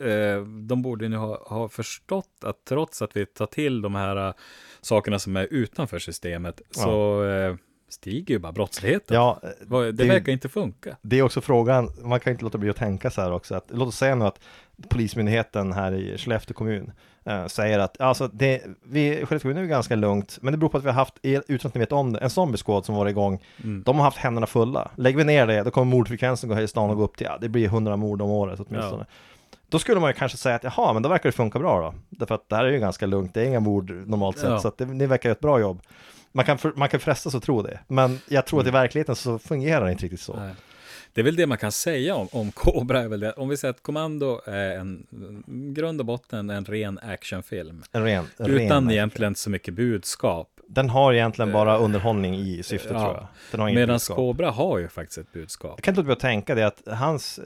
eh, 0.02 0.42
de 0.68 0.82
borde 0.82 1.10
nu 1.10 1.18
ha, 1.18 1.44
ha 1.48 1.70
förstått 1.70 2.44
att 2.44 2.66
trots 2.66 3.02
att 3.02 3.16
vi 3.18 3.26
tar 3.26 3.46
till 3.46 3.82
de 3.82 3.96
här 3.96 4.28
eh, 4.28 4.34
sakerna 4.82 5.20
som 5.20 5.36
är 5.38 5.48
utanför 5.52 6.00
systemet 6.00 6.62
så 6.72 7.24
eh, 7.26 7.56
stiger 7.90 8.36
ju 8.36 8.40
bara 8.40 8.52
brottsligheten. 8.52 9.16
Ja, 9.16 9.40
det, 9.68 9.92
det- 9.92 10.04
verkar 10.06 10.32
inte 10.32 10.50
funka. 10.50 10.98
det 11.02 11.20
är 11.20 11.22
också 11.24 11.42
frågan, 11.42 11.90
man 12.04 12.20
kan 12.20 12.32
inte 12.32 12.44
låta 12.44 12.58
bli 12.58 12.70
att 12.70 12.76
tänka 12.76 13.10
så 13.12 13.22
här 13.22 13.32
också, 13.32 13.56
att 13.56 13.66
låt 13.70 13.88
oss 13.88 13.98
säga 13.98 14.16
nu 14.16 14.26
att 14.26 14.40
Polismyndigheten 14.90 15.74
här 15.74 15.92
i 15.94 16.18
Skellefteå 16.18 16.54
kommun 16.54 16.92
eh, 17.26 17.46
säger 17.48 17.80
att 17.80 18.02
alltså 18.02 18.28
det, 18.28 18.62
vi, 18.84 19.12
Skellefteå 19.16 19.40
kommun 19.40 19.58
är 19.58 19.68
ganska 19.68 19.96
lugnt, 19.96 20.38
men 20.42 20.52
det 20.52 20.58
beror 20.58 20.70
på 20.70 20.78
att 20.78 20.84
vi 20.84 20.88
har 20.88 20.94
haft, 20.96 21.14
utan 21.24 21.70
att 21.70 21.74
ni 21.76 21.80
vet 21.80 21.92
om 21.92 22.14
det, 22.14 22.20
en 22.20 22.30
zombie 22.30 22.58
squad 22.58 22.86
som 22.86 22.96
var 22.96 23.06
igång 23.08 23.44
Mm. 23.64 23.84
De 23.84 23.98
har 23.98 24.04
haft 24.04 24.18
händerna 24.18 24.48
fulla. 24.48 24.92
Lägger 24.96 25.18
vi 25.18 25.24
ner 25.24 25.48
det, 25.48 25.64
då 25.64 25.72
kommer 25.72 25.86
mordfrekvensen 25.92 26.50
gå 26.50 26.56
här 26.56 26.62
i 26.62 26.68
stan 26.68 26.90
och 26.90 26.96
gå 26.98 27.04
upp 27.04 27.18
till, 27.18 27.28
ja, 27.30 27.38
det 27.42 27.50
blir 27.50 27.66
100 27.66 27.98
mord 27.98 28.22
om 28.22 28.30
året 28.30 28.60
åtminstone. 28.60 29.06
Då 29.70 29.80
skulle 29.80 30.00
man 30.00 30.10
ju 30.10 30.14
kanske 30.14 30.38
säga 30.38 30.56
att 30.56 30.64
jaha, 30.64 30.94
men 30.94 31.04
då 31.04 31.10
verkar 31.10 31.30
det 31.30 31.34
funka 31.36 31.60
bra 31.60 31.82
då. 31.82 31.94
Därför 32.10 32.36
att 32.36 32.50
det 32.50 32.56
här 32.56 32.66
är 32.66 32.72
ju 32.72 32.80
ganska 32.80 33.06
lugnt, 33.06 33.34
det 33.34 33.42
är 33.42 33.46
inga 33.46 33.60
mord 33.60 33.92
normalt 34.08 34.38
sett, 34.38 34.50
Ja. 34.50 34.60
så 34.60 34.68
att 34.68 34.78
det, 34.78 34.86
ni 34.86 35.06
verkar 35.06 35.30
göra 35.30 35.36
ett 35.36 35.40
bra 35.42 35.60
jobb. 35.60 35.82
Man 36.38 36.46
kan, 36.46 36.58
för, 36.58 36.74
man 36.76 36.90
kan 36.90 37.00
frestas 37.00 37.36
att 37.36 37.44
tro 37.44 37.62
det, 37.62 37.80
men 37.88 38.20
jag 38.28 38.46
tror 38.46 38.62
att 38.62 38.68
i 38.68 38.72
verkligheten 38.72 39.16
så 39.16 39.40
fungerar 39.40 39.86
det 39.86 39.92
inte 39.92 40.04
riktigt 40.04 40.20
så. 40.20 40.36
Nej. 40.36 40.54
Det 41.14 41.22
är 41.22 41.26
väl 41.26 41.36
det 41.36 41.48
man 41.48 41.58
kan 41.58 41.72
säga 41.72 42.16
om, 42.16 42.28
om 42.32 42.52
Cobra. 42.52 43.02
Är 43.02 43.08
väl 43.08 43.20
det. 43.20 43.32
Om 43.32 43.50
vi 43.50 43.58
säger 43.58 43.74
att 43.74 43.84
Kommando 43.84 44.42
är 44.46 44.78
en 44.78 45.08
grund 45.74 46.00
och 46.00 46.06
botten 46.06 46.50
en 46.50 46.66
ren 46.66 47.00
actionfilm. 47.00 47.84
En 47.92 48.04
ren, 48.04 48.26
en 48.38 48.46
Utan 48.46 48.84
ren 48.84 48.92
egentligen 48.92 49.36
så 49.36 49.50
mycket 49.50 49.74
budskap. 49.74 50.50
Den 50.70 50.90
har 50.90 51.14
egentligen 51.14 51.52
bara 51.52 51.78
underhållning 51.78 52.36
i 52.36 52.64
syfte 52.64 52.90
Ja. 52.94 53.00
tror 53.00 53.14
jag. 53.14 53.28
Den 53.52 53.60
har 53.60 53.72
Medan 53.72 53.88
budskap. 53.88 54.16
Cobra 54.16 54.52
har 54.52 54.78
ju 54.78 54.88
faktiskt 54.88 55.18
ett 55.18 55.32
budskap. 55.34 55.74
Jag 55.78 55.84
kan 55.84 55.92
inte 55.92 56.00
låta 56.02 56.06
bli 56.06 56.14
att 56.14 56.20
tänka 56.20 56.56
det 56.56 56.64
att 56.68 56.82
hans 56.98 57.40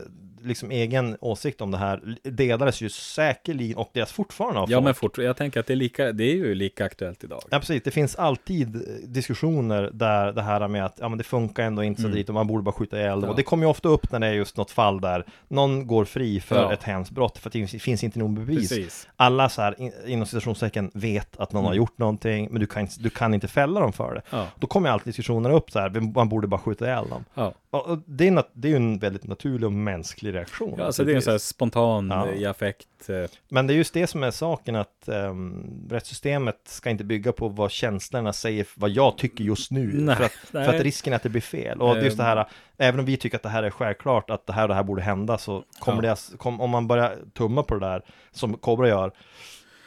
liksom 0.43 0.71
egen 0.71 1.17
åsikt 1.21 1.61
om 1.61 1.71
det 1.71 1.77
här 1.77 2.15
delades 2.23 2.81
ju 2.81 2.89
säkerligen 2.89 3.77
och 3.77 3.89
deras 3.93 4.11
fortfarande 4.11 4.59
av 4.59 4.71
Ja, 4.71 4.77
folk. 4.77 4.83
men 4.85 4.93
fort, 4.93 5.17
jag 5.17 5.37
tänker 5.37 5.59
att 5.59 5.67
det 5.67 5.73
är, 5.73 5.75
lika, 5.75 6.11
det 6.11 6.23
är 6.23 6.35
ju 6.35 6.55
lika 6.55 6.85
aktuellt 6.85 7.23
idag. 7.23 7.41
Ja 7.49 7.59
precis, 7.59 7.83
det 7.83 7.91
finns 7.91 8.15
alltid 8.15 8.75
eh, 8.75 8.81
diskussioner 9.07 9.89
där 9.93 10.31
det 10.33 10.41
här 10.41 10.67
med 10.67 10.85
att 10.85 10.97
ja, 11.01 11.09
men 11.09 11.17
det 11.17 11.23
funkar 11.23 11.63
ändå 11.63 11.83
inte 11.83 12.01
så 12.01 12.07
Mm. 12.07 12.17
dit 12.17 12.29
och 12.29 12.35
man 12.35 12.47
borde 12.47 12.63
bara 12.63 12.71
skjuta 12.71 12.97
ihjäl. 12.99 13.19
Ja. 13.23 13.29
Och 13.29 13.35
det 13.35 13.43
kommer 13.43 13.65
ju 13.65 13.69
ofta 13.69 13.89
upp 13.89 14.11
när 14.11 14.19
det 14.19 14.27
är 14.27 14.33
just 14.33 14.57
något 14.57 14.71
fall 14.71 15.01
där 15.01 15.25
någon 15.47 15.87
går 15.87 16.05
fri 16.05 16.39
för 16.39 16.55
Ja. 16.55 16.73
ett 16.73 16.83
hemskt 16.83 17.11
brott 17.11 17.37
för 17.37 17.49
att 17.49 17.53
det 17.53 17.67
finns 17.67 18.03
inte 18.03 18.19
någon 18.19 18.35
bevis. 18.35 18.69
Precis. 18.69 19.07
Alla 19.15 19.49
så 19.49 19.61
här 19.61 19.81
in, 19.81 19.91
inom 20.05 20.25
citationstecken 20.25 20.91
vet 20.93 21.37
att 21.39 21.53
någon 21.53 21.63
har 21.63 21.71
Mm. 21.71 21.77
gjort 21.77 21.97
någonting 21.97 22.47
men 22.51 22.59
du 22.59 22.67
kan, 22.67 22.81
inte- 22.81 22.99
du 22.99 23.09
kan 23.11 23.33
inte 23.33 23.47
fälla 23.47 23.79
dem 23.79 23.93
för 23.93 24.13
det. 24.15 24.21
Ja, 24.29 24.47
Då 24.59 24.67
kommer 24.67 24.89
alltid 24.89 25.05
diskussioner 25.07 25.49
upp 25.49 25.71
så 25.71 25.79
här, 25.79 26.13
man 26.15 26.29
borde 26.29 26.47
bara 26.47 26.59
skjuta 26.61 26.85
ihjäl 26.85 27.09
dem. 27.09 27.25
ja. 27.33 27.53
Och 27.69 27.97
det 28.05 28.27
är, 28.27 28.43
det 28.53 28.67
är 28.67 28.69
ju 28.69 28.75
en 28.75 28.99
väldigt 28.99 29.23
naturlig 29.27 29.65
och 29.65 29.71
mänsklig 29.71 30.33
reaktion. 30.33 30.75
ja 30.77 30.85
alltså 30.85 31.03
det 31.03 31.11
är 31.11 31.15
en 31.15 31.21
sån 31.21 31.31
här 31.31 31.37
spontan 31.37 32.09
Ja. 32.09 32.31
i 32.31 32.45
affekt. 32.45 33.09
eh, 33.09 33.15
Men 33.49 33.67
det 33.67 33.73
är 33.73 33.75
just 33.75 33.93
det 33.93 34.07
som 34.07 34.23
är 34.23 34.31
saken 34.31 34.75
att 34.75 35.03
um, 35.05 35.87
rättssystemet 35.89 36.57
ska 36.65 36.89
inte 36.89 37.03
bygga 37.03 37.31
på 37.31 37.47
vad 37.47 37.71
känslorna 37.71 38.33
säger, 38.33 38.67
vad 38.75 38.89
jag 38.89 39.17
tycker 39.17 39.43
just 39.43 39.71
nu. 39.71 39.91
Nej, 39.93 40.15
för, 40.15 40.23
att, 40.23 40.31
nej. 40.51 40.65
för 40.65 40.73
att 40.75 40.81
risken 40.81 41.13
är 41.13 41.17
att 41.17 41.23
det 41.23 41.29
blir 41.29 41.41
fel. 41.41 41.81
Och 41.81 41.97
just 42.03 42.17
det 42.17 42.23
här, 42.23 42.37
Ehm. 42.37 42.45
även 42.77 42.99
om 42.99 43.05
vi 43.05 43.17
tycker 43.17 43.37
att 43.37 43.43
det 43.43 43.49
här 43.49 43.63
är 43.63 43.69
självklart, 43.69 44.29
att 44.29 44.47
det 44.47 44.53
här 44.53 44.61
och 44.63 44.67
det 44.69 44.75
här 44.75 44.83
borde 44.83 45.01
hända, 45.01 45.37
så 45.37 45.63
kommer 45.79 46.03
Ja. 46.03 46.09
det, 46.31 46.37
kom, 46.37 46.61
om 46.61 46.69
man 46.69 46.87
börjar 46.87 47.15
tumma 47.33 47.63
på 47.63 47.73
det 47.73 47.85
där, 47.87 48.01
som 48.31 48.53
Kobra 48.57 48.87
gör, 48.87 49.11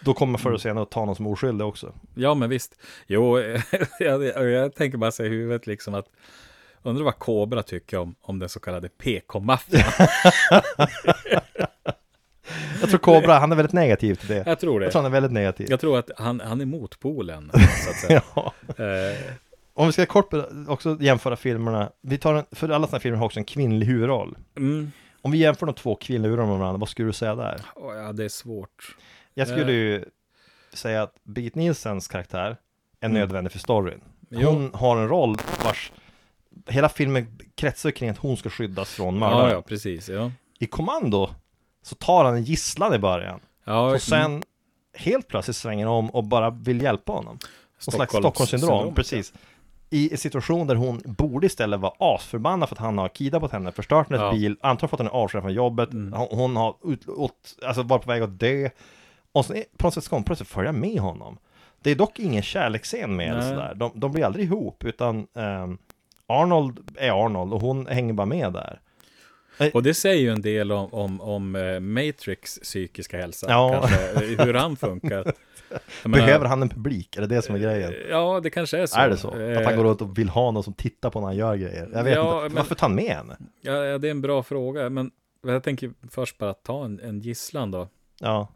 då 0.04 0.14
kommer 0.14 0.38
förr 0.38 0.50
eller 0.50 0.58
senare 0.58 0.82
att 0.82 0.90
ta 0.90 1.04
någon 1.04 1.16
som 1.16 1.26
oskyldig 1.26 1.66
också. 1.66 1.92
Ja, 2.14 2.34
men 2.34 2.50
visst. 2.50 2.74
Jo, 3.06 3.38
jag, 3.98 4.24
jag, 4.24 4.50
jag 4.50 4.74
tänker 4.74 4.98
bara 4.98 5.10
säga 5.12 5.26
i 5.26 5.32
huvudet 5.32 5.66
liksom 5.66 5.94
att 5.94 6.06
undrar 6.82 7.04
vad 7.04 7.18
Kobra 7.18 7.62
tycker 7.62 7.98
om, 7.98 8.14
om 8.22 8.38
den 8.38 8.48
så 8.48 8.60
kallade 8.60 8.88
PK-maffian. 8.88 9.92
Jag 12.80 12.88
tror 12.90 12.98
Kobra, 12.98 13.38
han 13.38 13.52
är 13.52 13.56
väldigt 13.56 13.72
negativ 13.72 14.14
till 14.14 14.28
det. 14.28 14.42
Jag 14.46 14.60
tror 14.60 14.82
Jag 14.82 14.88
det. 14.88 14.92
tror 14.92 15.02
han 15.02 15.10
är 15.10 15.12
väldigt 15.14 15.32
negativ. 15.32 15.66
Jag 15.70 15.80
tror 15.80 15.98
att 15.98 16.10
han, 16.16 16.40
han 16.40 16.60
är 16.60 16.64
motpolen, 16.66 17.50
så 17.84 17.90
att 17.90 17.96
säga. 17.96 18.22
Ja. 18.34 18.52
Eh, 18.68 19.18
Om 19.74 19.86
vi 19.86 19.92
ska 19.92 20.06
kort 20.06 20.34
också 20.68 20.96
jämföra 21.00 21.36
filmerna, 21.36 21.90
vi 22.00 22.18
tar 22.18 22.34
en, 22.34 22.44
för 22.52 22.68
alla 22.68 22.86
sådana 22.86 23.00
filmer 23.00 23.18
har 23.18 23.26
också 23.26 23.38
en 23.40 23.44
kvinnlig 23.44 23.86
huvudroll. 23.86 24.36
mm. 24.56 24.92
Om 25.22 25.30
vi 25.30 25.38
jämför 25.38 25.66
de 25.66 25.74
två 25.74 25.94
kvinnliga 25.96 26.30
huvudrollerna 26.30 26.52
med 26.52 26.60
varandra, 26.60 26.78
vad 26.78 26.88
skulle 26.88 27.08
du 27.08 27.12
säga 27.12 27.34
där? 27.34 27.60
Åh, 27.74 27.94
Ja, 27.96 28.12
det 28.12 28.24
är 28.24 28.28
svårt. 28.28 28.96
Jag 29.34 29.48
skulle 29.48 29.62
Eh. 29.72 29.78
ju 29.78 30.04
säga 30.72 31.02
att 31.02 31.14
Birgit 31.24 31.54
Nielsens 31.54 32.08
karaktär 32.08 32.56
är 33.00 33.06
Mm. 33.06 33.18
nödvändig 33.20 33.52
för 33.52 33.58
storyn. 33.58 34.00
Jo. 34.30 34.48
Hon 34.50 34.70
har 34.74 34.96
en 34.96 35.08
roll 35.08 35.36
vars 35.64 35.92
hela 36.68 36.88
filmen 36.88 37.38
kretsar 37.54 37.90
kring 37.90 38.08
att 38.10 38.18
hon 38.18 38.36
ska 38.36 38.50
skyddas 38.50 38.90
från 38.90 39.18
mördaren. 39.18 39.48
Ja, 39.48 39.52
ja, 39.52 39.62
precis. 39.62 40.08
Ja, 40.08 40.30
I 40.58 40.66
Kommando 40.66 41.30
så 41.82 41.94
tar 41.94 42.24
han 42.24 42.34
en 42.34 42.44
gisslan 42.44 42.94
i 42.94 42.98
början 42.98 43.40
ja 43.64 43.94
och 43.94 44.02
sen 44.02 44.42
helt 44.96 45.28
plötsligt 45.28 45.56
svänger 45.56 45.86
om 45.86 46.10
och 46.10 46.24
bara 46.24 46.50
vill 46.50 46.82
hjälpa 46.82 47.12
honom. 47.12 47.34
Någon 47.34 47.40
slags 47.92 48.12
Stockholms- 48.12 48.20
Stockholmssyndrom, 48.22 48.78
syndrom, 48.78 48.94
precis. 48.94 49.32
I 49.90 50.12
en 50.12 50.18
situation 50.18 50.66
där 50.66 50.74
hon 50.74 51.02
borde 51.04 51.46
istället 51.46 51.80
vara 51.80 51.92
asförbannad 51.98 52.68
för 52.68 52.76
att 52.76 52.80
han 52.80 52.98
har 52.98 53.08
kidnappat 53.08 53.52
henne, 53.52 53.72
förstört 53.72 54.06
hennes 54.10 54.20
Ja. 54.22 54.32
bil, 54.32 54.56
antagligen 54.60 54.88
fått 54.88 55.00
henne 55.00 55.10
avskedad 55.10 55.42
från 55.42 55.52
jobbet, 55.52 55.92
Mm. 55.92 56.12
hon, 56.12 56.28
hon 56.30 56.56
har 56.56 56.76
ut, 56.84 57.08
åt, 57.08 57.56
alltså 57.66 57.82
varit 57.82 58.02
på 58.02 58.08
väg 58.10 58.22
att 58.22 58.38
dö. 58.38 58.70
Och 59.34 59.44
så 59.46 59.52
på 59.76 59.86
något 59.86 59.94
sätt 59.94 60.04
ska 60.04 60.16
hon 60.16 60.24
plötsligt 60.24 60.48
följa 60.48 60.72
med 60.72 61.00
honom. 61.00 61.38
Det 61.82 61.90
är 61.90 61.94
dock 61.94 62.18
ingen 62.18 62.42
kärleksscen 62.42 63.16
med 63.16 63.30
eller 63.30 63.40
sådär. 63.42 63.74
De, 63.74 63.92
de 63.94 64.12
blir 64.12 64.24
aldrig 64.24 64.44
ihop, 64.44 64.84
utan 64.84 65.26
ehm, 65.34 65.78
Arnold 66.26 66.90
är 66.96 67.24
Arnold 67.26 67.52
och 67.52 67.60
hon 67.60 67.86
hänger 67.86 68.12
bara 68.12 68.26
med 68.26 68.52
där. 68.52 68.80
Och 69.74 69.82
det 69.82 69.94
säger 69.94 70.22
ju 70.22 70.30
en 70.30 70.42
del 70.42 70.72
om, 70.72 70.94
om, 70.94 71.20
om 71.20 71.56
eh, 71.56 71.80
Matrix 71.80 72.58
psykiska 72.62 73.16
hälsa. 73.16 73.46
Ja. 73.48 73.80
Kanske, 73.80 74.32
eh, 74.34 74.46
hur 74.46 74.54
han 74.54 74.76
funkar. 74.76 75.32
Menar, 76.04 76.26
Behöver 76.26 76.46
han 76.46 76.62
en 76.62 76.68
publik? 76.68 77.16
Är 77.16 77.20
det 77.20 77.26
det 77.26 77.42
som 77.42 77.54
är 77.54 77.58
grejen? 77.58 77.94
Ja, 78.10 78.40
det 78.42 78.50
kanske 78.50 78.78
är 78.78 78.86
så. 78.86 78.98
Är 78.98 79.08
det 79.08 79.16
så? 79.16 79.28
Att 79.28 79.34
han 79.34 79.42
Eh, 79.64 79.76
går 79.76 79.84
runt 79.84 80.02
och 80.02 80.18
vill 80.18 80.28
ha 80.28 80.50
någon 80.50 80.62
som 80.62 80.72
tittar 80.72 81.10
på 81.10 81.20
när 81.20 81.26
han 81.26 81.36
gör 81.36 81.56
grejer? 81.56 81.90
Jag 81.92 82.04
vet 82.04 82.14
Ja, 82.14 82.44
inte. 82.44 82.56
Varför 82.56 82.74
tar 82.74 82.86
han 82.86 82.94
med 82.96 83.10
henne? 83.16 83.36
Ja, 83.60 83.72
det 83.98 84.08
är 84.08 84.10
en 84.10 84.20
bra 84.22 84.42
fråga. 84.42 84.90
Men 84.90 85.10
jag 85.46 85.62
tänker 85.62 85.90
först 86.10 86.38
bara 86.38 86.54
ta 86.54 86.84
en, 86.84 87.00
en 87.00 87.20
gisslan 87.20 87.70
då. 87.70 87.88
Ja, 88.20 88.48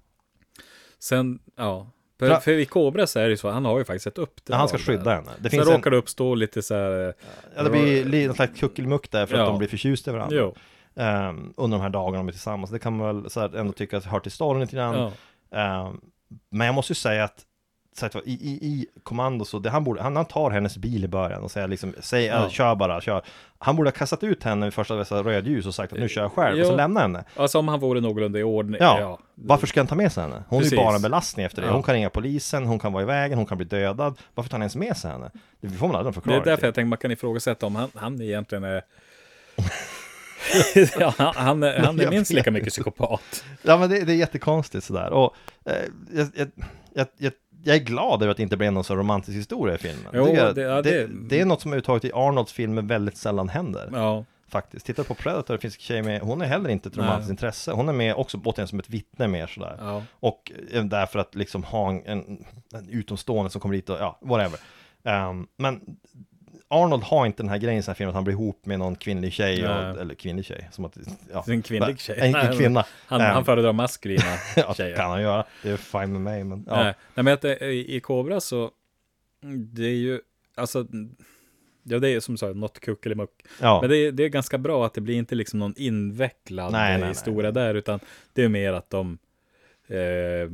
Sen, 1.01 1.39
ja. 1.57 1.91
För- 2.19 2.37
För, 2.41 2.53
i 2.53 2.65
Kobra 2.65 3.07
så 3.07 3.19
är 3.19 3.25
det 3.25 3.31
ju 3.31 3.37
så, 3.37 3.51
han 3.51 3.65
har 3.65 3.79
ju 3.79 3.85
faktiskt 3.85 4.07
ett 4.07 4.19
uppdrag. 4.19 4.57
han 4.57 4.69
ska 4.69 4.77
där. 4.77 4.85
skydda 4.85 5.11
henne. 5.15 5.31
Det 5.39 5.43
Sen 5.43 5.51
finns 5.51 5.69
en, 5.69 5.75
råkar 5.75 5.91
det 5.91 5.97
uppstå 5.97 6.35
lite 6.35 6.63
så 6.63 6.75
här, 6.75 7.09
eh, 7.09 7.13
ja, 7.57 7.63
det 7.63 7.71
blir 7.71 8.05
li- 8.05 8.27
någon 8.27 8.37
slags 8.37 8.61
kuckelmuck 8.61 9.11
där 9.11 9.27
för 9.27 9.35
att 9.35 9.41
Ja. 9.41 9.47
de 9.47 9.59
blir 9.59 9.69
förtjusta 9.69 10.11
i 10.11 10.15
varandra. 10.15 10.37
jo, 10.37 10.55
Ehm, 10.97 11.53
under 11.57 11.79
de 11.79 11.83
här 11.83 11.91
dagarna 11.91 12.17
de 12.19 12.29
är 12.29 12.33
tillsammans. 12.33 12.71
Det 12.71 12.79
kan 12.79 12.97
man 12.97 13.23
väl 13.23 13.31
så 13.31 13.41
här, 13.41 13.57
ändå 13.57 13.73
tycka 13.73 13.97
att 13.97 14.05
hör 14.05 14.21
till 14.21 14.33
storyn 14.33 14.61
lite 14.61 14.77
grann. 14.77 14.95
ja. 15.51 15.59
Ehm, 15.59 16.01
men 16.51 16.67
jag 16.67 16.75
måste 16.75 16.91
ju 16.91 16.95
säga 16.95 17.25
att 17.25 17.45
så 17.99 18.07
att, 18.07 18.17
i, 18.17 18.21
i, 18.33 18.51
i 18.67 18.87
kommando 19.03 19.45
så, 19.45 19.59
det, 19.59 19.71
han, 19.71 19.85
borde, 19.85 20.03
han, 20.03 20.17
han 20.17 20.25
tar 20.25 20.51
hennes 20.51 20.77
bil 20.77 21.05
i 21.05 21.09
början 21.09 21.43
och 21.43 21.51
säger 21.51 21.69
liksom, 21.69 21.95
säg, 22.01 22.25
Ja. 22.25 22.43
ja. 22.43 22.49
kör 22.51 22.75
bara, 22.75 23.01
kör. 23.01 23.23
Han 23.59 23.77
borde 23.77 23.89
ha 23.89 23.93
kastat 23.93 24.23
ut 24.25 24.45
henne 24.45 24.67
vid 24.67 24.75
första 24.75 24.95
dessa 24.95 25.23
rödljus 25.23 25.67
och 25.67 25.75
sagt 25.75 25.93
att 25.93 25.99
nu 25.99 26.09
kör 26.09 26.23
jag 26.23 26.33
själv, 26.33 26.61
och 26.61 26.67
så 26.67 26.73
Jo. 26.73 26.77
lämna 26.77 27.01
henne. 27.01 27.25
Alltså 27.37 27.59
om 27.59 27.69
han 27.69 27.81
vore 27.81 28.01
någorlunda 28.01 28.39
i 28.39 28.43
ordning. 28.43 28.79
Ja. 28.81 29.19
Varför 29.35 29.67
ska 29.67 29.81
han 29.81 29.87
ta 29.87 29.95
med 29.95 30.13
sig 30.13 30.23
henne? 30.23 30.43
Hon 30.49 30.57
är 30.59 30.63
Precis. 30.63 30.73
ju 30.73 30.77
bara 30.85 30.97
en 30.97 31.03
belastning 31.03 31.47
efter 31.47 31.63
det. 31.63 31.69
Ja. 31.69 31.75
Hon 31.75 31.83
kan 31.83 31.95
ringa 31.95 32.11
polisen, 32.11 32.67
hon 32.67 32.79
kan 32.79 32.93
vara 32.93 33.03
i 33.03 33.07
vägen, 33.07 33.39
hon 33.39 33.47
kan 33.47 33.57
bli 33.59 33.67
dödad. 33.67 34.19
Varför 34.35 34.51
tar 34.51 34.55
han 34.55 34.63
ens 34.63 34.77
med 34.77 34.97
sig 34.97 35.11
henne? 35.11 35.31
Det 35.61 35.69
får 35.69 35.87
man 35.89 35.97
aldrig 35.97 36.17
en 36.17 36.23
Det 36.25 36.35
är 36.35 36.41
därför 36.41 36.57
till. 36.57 36.65
jag 36.67 36.75
tänkte 36.75 36.89
man 36.89 36.99
kan 36.99 37.11
ifrågasätta 37.11 37.67
om 37.67 37.77
han, 37.77 37.91
han 37.95 38.23
egentligen 38.23 38.65
är... 38.65 38.83
ja, 40.99 41.15
han, 41.19 41.35
han 41.37 41.63
är, 41.63 41.79
han 41.79 42.01
är 42.01 42.11
minst 42.11 42.33
lika 42.33 42.51
mycket 42.51 42.69
psykopat. 42.73 43.45
Ja 43.63 43.77
men 43.79 43.91
det, 43.91 44.05
det 44.05 44.13
är 44.13 44.17
jättekonstigt 44.17 44.85
sådär. 44.85 45.11
Och 45.11 45.35
eh, 45.65 45.73
jag, 46.15 46.29
jag, 46.35 46.49
jag, 46.95 47.07
jag, 47.17 47.33
jag 47.65 47.77
är 47.77 47.81
glad 47.81 48.23
över 48.23 48.31
att 48.31 48.37
det 48.37 48.43
inte 48.43 48.57
blev 48.57 48.73
någon 48.73 48.85
så 48.85 48.97
romantisk 48.97 49.37
historia 49.39 49.75
i 49.75 49.79
filmen. 49.79 50.13
Jo, 50.15 50.25
det- 50.27 50.53
det, 50.53 50.83
det- 50.83 51.09
det 51.29 51.41
är 51.41 51.45
något 51.45 51.61
som 51.61 51.71
överhuvudtaget 51.73 52.05
i 52.05 52.13
Arnolds 52.15 52.53
filmer 52.53 52.83
väldigt 52.83 53.17
sällan 53.17 53.49
händer. 53.49 53.89
Ja, 53.93 54.25
Faktiskt. 54.51 54.87
Titta 54.87 55.05
på 55.05 55.15
Predator, 55.15 55.55
det 55.55 55.61
finns 55.61 55.75
en 55.75 55.81
tjej 55.81 56.03
med, 56.03 56.21
hon 56.21 56.41
är 56.43 56.47
heller 56.47 56.71
inte 56.71 56.89
ett 56.89 56.97
romantiskt 56.97 57.31
intresse. 57.31 57.73
Hon 57.73 57.89
är 57.89 57.93
med 57.93 58.15
också 58.15 58.39
återigen 58.45 58.69
som 58.69 58.79
ett 58.79 58.91
vittne 58.91 59.29
mer 59.29 59.47
sådär. 59.47 59.77
ja. 59.81 60.03
Och 60.11 60.53
eh, 60.73 60.85
därför 60.85 61.19
att 61.19 61.35
liksom 61.35 61.65
ha 61.65 61.91
en, 61.91 62.03
en, 62.07 62.45
en 62.75 62.89
utomstående 62.89 63.51
som 63.51 63.61
kommer 63.61 63.75
dit 63.75 63.91
och 63.91 63.97
ja, 64.01 64.19
whatever. 64.23 64.59
Ehm, 65.05 65.47
men 65.57 65.81
Arnold 66.71 67.03
har 67.03 67.27
inte 67.27 67.43
den 67.43 67.51
här 67.51 67.59
grejen 67.59 67.79
i 67.79 67.81
den 67.81 67.87
här 67.87 67.95
filmen 67.95 68.09
att 68.09 68.15
han 68.15 68.25
blir 68.25 68.35
ihop 68.35 68.67
med 68.67 68.79
någon 68.79 68.97
kvinnlig 68.97 69.33
tjej, 69.33 69.69
och, 69.69 69.71
Nej. 69.71 70.01
eller 70.01 70.15
kvinnlig 70.15 70.45
tjej, 70.45 70.69
som 70.73 70.85
att, 70.85 70.97
ja. 71.33 71.45
En 71.49 71.63
kvinnlig 71.63 72.01
tjej. 72.01 72.19
En, 72.21 72.35
en 72.51 72.57
kvinna. 72.59 72.85
Han, 73.07 73.21
Ehm, 73.21 73.35
han 73.35 73.45
föredrar 73.45 73.73
maskulina 73.73 74.23
ja, 74.57 74.75
tjejer. 74.75 74.97
kan 74.97 75.11
han 75.11 75.23
göra. 75.23 75.45
Det 75.63 75.71
är 75.71 75.77
fine 75.77 76.13
med 76.13 76.21
mig, 76.21 76.45
men 76.45 76.65
ja. 76.69 76.77
Nej, 76.77 76.95
nej 77.15 77.25
men 77.25 77.35
att 77.35 77.41
det, 77.41 77.61
i, 77.61 77.97
i 77.97 78.01
Kobra 78.01 78.41
så, 78.41 78.71
det 79.57 79.85
är 79.87 79.97
ju, 79.97 80.21
alltså, 80.55 80.87
ja 81.83 81.99
det 81.99 82.09
är 82.09 82.21
som 82.21 82.35
du 82.35 82.39
sa, 82.39 82.47
något 82.47 82.81
kuckelimuck. 82.81 83.31
ja. 83.61 83.81
Men 83.81 83.91
det 83.91 83.97
är, 83.97 84.13
det 84.13 84.25
är 84.25 84.29
ganska 84.29 84.59
bra 84.59 84.87
att 84.87 84.95
det 84.95 85.01
blir 85.01 85.15
inte 85.17 85.35
liksom 85.35 85.59
någon 85.59 85.75
invecklad 85.77 86.73
Nej, 86.73 86.95
eh, 86.95 87.01
nej, 87.01 87.09
historia 87.09 87.51
där, 87.51 87.75
utan 87.75 88.01
det 88.33 88.45
är 88.45 88.49
mer 88.49 88.73
att 88.73 88.91
de 88.91 89.19
eh, 89.87 90.51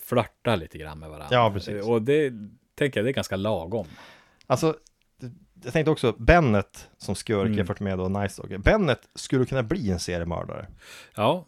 flörtar 0.00 0.56
lite 0.56 0.78
grann 0.78 0.98
med 0.98 1.08
varandra. 1.10 1.36
Ja, 1.36 1.50
precis. 1.54 1.84
Och 1.86 2.02
det 2.02 2.32
tänker 2.74 3.00
jag, 3.00 3.06
det 3.06 3.10
är 3.10 3.14
ganska 3.14 3.36
lagom. 3.36 3.86
Alltså, 4.46 4.76
jag 5.64 5.72
tänkte 5.72 5.90
också, 5.90 6.12
Bennet 6.18 6.88
som 6.98 7.14
skurk 7.14 7.46
Mm. 7.46 7.58
jämfört 7.58 7.80
med 7.80 7.98
då 7.98 8.08
Nice 8.08 8.42
Dog. 8.42 8.60
Bennet 8.62 9.00
skulle 9.14 9.44
kunna 9.44 9.62
bli 9.62 9.90
en 9.90 9.98
seriemördare. 9.98 10.66
Ja, 11.16 11.44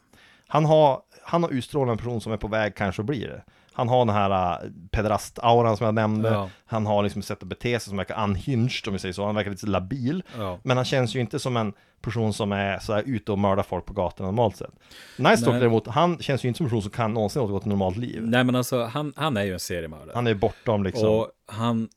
Han 0.48 0.64
har, 0.64 1.00
han 1.22 1.42
har 1.42 1.50
utstrålat 1.50 1.92
en 1.92 1.98
person 1.98 2.20
som 2.20 2.32
är 2.32 2.36
på 2.36 2.48
väg 2.48 2.74
kanske 2.74 3.02
att 3.02 3.06
bli 3.06 3.20
det. 3.26 3.42
Han 3.72 3.88
har 3.88 4.04
den 4.04 4.14
här 4.14 4.30
äh, 4.64 4.70
pederast-auran 4.90 5.76
som 5.76 5.84
jag 5.84 5.94
nämnde. 5.94 6.28
Ja. 6.28 6.50
Han 6.66 6.86
har 6.86 7.02
liksom 7.02 7.20
ett 7.20 7.26
sätt 7.26 7.42
att 7.42 7.48
bete 7.48 7.80
sig 7.80 7.88
som 7.88 7.96
verkar 7.96 8.24
unhinged 8.24 8.86
om 8.86 8.92
vi 8.92 8.98
säger 8.98 9.12
så. 9.12 9.26
Han 9.26 9.34
verkar 9.34 9.50
lite 9.50 9.66
labil. 9.66 10.22
ja. 10.38 10.58
Men 10.62 10.76
han 10.76 10.84
känns 10.86 11.16
ju 11.16 11.20
inte 11.20 11.38
som 11.38 11.56
en 11.56 11.72
person 12.00 12.32
som 12.32 12.52
är 12.52 12.78
så 12.78 12.92
här 12.92 13.02
ute 13.06 13.32
och 13.32 13.38
mördar 13.38 13.62
folk 13.62 13.84
på 13.86 13.92
gatan 13.92 14.26
normalt 14.26 14.56
sett. 14.56 14.70
Nice 15.18 15.44
Dog 15.44 15.52
Nej. 15.54 15.60
däremot, 15.60 15.86
han 15.86 16.18
känns 16.18 16.44
ju 16.44 16.48
inte 16.48 16.56
som 16.56 16.64
en 16.66 16.70
person 16.70 16.82
som 16.82 16.90
kan 16.90 17.14
någonsin 17.14 17.42
återgå 17.42 17.60
till 17.60 17.68
normalt 17.68 17.96
liv. 17.96 18.22
Nej 18.26 18.44
men 18.44 18.54
alltså, 18.56 18.84
han, 18.84 19.12
han 19.16 19.36
är 19.36 19.44
ju 19.44 19.52
en 19.52 19.60
seriemördare. 19.60 20.10
Han 20.14 20.26
är 20.26 20.34
bortom 20.34 20.82
liksom. 20.84 21.08
Och 21.08 21.28
han, 21.46 21.88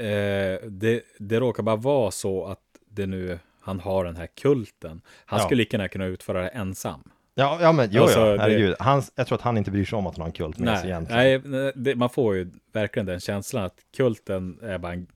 eh, 0.00 0.58
det, 0.68 1.02
det 1.18 1.40
råkar 1.40 1.62
bara 1.62 1.76
vara 1.76 2.10
så 2.10 2.46
att 2.46 2.60
det 2.88 3.06
nu, 3.06 3.38
han 3.60 3.80
har 3.80 4.04
den 4.04 4.16
här 4.16 4.26
kulten. 4.26 5.00
Han 5.26 5.38
Ja. 5.38 5.44
skulle 5.44 5.58
lika 5.58 5.76
gärna 5.76 5.88
kunna 5.88 6.06
utföra 6.06 6.42
det 6.42 6.48
ensam. 6.48 7.10
Ja, 7.34 7.58
ja 7.60 7.72
men 7.72 7.88
jo, 7.92 8.02
Alltså, 8.02 8.20
ja, 8.20 8.26
det- 8.32 8.38
herregud. 8.40 8.74
Han, 8.78 9.02
jag 9.14 9.26
tror 9.26 9.38
att 9.38 9.42
han 9.42 9.56
inte 9.58 9.70
bryr 9.70 9.84
sig 9.84 9.96
om 9.96 10.06
att 10.06 10.14
han 10.16 10.20
har 10.20 10.26
en 10.26 10.32
kult 10.32 10.58
med 10.58 10.78
sig 10.78 10.88
Nej, 10.90 10.90
egentligen. 10.90 11.42
nej 11.52 11.62
nej, 11.62 11.72
det, 11.74 11.94
man 11.94 12.10
får 12.10 12.36
ju 12.36 12.50
verkligen 12.72 13.06
den 13.06 13.20
känslan 13.20 13.64
att 13.64 13.76
kulten 13.96 14.58
är 14.62 14.78
bara 14.78 14.92
en, 14.92 15.06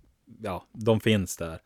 ja, 0.42 0.64
de 0.72 1.00
finns 1.00 1.36
där. 1.36 1.58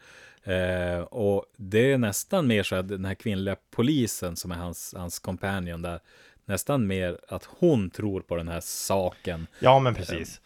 Eh, 0.42 1.00
och 1.00 1.44
det 1.56 1.92
är 1.92 1.98
nästan 1.98 2.46
mer 2.46 2.62
så 2.62 2.76
att 2.76 2.88
den 2.88 3.04
här 3.04 3.14
kvinnliga 3.14 3.56
polisen 3.70 4.36
som 4.36 4.50
är 4.50 4.56
hans, 4.56 4.94
hans 4.98 5.18
companion 5.18 5.82
där, 5.82 6.00
nästan 6.44 6.86
mer 6.86 7.18
att 7.28 7.44
hon 7.58 7.90
tror 7.90 8.20
på 8.20 8.36
den 8.36 8.48
här 8.48 8.60
saken. 8.60 9.46
Ja, 9.60 9.78
men 9.78 9.94
precis. 9.94 10.40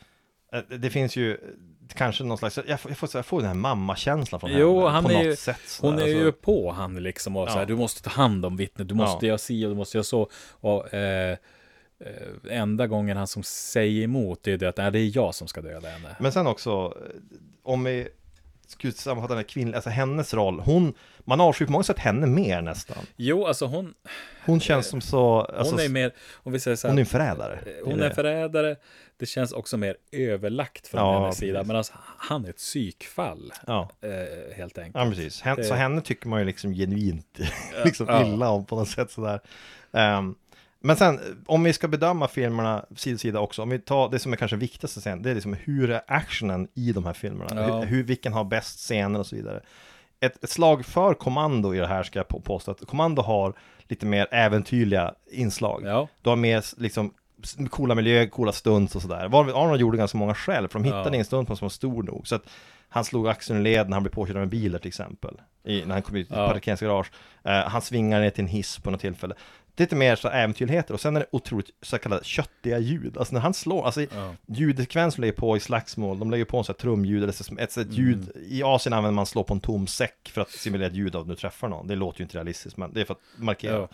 Eh, 0.52 0.60
Det 0.78 0.90
finns 0.90 1.16
ju 1.16 1.38
kanske 1.94 2.24
någon 2.24 2.38
slags, 2.38 2.58
jag 2.68 2.80
får, 2.80 2.90
jag 2.90 2.98
får, 2.98 3.08
jag 3.14 3.26
får 3.26 3.38
den 3.38 3.46
här 3.48 3.54
mammakänslan 3.54 4.40
från 4.40 4.50
Jo, 4.52 4.78
henne 4.80 4.90
han 4.90 5.04
på 5.04 5.10
är 5.10 5.14
något 5.14 5.24
ju- 5.26 5.36
sätt. 5.36 5.78
Hon 5.80 5.94
är 5.94 5.98
sådär. 5.98 6.12
ju 6.12 6.26
Alltså, 6.26 6.40
på 6.42 6.72
han 6.72 6.94
liksom 7.02 7.36
och 7.36 7.48
så 7.48 7.52
här, 7.54 7.60
Ja. 7.60 7.66
du 7.66 7.76
måste 7.76 8.02
ta 8.02 8.10
hand 8.10 8.44
om 8.46 8.56
vittnet, 8.56 8.88
du 8.88 8.94
måste 8.94 9.26
Ja. 9.26 9.28
göra 9.28 9.38
si 9.38 9.66
och 9.66 9.70
du 9.70 9.76
måste 9.76 9.96
göra 9.96 10.04
så. 10.04 10.30
Och 10.50 10.94
eh, 10.94 11.36
eh, 12.00 12.58
enda 12.58 12.86
gången 12.86 13.16
han 13.16 13.26
som 13.26 13.42
säger 13.42 14.02
emot 14.04 14.42
det 14.42 14.52
är 14.52 14.56
det 14.58 14.68
att 14.68 14.76
nej, 14.76 14.90
det 14.90 14.98
är 14.98 15.16
jag 15.16 15.34
som 15.34 15.48
ska 15.48 15.60
döda 15.60 15.88
henne. 15.88 16.16
Men 16.20 16.32
sen 16.32 16.46
också, 16.46 16.70
eh, 16.70 17.20
om 17.62 17.84
vi 17.84 18.08
sammanfatta 18.96 19.34
den 19.34 19.38
här 19.42 19.48
kvinnliga, 19.48 19.76
alltså 19.76 19.90
hennes 19.90 20.34
roll, 20.34 20.60
hon, 20.60 20.94
man 21.18 21.40
avskyr 21.40 21.66
på 21.66 21.72
många 21.72 21.84
sätt 21.84 21.98
henne 21.98 22.26
mer 22.26 22.62
nästan. 22.62 22.96
Jo, 23.16 23.46
alltså 23.46 23.66
hon, 23.66 23.94
Hon 24.44 24.60
känns 24.60 24.86
som 24.86 25.00
så, 25.00 25.40
alltså, 25.40 25.74
hon 25.74 25.84
är 25.84 25.88
mer, 25.88 26.12
om 26.34 26.52
vi 26.52 26.60
säger 26.60 26.76
så 26.76 26.86
här, 26.86 26.92
hon 26.92 26.98
är 26.98 27.02
en 27.02 27.06
förrädare. 27.06 27.54
eh, 27.66 27.72
hon 27.84 28.00
är 28.02 28.10
förrädare, 28.10 28.76
det 29.16 29.26
känns 29.26 29.52
också 29.52 29.76
mer 29.76 29.96
överlagt 30.12 30.88
från 30.88 31.00
Ja, 31.00 31.20
hennes 31.20 31.36
sida, 31.38 31.58
precis. 31.58 31.68
medan 31.68 31.84
han 32.18 32.44
är 32.44 32.50
ett 32.50 32.56
psykfall, 32.56 33.52
Ja. 33.66 33.90
eh, 34.02 34.56
helt 34.56 34.78
enkelt. 34.78 34.96
Ja, 35.04 35.10
precis. 35.10 35.40
Hen, 35.42 35.56
Det- 35.56 35.64
Så 35.64 35.74
henne 35.74 36.00
tycker 36.00 36.28
man 36.28 36.38
ju 36.40 36.46
liksom 36.46 36.72
genuint 36.74 37.38
liksom 37.84 38.06
Ja. 38.08 38.26
illa 38.26 38.48
om 38.50 38.64
på 38.66 38.76
något 38.76 38.88
sätt 38.88 39.10
sådär. 39.10 39.40
Ehm, 39.92 40.34
men 40.82 40.96
sen, 40.96 41.20
om 41.46 41.62
vi 41.64 41.72
ska 41.72 41.88
bedöma 41.88 42.28
filmerna 42.28 42.84
sida 42.96 43.18
sida 43.18 43.40
också, 43.40 43.62
om 43.62 43.68
vi 43.70 43.78
tar 43.78 44.08
det 44.08 44.18
som 44.18 44.32
är 44.32 44.36
kanske 44.36 44.56
viktigaste 44.56 45.00
sen, 45.00 45.22
det 45.22 45.30
är 45.30 45.34
liksom 45.34 45.56
hur 45.64 45.90
är 45.90 46.00
actionen 46.06 46.68
i 46.74 46.92
de 46.92 47.04
här 47.06 47.12
filmerna? 47.12 47.48
Ja. 47.68 47.78
Hur, 47.80 47.86
hur, 47.86 48.02
vilken 48.02 48.32
har 48.32 48.44
bäst 48.44 48.78
scener 48.78 49.18
och 49.18 49.26
så 49.26 49.36
vidare. 49.36 49.60
Ett, 50.20 50.44
ett 50.44 50.50
slag 50.50 50.84
för 50.86 51.14
kommando 51.14 51.74
i 51.74 51.78
det 51.78 51.86
här 51.86 52.02
ska 52.02 52.18
jag 52.18 52.28
på- 52.28 52.40
påstå 52.40 52.70
att 52.70 52.86
kommando 52.86 53.22
har 53.22 53.52
lite 53.88 54.06
mer 54.06 54.26
äventyrliga 54.30 55.14
inslag. 55.30 55.82
Ja, 55.84 56.08
Du 56.22 56.28
har 56.30 56.36
mer 56.36 56.64
liksom 56.80 57.14
coola 57.70 57.94
miljöer, 57.94 58.26
coola 58.26 58.52
stunts 58.52 58.96
och 58.96 59.02
sådär. 59.02 59.24
Arnold 59.24 59.80
gjorde 59.80 59.98
ganska 59.98 60.18
många 60.18 60.34
själv, 60.34 60.68
för 60.68 60.78
de 60.78 60.84
hittade 60.84 61.10
Ja. 61.10 61.18
en 61.18 61.24
stunt 61.24 61.48
på 61.48 61.56
som 61.56 61.64
var 61.64 61.70
stor 61.70 62.02
nog. 62.02 62.28
Så 62.28 62.34
att 62.34 62.42
han 62.88 63.04
slog 63.04 63.28
axeln 63.28 63.60
i 63.60 63.62
led 63.62 63.88
när 63.88 63.96
han 63.96 64.02
blev 64.02 64.12
påkörd 64.12 64.36
av 64.36 64.42
en 64.42 64.48
bil 64.48 64.78
till 64.78 64.88
exempel. 64.88 65.40
I, 65.64 65.84
när 65.84 65.92
han 65.92 66.02
kom 66.02 66.16
ut 66.16 66.30
i 66.30 66.34
Ja. 66.34 66.48
parkeringsgarage. 66.48 67.10
Eh, 67.44 67.52
han 67.52 67.82
svingar 67.82 68.20
ner 68.20 68.30
till 68.30 68.44
en 68.44 68.48
hiss 68.48 68.78
på 68.78 68.90
något 68.90 69.00
tillfälle. 69.00 69.34
Det 69.74 69.82
är 69.82 69.84
lite 69.84 69.96
mer 69.96 70.16
så 70.16 70.28
äventyrligheter 70.28 70.94
och 70.94 71.00
sen 71.00 71.16
är 71.16 71.20
det 71.20 71.26
otroligt 71.32 71.70
så 71.82 71.98
kallade 71.98 72.24
köttiga 72.24 72.78
ljud. 72.78 73.18
Alltså 73.18 73.34
när 73.34 73.40
han 73.40 73.54
slår, 73.54 73.84
alltså 73.86 74.00
ja. 74.02 74.34
ljudsekvensen 74.46 75.20
lägger 75.20 75.32
på 75.36 75.56
i 75.56 75.60
slagsmål, 75.60 76.18
de 76.18 76.30
lägger 76.30 76.44
på 76.44 76.58
en 76.58 76.64
sån 76.64 76.72
här 76.78 76.78
trumljud, 76.80 77.22
eller 77.22 77.32
så- 77.32 77.54
ett, 77.58 77.70
ett 77.70 77.76
Mm. 77.76 77.92
ljud, 77.96 78.30
i 78.48 78.62
Asien 78.62 78.92
använder 78.92 79.14
man 79.14 79.26
slå 79.26 79.44
på 79.44 79.54
en 79.54 79.60
tom 79.60 79.86
säck 79.86 80.30
för 80.34 80.40
att 80.40 80.50
simulera 80.50 80.86
ett 80.88 80.94
ljud 80.96 81.16
av 81.16 81.22
att 81.22 81.28
du 81.28 81.34
träffar 81.34 81.68
någon. 81.68 81.86
Det 81.86 81.94
låter 81.96 82.20
ju 82.20 82.22
inte 82.24 82.36
realistiskt, 82.36 82.76
men 82.76 82.92
det 82.92 83.00
är 83.00 83.04
för 83.04 83.14
att 83.14 83.20
markera. 83.36 83.76
Ja. 83.76 83.88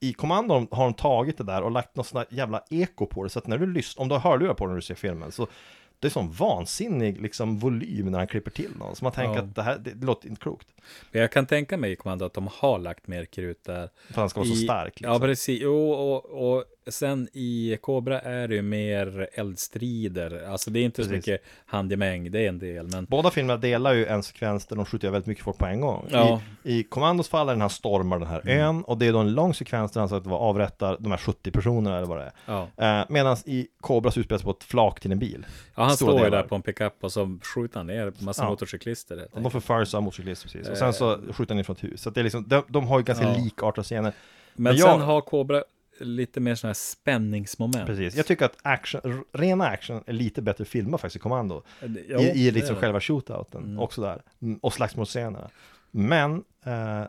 I 0.00 0.12
kommandon 0.12 0.68
har 0.70 0.84
de 0.84 0.94
tagit 0.94 1.38
det 1.38 1.44
där 1.44 1.62
och 1.62 1.70
lagt 1.70 1.96
något 1.96 2.06
sånt 2.06 2.28
jävla 2.32 2.62
eko 2.70 3.06
på 3.06 3.24
det, 3.24 3.30
så 3.30 3.38
att 3.38 3.46
när 3.46 3.58
du 3.58 3.66
lyssnar, 3.72 4.02
om 4.02 4.08
du 4.08 4.14
har 4.14 4.20
hörlurar 4.30 4.54
på 4.54 4.66
när 4.66 4.74
du 4.74 4.82
ser 4.82 4.94
filmen, 4.94 5.32
så 5.32 5.46
det 6.00 6.06
är 6.06 6.10
sån 6.10 6.30
vansinnig 6.30 7.20
liksom 7.20 7.58
volym 7.58 8.06
när 8.10 8.18
han 8.18 8.26
klipper 8.28 8.50
till 8.50 8.70
någon, 8.78 8.96
så 8.96 9.04
man 9.04 9.12
tänker 9.12 9.34
Ja. 9.34 9.42
att 9.42 9.54
det 9.54 9.62
här, 9.62 9.78
det, 9.78 9.90
det 9.94 10.06
låter 10.06 10.28
inte 10.28 10.40
klokt. 10.42 10.66
Men 11.12 11.20
jag 11.20 11.32
kan 11.32 11.46
tänka 11.46 11.76
mig 11.76 11.92
i 11.92 11.96
kommando 11.96 12.24
att 12.24 12.34
de 12.34 12.48
har 12.52 12.78
lagt 12.78 13.06
mer 13.06 13.24
krut 13.24 13.64
där. 13.64 13.88
För 14.06 14.10
att 14.10 14.16
han 14.16 14.30
ska 14.30 14.40
vara 14.40 14.48
så 14.48 14.54
I- 14.54 14.64
stark. 14.64 15.00
Liksom. 15.00 15.12
Ja, 15.12 15.18
precis. 15.20 15.60
Jo, 15.62 15.90
och, 15.90 16.24
och 16.54 16.64
sen 16.90 17.28
i 17.32 17.78
Cobra 17.80 18.20
är 18.20 18.48
det 18.48 18.54
ju 18.54 18.62
mer 18.62 19.28
eldstrider. 19.32 20.44
Alltså 20.50 20.70
det 20.70 20.80
är 20.80 20.84
inte 20.84 21.04
så 21.04 21.10
Precis. 21.10 21.26
mycket 21.26 21.46
handgemäng, 21.66 22.30
det 22.30 22.44
är 22.44 22.48
en 22.48 22.58
del. 22.58 22.86
Men 22.86 23.04
Båda 23.04 23.30
filmerna 23.30 23.56
delar 23.60 23.92
ju 23.94 24.06
en 24.06 24.22
sekvens 24.22 24.66
där 24.66 24.76
de 24.76 24.84
skjuter 24.84 25.10
väldigt 25.10 25.26
mycket 25.26 25.44
folk 25.44 25.58
på 25.58 25.66
en 25.66 25.80
gång. 25.80 26.06
Ja. 26.10 26.40
I, 26.62 26.78
I 26.78 26.82
Commandos 26.82 27.28
fall 27.28 27.48
är 27.48 27.52
när 27.54 27.60
han 27.60 27.70
stormar 27.70 28.18
den 28.18 28.28
här 28.28 28.40
Mm. 28.44 28.58
ön 28.58 28.82
och 28.84 28.98
det 28.98 29.06
är 29.06 29.12
då 29.12 29.18
en 29.18 29.32
lång 29.34 29.54
sekvens 29.54 29.92
där 29.92 30.00
han 30.00 30.08
så 30.08 30.14
att 30.16 30.26
vara 30.26 30.40
avrättar 30.40 30.96
de 31.00 31.10
här 31.10 31.18
70 31.18 31.50
personerna 31.50 31.96
eller 31.96 32.06
vad 32.06 32.18
det 32.18 32.24
är. 32.24 32.32
ja, 32.46 32.68
Eh, 33.00 33.04
Medan 33.08 33.36
i 33.44 33.66
Cobras 33.80 34.18
utspelas 34.18 34.42
på 34.42 34.50
ett 34.50 34.64
flak 34.64 35.00
till 35.00 35.12
en 35.12 35.18
bil. 35.18 35.46
ja 35.74 35.82
han 35.82 35.96
Stora 35.96 36.12
står 36.12 36.24
ju 36.24 36.30
där 36.30 36.42
på 36.42 36.54
en 36.54 36.62
pickup 36.62 36.94
och 37.00 37.12
så 37.12 37.38
skjuter 37.54 37.76
han 37.76 37.86
ner 37.86 38.12
massa 38.18 38.42
Ja. 38.44 38.48
motorcyklister. 38.50 39.28
Och 39.32 39.42
de 39.42 39.50
förföljs 39.50 39.94
av 39.94 40.02
motorcyklister 40.02 40.48
precis. 40.48 40.68
Och 40.68 40.74
Eh. 40.74 40.78
sen 40.78 40.92
så 40.92 41.18
skjuter 41.32 41.54
han 41.54 41.58
in 41.58 41.64
från 41.64 41.76
ett 41.76 41.84
hus. 41.84 42.00
Så 42.02 42.10
det 42.10 42.20
är 42.20 42.24
liksom, 42.24 42.48
de, 42.48 42.62
de 42.68 42.86
har 42.86 42.98
ju 42.98 43.04
ganska 43.04 43.24
Ja. 43.28 43.36
likartade 43.38 43.84
scener. 43.84 44.02
Men, 44.02 44.12
men 44.64 44.76
jag- 44.76 44.88
sen 44.90 45.00
har 45.00 45.20
Cobra 45.20 45.62
lite 46.00 46.40
mer 46.40 46.54
sådana 46.54 46.70
här 46.70 46.74
spänningsmoment. 46.74 47.86
Precis. 47.86 48.14
Jag 48.16 48.26
tycker 48.26 48.44
att 48.44 48.56
action, 48.62 49.24
rena 49.32 49.66
action 49.68 50.02
är 50.06 50.12
lite 50.12 50.42
bättre 50.42 50.64
filmat 50.64 51.00
faktiskt 51.00 51.16
i 51.16 51.22
Commando. 51.22 51.62
Jo, 52.08 52.18
I, 52.20 52.46
i 52.46 52.50
liksom 52.50 52.76
själva 52.76 53.00
shootouten 53.00 53.62
Mm. 53.64 53.78
och 53.78 53.92
sådär. 53.92 54.22
Mm, 54.42 54.58
Och 54.62 54.72
slagsmålscenerna. 54.74 55.50
Men 55.90 56.44
eh, 56.64 57.02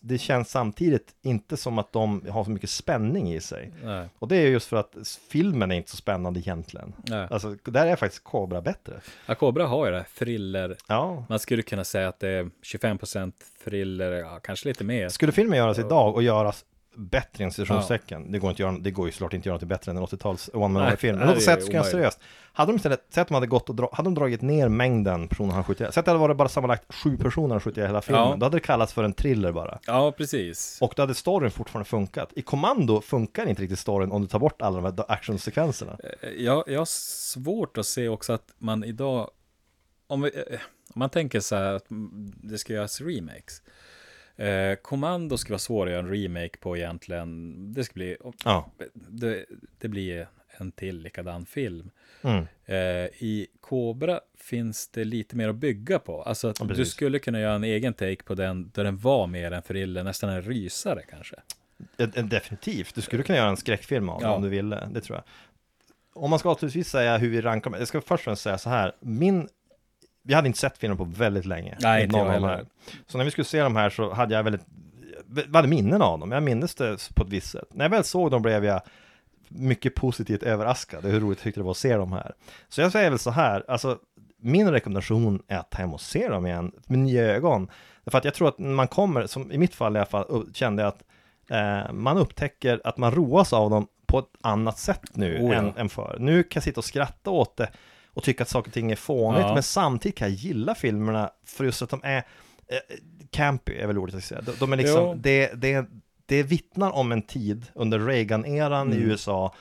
det 0.00 0.18
känns 0.18 0.50
samtidigt 0.50 1.14
inte 1.22 1.56
som 1.56 1.78
att 1.78 1.92
de 1.92 2.22
har 2.30 2.44
så 2.44 2.50
mycket 2.50 2.70
spänning 2.70 3.32
i 3.34 3.40
sig. 3.40 3.72
Nej, 3.84 4.08
Och 4.18 4.28
det 4.28 4.36
är 4.36 4.46
just 4.48 4.68
för 4.68 4.76
att 4.76 5.18
filmen 5.30 5.70
är 5.72 5.76
inte 5.76 5.90
så 5.90 5.96
spännande 5.96 6.40
egentligen. 6.40 6.92
nej. 7.02 7.26
Alltså, 7.30 7.56
där 7.64 7.86
är 7.86 7.96
faktiskt 7.96 8.24
Cobra 8.24 8.60
bättre. 8.60 9.00
Ja, 9.26 9.34
Cobra 9.34 9.66
har 9.66 9.86
ju 9.86 9.92
det 9.92 10.04
thriller. 10.18 10.76
Ja. 10.88 11.24
Man 11.28 11.38
skulle 11.38 11.62
kunna 11.62 11.84
säga 11.84 12.08
att 12.08 12.20
det 12.20 12.28
är 12.28 12.50
25% 12.62 13.32
thriller, 13.64 14.12
ja, 14.12 14.40
kanske 14.42 14.68
lite 14.68 14.84
mer. 14.84 15.08
Skulle 15.08 15.32
filmen 15.32 15.58
göras 15.58 15.78
idag 15.78 16.14
och 16.14 16.22
göras 16.22 16.64
bättre 16.98 17.44
än 17.44 17.50
citationstecken, 17.50 18.32
det, 18.32 18.38
går 18.38 18.50
inte 18.50 18.62
göra, 18.62 18.72
det 18.78 18.90
går 18.90 19.06
ju 19.06 19.12
såklart 19.12 19.32
inte 19.32 19.42
att 19.42 19.46
göra 19.46 19.58
till 19.58 19.68
bättre 19.68 19.90
än 19.90 19.96
en 19.96 20.02
80-tals 20.02 20.50
one 20.52 20.68
man 20.68 20.96
film. 20.96 21.18
Men 21.18 21.28
det 21.28 21.34
är 21.34 21.40
ska 21.40 21.52
omöjligt. 21.56 21.86
seriöst. 21.86 22.20
Hade 22.52 22.72
de 22.72 22.76
istället, 22.76 23.06
säg 23.10 23.20
att 23.20 23.28
de 23.28 23.34
hade 23.34 23.46
gått 23.46 23.68
och 23.68 23.74
dra, 23.74 23.90
hade 23.92 24.06
de 24.06 24.14
dragit 24.14 24.42
ner 24.42 24.68
mängden 24.68 25.28
personer 25.28 25.52
han 25.52 25.64
skjutit 25.64 25.80
ihjäl. 25.80 25.92
Säg 25.92 26.00
att 26.00 26.04
det 26.04 26.10
hade 26.10 26.20
varit 26.20 26.36
bara 26.36 26.48
sammanlagt 26.48 26.94
sju 26.94 27.16
personer 27.16 27.50
han 27.54 27.60
skjutit 27.60 27.76
ihjäl 27.78 27.88
hela 27.88 28.02
filmen. 28.02 28.28
Ja. 28.28 28.36
Då 28.36 28.46
hade 28.46 28.56
det 28.56 28.60
kallats 28.60 28.92
för 28.92 29.04
en 29.04 29.12
thriller 29.12 29.52
bara. 29.52 29.78
Ja, 29.86 30.12
precis. 30.12 30.78
Och 30.80 30.92
då 30.96 31.02
hade 31.02 31.14
storyn 31.14 31.50
fortfarande 31.50 31.88
funkat. 31.88 32.32
I 32.36 32.42
Kommando 32.42 33.00
funkar 33.00 33.46
inte 33.46 33.62
riktigt 33.62 33.78
storyn 33.78 34.10
om 34.10 34.22
du 34.22 34.28
tar 34.28 34.38
bort 34.38 34.62
alla 34.62 34.80
de 34.80 34.84
här 34.84 35.04
actionsekvenserna. 35.12 35.98
Eh, 36.22 36.28
Jag, 36.30 36.64
jag 36.66 36.80
har 36.80 36.88
svårt 37.32 37.78
att 37.78 37.86
se 37.86 38.08
också 38.08 38.32
att 38.32 38.54
man 38.58 38.84
idag, 38.84 39.30
om, 40.06 40.22
vi, 40.22 40.28
eh, 40.28 40.58
om 40.94 40.98
man 40.98 41.10
tänker 41.10 41.40
så 41.40 41.56
här 41.56 41.72
att 41.74 41.86
det 42.42 42.58
ska 42.58 42.72
göras 42.72 43.00
remakes. 43.00 43.62
Eh, 44.38 44.74
Kommando 44.82 45.36
ska 45.38 45.48
vara 45.52 45.58
svår 45.58 45.86
att 45.86 45.92
göra 45.92 46.02
en 46.06 46.10
remake 46.14 46.58
på 46.60 46.76
egentligen. 46.76 47.54
Det 47.72 47.84
ska 47.84 47.94
bli, 47.94 48.16
Ja. 48.44 48.70
det, 48.94 49.44
det 49.78 49.88
blir 49.88 50.28
en 50.60 50.72
till 50.72 50.98
likadan 51.02 51.46
film. 51.46 51.90
Mm. 52.22 52.44
Eh, 52.64 52.76
I 53.22 53.46
Cobra 53.60 54.20
finns 54.38 54.88
det 54.88 55.04
lite 55.04 55.36
mer 55.36 55.48
att 55.48 55.56
bygga 55.56 55.98
på. 55.98 56.22
Alltså 56.22 56.48
att 56.48 56.60
Ja, 56.60 56.66
du 56.66 56.84
skulle 56.86 57.18
kunna 57.18 57.40
göra 57.40 57.54
en 57.54 57.64
egen 57.64 57.94
take 57.94 58.22
på 58.24 58.34
den, 58.34 58.70
där 58.74 58.84
den 58.84 58.98
var 58.98 59.26
mer 59.26 59.50
en 59.52 59.62
thriller, 59.62 60.04
nästan 60.04 60.30
en 60.30 60.42
rysare 60.42 61.02
kanske. 61.10 61.36
Definitivt, 62.24 62.94
du 62.94 63.00
skulle 63.00 63.22
kunna 63.22 63.38
göra 63.38 63.48
en 63.48 63.56
skräckfilm 63.56 64.08
av 64.08 64.22
Ja. 64.22 64.34
om 64.34 64.42
du 64.42 64.48
ville, 64.48 64.88
det 64.94 65.00
tror 65.00 65.16
jag. 65.16 65.24
Om 66.22 66.30
man 66.30 66.38
ska 66.38 66.48
avslutningsvis 66.50 66.88
säga 66.88 67.16
hur 67.18 67.28
vi 67.28 67.40
rankar, 67.40 67.72
jag 67.78 67.88
ska 67.88 68.00
först 68.00 68.10
och 68.12 68.20
främst 68.20 68.42
säga 68.42 68.58
så 68.58 68.70
här, 68.70 68.92
min, 69.00 69.48
vi 70.28 70.34
hade 70.34 70.46
inte 70.46 70.58
sett 70.58 70.78
filmen 70.78 70.98
på 70.98 71.04
väldigt 71.04 71.44
länge. 71.44 71.76
Nej, 71.80 72.02
inte 72.04 72.16
Någon 72.16 72.26
jag 72.26 72.32
heller. 72.32 72.66
Så 73.06 73.18
när 73.18 73.24
vi 73.24 73.30
skulle 73.30 73.44
se 73.44 73.62
de 73.62 73.76
här 73.76 73.90
så 73.90 74.12
hade 74.12 74.34
jag 74.34 74.42
väldigt, 74.42 74.66
vi 75.26 75.56
hade 75.56 75.68
minnen 75.68 76.02
av 76.02 76.18
dem, 76.18 76.32
jag 76.32 76.42
minns 76.42 76.74
det 76.74 77.10
på 77.14 77.22
ett 77.22 77.28
visst 77.28 77.50
sätt. 77.50 77.68
När 77.70 77.84
jag 77.84 77.90
väl 77.90 78.04
såg 78.04 78.30
dem 78.30 78.42
blev 78.42 78.64
jag 78.64 78.80
mycket 79.48 79.94
positivt 79.94 80.42
överraskad, 80.42 81.04
hur 81.04 81.20
roligt 81.20 81.38
jag 81.38 81.44
tyckte 81.44 81.60
det 81.60 81.64
var 81.64 81.70
att 81.70 81.76
se 81.76 81.96
dem 81.96 82.12
här. 82.12 82.34
Så 82.68 82.80
jag 82.80 82.92
säger 82.92 83.10
väl 83.10 83.18
så 83.18 83.30
här, 83.30 83.64
alltså 83.68 83.98
min 84.38 84.70
rekommendation 84.70 85.42
är 85.48 85.58
att 85.58 85.70
ta 85.70 85.78
hem 85.78 85.94
och 85.94 86.00
se 86.00 86.28
dem 86.28 86.46
igen 86.46 86.72
med 86.86 86.98
nya 86.98 87.22
ögon. 87.22 87.70
För 88.06 88.18
att 88.18 88.24
jag 88.24 88.34
tror 88.34 88.48
att 88.48 88.58
man 88.58 88.88
kommer, 88.88 89.26
som 89.26 89.52
i 89.52 89.58
mitt 89.58 89.74
fall 89.74 89.96
i 89.96 89.98
alla 89.98 90.06
fall, 90.06 90.46
kände 90.54 90.82
jag 90.82 90.88
att 90.88 91.02
eh, 91.50 91.92
man 91.92 92.18
upptäcker 92.18 92.80
att 92.84 92.96
man 92.96 93.14
roas 93.14 93.52
av 93.52 93.70
dem 93.70 93.86
på 94.06 94.18
ett 94.18 94.32
annat 94.40 94.78
sätt 94.78 95.16
nu 95.16 95.38
Oh 95.38 95.52
ja. 95.52 95.58
än, 95.58 95.72
än 95.76 95.88
förr. 95.88 96.16
Nu 96.20 96.42
kan 96.42 96.60
jag 96.60 96.64
sitta 96.64 96.80
och 96.80 96.84
skratta 96.84 97.30
åt 97.30 97.56
det 97.56 97.68
och 98.18 98.24
tycka 98.24 98.42
att 98.42 98.48
saker 98.48 98.70
och 98.70 98.74
ting 98.74 98.90
är 98.92 98.96
fånigt, 98.96 99.40
Ja. 99.46 99.54
men 99.54 99.62
samtidigt 99.62 100.18
kan 100.18 100.28
jag 100.28 100.36
gilla 100.36 100.74
filmerna 100.74 101.30
för 101.44 101.64
just 101.64 101.82
att 101.82 101.90
de 101.90 102.00
är 102.04 102.16
eh, 102.16 102.24
campy, 103.30 103.72
är 103.74 103.86
väl 103.86 103.98
ordet 103.98 104.12
jag 104.14 104.22
ska 104.22 104.34
säga. 104.34 104.40
De, 104.46 104.52
de 104.60 104.72
är 104.72 104.76
liksom, 104.76 105.22
det, 105.22 105.52
det, 105.54 105.86
det 106.26 106.42
vittnar 106.42 106.90
om 106.90 107.12
en 107.12 107.22
tid 107.22 107.66
under 107.74 107.98
Reagan-eran 107.98 108.92
i 108.92 108.96
Mm. 108.96 109.08
USA 109.10 109.54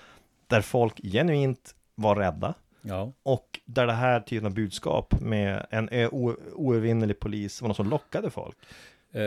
där 0.48 0.62
folk 0.62 0.98
genuint 1.04 1.76
var 1.96 2.16
rädda. 2.16 2.54
Ja, 2.82 3.12
Och 3.24 3.60
där 3.66 3.88
det 3.88 3.94
här 3.94 4.20
typen 4.20 4.46
av 4.46 4.54
budskap 4.54 5.22
med 5.22 5.66
en 5.70 5.90
ö- 5.90 6.10
o- 6.12 6.36
oövervinnelig 6.54 7.20
polis 7.20 7.62
var 7.62 7.68
något 7.68 7.78
som 7.78 7.90
lockade 7.90 8.30
folk. 8.30 8.58
Eh, 9.14 9.22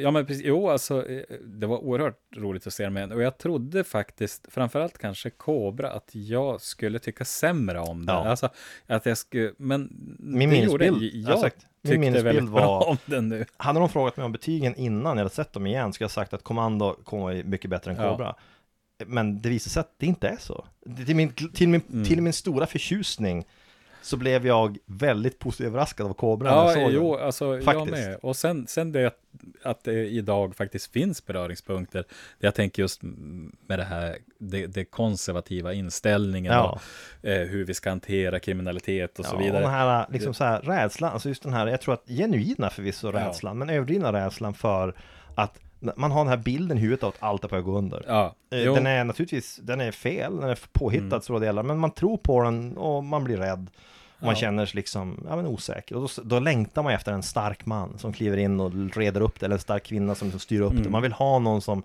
ja 0.00 0.10
men 0.10 0.26
precis, 0.26 0.44
jo 0.44 0.68
alltså 0.68 1.08
eh, 1.08 1.22
det 1.44 1.66
var 1.66 1.78
oerhört 1.78 2.18
roligt 2.36 2.66
att 2.66 2.72
se 2.74 2.84
dem 2.84 2.96
igen 2.96 3.12
och 3.12 3.22
jag 3.22 3.38
trodde 3.38 3.84
faktiskt, 3.84 4.46
framförallt 4.52 4.98
kanske 4.98 5.30
Cobra, 5.30 5.90
att 5.90 6.10
jag 6.12 6.60
skulle 6.60 6.98
tycka 6.98 7.24
sämre 7.24 7.80
om 7.80 8.06
det. 8.06 8.12
Ja. 8.12 8.28
Alltså 8.28 8.48
att 8.86 9.06
jag 9.06 9.18
skulle, 9.18 9.52
men 9.58 9.88
Min 10.18 10.50
det 10.50 10.56
gjorde 10.56 10.84
minnesbild, 10.90 11.24
jag. 11.26 11.32
jag 11.32 11.40
sagt, 11.40 11.56
min 11.82 11.90
tyckte 11.92 11.98
minnesbild 12.00 12.48
var, 12.48 12.88
om 12.88 12.96
den 13.06 13.28
nu. 13.28 13.44
hade 13.56 13.78
de 13.78 13.88
frågat 13.88 14.16
mig 14.16 14.24
om 14.26 14.32
betygen 14.32 14.74
innan 14.76 15.12
jag 15.16 15.24
hade 15.24 15.30
sett 15.30 15.52
dem 15.52 15.66
igen, 15.66 15.92
skulle 15.92 16.04
jag 16.04 16.10
sagt 16.10 16.32
att 16.34 16.42
Kommando 16.42 16.94
kommer 17.04 17.44
mycket 17.44 17.70
bättre 17.70 17.90
än 17.90 17.96
Ja. 17.96 18.10
Cobra. 18.10 18.34
Men 19.06 19.42
det 19.42 19.48
visar 19.48 19.70
sig 19.70 19.80
att 19.80 19.94
det 19.98 20.06
inte 20.06 20.28
är 20.28 20.36
så. 20.36 20.66
Till 21.06 21.16
min, 21.16 21.32
till 21.32 21.68
min, 21.68 21.82
Mm. 21.92 22.04
till 22.04 22.22
min 22.22 22.32
stora 22.32 22.66
förtjusning 22.66 23.44
så 24.06 24.16
blev 24.16 24.46
jag 24.46 24.78
väldigt 24.86 25.38
positivt 25.38 25.66
överraskad 25.66 26.06
av 26.06 26.12
Kobra 26.14 26.48
jag 26.50 26.68
Ja, 26.70 26.74
såg 26.74 26.92
jo, 26.92 27.16
den. 27.16 27.26
alltså 27.26 27.54
jag 27.54 27.64
Faktiskt. 27.64 27.90
med. 27.90 28.18
Och 28.22 28.36
sen, 28.36 28.66
sen 28.66 28.92
det 28.92 29.06
att, 29.06 29.18
att 29.62 29.84
det 29.84 29.92
idag 30.08 30.56
faktiskt 30.56 30.92
finns 30.92 31.26
beröringspunkter. 31.26 32.04
Det 32.38 32.46
jag 32.46 32.54
tänker 32.54 32.82
just 32.82 33.00
med 33.02 33.78
det 33.78 33.84
här, 33.84 34.16
det, 34.38 34.66
det 34.66 34.84
konservativa 34.84 35.72
inställningen 35.72 36.52
Ja. 36.52 36.80
och 37.22 37.28
eh, 37.28 37.46
hur 37.48 37.64
vi 37.64 37.74
ska 37.74 37.88
hantera 37.90 38.38
kriminalitet 38.40 39.18
och 39.18 39.24
så 39.24 39.34
Ja, 39.34 39.38
vidare. 39.38 39.56
Och 39.56 39.62
den 39.62 39.70
här 39.70 40.06
liksom 40.10 40.34
så 40.34 40.44
här 40.44 40.60
rädslan, 40.60 41.12
alltså 41.12 41.28
just 41.28 41.42
den 41.42 41.52
här, 41.52 41.66
jag 41.66 41.80
tror 41.80 41.94
att 41.94 42.04
genuina 42.08 42.70
förvisso 42.70 43.06
Ja. 43.14 43.26
rädslan, 43.28 43.58
men 43.58 43.70
överdrivna 43.70 44.12
rädslan 44.12 44.54
för 44.54 44.94
att 45.34 45.58
man 45.96 46.10
har 46.10 46.20
den 46.20 46.28
här 46.28 46.36
bilden 46.36 46.78
i 46.78 46.80
huvudet 46.80 47.02
av 47.04 47.08
att 47.08 47.22
allt 47.22 47.44
är 47.44 47.48
på 47.48 47.54
väg 47.54 47.60
att 47.60 47.64
gå 47.66 47.78
under. 47.78 48.04
Ja, 48.06 48.34
Eh. 48.50 48.74
Den 48.74 48.86
är 48.86 49.04
naturligtvis, 49.04 49.56
den 49.62 49.80
är 49.80 49.90
fel, 49.90 50.36
den 50.40 50.50
är 50.50 50.58
påhittad 50.72 51.06
Mm. 51.06 51.20
stora 51.20 51.38
delar, 51.38 51.62
men 51.62 51.78
man 51.78 51.90
tror 51.90 52.16
på 52.16 52.42
den 52.42 52.76
och 52.76 53.04
man 53.04 53.24
blir 53.24 53.36
rädd. 53.36 53.70
Man 54.20 54.28
Ja. 54.30 54.34
känner 54.36 54.66
sig 54.66 54.76
liksom, 54.76 55.24
ja 55.28 55.36
men 55.36 55.46
osäker. 55.46 55.94
Och 55.96 56.02
då, 56.16 56.22
då 56.22 56.38
längtar 56.38 56.82
man 56.82 56.92
efter 56.92 57.12
en 57.12 57.22
stark 57.22 57.66
man 57.66 57.98
som 57.98 58.12
kliver 58.12 58.36
in 58.36 58.60
och 58.60 58.72
reder 58.96 59.20
upp 59.20 59.40
det, 59.40 59.46
eller 59.46 59.56
en 59.56 59.60
stark 59.60 59.84
kvinna 59.84 60.14
som, 60.14 60.30
som 60.30 60.40
styr 60.40 60.60
upp 60.60 60.72
det. 60.72 60.78
Mm. 60.80 60.92
Man 60.92 61.02
vill 61.02 61.12
ha 61.12 61.38
någon 61.38 61.62
som, 61.62 61.82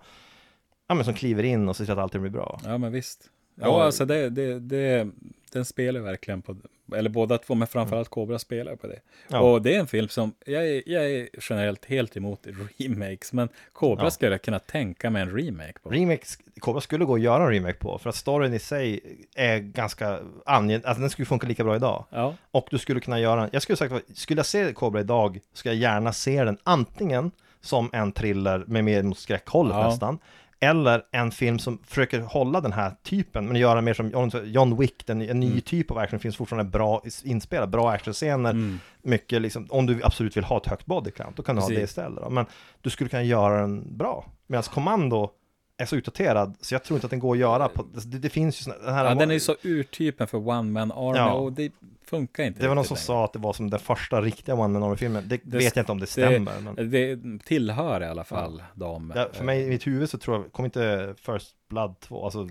ja 0.88 0.94
men 0.94 1.04
som 1.04 1.14
kliver 1.14 1.42
in 1.42 1.68
och 1.68 1.76
ser 1.76 1.84
till 1.84 1.92
att 1.92 1.98
allting 1.98 2.20
blir 2.20 2.30
bra. 2.30 2.60
Ja, 2.64 2.78
men 2.78 2.92
visst. 2.92 3.30
Ja, 3.54 3.66
Ja. 3.66 3.82
alltså 3.84 4.04
det, 4.04 4.30
det, 4.30 4.58
det, 4.60 5.08
den 5.52 5.64
spelar 5.64 6.00
verkligen 6.00 6.42
på, 6.42 6.56
eller 6.96 7.10
båda 7.10 7.38
två, 7.38 7.54
men 7.54 7.68
framförallt 7.68 8.08
Cobra 8.08 8.38
spelar 8.38 8.76
på 8.76 8.86
det. 8.86 9.00
Ja. 9.28 9.40
Och 9.40 9.62
det 9.62 9.74
är 9.74 9.80
en 9.80 9.86
film 9.86 10.08
som, 10.08 10.34
jag 10.46 10.68
är, 10.68 10.82
jag 10.86 11.10
är 11.10 11.28
generellt 11.50 11.84
helt 11.84 12.16
emot 12.16 12.46
remakes, 12.78 13.32
men 13.32 13.48
Cobra 13.72 14.04
Ja. 14.04 14.10
skulle 14.10 14.30
jag 14.30 14.42
kunna 14.42 14.58
tänka 14.58 15.10
mig 15.10 15.22
en 15.22 15.30
remake 15.36 15.78
på. 15.82 15.90
Remake, 15.90 16.22
Cobra 16.58 16.80
skulle 16.80 17.04
gå 17.04 17.14
att 17.14 17.20
göra 17.20 17.42
en 17.44 17.50
remake 17.50 17.78
på, 17.78 17.98
för 17.98 18.08
att 18.10 18.16
storyn 18.16 18.54
i 18.54 18.58
sig 18.58 19.00
är 19.34 19.58
ganska 19.58 20.20
angen, 20.46 20.80
alltså 20.84 21.00
den 21.00 21.10
skulle 21.10 21.26
funka 21.26 21.46
lika 21.46 21.64
bra 21.64 21.76
idag. 21.76 22.04
Ja, 22.10 22.34
Och 22.50 22.66
du 22.70 22.78
skulle 22.78 23.00
kunna 23.00 23.20
göra, 23.20 23.48
jag 23.52 23.62
skulle 23.62 23.76
sagt, 23.76 23.94
skulle 24.18 24.38
jag 24.38 24.46
se 24.46 24.72
Cobra 24.72 25.00
idag, 25.00 25.40
skulle 25.52 25.74
jag 25.74 25.82
gärna 25.82 26.12
se 26.12 26.44
den 26.44 26.58
antingen 26.62 27.30
som 27.60 27.90
en 27.92 28.12
thriller 28.12 28.64
med 28.66 28.84
mer 28.84 29.02
mot 29.02 29.18
skräckhållet 29.18 29.74
Ja. 29.76 29.88
nästan, 29.88 30.18
eller 30.62 31.02
en 31.12 31.30
film 31.30 31.58
som 31.58 31.78
försöker 31.86 32.20
hålla 32.20 32.60
den 32.60 32.72
här 32.72 32.92
typen, 33.02 33.46
men 33.46 33.56
göra 33.56 33.80
mer 33.80 33.94
som 33.94 34.30
John, 34.44 34.76
Wick, 34.76 35.06
den, 35.06 35.22
en 35.22 35.40
ny 35.40 35.46
Mm. 35.46 35.60
typ 35.60 35.90
av 35.90 35.98
action, 35.98 36.18
finns 36.20 36.36
fortfarande 36.36 36.70
bra 36.70 37.02
inspelad, 37.24 37.70
bra 37.70 37.90
actionscener, 37.90 38.50
mm. 38.50 38.78
mycket 39.02 39.42
liksom, 39.42 39.66
om 39.70 39.86
du 39.86 40.00
absolut 40.04 40.36
vill 40.36 40.44
ha 40.44 40.56
ett 40.56 40.66
högt 40.66 40.86
body 40.86 41.10
count, 41.10 41.36
då 41.36 41.42
kan 41.42 41.56
du 41.56 41.60
ha 41.62 41.68
Precis. 41.68 41.78
det 41.78 41.84
istället 41.84 42.22
då. 42.24 42.30
Men 42.30 42.46
du 42.80 42.90
skulle 42.90 43.10
kunna 43.10 43.22
göra 43.22 43.60
den 43.60 43.96
bra, 43.96 44.26
medan 44.46 44.62
Kommando 44.62 45.30
är 45.76 45.86
så 45.86 45.96
utdaterad, 45.96 46.54
så 46.60 46.74
jag 46.74 46.84
tror 46.84 46.96
inte 46.96 47.06
att 47.06 47.10
den 47.10 47.20
går 47.20 47.34
att 47.34 47.40
göra 47.40 47.68
på, 47.68 47.86
det, 47.94 48.18
det 48.18 48.28
finns 48.28 48.60
ju 48.60 48.62
såna, 48.64 48.76
den 48.84 48.94
här 48.94 49.04
ja 49.04 49.14
den 49.14 49.30
är 49.30 49.34
ju 49.34 49.40
så 49.40 49.56
urtypen 49.62 50.26
för 50.26 50.48
One 50.48 50.70
Man 50.70 50.92
Army 50.92 51.18
Ja. 51.18 51.32
och 51.32 51.52
det 51.52 51.72
funkar 52.04 52.44
inte 52.44 52.60
Det 52.60 52.68
var 52.68 52.74
någon 52.74 52.84
som 52.84 52.94
längre. 52.94 53.04
sa 53.04 53.24
att 53.24 53.32
det 53.32 53.38
var 53.38 53.52
som 53.52 53.70
den 53.70 53.80
första 53.80 54.20
riktiga 54.20 54.56
Man 54.56 54.76
Army-filmen. 54.82 55.24
Det, 55.28 55.40
Det- 55.44 55.56
vet 55.58 55.76
jag 55.76 55.82
inte 55.82 55.92
om 55.92 56.00
det 56.00 56.06
stämmer. 56.06 56.52
men 56.74 56.90
Det 56.90 57.18
tillhör 57.44 58.00
i 58.02 58.06
alla 58.06 58.24
fall 58.24 58.62
de. 58.74 59.12
ja, 59.16 59.28
för 59.32 59.44
mig 59.44 59.62
i 59.62 59.68
mitt 59.68 59.86
huvud 59.86 60.10
så 60.10 60.18
tror 60.18 60.36
jag, 60.36 60.52
kom 60.52 60.64
inte 60.64 61.14
First 61.18 61.54
Blood 61.68 62.00
2, 62.00 62.24
alltså 62.24 62.48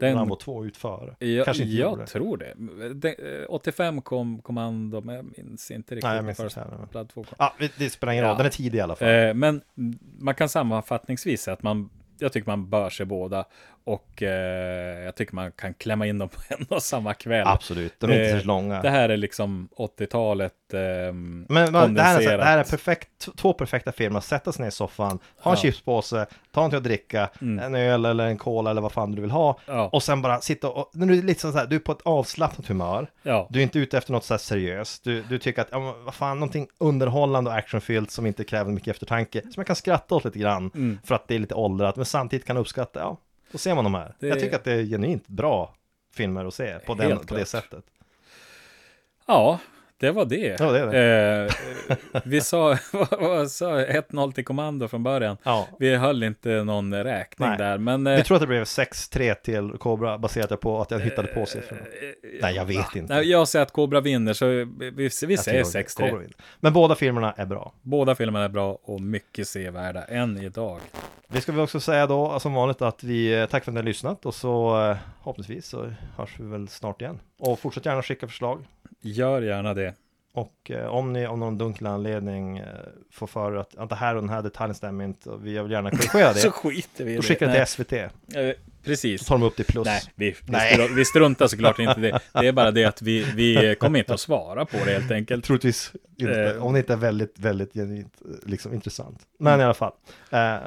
Den- 0.00 0.14
Rambo 0.18 0.36
2 0.36 0.64
ut 0.64 0.76
före? 0.76 1.14
Jag, 1.18 1.44
Kanske 1.44 1.62
inte 1.62 1.74
jag 1.76 2.06
tror 2.06 2.36
det. 2.36 2.54
det. 2.94 3.40
eh, 3.42 3.46
85 3.48 4.02
kom 4.02 4.42
Kommando, 4.42 5.00
men 5.00 5.14
jag 5.14 5.24
minns 5.38 5.70
inte 5.70 5.94
riktigt. 5.94 6.04
Nej, 6.08 6.16
jag 6.16 6.24
minns 6.24 6.40
First 6.40 6.56
inte. 6.56 6.68
Blood 6.90 7.08
2 7.08 7.24
kom. 7.24 7.34
Ja, 7.38 7.54
det- 7.58 7.72
det 7.78 7.90
spelar 7.90 8.12
ingen 8.12 8.24
roll, 8.24 8.32
Ja. 8.32 8.36
den 8.36 8.46
är 8.46 8.50
tidig 8.50 8.78
i 8.78 8.80
alla 8.80 8.96
fall. 8.96 9.08
Eh, 9.08 9.34
men 9.34 9.60
man 10.18 10.34
kan 10.34 10.48
sammanfattningsvis 10.48 11.42
säga 11.42 11.52
att 11.52 11.62
man, 11.62 11.90
jag 12.18 12.32
tycker 12.32 12.46
man 12.50 12.70
bör 12.70 12.90
se 12.90 13.04
båda 13.04 13.44
och 13.84 14.22
eh, 14.22 15.04
jag 15.04 15.14
tycker 15.14 15.34
man 15.34 15.52
kan 15.52 15.74
klämma 15.74 16.06
in 16.06 16.18
dem 16.18 16.28
på 16.28 16.40
en 16.48 16.66
och 16.70 16.82
samma 16.82 17.14
kväll. 17.14 17.46
Absolut, 17.46 17.94
de 18.00 18.10
är 18.10 18.14
inte 18.22 18.34
det- 18.34 18.40
så 18.40 18.46
långa. 18.46 18.82
Det 18.82 18.90
här 18.90 19.08
är 19.08 19.16
liksom 19.16 19.68
80-talet. 19.76 20.52
ehm, 20.74 21.46
men 21.48 21.72
men 21.72 21.94
det, 21.94 22.02
här 22.02 22.20
är, 22.20 22.38
det 22.38 22.44
här 22.44 22.58
är 22.58 22.64
perfekt, 22.64 23.28
två 23.36 23.52
perfekta 23.52 23.92
filmer, 23.92 24.18
att 24.18 24.24
sätta 24.24 24.52
sig 24.52 24.62
ner 24.62 24.68
i 24.68 24.72
soffan, 24.72 25.18
ha 25.38 25.50
en 25.50 25.56
Ja. 25.56 25.62
chipspåse, 25.62 26.26
ta 26.52 26.60
någonting 26.60 26.76
att 26.76 26.84
dricka, 26.84 27.30
Mm. 27.42 27.58
en 27.64 27.74
öl 27.74 28.04
eller 28.04 28.26
en 28.26 28.38
cola 28.38 28.70
eller 28.70 28.80
vad 28.80 28.92
fan 28.92 29.12
du 29.12 29.22
vill 29.22 29.30
ha, 29.30 29.58
Ja, 29.66 29.88
och 29.92 30.02
sen 30.02 30.22
bara 30.22 30.40
sitta 30.40 30.68
och, 30.68 30.90
när 30.94 31.06
du 31.06 31.18
är 31.18 31.22
lite 31.22 31.40
så 31.40 31.50
här, 31.50 31.66
du 31.66 31.76
är 31.76 31.80
på 31.80 31.92
ett 31.92 32.02
avslappnat 32.02 32.66
humör, 32.66 33.06
ja, 33.22 33.46
Du 33.50 33.58
är 33.58 33.62
inte 33.62 33.78
ute 33.78 33.98
efter 33.98 34.12
något 34.12 34.24
så 34.24 34.34
här 34.34 34.38
seriöst. 34.38 35.04
Du, 35.04 35.22
du 35.22 35.38
tycker 35.38 35.62
att, 35.62 35.68
ja, 35.70 35.94
vad 36.04 36.14
fan, 36.14 36.38
någonting 36.40 36.66
underhållande 36.78 37.50
och 37.50 37.56
actionfyllt 37.56 38.10
som 38.10 38.26
inte 38.26 38.44
kräver 38.44 38.72
mycket 38.72 38.88
eftertanke. 38.88 39.40
Som 39.42 39.52
jag 39.56 39.66
kan 39.66 39.76
skratta 39.76 40.14
åt 40.14 40.24
lite 40.24 40.38
grann 40.38 40.70
mm. 40.74 40.98
för 41.04 41.14
att 41.14 41.28
det 41.28 41.34
är 41.34 41.38
lite 41.38 41.54
åldrat, 41.54 41.96
men 41.96 42.04
samtidigt 42.04 42.46
kan 42.46 42.56
uppskatta, 42.56 43.00
ja, 43.00 43.16
då 43.52 43.58
ser 43.58 43.74
man 43.74 43.84
de 43.84 43.94
här. 43.94 44.14
Det- 44.18 44.26
Jag 44.28 44.40
tycker 44.40 44.56
att 44.56 44.64
det 44.64 44.72
är 44.72 44.84
genuint 44.84 45.28
bra 45.28 45.74
filmer 46.14 46.44
att 46.44 46.54
se 46.54 46.78
på, 46.78 46.94
den, 46.94 47.18
på 47.18 47.34
det 47.34 47.44
sättet. 47.44 47.84
ja, 49.26 49.58
det 50.06 50.12
var 50.12 50.24
det. 50.24 50.56
Det 50.56 50.86
det. 50.86 51.48
Eh, 52.12 52.20
vi 52.24 52.40
sa, 52.40 52.76
sa 53.48 53.80
jag? 53.80 53.88
1-0 54.10 54.32
till 54.32 54.44
kommando 54.44 54.88
från 54.88 55.02
början. 55.02 55.36
Ja. 55.42 55.68
Vi 55.78 55.96
höll 55.96 56.22
inte 56.22 56.48
någon 56.64 56.94
räkning 57.04 57.48
Nej. 57.48 57.58
där, 57.58 57.78
men... 57.78 58.06
eh, 58.06 58.16
Vi 58.16 58.24
tror 58.24 58.34
att 58.36 58.40
det 58.40 58.46
blev 58.46 58.64
6-3 58.64 59.34
till 59.34 59.70
Cobra 59.78 60.18
baserat 60.18 60.60
på 60.60 60.80
att 60.80 60.90
jag 60.90 61.00
hittade 61.00 61.28
på 61.28 61.46
siffrorna. 61.46 61.80
eh, 61.80 62.40
Nej, 62.42 62.54
jag 62.54 62.64
vet 62.64 62.96
inte. 62.96 63.14
Jag 63.14 63.48
säger 63.48 63.62
att 63.62 63.72
Cobra 63.72 64.00
vinner, 64.00 64.32
så 64.32 64.46
vi, 64.46 64.64
vi, 64.90 64.90
vi 65.26 65.36
säger 65.36 65.62
tror 65.64 65.82
6-3. 65.82 65.96
Cobra 66.00 66.18
vinner. 66.20 66.34
Men 66.60 66.72
båda 66.72 66.94
filmerna 66.94 67.32
är 67.36 67.46
bra. 67.46 67.72
Båda 67.82 68.14
filmerna 68.14 68.44
är 68.44 68.48
bra 68.48 68.78
och 68.82 69.00
mycket 69.00 69.48
sevärda 69.48 70.04
än 70.04 70.38
idag. 70.38 70.78
Vi 71.28 71.40
ska 71.40 71.52
väl 71.52 71.60
också 71.60 71.80
säga 71.80 72.06
då 72.06 72.40
som 72.40 72.54
vanligt 72.54 72.82
att 72.82 73.04
vi 73.04 73.40
eh, 73.40 73.46
tack 73.46 73.64
för 73.64 73.70
att 73.70 73.74
ni 73.74 73.80
har 73.80 73.84
lyssnat 73.86 74.26
och 74.26 74.34
så 74.34 74.80
eh, 74.90 74.96
förhoppningsvis 75.22 75.66
så 75.66 75.92
hörs 76.16 76.30
vi 76.40 76.44
väl 76.48 76.68
snart 76.68 77.00
igen. 77.02 77.20
Och 77.38 77.58
fortsätt 77.58 77.86
gärna 77.86 78.02
skicka 78.02 78.26
förslag. 78.26 78.64
Gör 79.02 79.42
gärna 79.42 79.74
det. 79.74 79.94
Och 80.34 80.70
eh, 80.70 80.86
om 80.86 81.12
ni 81.12 81.26
av 81.26 81.38
någon 81.38 81.58
dunkel 81.58 81.86
anledning 81.86 82.58
eh, 82.58 82.66
får 83.10 83.26
för 83.26 83.56
att, 83.56 83.76
att 83.76 83.88
det 83.88 83.94
här 83.94 84.14
och 84.14 84.22
den 84.22 84.30
här 84.30 84.42
detaljen 84.42 84.74
stämmer 84.74 85.04
inte 85.04 85.30
och 85.30 85.46
vi 85.46 85.58
vill 85.58 85.70
gärna 85.72 85.90
korrigera 85.90 86.34
Så 86.34 86.46
det. 86.46 86.52
skiter 86.52 87.04
vi 87.04 87.12
i 87.12 87.14
Då 87.16 87.20
det. 87.20 87.26
skickar 87.28 87.46
det 87.46 87.54
till 87.54 87.66
SVT. 87.66 87.92
eh, 87.92 88.08
Precis. 88.84 89.20
Så 89.20 89.26
tar 89.26 89.34
de 89.38 89.42
upp 89.46 89.56
det 89.56 89.64
plus. 89.64 89.84
Nej, 89.86 90.00
vi, 90.14 90.30
vi, 90.30 90.36
Nej. 90.52 90.72
struntar, 90.74 90.94
vi 90.94 91.04
struntar 91.04 91.46
såklart 91.46 91.78
inte 91.78 92.00
det. 92.00 92.20
Det 92.40 92.46
är 92.48 92.52
bara 92.52 92.70
det 92.70 92.84
att 92.84 93.02
vi, 93.02 93.22
vi 93.34 93.76
kommer 93.80 93.98
inte 93.98 94.14
att 94.14 94.20
svara 94.20 94.64
på 94.64 94.76
det 94.84 94.92
helt 94.92 95.10
enkelt. 95.10 95.44
Troligtvis 95.44 95.92
inte, 96.16 96.40
Eh. 96.56 96.64
om 96.66 96.72
det 96.72 96.78
inte 96.78 96.92
är 96.92 96.96
väldigt, 96.96 97.38
väldigt 97.38 97.72
genuint 97.74 98.14
eh, 98.24 98.48
liksom 98.50 98.74
intressant. 98.74 99.18
Men 99.38 99.60
i 99.60 99.62
alla 99.64 99.74
fall. 99.74 99.92
Eh, 100.30 100.38
Ja, 100.38 100.62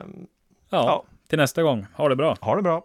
Ja. 0.70 1.04
till 1.30 1.38
nästa 1.40 1.64
gång. 1.64 1.86
Ha 1.94 2.10
det 2.10 2.16
bra. 2.16 2.38
ha 2.42 2.56
det 2.56 2.62
bra. 2.62 2.84